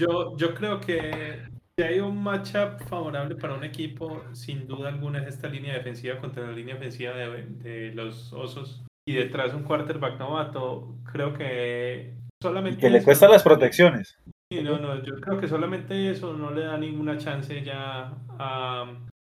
yo, 0.01 0.37
yo 0.37 0.55
creo 0.55 0.81
que 0.81 1.41
si 1.77 1.85
hay 1.85 2.01
un 2.01 2.23
matchup 2.23 2.81
favorable 2.89 3.37
para 3.37 3.55
un 3.55 3.65
equipo, 3.65 4.23
sin 4.33 4.67
duda 4.67 4.89
alguna 4.89 5.23
es 5.23 5.29
esta 5.29 5.49
línea 5.49 5.75
defensiva 5.75 6.19
contra 6.19 6.47
la 6.47 6.53
línea 6.53 6.75
ofensiva 6.75 7.13
de, 7.15 7.45
de 7.47 7.95
los 7.95 8.33
Osos. 8.33 8.83
Y 9.07 9.15
detrás 9.15 9.55
un 9.55 9.63
quarterback 9.63 10.19
novato, 10.19 10.95
creo 11.11 11.33
que 11.33 12.15
solamente... 12.41 12.81
que 12.81 12.91
le 12.91 13.03
cuestan 13.03 13.31
las 13.31 13.43
protecciones. 13.43 14.19
Sí, 14.53 14.63
no, 14.63 14.79
no, 14.79 15.03
yo 15.03 15.15
creo 15.21 15.41
que 15.41 15.49
solamente 15.49 16.11
eso 16.11 16.35
no 16.35 16.51
le 16.51 16.65
da 16.65 16.77
ninguna 16.77 17.17
chance 17.17 17.63
ya 17.63 18.13
a, 18.39 18.83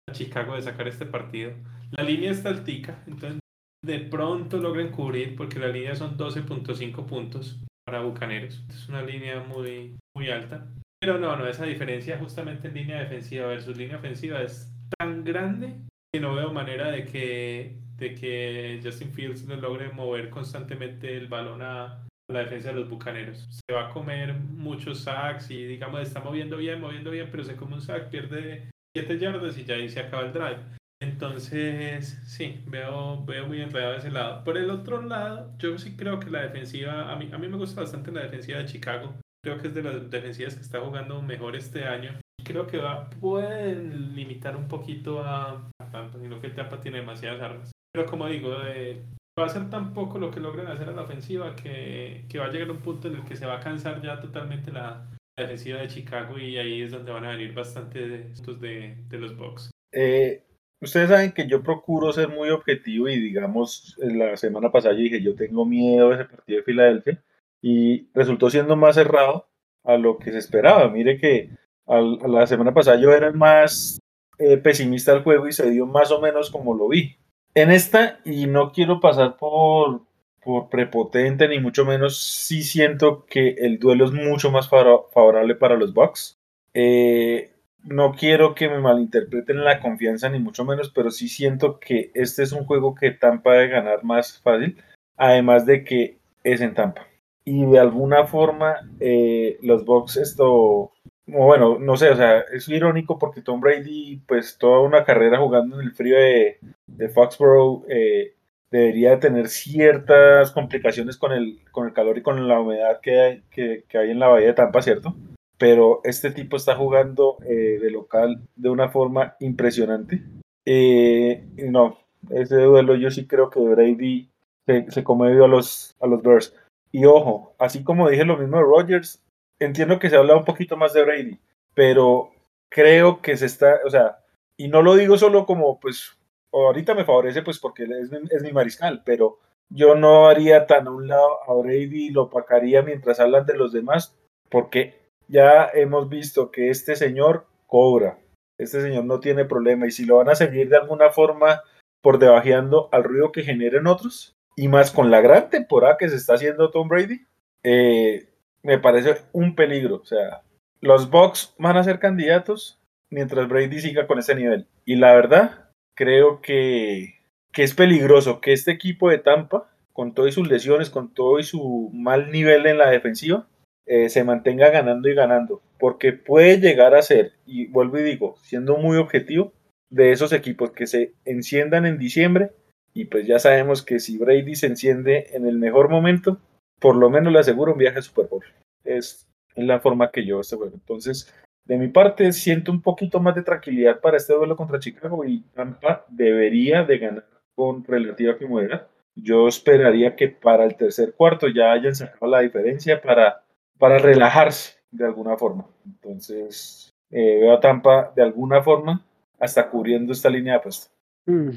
a 0.08 0.12
Chicago 0.12 0.54
de 0.54 0.62
sacar 0.62 0.88
este 0.88 1.04
partido. 1.04 1.52
La 1.90 2.04
línea 2.04 2.30
está 2.30 2.48
altica, 2.48 3.02
entonces 3.06 3.40
de 3.84 4.00
pronto 4.00 4.58
logren 4.58 4.90
cubrir 4.90 5.36
porque 5.36 5.58
la 5.58 5.68
línea 5.68 5.94
son 5.94 6.16
12.5 6.16 7.06
puntos 7.06 7.60
para 7.84 8.02
Bucaneros. 8.02 8.64
Es 8.68 8.88
una 8.88 9.02
línea 9.02 9.40
muy, 9.40 9.96
muy 10.14 10.30
alta. 10.30 10.66
Pero 11.06 11.20
no, 11.20 11.36
no, 11.36 11.46
esa 11.46 11.64
diferencia 11.64 12.18
justamente 12.18 12.66
en 12.66 12.74
línea 12.74 12.98
defensiva 12.98 13.46
versus 13.46 13.76
línea 13.76 13.96
ofensiva 13.96 14.42
es 14.42 14.74
tan 14.98 15.22
grande 15.22 15.76
que 16.12 16.18
no 16.18 16.34
veo 16.34 16.52
manera 16.52 16.90
de 16.90 17.04
que, 17.04 17.76
de 17.96 18.12
que 18.12 18.80
Justin 18.82 19.12
Fields 19.12 19.46
le 19.46 19.56
logre 19.56 19.92
mover 19.92 20.30
constantemente 20.30 21.16
el 21.16 21.28
balón 21.28 21.62
a, 21.62 22.04
la 22.28 22.40
defensa 22.40 22.70
de 22.70 22.80
los 22.80 22.90
bucaneros. 22.90 23.46
Se 23.48 23.72
va 23.72 23.86
a 23.86 23.90
comer 23.90 24.34
muchos 24.34 25.04
sacks 25.04 25.48
y 25.52 25.64
digamos 25.64 26.00
está 26.00 26.18
moviendo 26.18 26.56
bien, 26.56 26.80
moviendo 26.80 27.12
bien, 27.12 27.28
pero 27.30 27.44
se 27.44 27.54
come 27.54 27.74
un 27.74 27.82
sack, 27.82 28.10
pierde 28.10 28.68
7 28.96 29.16
yardas 29.20 29.56
y 29.58 29.64
ya 29.64 29.76
ahí 29.76 29.88
se 29.88 30.00
acaba 30.00 30.24
el 30.24 30.32
drive. 30.32 30.58
Entonces, 31.00 32.20
sí, 32.26 32.64
veo, 32.66 33.24
veo 33.24 33.46
muy 33.46 33.60
enredado 33.60 33.94
ese 33.94 34.10
lado. 34.10 34.42
Por 34.42 34.58
el 34.58 34.70
otro 34.70 35.00
lado, 35.02 35.56
yo 35.58 35.78
sí 35.78 35.94
creo 35.96 36.18
que 36.18 36.30
la 36.30 36.42
defensiva, 36.42 37.12
a 37.12 37.14
mí, 37.14 37.30
a 37.32 37.38
mí 37.38 37.46
me 37.46 37.58
gusta 37.58 37.82
bastante 37.82 38.10
la 38.10 38.22
defensiva 38.22 38.58
de 38.58 38.66
Chicago. 38.66 39.14
Creo 39.46 39.58
que 39.58 39.68
es 39.68 39.74
de 39.74 39.82
las 39.84 40.10
defensivas 40.10 40.56
que 40.56 40.62
está 40.62 40.80
jugando 40.80 41.22
mejor 41.22 41.54
este 41.54 41.84
año. 41.84 42.10
Y 42.36 42.42
creo 42.42 42.66
que 42.66 42.78
va, 42.78 43.08
pueden 43.08 44.16
limitar 44.16 44.56
un 44.56 44.66
poquito 44.66 45.22
a, 45.22 45.70
a 45.78 46.10
sino 46.20 46.40
que 46.40 46.48
Tampa 46.48 46.80
tiene 46.80 46.98
demasiadas 46.98 47.40
armas. 47.40 47.70
Pero 47.92 48.06
como 48.10 48.26
digo, 48.26 48.52
eh, 48.66 49.00
va 49.38 49.46
a 49.46 49.48
ser 49.48 49.70
tan 49.70 49.94
poco 49.94 50.18
lo 50.18 50.32
que 50.32 50.40
logren 50.40 50.66
hacer 50.66 50.88
a 50.88 50.92
la 50.92 51.02
ofensiva 51.02 51.54
que, 51.54 52.24
que 52.28 52.40
va 52.40 52.46
a 52.46 52.50
llegar 52.50 52.72
un 52.72 52.78
punto 52.78 53.06
en 53.06 53.14
el 53.14 53.24
que 53.24 53.36
se 53.36 53.46
va 53.46 53.58
a 53.58 53.60
cansar 53.60 54.02
ya 54.02 54.20
totalmente 54.20 54.72
la, 54.72 55.06
defensiva 55.38 55.78
de 55.78 55.86
Chicago 55.86 56.36
y 56.40 56.58
ahí 56.58 56.82
es 56.82 56.90
donde 56.90 57.12
van 57.12 57.26
a 57.26 57.30
venir 57.30 57.54
bastante 57.54 58.32
estos 58.32 58.60
de, 58.60 58.96
de 59.08 59.18
los 59.18 59.36
Bucks. 59.36 59.70
Eh, 59.92 60.42
ustedes 60.80 61.08
saben 61.08 61.30
que 61.30 61.46
yo 61.46 61.62
procuro 61.62 62.12
ser 62.12 62.30
muy 62.30 62.50
objetivo 62.50 63.08
y 63.08 63.20
digamos, 63.20 63.96
la 63.98 64.36
semana 64.36 64.72
pasada 64.72 64.96
yo 64.96 65.02
dije, 65.02 65.22
yo 65.22 65.36
tengo 65.36 65.64
miedo 65.64 66.08
de 66.08 66.16
ese 66.16 66.24
partido 66.24 66.58
de 66.58 66.64
Filadelfia 66.64 67.22
y 67.62 68.08
resultó 68.14 68.50
siendo 68.50 68.76
más 68.76 68.94
cerrado 68.96 69.48
a 69.84 69.96
lo 69.96 70.18
que 70.18 70.32
se 70.32 70.38
esperaba. 70.38 70.88
Mire 70.88 71.18
que 71.18 71.50
al- 71.86 72.18
a 72.22 72.28
la 72.28 72.46
semana 72.46 72.74
pasada 72.74 73.00
yo 73.00 73.12
era 73.12 73.32
más 73.32 73.98
eh, 74.38 74.56
pesimista 74.58 75.12
del 75.14 75.22
juego 75.22 75.48
y 75.48 75.52
se 75.52 75.70
dio 75.70 75.86
más 75.86 76.10
o 76.10 76.20
menos 76.20 76.50
como 76.50 76.74
lo 76.74 76.88
vi. 76.88 77.16
En 77.54 77.70
esta, 77.70 78.20
y 78.24 78.46
no 78.46 78.70
quiero 78.72 79.00
pasar 79.00 79.36
por, 79.38 80.02
por 80.44 80.68
prepotente 80.68 81.48
ni 81.48 81.58
mucho 81.58 81.86
menos, 81.86 82.18
sí 82.18 82.62
siento 82.62 83.24
que 83.26 83.50
el 83.58 83.78
duelo 83.78 84.04
es 84.04 84.12
mucho 84.12 84.50
más 84.50 84.68
favorable 84.68 85.54
para 85.54 85.76
los 85.76 85.94
Bucks. 85.94 86.36
Eh, 86.74 87.50
no 87.84 88.12
quiero 88.12 88.54
que 88.54 88.68
me 88.68 88.78
malinterpreten 88.80 89.64
la 89.64 89.80
confianza 89.80 90.28
ni 90.28 90.38
mucho 90.38 90.64
menos, 90.66 90.90
pero 90.90 91.10
sí 91.10 91.28
siento 91.28 91.78
que 91.80 92.10
este 92.14 92.42
es 92.42 92.52
un 92.52 92.64
juego 92.66 92.94
que 92.94 93.12
Tampa 93.12 93.52
debe 93.52 93.68
ganar 93.68 94.04
más 94.04 94.38
fácil, 94.42 94.76
además 95.16 95.64
de 95.64 95.82
que 95.84 96.18
es 96.44 96.60
en 96.60 96.74
Tampa. 96.74 97.06
Y 97.46 97.64
de 97.64 97.78
alguna 97.78 98.26
forma 98.26 98.76
eh, 99.00 99.56
los 99.62 99.86
Bucks 99.86 100.18
esto, 100.18 100.90
bueno, 101.26 101.78
no 101.78 101.96
sé, 101.96 102.10
o 102.10 102.16
sea, 102.16 102.40
es 102.52 102.68
irónico 102.68 103.18
porque 103.18 103.40
Tom 103.40 103.60
Brady, 103.60 104.20
pues 104.26 104.58
toda 104.58 104.80
una 104.80 105.04
carrera 105.04 105.38
jugando 105.38 105.80
en 105.80 105.86
el 105.86 105.94
frío 105.94 106.16
de, 106.16 106.58
de 106.86 107.08
Foxborough, 107.08 107.86
eh, 107.88 108.34
debería 108.70 109.18
tener 109.20 109.48
ciertas 109.48 110.50
complicaciones 110.52 111.16
con 111.16 111.32
el, 111.32 111.60
con 111.70 111.86
el 111.86 111.94
calor 111.94 112.18
y 112.18 112.22
con 112.22 112.46
la 112.46 112.60
humedad 112.60 113.00
que 113.00 113.20
hay, 113.20 113.42
que, 113.50 113.84
que 113.88 113.96
hay 113.96 114.10
en 114.10 114.18
la 114.18 114.28
bahía 114.28 114.48
de 114.48 114.54
Tampa, 114.54 114.82
¿cierto? 114.82 115.14
pero 115.58 116.00
este 116.04 116.30
tipo 116.30 116.56
está 116.56 116.76
jugando 116.76 117.38
eh, 117.46 117.78
de 117.80 117.90
local 117.90 118.42
de 118.56 118.68
una 118.68 118.88
forma 118.88 119.36
impresionante. 119.40 120.22
Eh, 120.64 121.44
no, 121.56 121.98
ese 122.30 122.56
duelo 122.56 122.94
yo 122.96 123.10
sí 123.10 123.26
creo 123.26 123.50
que 123.50 123.60
Brady 123.60 124.28
se, 124.66 124.90
se 124.90 125.04
comedió 125.04 125.44
a 125.44 125.48
los, 125.48 125.96
a 126.00 126.06
los 126.06 126.22
Bears. 126.22 126.54
Y 126.96 127.04
ojo, 127.04 127.54
así 127.58 127.84
como 127.84 128.08
dije 128.08 128.24
lo 128.24 128.38
mismo 128.38 128.56
de 128.56 128.62
Rodgers, 128.62 129.22
entiendo 129.60 129.98
que 129.98 130.08
se 130.08 130.16
habla 130.16 130.34
un 130.34 130.46
poquito 130.46 130.78
más 130.78 130.94
de 130.94 131.04
Brady, 131.04 131.38
pero 131.74 132.30
creo 132.70 133.20
que 133.20 133.36
se 133.36 133.44
está, 133.44 133.80
o 133.84 133.90
sea, 133.90 134.24
y 134.56 134.68
no 134.68 134.80
lo 134.80 134.94
digo 134.94 135.18
solo 135.18 135.44
como, 135.44 135.78
pues, 135.78 136.16
ahorita 136.54 136.94
me 136.94 137.04
favorece, 137.04 137.42
pues, 137.42 137.58
porque 137.58 137.82
es 137.82 138.10
mi, 138.10 138.20
es 138.30 138.42
mi 138.42 138.50
mariscal, 138.50 139.02
pero 139.04 139.40
yo 139.68 139.94
no 139.94 140.28
haría 140.28 140.66
tan 140.66 140.86
a 140.86 140.90
un 140.90 141.06
lado 141.06 141.40
a 141.46 141.52
Brady 141.52 142.08
lo 142.08 142.30
pacaría 142.30 142.80
mientras 142.80 143.20
hablan 143.20 143.44
de 143.44 143.58
los 143.58 143.74
demás, 143.74 144.16
porque 144.48 144.94
ya 145.28 145.68
hemos 145.74 146.08
visto 146.08 146.50
que 146.50 146.70
este 146.70 146.96
señor 146.96 147.44
cobra, 147.66 148.20
este 148.58 148.80
señor 148.80 149.04
no 149.04 149.20
tiene 149.20 149.44
problema 149.44 149.86
y 149.86 149.90
si 149.90 150.06
lo 150.06 150.16
van 150.16 150.30
a 150.30 150.34
seguir 150.34 150.70
de 150.70 150.78
alguna 150.78 151.10
forma 151.10 151.60
por 152.00 152.18
debajeando 152.18 152.88
al 152.90 153.04
ruido 153.04 153.32
que 153.32 153.42
generen 153.42 153.86
otros 153.86 154.34
y 154.56 154.68
más 154.68 154.90
con 154.90 155.10
la 155.10 155.20
gran 155.20 155.50
temporada 155.50 155.98
que 155.98 156.08
se 156.08 156.16
está 156.16 156.34
haciendo 156.34 156.70
Tom 156.70 156.88
Brady, 156.88 157.20
eh, 157.62 158.30
me 158.62 158.78
parece 158.78 159.16
un 159.32 159.54
peligro. 159.54 159.96
O 159.96 160.06
sea, 160.06 160.42
los 160.80 161.10
Bucks 161.10 161.54
van 161.58 161.76
a 161.76 161.84
ser 161.84 161.98
candidatos 161.98 162.80
mientras 163.10 163.48
Brady 163.48 163.80
siga 163.80 164.06
con 164.06 164.18
ese 164.18 164.34
nivel. 164.34 164.66
Y 164.84 164.96
la 164.96 165.14
verdad, 165.14 165.70
creo 165.94 166.40
que, 166.40 167.14
que 167.52 167.62
es 167.62 167.74
peligroso 167.74 168.40
que 168.40 168.52
este 168.52 168.72
equipo 168.72 169.10
de 169.10 169.18
Tampa, 169.18 169.70
con 169.92 170.14
todas 170.14 170.34
sus 170.34 170.48
lesiones, 170.48 170.90
con 170.90 171.12
todo 171.12 171.38
y 171.38 171.42
su 171.42 171.90
mal 171.92 172.30
nivel 172.30 172.66
en 172.66 172.78
la 172.78 172.90
defensiva, 172.90 173.46
eh, 173.86 174.08
se 174.08 174.24
mantenga 174.24 174.70
ganando 174.70 175.08
y 175.08 175.14
ganando, 175.14 175.62
porque 175.78 176.12
puede 176.12 176.58
llegar 176.58 176.94
a 176.96 177.02
ser, 177.02 177.34
y 177.46 177.66
vuelvo 177.66 177.98
y 177.98 178.02
digo, 178.02 178.34
siendo 178.42 178.76
muy 178.78 178.96
objetivo, 178.98 179.52
de 179.90 180.10
esos 180.10 180.32
equipos 180.32 180.72
que 180.72 180.88
se 180.88 181.12
enciendan 181.24 181.86
en 181.86 181.96
diciembre 181.96 182.50
y 182.96 183.04
pues 183.04 183.26
ya 183.26 183.38
sabemos 183.38 183.82
que 183.82 184.00
si 184.00 184.16
Brady 184.16 184.56
se 184.56 184.68
enciende 184.68 185.26
en 185.34 185.46
el 185.46 185.58
mejor 185.58 185.90
momento, 185.90 186.38
por 186.80 186.96
lo 186.96 187.10
menos 187.10 187.30
le 187.30 187.40
aseguro 187.40 187.72
un 187.72 187.78
viaje 187.78 187.98
a 187.98 188.02
Super 188.02 188.26
Bowl. 188.26 188.42
Es 188.84 189.28
la 189.54 189.80
forma 189.80 190.10
que 190.10 190.24
yo 190.24 190.40
este 190.40 190.56
juego. 190.56 190.72
Entonces, 190.72 191.30
de 191.66 191.76
mi 191.76 191.88
parte, 191.88 192.32
siento 192.32 192.72
un 192.72 192.80
poquito 192.80 193.20
más 193.20 193.34
de 193.34 193.42
tranquilidad 193.42 194.00
para 194.00 194.16
este 194.16 194.32
duelo 194.32 194.56
contra 194.56 194.78
Chicago 194.78 195.26
y 195.26 195.40
Tampa 195.52 196.06
debería 196.08 196.84
de 196.84 196.96
ganar 196.96 197.26
con 197.54 197.84
relativa 197.84 198.38
comodidad. 198.38 198.86
Yo 199.14 199.46
esperaría 199.46 200.16
que 200.16 200.28
para 200.28 200.64
el 200.64 200.76
tercer 200.76 201.12
cuarto 201.12 201.48
ya 201.48 201.72
hayan 201.72 201.94
sacado 201.94 202.30
la 202.30 202.40
diferencia 202.40 203.02
para, 203.02 203.44
para 203.78 203.98
relajarse 203.98 204.78
de 204.90 205.04
alguna 205.04 205.36
forma. 205.36 205.66
Entonces, 205.84 206.94
eh, 207.10 207.40
veo 207.40 207.52
a 207.52 207.60
Tampa 207.60 208.10
de 208.16 208.22
alguna 208.22 208.62
forma 208.62 209.04
hasta 209.38 209.68
cubriendo 209.68 210.14
esta 210.14 210.30
línea 210.30 210.54
de 210.54 210.58
apuesta. 210.60 210.90
Mm, 211.26 211.50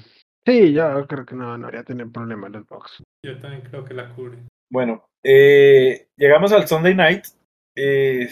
Sí, 0.50 0.74
yo 0.74 1.06
creo 1.06 1.28
que 1.28 1.36
no, 1.36 1.56
no 1.60 1.68
habría 1.68 1.84
tener 1.84 2.10
problema 2.10 2.48
en 2.48 2.54
los 2.54 2.68
box. 2.68 3.04
Yo 3.24 3.38
también 3.38 3.62
creo 3.62 3.86
que 3.86 3.94
la 3.94 4.10
cubre. 4.16 4.40
Bueno, 4.72 5.08
eh, 5.24 6.08
llegamos 6.18 6.52
al 6.52 6.68
Sunday 6.68 6.96
Night. 6.96 7.26
Eh, 7.78 8.28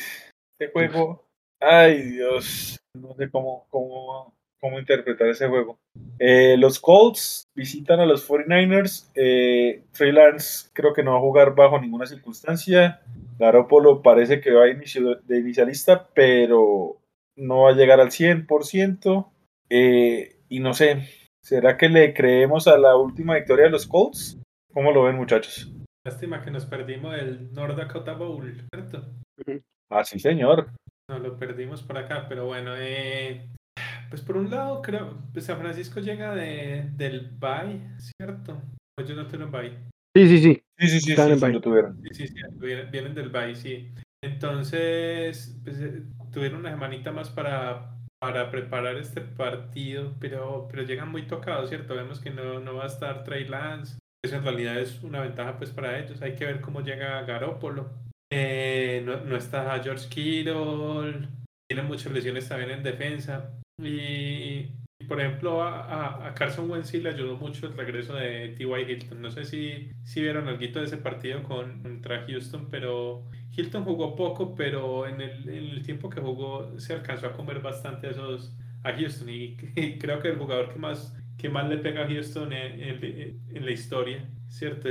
este 0.59 0.71
juego, 0.73 1.27
ay 1.61 2.01
Dios, 2.01 2.79
no 2.95 3.13
sé 3.13 3.29
cómo, 3.29 3.67
cómo, 3.69 4.33
cómo 4.59 4.79
interpretar 4.79 5.27
ese 5.27 5.47
juego. 5.47 5.77
Eh, 6.17 6.57
los 6.57 6.79
Colts 6.79 7.43
visitan 7.53 7.99
a 7.99 8.07
los 8.07 8.27
49ers. 8.27 9.11
Eh, 9.13 9.83
Trey 9.91 10.11
Lance 10.11 10.69
creo 10.73 10.93
que 10.93 11.03
no 11.03 11.11
va 11.11 11.17
a 11.19 11.21
jugar 11.21 11.53
bajo 11.53 11.79
ninguna 11.79 12.07
circunstancia. 12.07 12.99
Garoppolo 13.37 14.01
parece 14.01 14.41
que 14.41 14.53
va 14.53 14.63
a 14.63 14.69
inicio 14.69 15.17
de 15.17 15.37
inicialista, 15.37 16.07
pero 16.15 16.97
no 17.35 17.61
va 17.61 17.69
a 17.69 17.75
llegar 17.75 17.99
al 17.99 18.09
100%. 18.09 19.29
Eh, 19.69 20.39
y 20.49 20.61
no 20.61 20.73
sé, 20.73 21.26
¿será 21.47 21.77
que 21.77 21.87
le 21.87 22.13
creemos 22.13 22.67
a 22.67 22.77
la 22.77 22.97
última 22.97 23.35
victoria 23.35 23.65
de 23.65 23.71
los 23.71 23.87
Colts? 23.87 24.37
¿Cómo 24.73 24.91
lo 24.91 25.03
ven, 25.03 25.15
muchachos? 25.15 25.71
Lástima 26.05 26.41
que 26.41 26.51
nos 26.51 26.65
perdimos 26.65 27.15
el 27.15 27.53
North 27.53 27.77
Dakota 27.77 28.13
Bowl, 28.13 28.53
¿cierto? 28.73 29.05
Ah, 29.89 30.03
sí, 30.03 30.19
señor. 30.19 30.71
No 31.09 31.19
lo 31.19 31.39
perdimos 31.39 31.81
por 31.83 31.97
acá, 31.97 32.25
pero 32.27 32.47
bueno, 32.47 32.73
eh, 32.75 33.47
pues 34.09 34.21
por 34.21 34.35
un 34.35 34.49
lado 34.49 34.81
creo, 34.81 35.19
pues 35.31 35.45
San 35.45 35.59
Francisco 35.59 36.01
llega 36.01 36.35
de, 36.35 36.89
del 36.97 37.31
bye, 37.39 37.79
¿cierto? 37.97 38.61
Pues 38.95 39.07
yo 39.07 39.15
no 39.15 39.27
tengo 39.27 39.47
bye. 39.47 39.71
Sí, 40.17 40.27
sí, 40.27 40.37
sí. 40.39 40.63
Sí, 40.77 40.87
sí, 40.89 40.99
sí, 40.99 41.11
Están 41.11 41.27
sí, 41.27 41.33
en 41.33 41.39
sí, 41.39 41.53
lo 41.53 41.61
tuvieron. 41.61 42.01
Sí, 42.03 42.09
sí, 42.13 42.27
sí, 42.27 42.35
vienen, 42.91 43.15
del 43.15 43.29
bye, 43.29 43.55
sí. 43.55 43.93
Entonces, 44.21 45.57
pues, 45.63 45.79
eh, 45.79 46.03
tuvieron 46.33 46.59
una 46.59 46.71
semanita 46.71 47.13
más 47.13 47.29
para, 47.29 47.96
para 48.27 48.51
preparar 48.51 48.97
este 48.97 49.21
partido, 49.21 50.13
pero, 50.19 50.67
pero 50.69 50.83
llegan 50.83 51.09
muy 51.09 51.27
tocados, 51.27 51.69
¿cierto? 51.69 51.95
Vemos 51.95 52.19
que 52.19 52.29
no, 52.29 52.59
no 52.59 52.75
va 52.75 52.83
a 52.83 52.87
estar 52.87 53.23
Trey 53.23 53.47
Lance. 53.47 53.97
Eso 54.21 54.35
en 54.35 54.43
realidad 54.43 54.77
es 54.79 55.01
una 55.01 55.21
ventaja 55.21 55.57
pues 55.57 55.69
para 55.69 55.97
ellos. 55.97 56.21
Hay 56.21 56.35
que 56.35 56.45
ver 56.45 56.59
cómo 56.59 56.81
llega 56.81 57.21
Garópolo. 57.21 57.89
Eh, 58.29 59.01
no, 59.05 59.21
no 59.21 59.37
está 59.37 59.81
George 59.81 60.09
Kittle. 60.09 61.29
Tiene 61.69 61.83
muchas 61.83 62.11
lesiones 62.11 62.49
también 62.49 62.71
en 62.71 62.83
defensa. 62.83 63.49
Y, 63.81 63.87
y, 63.87 64.75
por 65.07 65.21
ejemplo, 65.21 65.63
a, 65.63 66.33
Carson 66.35 66.69
Wentz 66.69 66.93
le 66.93 67.09
ayudó 67.09 67.37
mucho 67.37 67.67
el 67.67 67.77
regreso 67.77 68.15
de 68.15 68.49
T.Y. 68.49 68.91
Hilton. 68.91 69.21
No 69.21 69.31
sé 69.31 69.45
si, 69.45 69.89
si 70.03 70.21
vieron 70.21 70.47
algo 70.47 70.59
de 70.59 70.83
ese 70.83 70.97
partido 70.97 71.43
con, 71.43 71.81
contra 71.81 72.25
Houston, 72.27 72.67
pero 72.69 73.23
Hilton 73.55 73.83
jugó 73.83 74.15
poco, 74.15 74.55
pero 74.55 75.07
en 75.07 75.21
el, 75.21 75.47
en 75.49 75.69
el 75.69 75.83
tiempo 75.83 76.09
que 76.09 76.19
jugó 76.19 76.77
se 76.79 76.93
alcanzó 76.93 77.27
a 77.27 77.33
comer 77.33 77.61
bastante 77.61 78.07
a, 78.07 78.11
esos, 78.11 78.55
a 78.83 78.93
Houston. 78.93 79.29
Y, 79.29 79.55
creo 79.99 80.19
que 80.19 80.29
el 80.29 80.37
jugador 80.37 80.73
que 80.73 80.79
más, 80.79 81.15
que 81.37 81.49
más 81.49 81.69
le 81.69 81.77
pega 81.77 82.03
a 82.03 82.07
Houston 82.07 82.51
en, 82.51 82.81
en, 82.81 83.39
en 83.53 83.65
la 83.65 83.71
historia, 83.71 84.27
¿cierto? 84.49 84.89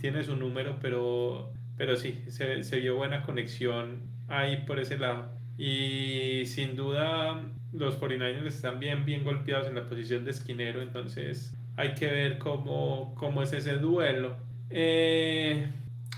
Tiene 0.00 0.22
su 0.22 0.36
número, 0.36 0.78
pero, 0.80 1.52
pero 1.76 1.96
sí, 1.96 2.22
se, 2.28 2.62
se 2.62 2.80
vio 2.80 2.96
buena 2.96 3.22
conexión 3.22 4.02
ahí 4.28 4.64
por 4.66 4.78
ese 4.80 4.98
lado. 4.98 5.30
Y 5.58 6.46
sin 6.46 6.74
duda 6.74 7.44
los 7.72 8.00
49ers 8.00 8.46
están 8.46 8.78
bien, 8.78 9.04
bien 9.04 9.24
golpeados 9.24 9.66
en 9.66 9.74
la 9.74 9.88
posición 9.88 10.24
de 10.24 10.30
esquinero, 10.30 10.82
entonces 10.82 11.54
hay 11.76 11.94
que 11.94 12.06
ver 12.06 12.38
cómo, 12.38 13.14
cómo 13.16 13.42
es 13.42 13.52
ese 13.52 13.74
duelo. 13.74 14.36
Eh, 14.70 15.68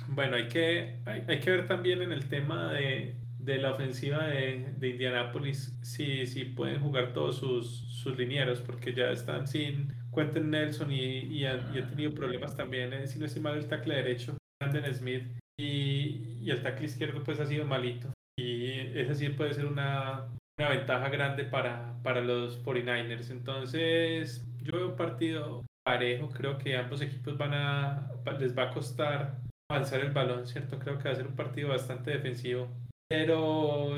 bueno, 0.08 0.36
hay 0.36 0.48
que, 0.48 0.96
hay, 1.06 1.24
hay, 1.28 1.40
que 1.40 1.50
ver 1.50 1.66
también 1.66 2.02
en 2.02 2.12
el 2.12 2.28
tema 2.28 2.72
de, 2.72 3.14
de 3.38 3.58
la 3.58 3.72
ofensiva 3.72 4.26
de, 4.26 4.74
de 4.78 4.88
Indianapolis 4.88 5.76
si, 5.82 6.26
si, 6.26 6.44
pueden 6.44 6.80
jugar 6.80 7.12
todos 7.12 7.38
sus, 7.38 7.68
sus 8.02 8.16
linieros, 8.16 8.60
porque 8.60 8.92
ya 8.92 9.10
están 9.10 9.46
sin 9.46 9.92
Quentin 10.14 10.50
Nelson 10.50 10.90
y, 10.90 11.18
y, 11.20 11.46
han 11.46 11.72
tenido 11.90 12.12
problemas 12.14 12.56
también, 12.56 12.92
eh, 12.92 13.06
si 13.06 13.18
no 13.18 13.26
estoy 13.26 13.42
mal, 13.42 13.56
el 13.56 13.68
tackle 13.68 13.96
derecho, 13.96 14.36
Brandon 14.60 14.92
Smith, 14.94 15.24
y, 15.58 16.38
y 16.40 16.50
el 16.50 16.62
tackle 16.62 16.86
izquierdo 16.86 17.22
pues 17.22 17.38
ha 17.40 17.46
sido 17.46 17.64
malito. 17.64 18.12
Y 18.36 18.80
ese 18.98 19.14
sí 19.14 19.28
puede 19.28 19.54
ser 19.54 19.66
una, 19.66 20.26
una 20.58 20.68
ventaja 20.70 21.08
grande 21.08 21.44
para, 21.44 21.94
para 22.02 22.20
los 22.20 22.62
49ers. 22.64 23.30
Entonces, 23.30 24.46
yo 24.62 24.76
veo 24.76 24.88
un 24.90 24.96
partido 24.96 25.64
parejo. 25.84 26.28
Creo 26.30 26.58
que 26.58 26.76
ambos 26.76 27.00
equipos 27.00 27.36
van 27.36 27.54
a, 27.54 28.10
les 28.38 28.56
va 28.56 28.64
a 28.64 28.70
costar 28.70 29.38
avanzar 29.70 30.00
el 30.00 30.12
balón, 30.12 30.46
¿cierto? 30.46 30.78
Creo 30.78 30.98
que 30.98 31.04
va 31.04 31.12
a 31.12 31.16
ser 31.16 31.26
un 31.26 31.36
partido 31.36 31.70
bastante 31.70 32.12
defensivo. 32.12 32.68
Pero 33.08 33.96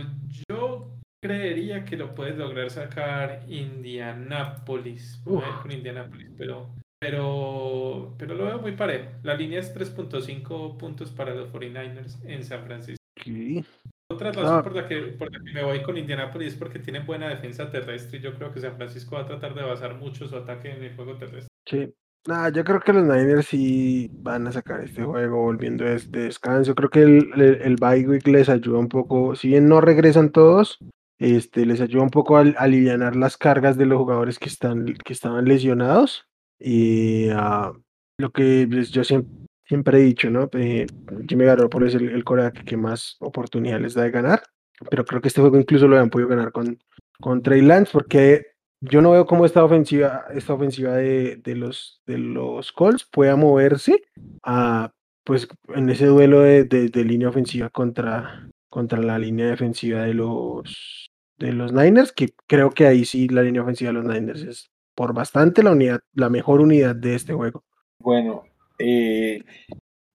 yo 0.49 0.91
creería 1.23 1.85
que 1.85 1.97
lo 1.97 2.15
puedes 2.15 2.37
lograr 2.37 2.71
sacar 2.71 3.45
Indianapolis. 3.49 5.23
Voy 5.25 5.43
a 5.43 5.49
ir 5.49 5.55
con 5.63 5.73
Indianapolis, 5.73 6.31
pero, 6.37 6.75
pero, 6.99 8.15
pero 8.19 8.35
lo 8.35 8.45
veo 8.47 8.59
muy 8.61 8.73
parejo. 8.73 9.11
La 9.23 9.35
línea 9.35 9.61
es 9.61 9.75
3.5 9.75 10.77
puntos 10.77 11.11
para 11.11 11.35
los 11.35 11.53
49ers 11.53 12.25
en 12.25 12.45
San 12.45 12.65
Francisco. 12.65 13.03
Otra 14.09 14.31
razón 14.31 14.59
ah. 14.59 14.63
por, 14.63 14.75
la 14.75 14.87
que, 14.87 14.97
por 15.19 15.33
la 15.33 15.39
que 15.45 15.53
me 15.53 15.65
voy 15.65 15.83
con 15.83 15.97
Indianapolis 15.97 16.53
es 16.53 16.59
porque 16.59 16.79
tienen 16.79 17.05
buena 17.05 17.29
defensa 17.29 17.71
terrestre 17.71 18.19
y 18.19 18.23
yo 18.23 18.35
creo 18.35 18.53
que 18.53 18.61
San 18.61 18.77
Francisco 18.77 19.17
va 19.17 19.23
a 19.23 19.27
tratar 19.27 19.55
de 19.55 19.63
basar 19.63 19.97
mucho 19.97 20.29
su 20.29 20.37
ataque 20.37 20.71
en 20.71 20.83
el 20.85 20.95
juego 20.95 21.17
terrestre. 21.17 21.49
Sí. 21.67 21.93
Nah, 22.27 22.51
yo 22.51 22.65
creo 22.65 22.81
que 22.81 22.93
los 22.93 23.05
Niners 23.05 23.47
sí 23.47 24.11
van 24.13 24.47
a 24.47 24.53
sacar 24.53 24.81
este 24.83 25.03
juego 25.03 25.43
volviendo 25.43 25.85
de 25.85 25.95
este 25.95 26.21
descanso. 26.21 26.75
Creo 26.75 26.91
que 26.91 27.03
el, 27.03 27.31
el, 27.35 27.63
el 27.63 27.77
bye 27.77 28.07
week 28.07 28.27
les 28.27 28.49
ayuda 28.49 28.79
un 28.79 28.89
poco, 28.89 29.37
si 29.37 29.49
bien 29.49 29.69
no 29.69 29.81
regresan 29.81 30.31
todos, 30.31 30.79
este, 31.19 31.65
les 31.65 31.81
ayuda 31.81 32.03
un 32.03 32.11
poco 32.11 32.37
a, 32.37 32.41
a 32.41 32.51
aliviar 32.59 33.17
las 33.17 33.37
cargas 33.37 33.77
de 33.77 33.87
los 33.87 33.99
jugadores 33.99 34.39
que, 34.39 34.49
están, 34.49 34.87
que 34.87 35.13
estaban 35.13 35.45
lesionados. 35.45 36.27
Y 36.59 37.29
uh, 37.31 37.79
lo 38.19 38.31
que 38.31 38.67
pues, 38.69 38.91
yo 38.91 39.05
siempre, 39.05 39.31
siempre 39.67 39.99
he 39.99 40.03
dicho, 40.03 40.31
¿no? 40.31 40.49
Eh, 40.53 40.87
Jimmy 41.29 41.45
Garoppolo 41.45 41.87
es 41.87 41.95
el, 41.95 42.09
el 42.09 42.25
que 42.65 42.77
más 42.77 43.17
oportunidad 43.21 43.81
les 43.81 43.95
da 43.95 44.03
de 44.03 44.11
ganar, 44.11 44.43
pero 44.91 45.05
creo 45.05 45.21
que 45.21 45.29
este 45.29 45.41
juego 45.41 45.59
incluso 45.59 45.89
lo 45.89 45.97
habían 45.97 46.11
podido 46.11 46.29
ganar 46.29 46.53
con, 46.53 46.79
con 47.21 47.43
Trey 47.43 47.63
Lance, 47.63 47.93
porque 47.93 48.47
yo 48.81 49.01
no 49.01 49.13
veo 49.13 49.27
cómo 49.27 49.47
esta 49.47 49.65
ofensiva, 49.65 50.27
esta 50.35 50.55
ofensiva 50.55 50.95
de, 50.95 51.37
de, 51.37 51.55
los, 51.57 52.03
de 52.07 52.19
los 52.19 52.73
Colts 52.73 53.09
pueda 53.11 53.37
moverse 53.37 54.03
a, 54.43 54.93
pues, 55.25 55.49
en 55.69 55.91
ese 55.91 56.07
duelo 56.07 56.41
de, 56.41 56.65
de, 56.65 56.89
de, 56.89 57.05
línea 57.05 57.29
ofensiva 57.29 57.71
contra, 57.71 58.49
contra 58.69 59.01
la 59.01 59.19
línea 59.19 59.47
defensiva 59.47 60.03
de 60.03 60.15
los, 60.15 61.11
de 61.39 61.53
los 61.53 61.73
Niners, 61.73 62.13
que 62.13 62.35
creo 62.47 62.71
que 62.71 62.87
ahí 62.87 63.05
sí 63.05 63.29
la 63.29 63.43
línea 63.43 63.63
ofensiva 63.63 63.89
de 63.89 63.95
los 63.95 64.05
Niners 64.05 64.43
es 64.43 64.71
por 64.95 65.13
bastante 65.15 65.63
la 65.63 65.73
unidad, 65.73 66.01
la 66.15 66.31
mejor 66.31 66.61
unidad 66.61 66.95
de 66.95 67.15
este 67.15 67.33
juego. 67.33 67.65
Bueno, 67.99 68.45
eh, 68.79 69.43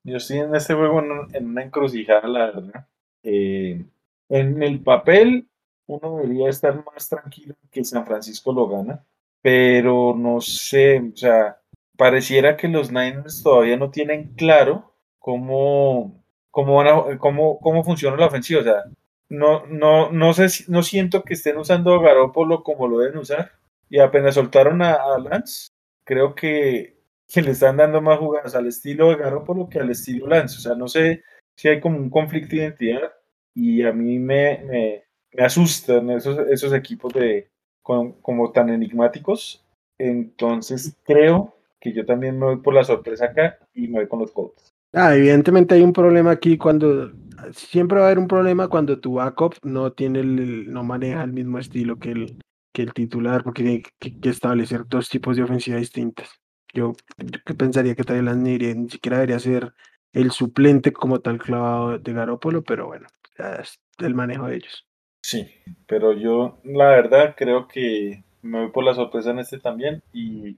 yo 0.04 0.18
estoy 0.18 0.40
en 0.40 0.56
este 0.56 0.74
juego 0.74 1.00
en, 1.00 1.36
en 1.36 1.46
una 1.48 1.64
encrucijada, 1.64 2.28
la 2.28 2.46
verdad. 2.48 2.88
Eh, 3.24 3.84
en 4.30 4.64
el 4.64 4.82
papel, 4.82 5.48
uno 5.88 6.18
debería 6.18 6.50
estar 6.50 6.84
más 6.86 7.10
tranquilo 7.10 7.56
que 7.70 7.84
San 7.84 8.06
Francisco 8.06 8.54
lo 8.54 8.68
gana, 8.68 9.06
pero 9.42 10.16
no 10.18 10.42
sé, 10.42 11.00
o 11.00 11.16
sea, 11.16 11.60
pareciera 11.98 12.58
que 12.58 12.68
los 12.68 12.92
Niners 12.92 13.44
todavía 13.44 13.78
no 13.78 13.92
tienen 13.92 14.34
claro 14.36 14.94
cómo, 15.20 16.24
cómo, 16.50 16.78
van 16.78 16.88
a, 16.88 17.18
cómo, 17.20 17.60
cómo 17.60 17.84
funciona 17.84 18.18
la 18.18 18.28
ofensiva, 18.28 18.62
o 18.62 18.64
sea, 18.64 18.84
no, 19.30 19.66
no, 19.68 20.12
no 20.12 20.34
sé, 20.34 20.48
no 20.68 20.84
siento 20.84 21.24
que 21.24 21.34
estén 21.34 21.58
usando 21.58 21.96
a 21.96 22.34
como 22.64 22.88
lo 22.88 23.00
deben 23.00 23.18
usar, 23.18 23.52
y 23.90 24.00
apenas 24.00 24.36
soltaron 24.36 24.82
a, 24.82 24.94
a 24.94 25.20
Lance, 25.20 25.72
creo 26.06 26.36
que 26.36 27.01
que 27.32 27.42
le 27.42 27.52
están 27.52 27.78
dando 27.78 28.02
más 28.02 28.20
jugadas 28.20 28.56
al 28.56 28.68
estilo 28.68 29.10
de 29.10 29.18
Garoppolo 29.18 29.70
que 29.70 29.80
al 29.80 29.90
estilo 29.90 30.28
Lance. 30.28 30.58
O 30.58 30.62
sea, 30.62 30.76
no 30.76 30.88
sé 30.88 31.24
si 31.56 31.68
hay 31.68 31.80
como 31.80 31.98
un 31.98 32.10
conflicto 32.10 32.56
de 32.56 32.64
identidad 32.64 33.12
y 33.54 33.84
a 33.84 33.92
mí 33.92 34.20
me, 34.20 34.64
me, 34.66 35.04
asustan 35.44 36.10
esos, 36.12 36.38
esos 36.50 36.74
equipos 36.74 37.14
de, 37.14 37.50
como, 37.82 38.52
tan 38.52 38.70
enigmáticos. 38.70 39.64
Entonces 39.98 40.98
creo 41.04 41.56
que 41.80 41.94
yo 41.94 42.06
también 42.06 42.38
me 42.38 42.46
voy 42.46 42.58
por 42.58 42.74
la 42.74 42.84
sorpresa 42.84 43.26
acá 43.26 43.58
y 43.74 43.88
me 43.88 44.00
voy 44.00 44.08
con 44.08 44.20
los 44.20 44.32
Colts. 44.32 44.74
Ah, 44.94 45.16
evidentemente 45.16 45.76
hay 45.76 45.82
un 45.82 45.94
problema 45.94 46.32
aquí 46.32 46.58
cuando 46.58 47.12
siempre 47.54 47.98
va 47.98 48.06
a 48.06 48.08
haber 48.08 48.20
un 48.20 48.28
problema 48.28 48.68
cuando 48.68 49.00
tu 49.00 49.14
backup 49.14 49.56
no 49.64 49.94
tiene 49.94 50.20
el, 50.20 50.72
no 50.72 50.84
maneja 50.84 51.24
el 51.24 51.32
mismo 51.32 51.60
estilo 51.60 51.98
que 51.98 52.12
el 52.12 52.40
que 52.74 52.84
el 52.84 52.94
titular, 52.94 53.44
porque 53.44 53.64
tiene 53.64 53.84
que, 54.00 54.20
que 54.20 54.30
establecer 54.30 54.84
dos 54.88 55.10
tipos 55.10 55.36
de 55.36 55.44
ofensiva 55.44 55.78
distintas. 55.78 56.41
Yo, 56.74 56.94
yo 57.18 57.58
pensaría 57.58 57.96
que 57.96 58.04
Tylan 58.04 58.44
ni, 58.44 58.58
ni 58.58 58.90
siquiera 58.90 59.18
debería 59.18 59.40
ser 59.40 59.74
el 60.14 60.32
suplente 60.32 60.92
como 60.92 61.20
tal 61.20 61.40
clavado 61.40 61.98
de 61.98 62.14
Garópolo, 62.14 62.64
pero 62.64 62.88
bueno, 62.88 63.08
ya 63.38 63.56
es 63.56 63.80
el 64.00 64.16
manejo 64.16 64.48
de 64.48 64.58
ellos. 64.58 64.88
Sí, 65.24 65.48
pero 65.88 66.14
yo 66.14 66.60
la 66.64 66.90
verdad 66.90 67.36
creo 67.38 67.68
que 67.68 68.24
me 68.42 68.62
voy 68.62 68.72
por 68.72 68.84
la 68.84 68.96
sorpresa 68.96 69.32
en 69.32 69.40
este 69.40 69.60
también 69.60 70.02
y 70.14 70.58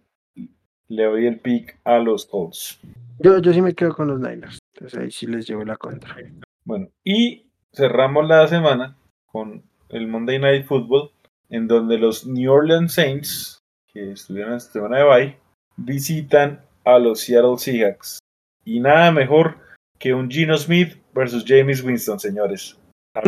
le 0.88 1.04
doy 1.04 1.28
el 1.28 1.40
pick 1.40 1.80
a 1.84 2.00
los 2.00 2.26
Colts. 2.26 2.80
Yo, 3.20 3.40
yo 3.40 3.54
sí 3.54 3.62
me 3.62 3.74
quedo 3.74 3.94
con 3.94 4.08
los 4.08 4.20
Niners, 4.20 4.60
entonces 4.74 5.00
ahí 5.00 5.12
sí 5.12 5.28
les 5.28 5.48
llevo 5.48 5.64
la 5.64 5.78
contra. 5.78 6.16
Bueno, 6.64 6.88
y 7.04 7.48
cerramos 7.74 8.28
la 8.28 8.48
semana 8.48 8.96
con 9.26 9.64
el 9.90 10.08
Monday 10.08 10.40
Night 10.40 10.66
Football, 10.66 11.12
en 11.50 11.68
donde 11.68 11.98
los 11.98 12.26
New 12.26 12.52
Orleans 12.52 12.94
Saints, 12.94 13.60
que 13.88 14.12
estuvieron 14.12 14.56
esta 14.56 14.74
semana 14.74 14.98
de 14.98 15.04
bye, 15.04 15.38
visitan 15.78 16.62
a 16.86 17.00
los 17.00 17.22
Seattle 17.22 17.58
Seahawks. 17.58 18.20
Y 18.66 18.80
nada 18.80 19.12
mejor 19.12 19.58
que 20.00 20.14
un 20.14 20.30
Gino 20.30 20.58
Smith 20.58 20.98
versus 21.14 21.44
James 21.48 21.84
Winston, 21.84 22.20
señores. 22.20 22.78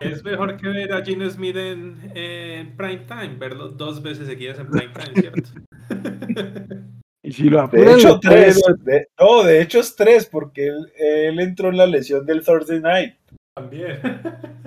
Es 0.00 0.22
mejor 0.24 0.56
que 0.56 0.68
ver 0.68 0.92
a 0.92 1.04
Gino 1.04 1.28
Smith 1.28 1.56
en, 1.56 1.96
en 2.14 2.76
prime 2.76 3.04
time, 3.08 3.34
verlo 3.36 3.68
dos 3.68 4.00
veces 4.02 4.26
seguidas 4.28 4.58
en 4.60 4.68
prime 4.68 4.92
time, 4.92 5.20
¿cierto? 5.20 5.50
Y 7.24 7.30
si 7.32 7.44
lo 7.44 7.58
De 7.58 7.62
apuran, 7.62 7.98
hecho, 8.00 8.08
lo 8.08 8.18
tres. 8.20 8.60
de- 8.80 9.06
no, 9.20 9.44
de 9.44 9.62
hecho 9.62 9.78
es 9.78 9.94
tres, 9.94 10.26
porque 10.26 10.66
él, 10.66 10.92
él 10.98 11.38
entró 11.38 11.68
en 11.68 11.76
la 11.76 11.86
lesión 11.86 12.26
del 12.26 12.44
Thursday 12.44 12.80
Night. 12.80 13.14
También. 13.54 14.00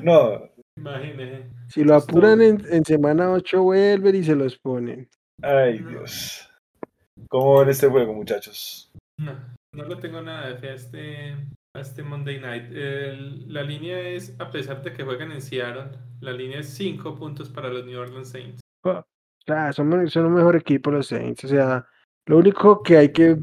No, 0.02 0.50
Imagínese. 0.78 1.48
si 1.68 1.84
lo 1.84 1.96
apuran 1.96 2.42
en, 2.42 2.66
en 2.72 2.86
semana 2.86 3.30
8 3.34 3.62
vuelven 3.62 4.16
y 4.16 4.24
se 4.24 4.36
los 4.36 4.58
ponen. 4.58 5.10
ay 5.42 5.80
Dios. 5.80 6.45
¿Cómo 7.30 7.60
ven 7.60 7.70
este 7.70 7.88
juego, 7.88 8.14
muchachos? 8.14 8.92
No, 9.20 9.34
no 9.74 9.86
le 9.86 9.96
tengo 9.98 10.22
nada 10.22 10.48
de 10.50 10.56
fe 10.58 10.70
a 10.70 10.74
este, 10.74 11.32
a 11.76 11.80
este 11.80 12.04
Monday 12.04 12.40
Night. 12.40 12.72
El- 12.72 13.52
la 13.52 13.64
línea 13.64 14.00
es, 14.00 14.36
a 14.40 14.50
pesar 14.52 14.84
de 14.84 14.94
que 14.94 15.04
juegan 15.04 15.32
en 15.32 15.42
Seattle, 15.42 15.98
la 16.22 16.32
línea 16.34 16.60
es 16.60 16.70
5 16.74 17.16
puntos 17.16 17.50
para 17.50 17.70
los 17.70 17.86
New 17.86 18.00
Orleans 18.00 18.30
Saints. 18.30 18.62
O 18.84 19.04
sea, 19.46 19.72
son, 19.74 20.10
son 20.10 20.26
un 20.26 20.34
mejor 20.34 20.56
equipo 20.56 20.92
los 20.92 21.08
Saints. 21.08 21.44
O 21.46 21.48
sea, 21.48 21.86
lo 22.28 22.38
único 22.38 22.82
que 22.84 22.98
hay 22.98 23.12
que 23.12 23.38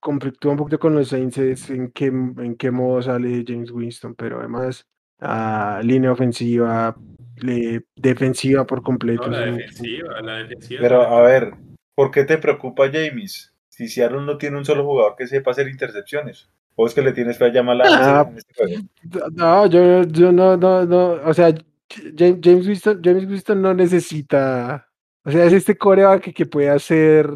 conflictúa 0.00 0.52
un 0.52 0.58
poquito 0.58 0.78
con 0.78 0.94
los 0.94 1.08
Saints 1.08 1.38
es 1.38 1.70
en 1.70 1.90
qué, 1.92 2.06
en 2.06 2.56
qué 2.56 2.70
modo 2.70 3.02
sale 3.02 3.44
James 3.46 3.70
Winston, 3.70 4.14
pero 4.14 4.40
además, 4.40 4.84
ah, 5.20 5.80
línea 5.84 6.12
ofensiva, 6.12 6.96
le- 7.36 7.84
defensiva 7.96 8.66
por 8.66 8.82
completo. 8.82 9.26
No, 9.28 9.38
la 9.38 9.46
defensiva, 9.46 10.20
la 10.22 10.34
defensiva. 10.38 10.80
Pero 10.80 11.02
a 11.02 11.22
ver, 11.22 11.54
¿por 11.94 12.10
qué 12.10 12.24
te 12.24 12.38
preocupa 12.38 12.90
James? 12.92 13.54
Si 13.68 13.88
Seattle 13.88 14.22
no 14.22 14.38
tiene 14.38 14.58
un 14.58 14.64
solo 14.64 14.84
jugador 14.84 15.16
que 15.16 15.26
sepa 15.26 15.50
hacer 15.52 15.68
intercepciones. 15.68 16.48
¿O 16.74 16.86
es 16.86 16.94
que 16.94 17.02
le 17.02 17.12
tienes 17.12 17.36
fe 17.38 17.46
a 17.46 17.48
Adams 17.48 17.84
Ah, 17.84 18.26
en 18.30 18.38
este 18.38 18.54
juego? 18.54 18.82
No, 19.34 19.66
yo, 19.66 20.02
yo 20.04 20.32
no, 20.32 20.56
no, 20.56 20.84
no, 20.86 21.12
o 21.24 21.34
sea, 21.34 21.54
James, 22.16 22.38
James 22.42 22.66
Winston, 22.66 23.00
James 23.04 23.26
Winston 23.26 23.60
no 23.60 23.74
necesita, 23.74 24.88
o 25.24 25.30
sea, 25.30 25.44
es 25.44 25.52
este 25.52 25.76
coreback 25.76 26.22
que, 26.22 26.32
que 26.32 26.46
puede 26.46 26.70
hacer, 26.70 27.28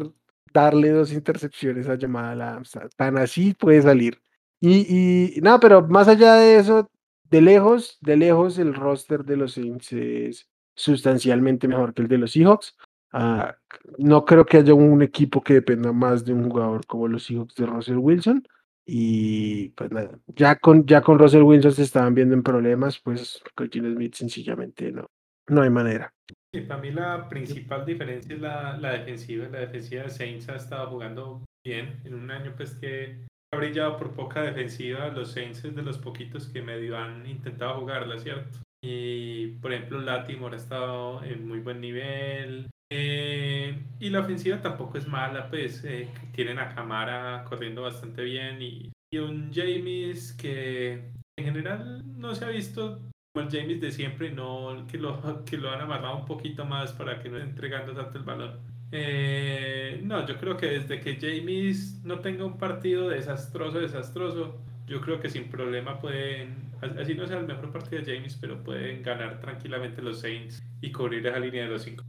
darle 0.51 0.89
dos 0.89 1.13
intercepciones 1.13 1.87
a 1.87 1.97
Jamal 1.99 2.41
Adams, 2.41 2.71
ta- 2.71 2.89
tan 2.95 3.17
así 3.19 3.53
puede 3.53 3.81
salir. 3.83 4.19
Y, 4.59 5.35
y 5.37 5.41
no, 5.41 5.59
pero 5.59 5.87
más 5.87 6.07
allá 6.07 6.33
de 6.33 6.57
eso, 6.57 6.89
de 7.29 7.41
lejos, 7.41 7.99
de 8.01 8.17
lejos 8.17 8.57
el 8.57 8.73
roster 8.73 9.23
de 9.23 9.37
los 9.37 9.53
Saints 9.53 9.93
es 9.93 10.49
sustancialmente 10.73 11.67
mejor 11.67 11.93
que 11.93 12.01
el 12.01 12.07
de 12.07 12.17
los 12.17 12.31
Seahawks. 12.31 12.75
Ah, 13.11 13.55
no 13.97 14.25
creo 14.25 14.45
que 14.45 14.57
haya 14.57 14.73
un 14.73 15.01
equipo 15.01 15.41
que 15.41 15.53
dependa 15.53 15.91
más 15.91 16.25
de 16.25 16.33
un 16.33 16.49
jugador 16.49 16.85
como 16.85 17.07
los 17.07 17.25
Seahawks 17.25 17.55
de 17.55 17.65
Russell 17.65 17.97
Wilson. 17.97 18.47
Y 18.85 19.69
pues 19.69 19.91
nada, 19.91 20.17
ya 20.27 20.55
con, 20.57 20.85
ya 20.85 21.01
con 21.01 21.19
Russell 21.19 21.41
Wilson 21.41 21.73
se 21.73 21.83
estaban 21.83 22.15
viendo 22.15 22.33
en 22.33 22.41
problemas, 22.41 22.99
pues 22.99 23.43
con 23.53 23.69
Smith 23.69 24.15
sencillamente 24.15 24.93
no, 24.93 25.11
no 25.47 25.61
hay 25.61 25.69
manera. 25.69 26.13
Sí, 26.53 26.61
para 26.61 26.81
mí 26.81 26.91
la 26.91 27.27
principal 27.27 27.85
diferencia 27.85 28.33
es 28.33 28.41
la, 28.41 28.77
la 28.77 28.93
defensiva. 28.93 29.49
La 29.49 29.59
defensiva 29.59 30.03
de 30.03 30.09
Saints 30.09 30.47
ha 30.47 30.55
estado 30.55 30.89
jugando 30.89 31.43
bien 31.65 31.99
en 32.05 32.13
un 32.13 32.31
año 32.31 32.53
pues 32.55 32.75
que 32.75 33.25
ha 33.53 33.57
brillado 33.57 33.97
por 33.97 34.13
poca 34.13 34.41
defensiva. 34.41 35.09
Los 35.09 35.33
Saints 35.33 35.65
es 35.65 35.75
de 35.75 35.83
los 35.83 35.97
poquitos 35.97 36.47
que 36.47 36.61
medio 36.61 36.97
han 36.97 37.25
intentado 37.27 37.81
jugarla, 37.81 38.17
¿cierto? 38.19 38.59
Y 38.81 39.47
por 39.59 39.73
ejemplo 39.73 39.99
Latimore 39.99 40.55
ha 40.55 40.59
estado 40.59 41.23
en 41.23 41.45
muy 41.45 41.59
buen 41.59 41.81
nivel. 41.81 42.69
Eh, 42.89 43.77
y 43.99 44.09
la 44.09 44.19
ofensiva 44.19 44.61
tampoco 44.61 44.97
es 44.97 45.07
mala, 45.07 45.49
pues 45.49 45.83
eh, 45.83 46.07
tienen 46.33 46.59
a 46.59 46.73
Camara 46.73 47.43
corriendo 47.43 47.81
bastante 47.81 48.23
bien 48.23 48.61
y, 48.61 48.91
un 49.13 49.51
James 49.53 50.33
que 50.33 51.11
en 51.37 51.45
general 51.45 52.03
no 52.19 52.35
se 52.35 52.43
ha 52.43 52.49
visto 52.49 52.99
como 53.33 53.47
el 53.47 53.51
James 53.51 53.79
de 53.79 53.91
siempre, 53.91 54.31
no 54.31 54.85
que 54.91 54.97
lo, 54.97 55.43
que 55.45 55.57
lo 55.57 55.71
han 55.71 55.81
amarrado 55.81 56.17
un 56.17 56.25
poquito 56.25 56.65
más 56.65 56.91
para 56.91 57.19
que 57.19 57.29
no 57.29 57.37
esté 57.37 57.49
entregando 57.49 57.93
tanto 57.93 58.17
el 58.17 58.25
balón. 58.25 58.59
Eh, 58.91 60.01
no, 60.03 60.25
yo 60.27 60.37
creo 60.37 60.57
que 60.57 60.67
desde 60.67 60.99
que 60.99 61.15
James 61.15 61.99
no 62.03 62.19
tenga 62.19 62.45
un 62.45 62.57
partido 62.57 63.09
desastroso, 63.09 63.79
desastroso, 63.79 64.61
yo 64.85 65.01
creo 65.01 65.19
que 65.19 65.29
sin 65.29 65.49
problema 65.49 65.99
pueden, 65.99 66.71
así 66.99 67.15
no 67.15 67.25
sea 67.27 67.39
el 67.39 67.47
mejor 67.47 67.71
partido 67.71 68.01
de 68.01 68.15
James, 68.15 68.37
pero 68.39 68.63
pueden 68.63 69.03
ganar 69.03 69.39
tranquilamente 69.39 70.01
los 70.01 70.19
Saints 70.19 70.61
y 70.81 70.91
cubrir 70.91 71.25
esa 71.25 71.39
línea 71.39 71.63
de 71.63 71.69
los 71.69 71.83
5. 71.83 72.03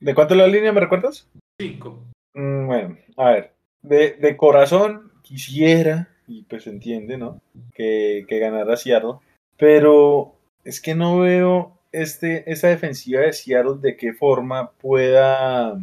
¿De 0.00 0.14
cuánto 0.14 0.34
es 0.34 0.38
la 0.38 0.46
línea, 0.46 0.72
me 0.72 0.80
recuerdas? 0.80 1.28
5. 1.60 1.98
Mm, 2.34 2.66
Bueno, 2.66 2.98
a 3.16 3.30
ver, 3.30 3.52
de, 3.82 4.12
de 4.12 4.36
corazón 4.36 5.12
quisiera, 5.22 6.08
y 6.26 6.42
pues 6.42 6.64
se 6.64 6.70
entiende, 6.70 7.16
¿no? 7.16 7.40
Que, 7.74 8.24
que 8.28 8.38
ganara 8.38 8.76
Seattle, 8.76 9.14
pero 9.56 10.34
es 10.64 10.80
que 10.80 10.94
no 10.94 11.20
veo 11.20 11.78
este, 11.92 12.50
esa 12.50 12.68
defensiva 12.68 13.20
de 13.20 13.32
Seattle 13.32 13.76
de 13.80 13.96
qué 13.96 14.12
forma 14.12 14.72
pueda 14.72 15.78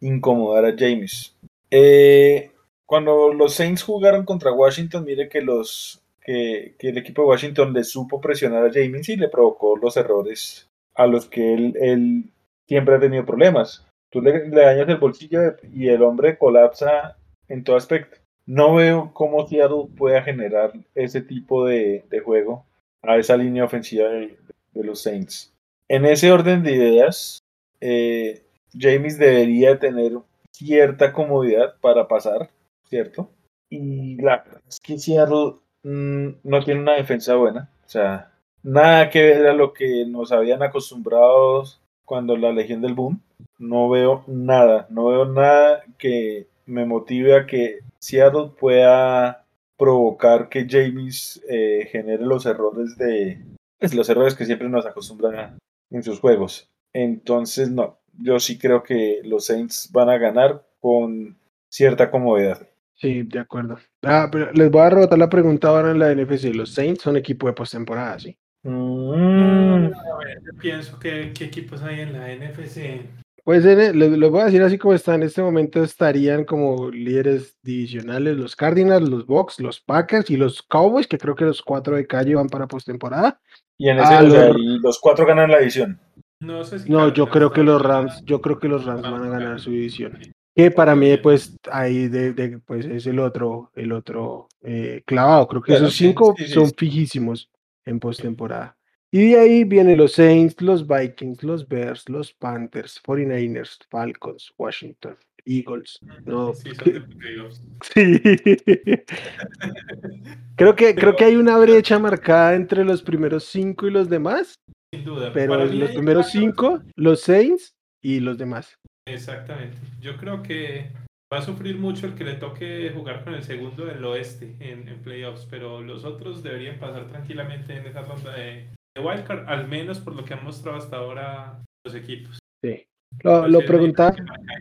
incomodar 0.00 0.66
a 0.66 0.74
James. 0.76 1.36
Eh, 1.70 2.50
cuando 2.86 3.32
los 3.32 3.54
Saints 3.54 3.82
jugaron 3.82 4.24
contra 4.24 4.52
Washington, 4.52 5.04
mire 5.04 5.28
que 5.28 5.40
los 5.40 6.02
que, 6.20 6.74
que 6.78 6.90
el 6.90 6.98
equipo 6.98 7.22
de 7.22 7.28
Washington 7.28 7.72
le 7.72 7.84
supo 7.84 8.20
presionar 8.20 8.64
a 8.64 8.72
James 8.72 9.08
y 9.08 9.16
le 9.16 9.28
provocó 9.28 9.76
los 9.76 9.96
errores 9.96 10.68
a 10.94 11.06
los 11.06 11.26
que 11.26 11.54
él, 11.54 11.74
él 11.80 12.30
siempre 12.66 12.96
ha 12.96 13.00
tenido 13.00 13.24
problemas. 13.24 13.86
Tú 14.10 14.20
le, 14.20 14.48
le 14.48 14.62
dañas 14.62 14.88
el 14.88 14.96
bolsillo 14.96 15.40
y 15.72 15.88
el 15.88 16.02
hombre 16.02 16.38
colapsa 16.38 17.16
en 17.48 17.64
todo 17.64 17.76
aspecto. 17.76 18.18
No 18.46 18.74
veo 18.74 19.10
cómo 19.14 19.46
Seattle 19.46 19.88
pueda 19.96 20.22
generar 20.22 20.72
ese 20.94 21.22
tipo 21.22 21.66
de, 21.66 22.04
de 22.10 22.20
juego 22.20 22.66
a 23.02 23.16
esa 23.16 23.36
línea 23.36 23.64
ofensiva 23.64 24.08
de, 24.08 24.36
los 24.74 25.02
Saints. 25.02 25.52
En 25.88 26.04
ese 26.04 26.32
orden 26.32 26.62
de 26.62 26.72
ideas, 26.72 27.38
eh, 27.80 28.44
James 28.76 29.18
debería 29.18 29.78
tener 29.78 30.12
cierta 30.50 31.12
comodidad 31.12 31.76
para 31.80 32.08
pasar, 32.08 32.50
¿cierto? 32.88 33.30
Y 33.70 34.16
la 34.20 34.44
es 34.68 34.80
que 34.80 34.98
Seattle 34.98 35.54
mm, 35.82 36.28
no 36.42 36.64
tiene 36.64 36.80
una 36.80 36.94
defensa 36.94 37.36
buena. 37.36 37.70
O 37.84 37.88
sea, 37.88 38.32
nada 38.62 39.10
que 39.10 39.22
ver 39.22 39.46
a 39.46 39.54
lo 39.54 39.72
que 39.72 40.04
nos 40.06 40.32
habían 40.32 40.62
acostumbrado 40.62 41.64
cuando 42.04 42.36
la 42.36 42.52
Legión 42.52 42.80
del 42.80 42.94
Boom. 42.94 43.20
No 43.58 43.88
veo 43.88 44.24
nada, 44.26 44.86
no 44.90 45.06
veo 45.06 45.24
nada 45.26 45.82
que 45.98 46.48
me 46.66 46.84
motive 46.84 47.36
a 47.36 47.46
que 47.46 47.80
Seattle 47.98 48.50
pueda 48.58 49.44
provocar 49.76 50.48
que 50.48 50.66
James 50.68 51.42
eh, 51.48 51.88
genere 51.90 52.24
los 52.24 52.46
errores 52.46 52.96
de 52.96 53.38
pues, 53.78 53.94
los 53.94 54.08
errores 54.08 54.34
que 54.34 54.46
siempre 54.46 54.68
nos 54.68 54.86
acostumbran 54.86 55.58
en 55.90 56.02
sus 56.02 56.20
juegos. 56.20 56.70
Entonces, 56.92 57.70
no, 57.70 57.98
yo 58.18 58.38
sí 58.38 58.58
creo 58.58 58.82
que 58.82 59.20
los 59.24 59.46
Saints 59.46 59.90
van 59.92 60.08
a 60.08 60.18
ganar 60.18 60.64
con 60.80 61.36
cierta 61.68 62.10
comodidad. 62.10 62.66
Sí, 62.94 63.24
de 63.24 63.40
acuerdo. 63.40 63.78
Ah, 64.02 64.28
pero 64.30 64.52
les 64.52 64.70
voy 64.70 64.82
a 64.82 64.90
rebotar 64.90 65.18
la 65.18 65.28
pregunta 65.28 65.68
ahora 65.68 65.90
en 65.90 65.98
la 65.98 66.14
NFC. 66.14 66.54
Los 66.54 66.72
Saints 66.72 67.02
son 67.02 67.16
equipo 67.16 67.46
de 67.46 67.52
postemporada, 67.52 68.18
¿sí? 68.18 68.38
Mm, 68.64 69.84
A 69.84 70.18
ver, 70.18 70.38
yo 70.44 70.58
pienso 70.58 70.98
que 70.98 71.32
qué 71.36 71.44
equipos 71.44 71.82
hay 71.82 72.00
en 72.00 72.12
la 72.14 72.32
NFC. 72.32 73.02
Pues 73.44 73.62
en 73.66 73.78
el- 73.78 73.98
les, 73.98 74.10
les 74.10 74.30
voy 74.30 74.40
a 74.40 74.44
decir 74.46 74.62
así 74.62 74.78
como 74.78 74.94
está 74.94 75.14
en 75.14 75.22
este 75.22 75.42
momento 75.42 75.82
estarían 75.82 76.44
como 76.44 76.90
líderes 76.90 77.58
divisionales 77.62 78.36
los 78.38 78.56
Cardinals, 78.56 79.06
los 79.08 79.26
Bucks, 79.26 79.60
los 79.60 79.80
Packers 79.80 80.30
y 80.30 80.38
los 80.38 80.62
Cowboys, 80.62 81.06
que 81.06 81.18
creo 81.18 81.34
que 81.34 81.44
los 81.44 81.60
cuatro 81.60 81.94
de 81.96 82.06
calle 82.06 82.34
van 82.34 82.48
para 82.48 82.66
postemporada. 82.66 83.40
y 83.76 83.88
en 83.88 83.98
ese, 83.98 84.14
Ah, 84.14 84.22
o 84.22 84.30
sea, 84.30 84.48
los- 84.48 84.56
los 84.82 84.98
cuatro 85.00 85.26
ganan 85.26 85.50
la 85.50 85.58
edición. 85.58 85.98
No 86.40 86.62
sé 86.62 86.78
si 86.78 86.88
No, 86.88 87.12
yo 87.12 87.28
creo 87.28 87.52
que 87.52 87.64
los 87.64 87.82
Rams, 87.82 88.22
yo 88.24 88.40
creo 88.40 88.58
que 88.60 88.68
los 88.68 88.84
Rams 88.84 89.02
van 89.02 89.24
a 89.24 89.28
ganar 89.28 89.58
su 89.60 89.70
división. 89.72 90.16
Que 90.54 90.70
para 90.70 90.94
mí, 90.94 91.16
pues, 91.16 91.56
ahí 91.72 92.06
de, 92.06 92.32
de- 92.32 92.60
pues 92.60 92.86
es 92.86 93.04
el 93.08 93.18
otro, 93.18 93.72
el 93.74 93.90
otro 93.92 94.46
eh, 94.62 95.02
clavado. 95.04 95.48
Creo 95.48 95.60
que 95.62 95.72
Claro, 95.72 95.86
esos 95.86 95.96
cinco 95.98 96.34
sí, 96.38 96.46
sí, 96.46 96.52
son 96.52 96.70
fijísimos 96.76 97.50
en 97.86 98.00
postemporada. 98.00 98.76
Y 99.10 99.30
de 99.30 99.38
ahí 99.38 99.64
vienen 99.64 99.96
los 99.98 100.12
Saints, 100.14 100.60
los 100.60 100.86
Vikings, 100.88 101.42
los 101.44 101.68
Bears, 101.68 102.08
los 102.08 102.32
Panthers, 102.32 103.00
49ers, 103.06 103.78
Falcons, 103.88 104.52
Washington, 104.58 105.16
Eagles. 105.44 106.00
No, 106.24 106.52
Sí, 106.54 106.70
sí. 107.82 108.18
creo 110.56 110.74
que 110.74 110.94
creo 110.94 111.14
que 111.16 111.24
hay 111.24 111.36
una 111.36 111.56
brecha 111.58 111.98
marcada 111.98 112.54
entre 112.54 112.84
los 112.84 113.02
primeros 113.02 113.44
cinco 113.44 113.86
y 113.86 113.90
los 113.90 114.08
demás, 114.08 114.54
Sin 114.92 115.04
duda. 115.04 115.32
pero 115.32 115.52
Para 115.52 115.66
los 115.66 115.90
primeros 115.92 116.30
cinco, 116.30 116.82
los 116.96 117.20
Saints 117.20 117.74
y 118.02 118.20
los 118.20 118.36
demás. 118.38 118.76
Exactamente. 119.06 119.76
Yo 120.00 120.16
creo 120.16 120.42
que 120.42 120.90
va 121.34 121.40
a 121.40 121.42
sufrir 121.42 121.78
mucho 121.78 122.06
el 122.06 122.14
que 122.14 122.22
le 122.22 122.34
toque 122.34 122.92
jugar 122.94 123.24
con 123.24 123.34
el 123.34 123.42
segundo 123.42 123.84
del 123.84 124.04
oeste 124.04 124.54
en, 124.60 124.86
en 124.86 125.02
playoffs, 125.02 125.46
pero 125.50 125.82
los 125.82 126.04
otros 126.04 126.44
deberían 126.44 126.78
pasar 126.78 127.08
tranquilamente 127.08 127.76
en 127.76 127.86
esa 127.86 128.02
ronda 128.02 128.32
de, 128.36 128.68
de 128.94 129.02
wildcard, 129.02 129.48
al 129.48 129.66
menos 129.66 129.98
por 129.98 130.14
lo 130.14 130.24
que 130.24 130.34
han 130.34 130.44
mostrado 130.44 130.78
hasta 130.78 130.96
ahora 130.96 131.60
los 131.84 131.94
equipos. 131.96 132.38
Sí. 132.62 132.86
Lo, 133.22 133.48
lo 133.48 133.64
preguntaba, 133.64 134.14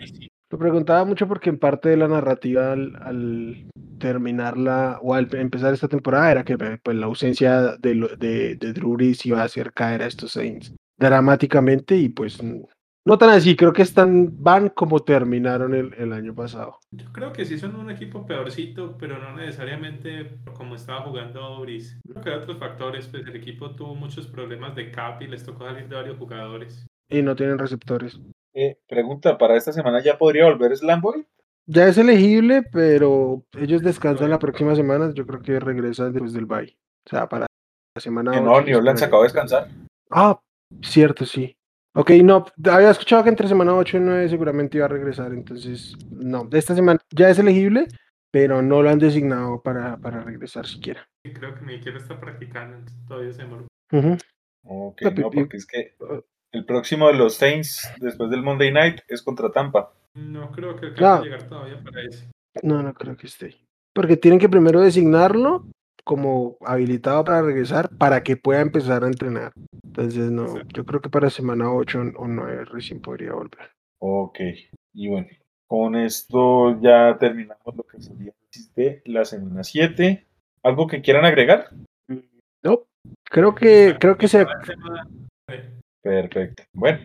sí. 0.03 0.27
lo 0.51 0.57
preguntaba 0.57 1.05
mucho 1.05 1.27
porque 1.27 1.51
en 1.51 1.59
parte 1.59 1.89
de 1.89 1.97
la 1.97 2.07
narrativa 2.07 2.71
al, 2.71 2.95
al 3.01 3.67
terminarla 3.99 4.97
o 5.01 5.13
al 5.13 5.27
empezar 5.35 5.73
esta 5.73 5.87
temporada 5.87 6.31
era 6.31 6.43
que 6.43 6.57
pues, 6.57 6.97
la 6.97 7.05
ausencia 7.05 7.77
de, 7.77 8.09
de, 8.17 8.55
de 8.55 8.73
Drew 8.73 8.93
Brees 8.93 9.25
iba 9.27 9.41
a 9.41 9.45
hacer 9.45 9.73
caer 9.73 10.01
a 10.01 10.07
estos 10.07 10.31
Saints 10.31 10.73
dramáticamente 10.97 11.97
y 11.97 12.09
pues 12.09 12.39
no 13.05 13.17
tan 13.17 13.29
así, 13.31 13.55
creo 13.55 13.73
que 13.73 13.81
están, 13.81 14.31
van 14.41 14.69
como 14.69 14.99
terminaron 15.01 15.75
el, 15.75 15.93
el 15.95 16.13
año 16.13 16.33
pasado. 16.33 16.79
Yo 16.91 17.11
creo 17.11 17.33
que 17.33 17.45
sí 17.45 17.59
son 17.59 17.75
un 17.75 17.91
equipo 17.91 18.25
peorcito, 18.25 18.97
pero 18.97 19.19
no 19.19 19.35
necesariamente 19.35 20.37
como 20.55 20.75
estaba 20.75 21.01
jugando 21.01 21.59
Brice. 21.59 21.99
Creo 22.07 22.23
que 22.23 22.29
hay 22.29 22.37
otros 22.37 22.57
factores, 22.57 23.07
pues 23.07 23.27
el 23.27 23.35
equipo 23.35 23.71
tuvo 23.71 23.95
muchos 23.95 24.27
problemas 24.27 24.75
de 24.75 24.89
cap 24.91 25.21
y 25.21 25.27
les 25.27 25.43
tocó 25.43 25.65
salir 25.65 25.87
de 25.89 25.95
varios 25.95 26.17
jugadores. 26.17 26.85
Y 27.09 27.21
no 27.21 27.35
tienen 27.35 27.57
receptores. 27.57 28.19
Eh, 28.53 28.77
pregunta, 28.87 29.37
¿para 29.37 29.57
esta 29.57 29.73
semana 29.73 30.01
ya 30.01 30.17
podría 30.17 30.45
volver 30.45 30.75
Slamboy? 30.75 31.25
Ya 31.65 31.87
es 31.87 31.97
elegible, 31.97 32.63
pero 32.71 33.43
ellos 33.57 33.81
descansan 33.81 34.29
la 34.29 34.39
próxima 34.39 34.75
semana, 34.75 35.11
yo 35.13 35.25
creo 35.25 35.41
que 35.41 35.59
regresan 35.59 36.11
después 36.11 36.33
del 36.33 36.45
bye. 36.45 36.77
O 37.05 37.09
sea, 37.09 37.27
para 37.27 37.47
la 37.95 38.01
semana 38.01 38.31
Que 38.31 38.39
ocho 38.39 38.45
no, 38.45 38.55
se 38.57 38.63
New 38.65 38.77
Orleans 38.77 39.01
acabó 39.01 39.23
de 39.23 39.27
descansar. 39.27 39.67
Ah, 40.09 40.39
cierto, 40.81 41.25
sí. 41.25 41.55
Ok, 41.95 42.09
no, 42.23 42.45
había 42.71 42.89
escuchado 42.89 43.23
que 43.23 43.29
entre 43.29 43.47
semana 43.47 43.75
8 43.75 43.97
y 43.97 43.99
9 43.99 44.29
seguramente 44.29 44.77
iba 44.77 44.85
a 44.85 44.89
regresar, 44.89 45.31
entonces, 45.31 45.95
no, 46.09 46.43
de 46.45 46.57
esta 46.57 46.73
semana 46.73 46.99
ya 47.11 47.29
es 47.29 47.37
elegible, 47.37 47.87
pero 48.31 48.63
no 48.63 48.81
lo 48.81 48.89
han 48.89 48.97
designado 48.97 49.61
para, 49.61 49.97
para 49.97 50.21
regresar 50.21 50.65
siquiera. 50.65 51.07
Creo 51.23 51.53
que 51.53 51.61
ni 51.65 51.75
siquiera 51.75 51.99
está 51.99 52.19
practicando, 52.19 52.77
entonces 52.77 53.05
todavía 53.07 53.33
se 53.33 53.41
demoró. 53.43 53.67
Ujú. 53.91 54.17
Ok, 54.65 55.01
No, 55.17 55.29
porque 55.29 55.57
es 55.57 55.67
que 55.67 55.95
el 56.51 56.65
próximo 56.65 57.07
de 57.07 57.13
los 57.13 57.35
Saints 57.35 57.87
después 57.99 58.31
del 58.31 58.41
Monday 58.41 58.71
Night 58.71 59.01
es 59.07 59.21
contra 59.21 59.51
Tampa. 59.51 59.93
No 60.15 60.51
creo 60.51 60.75
que 60.75 60.87
alcance 60.87 61.01
No. 61.03 61.13
a 61.13 61.21
llegar 61.23 61.43
todavía 61.47 61.83
para 61.83 62.01
ese. 62.01 62.27
No, 62.63 62.81
no 62.81 62.93
creo 62.93 63.15
que 63.15 63.27
esté. 63.27 63.55
Porque 63.93 64.17
tienen 64.17 64.39
que 64.39 64.49
primero 64.49 64.81
designarlo 64.81 65.67
como 66.03 66.57
habilitado 66.61 67.23
para 67.23 67.41
regresar 67.41 67.89
para 67.97 68.23
que 68.23 68.37
pueda 68.37 68.61
empezar 68.61 69.03
a 69.03 69.07
entrenar. 69.07 69.53
Entonces, 69.83 70.31
no, 70.31 70.45
Exacto. 70.45 70.69
yo 70.73 70.85
creo 70.85 71.01
que 71.01 71.09
para 71.09 71.29
semana 71.29 71.73
8 71.73 72.01
o 72.17 72.27
9 72.27 72.65
recién 72.65 73.01
podría 73.01 73.33
volver. 73.33 73.71
Ok, 73.99 74.39
y 74.93 75.07
bueno, 75.07 75.27
con 75.67 75.95
esto 75.95 76.79
ya 76.81 77.17
terminamos 77.17 77.75
lo 77.75 77.83
que 77.83 78.01
sería 78.01 78.31
el 78.31 78.35
análisis 78.37 78.75
de 78.75 79.01
la 79.05 79.25
semana 79.25 79.63
7. 79.63 80.25
¿Algo 80.63 80.87
que 80.87 81.01
quieran 81.01 81.25
agregar? 81.25 81.69
No, 82.63 82.83
creo 83.23 83.55
que, 83.55 83.95
creo 83.99 84.17
que 84.17 84.27
se, 84.27 84.45
Perfecto. 86.01 86.63
Bueno, 86.73 86.99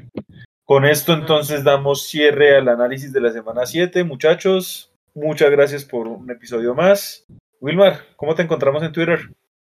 con 0.65 0.85
esto 0.85 1.15
entonces 1.15 1.63
damos 1.63 2.09
cierre 2.09 2.57
al 2.57 2.69
análisis 2.69 3.13
de 3.13 3.21
la 3.21 3.31
semana 3.31 3.65
7, 3.65 4.03
muchachos. 4.05 4.93
Muchas 5.15 5.51
gracias 5.51 5.85
por 5.85 6.09
un 6.09 6.31
episodio 6.31 6.75
más. 6.75 7.25
Wilmar, 7.61 8.01
¿cómo 8.17 8.35
te 8.37 8.43
encontramos 8.43 8.83
en 8.85 8.93
Twitter? 8.93 9.19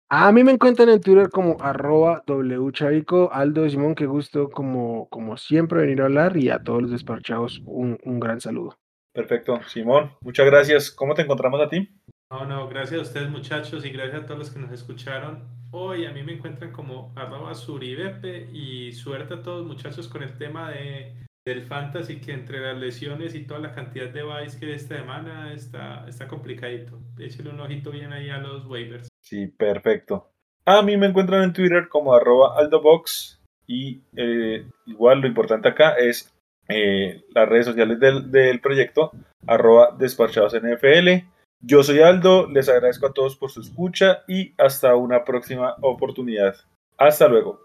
A 0.09 0.31
mí 0.31 0.45
me 0.45 0.53
encuentran 0.53 0.91
en 0.91 1.01
Twitter 1.01 1.31
como 1.31 1.57
arroba 1.61 2.23
wchavico, 2.29 3.31
Aldo 3.33 3.69
Simón, 3.69 3.95
qué 3.95 4.07
gusto 4.07 4.51
como, 4.51 5.09
como 5.09 5.37
siempre 5.37 5.81
venir 5.81 6.03
a 6.03 6.05
hablar 6.05 6.37
y 6.37 6.51
a 6.51 6.63
todos 6.63 6.83
los 6.83 6.91
despachados 6.91 7.63
un, 7.65 7.99
un 8.05 8.21
gran 8.21 8.41
saludo. 8.41 8.79
Perfecto, 9.13 9.61
Simón, 9.67 10.13
muchas 10.21 10.45
gracias. 10.47 10.91
¿Cómo 10.91 11.15
te 11.15 11.23
encontramos 11.23 11.61
a 11.61 11.69
ti? 11.69 11.89
No, 12.31 12.45
no, 12.45 12.69
gracias 12.69 13.01
a 13.01 13.03
ustedes 13.03 13.31
muchachos 13.31 13.85
y 13.87 13.91
gracias 13.91 14.23
a 14.23 14.27
todos 14.27 14.39
los 14.39 14.51
que 14.51 14.59
nos 14.59 14.73
escucharon. 14.73 15.49
Hoy 15.71 16.05
a 16.05 16.13
mí 16.13 16.23
me 16.23 16.35
encuentran 16.35 16.73
como 16.73 17.15
arroba 17.17 17.55
suribepe 17.55 18.51
y 18.53 18.93
suerte 18.93 19.35
a 19.35 19.43
todos 19.43 19.67
muchachos 19.67 20.07
con 20.07 20.23
el 20.23 20.37
tema 20.37 20.71
de, 20.71 21.26
del 21.47 21.63
fantasy 21.63 22.21
que 22.21 22.33
entre 22.33 22.61
las 22.61 22.77
lesiones 22.77 23.35
y 23.37 23.47
toda 23.47 23.61
la 23.61 23.73
cantidad 23.73 24.09
de 24.09 24.25
buys 24.25 24.57
que 24.57 24.75
esta 24.75 24.97
semana 24.97 25.53
está, 25.53 26.05
está 26.09 26.27
complicadito. 26.27 26.99
Échale 27.19 27.51
un 27.51 27.61
ojito 27.61 27.93
bien 27.93 28.13
ahí 28.13 28.29
a 28.31 28.39
los 28.39 28.67
waivers. 28.67 29.09
Sí, 29.23 29.47
perfecto. 29.47 30.29
A 30.65 30.83
mí 30.83 30.97
me 30.97 31.07
encuentran 31.07 31.45
en 31.45 31.53
Twitter 31.53 31.89
como 31.89 32.13
arroba 32.13 32.59
aldobox 32.59 33.41
y 33.69 34.03
eh, 34.17 34.67
igual 34.87 35.21
lo 35.21 35.29
importante 35.29 35.69
acá 35.69 35.93
es 35.93 36.35
eh, 36.69 37.23
las 37.33 37.49
redes 37.49 37.67
sociales 37.67 38.01
del, 38.01 38.33
del 38.33 38.61
proyecto 38.61 39.13
arroba 39.47 39.95
despachados 39.97 40.55
NFL. 40.55 41.29
Yo 41.61 41.85
soy 41.85 42.01
Aldo, 42.01 42.51
les 42.51 42.69
agradezco 42.69 43.07
a 43.07 43.13
todos 43.13 43.37
por 43.37 43.51
su 43.53 43.61
escucha 43.61 44.25
y 44.27 44.53
hasta 44.59 44.97
una 44.97 45.25
próxima 45.25 45.77
oportunidad. 45.81 46.57
Hasta 46.99 47.29
luego. 47.29 47.61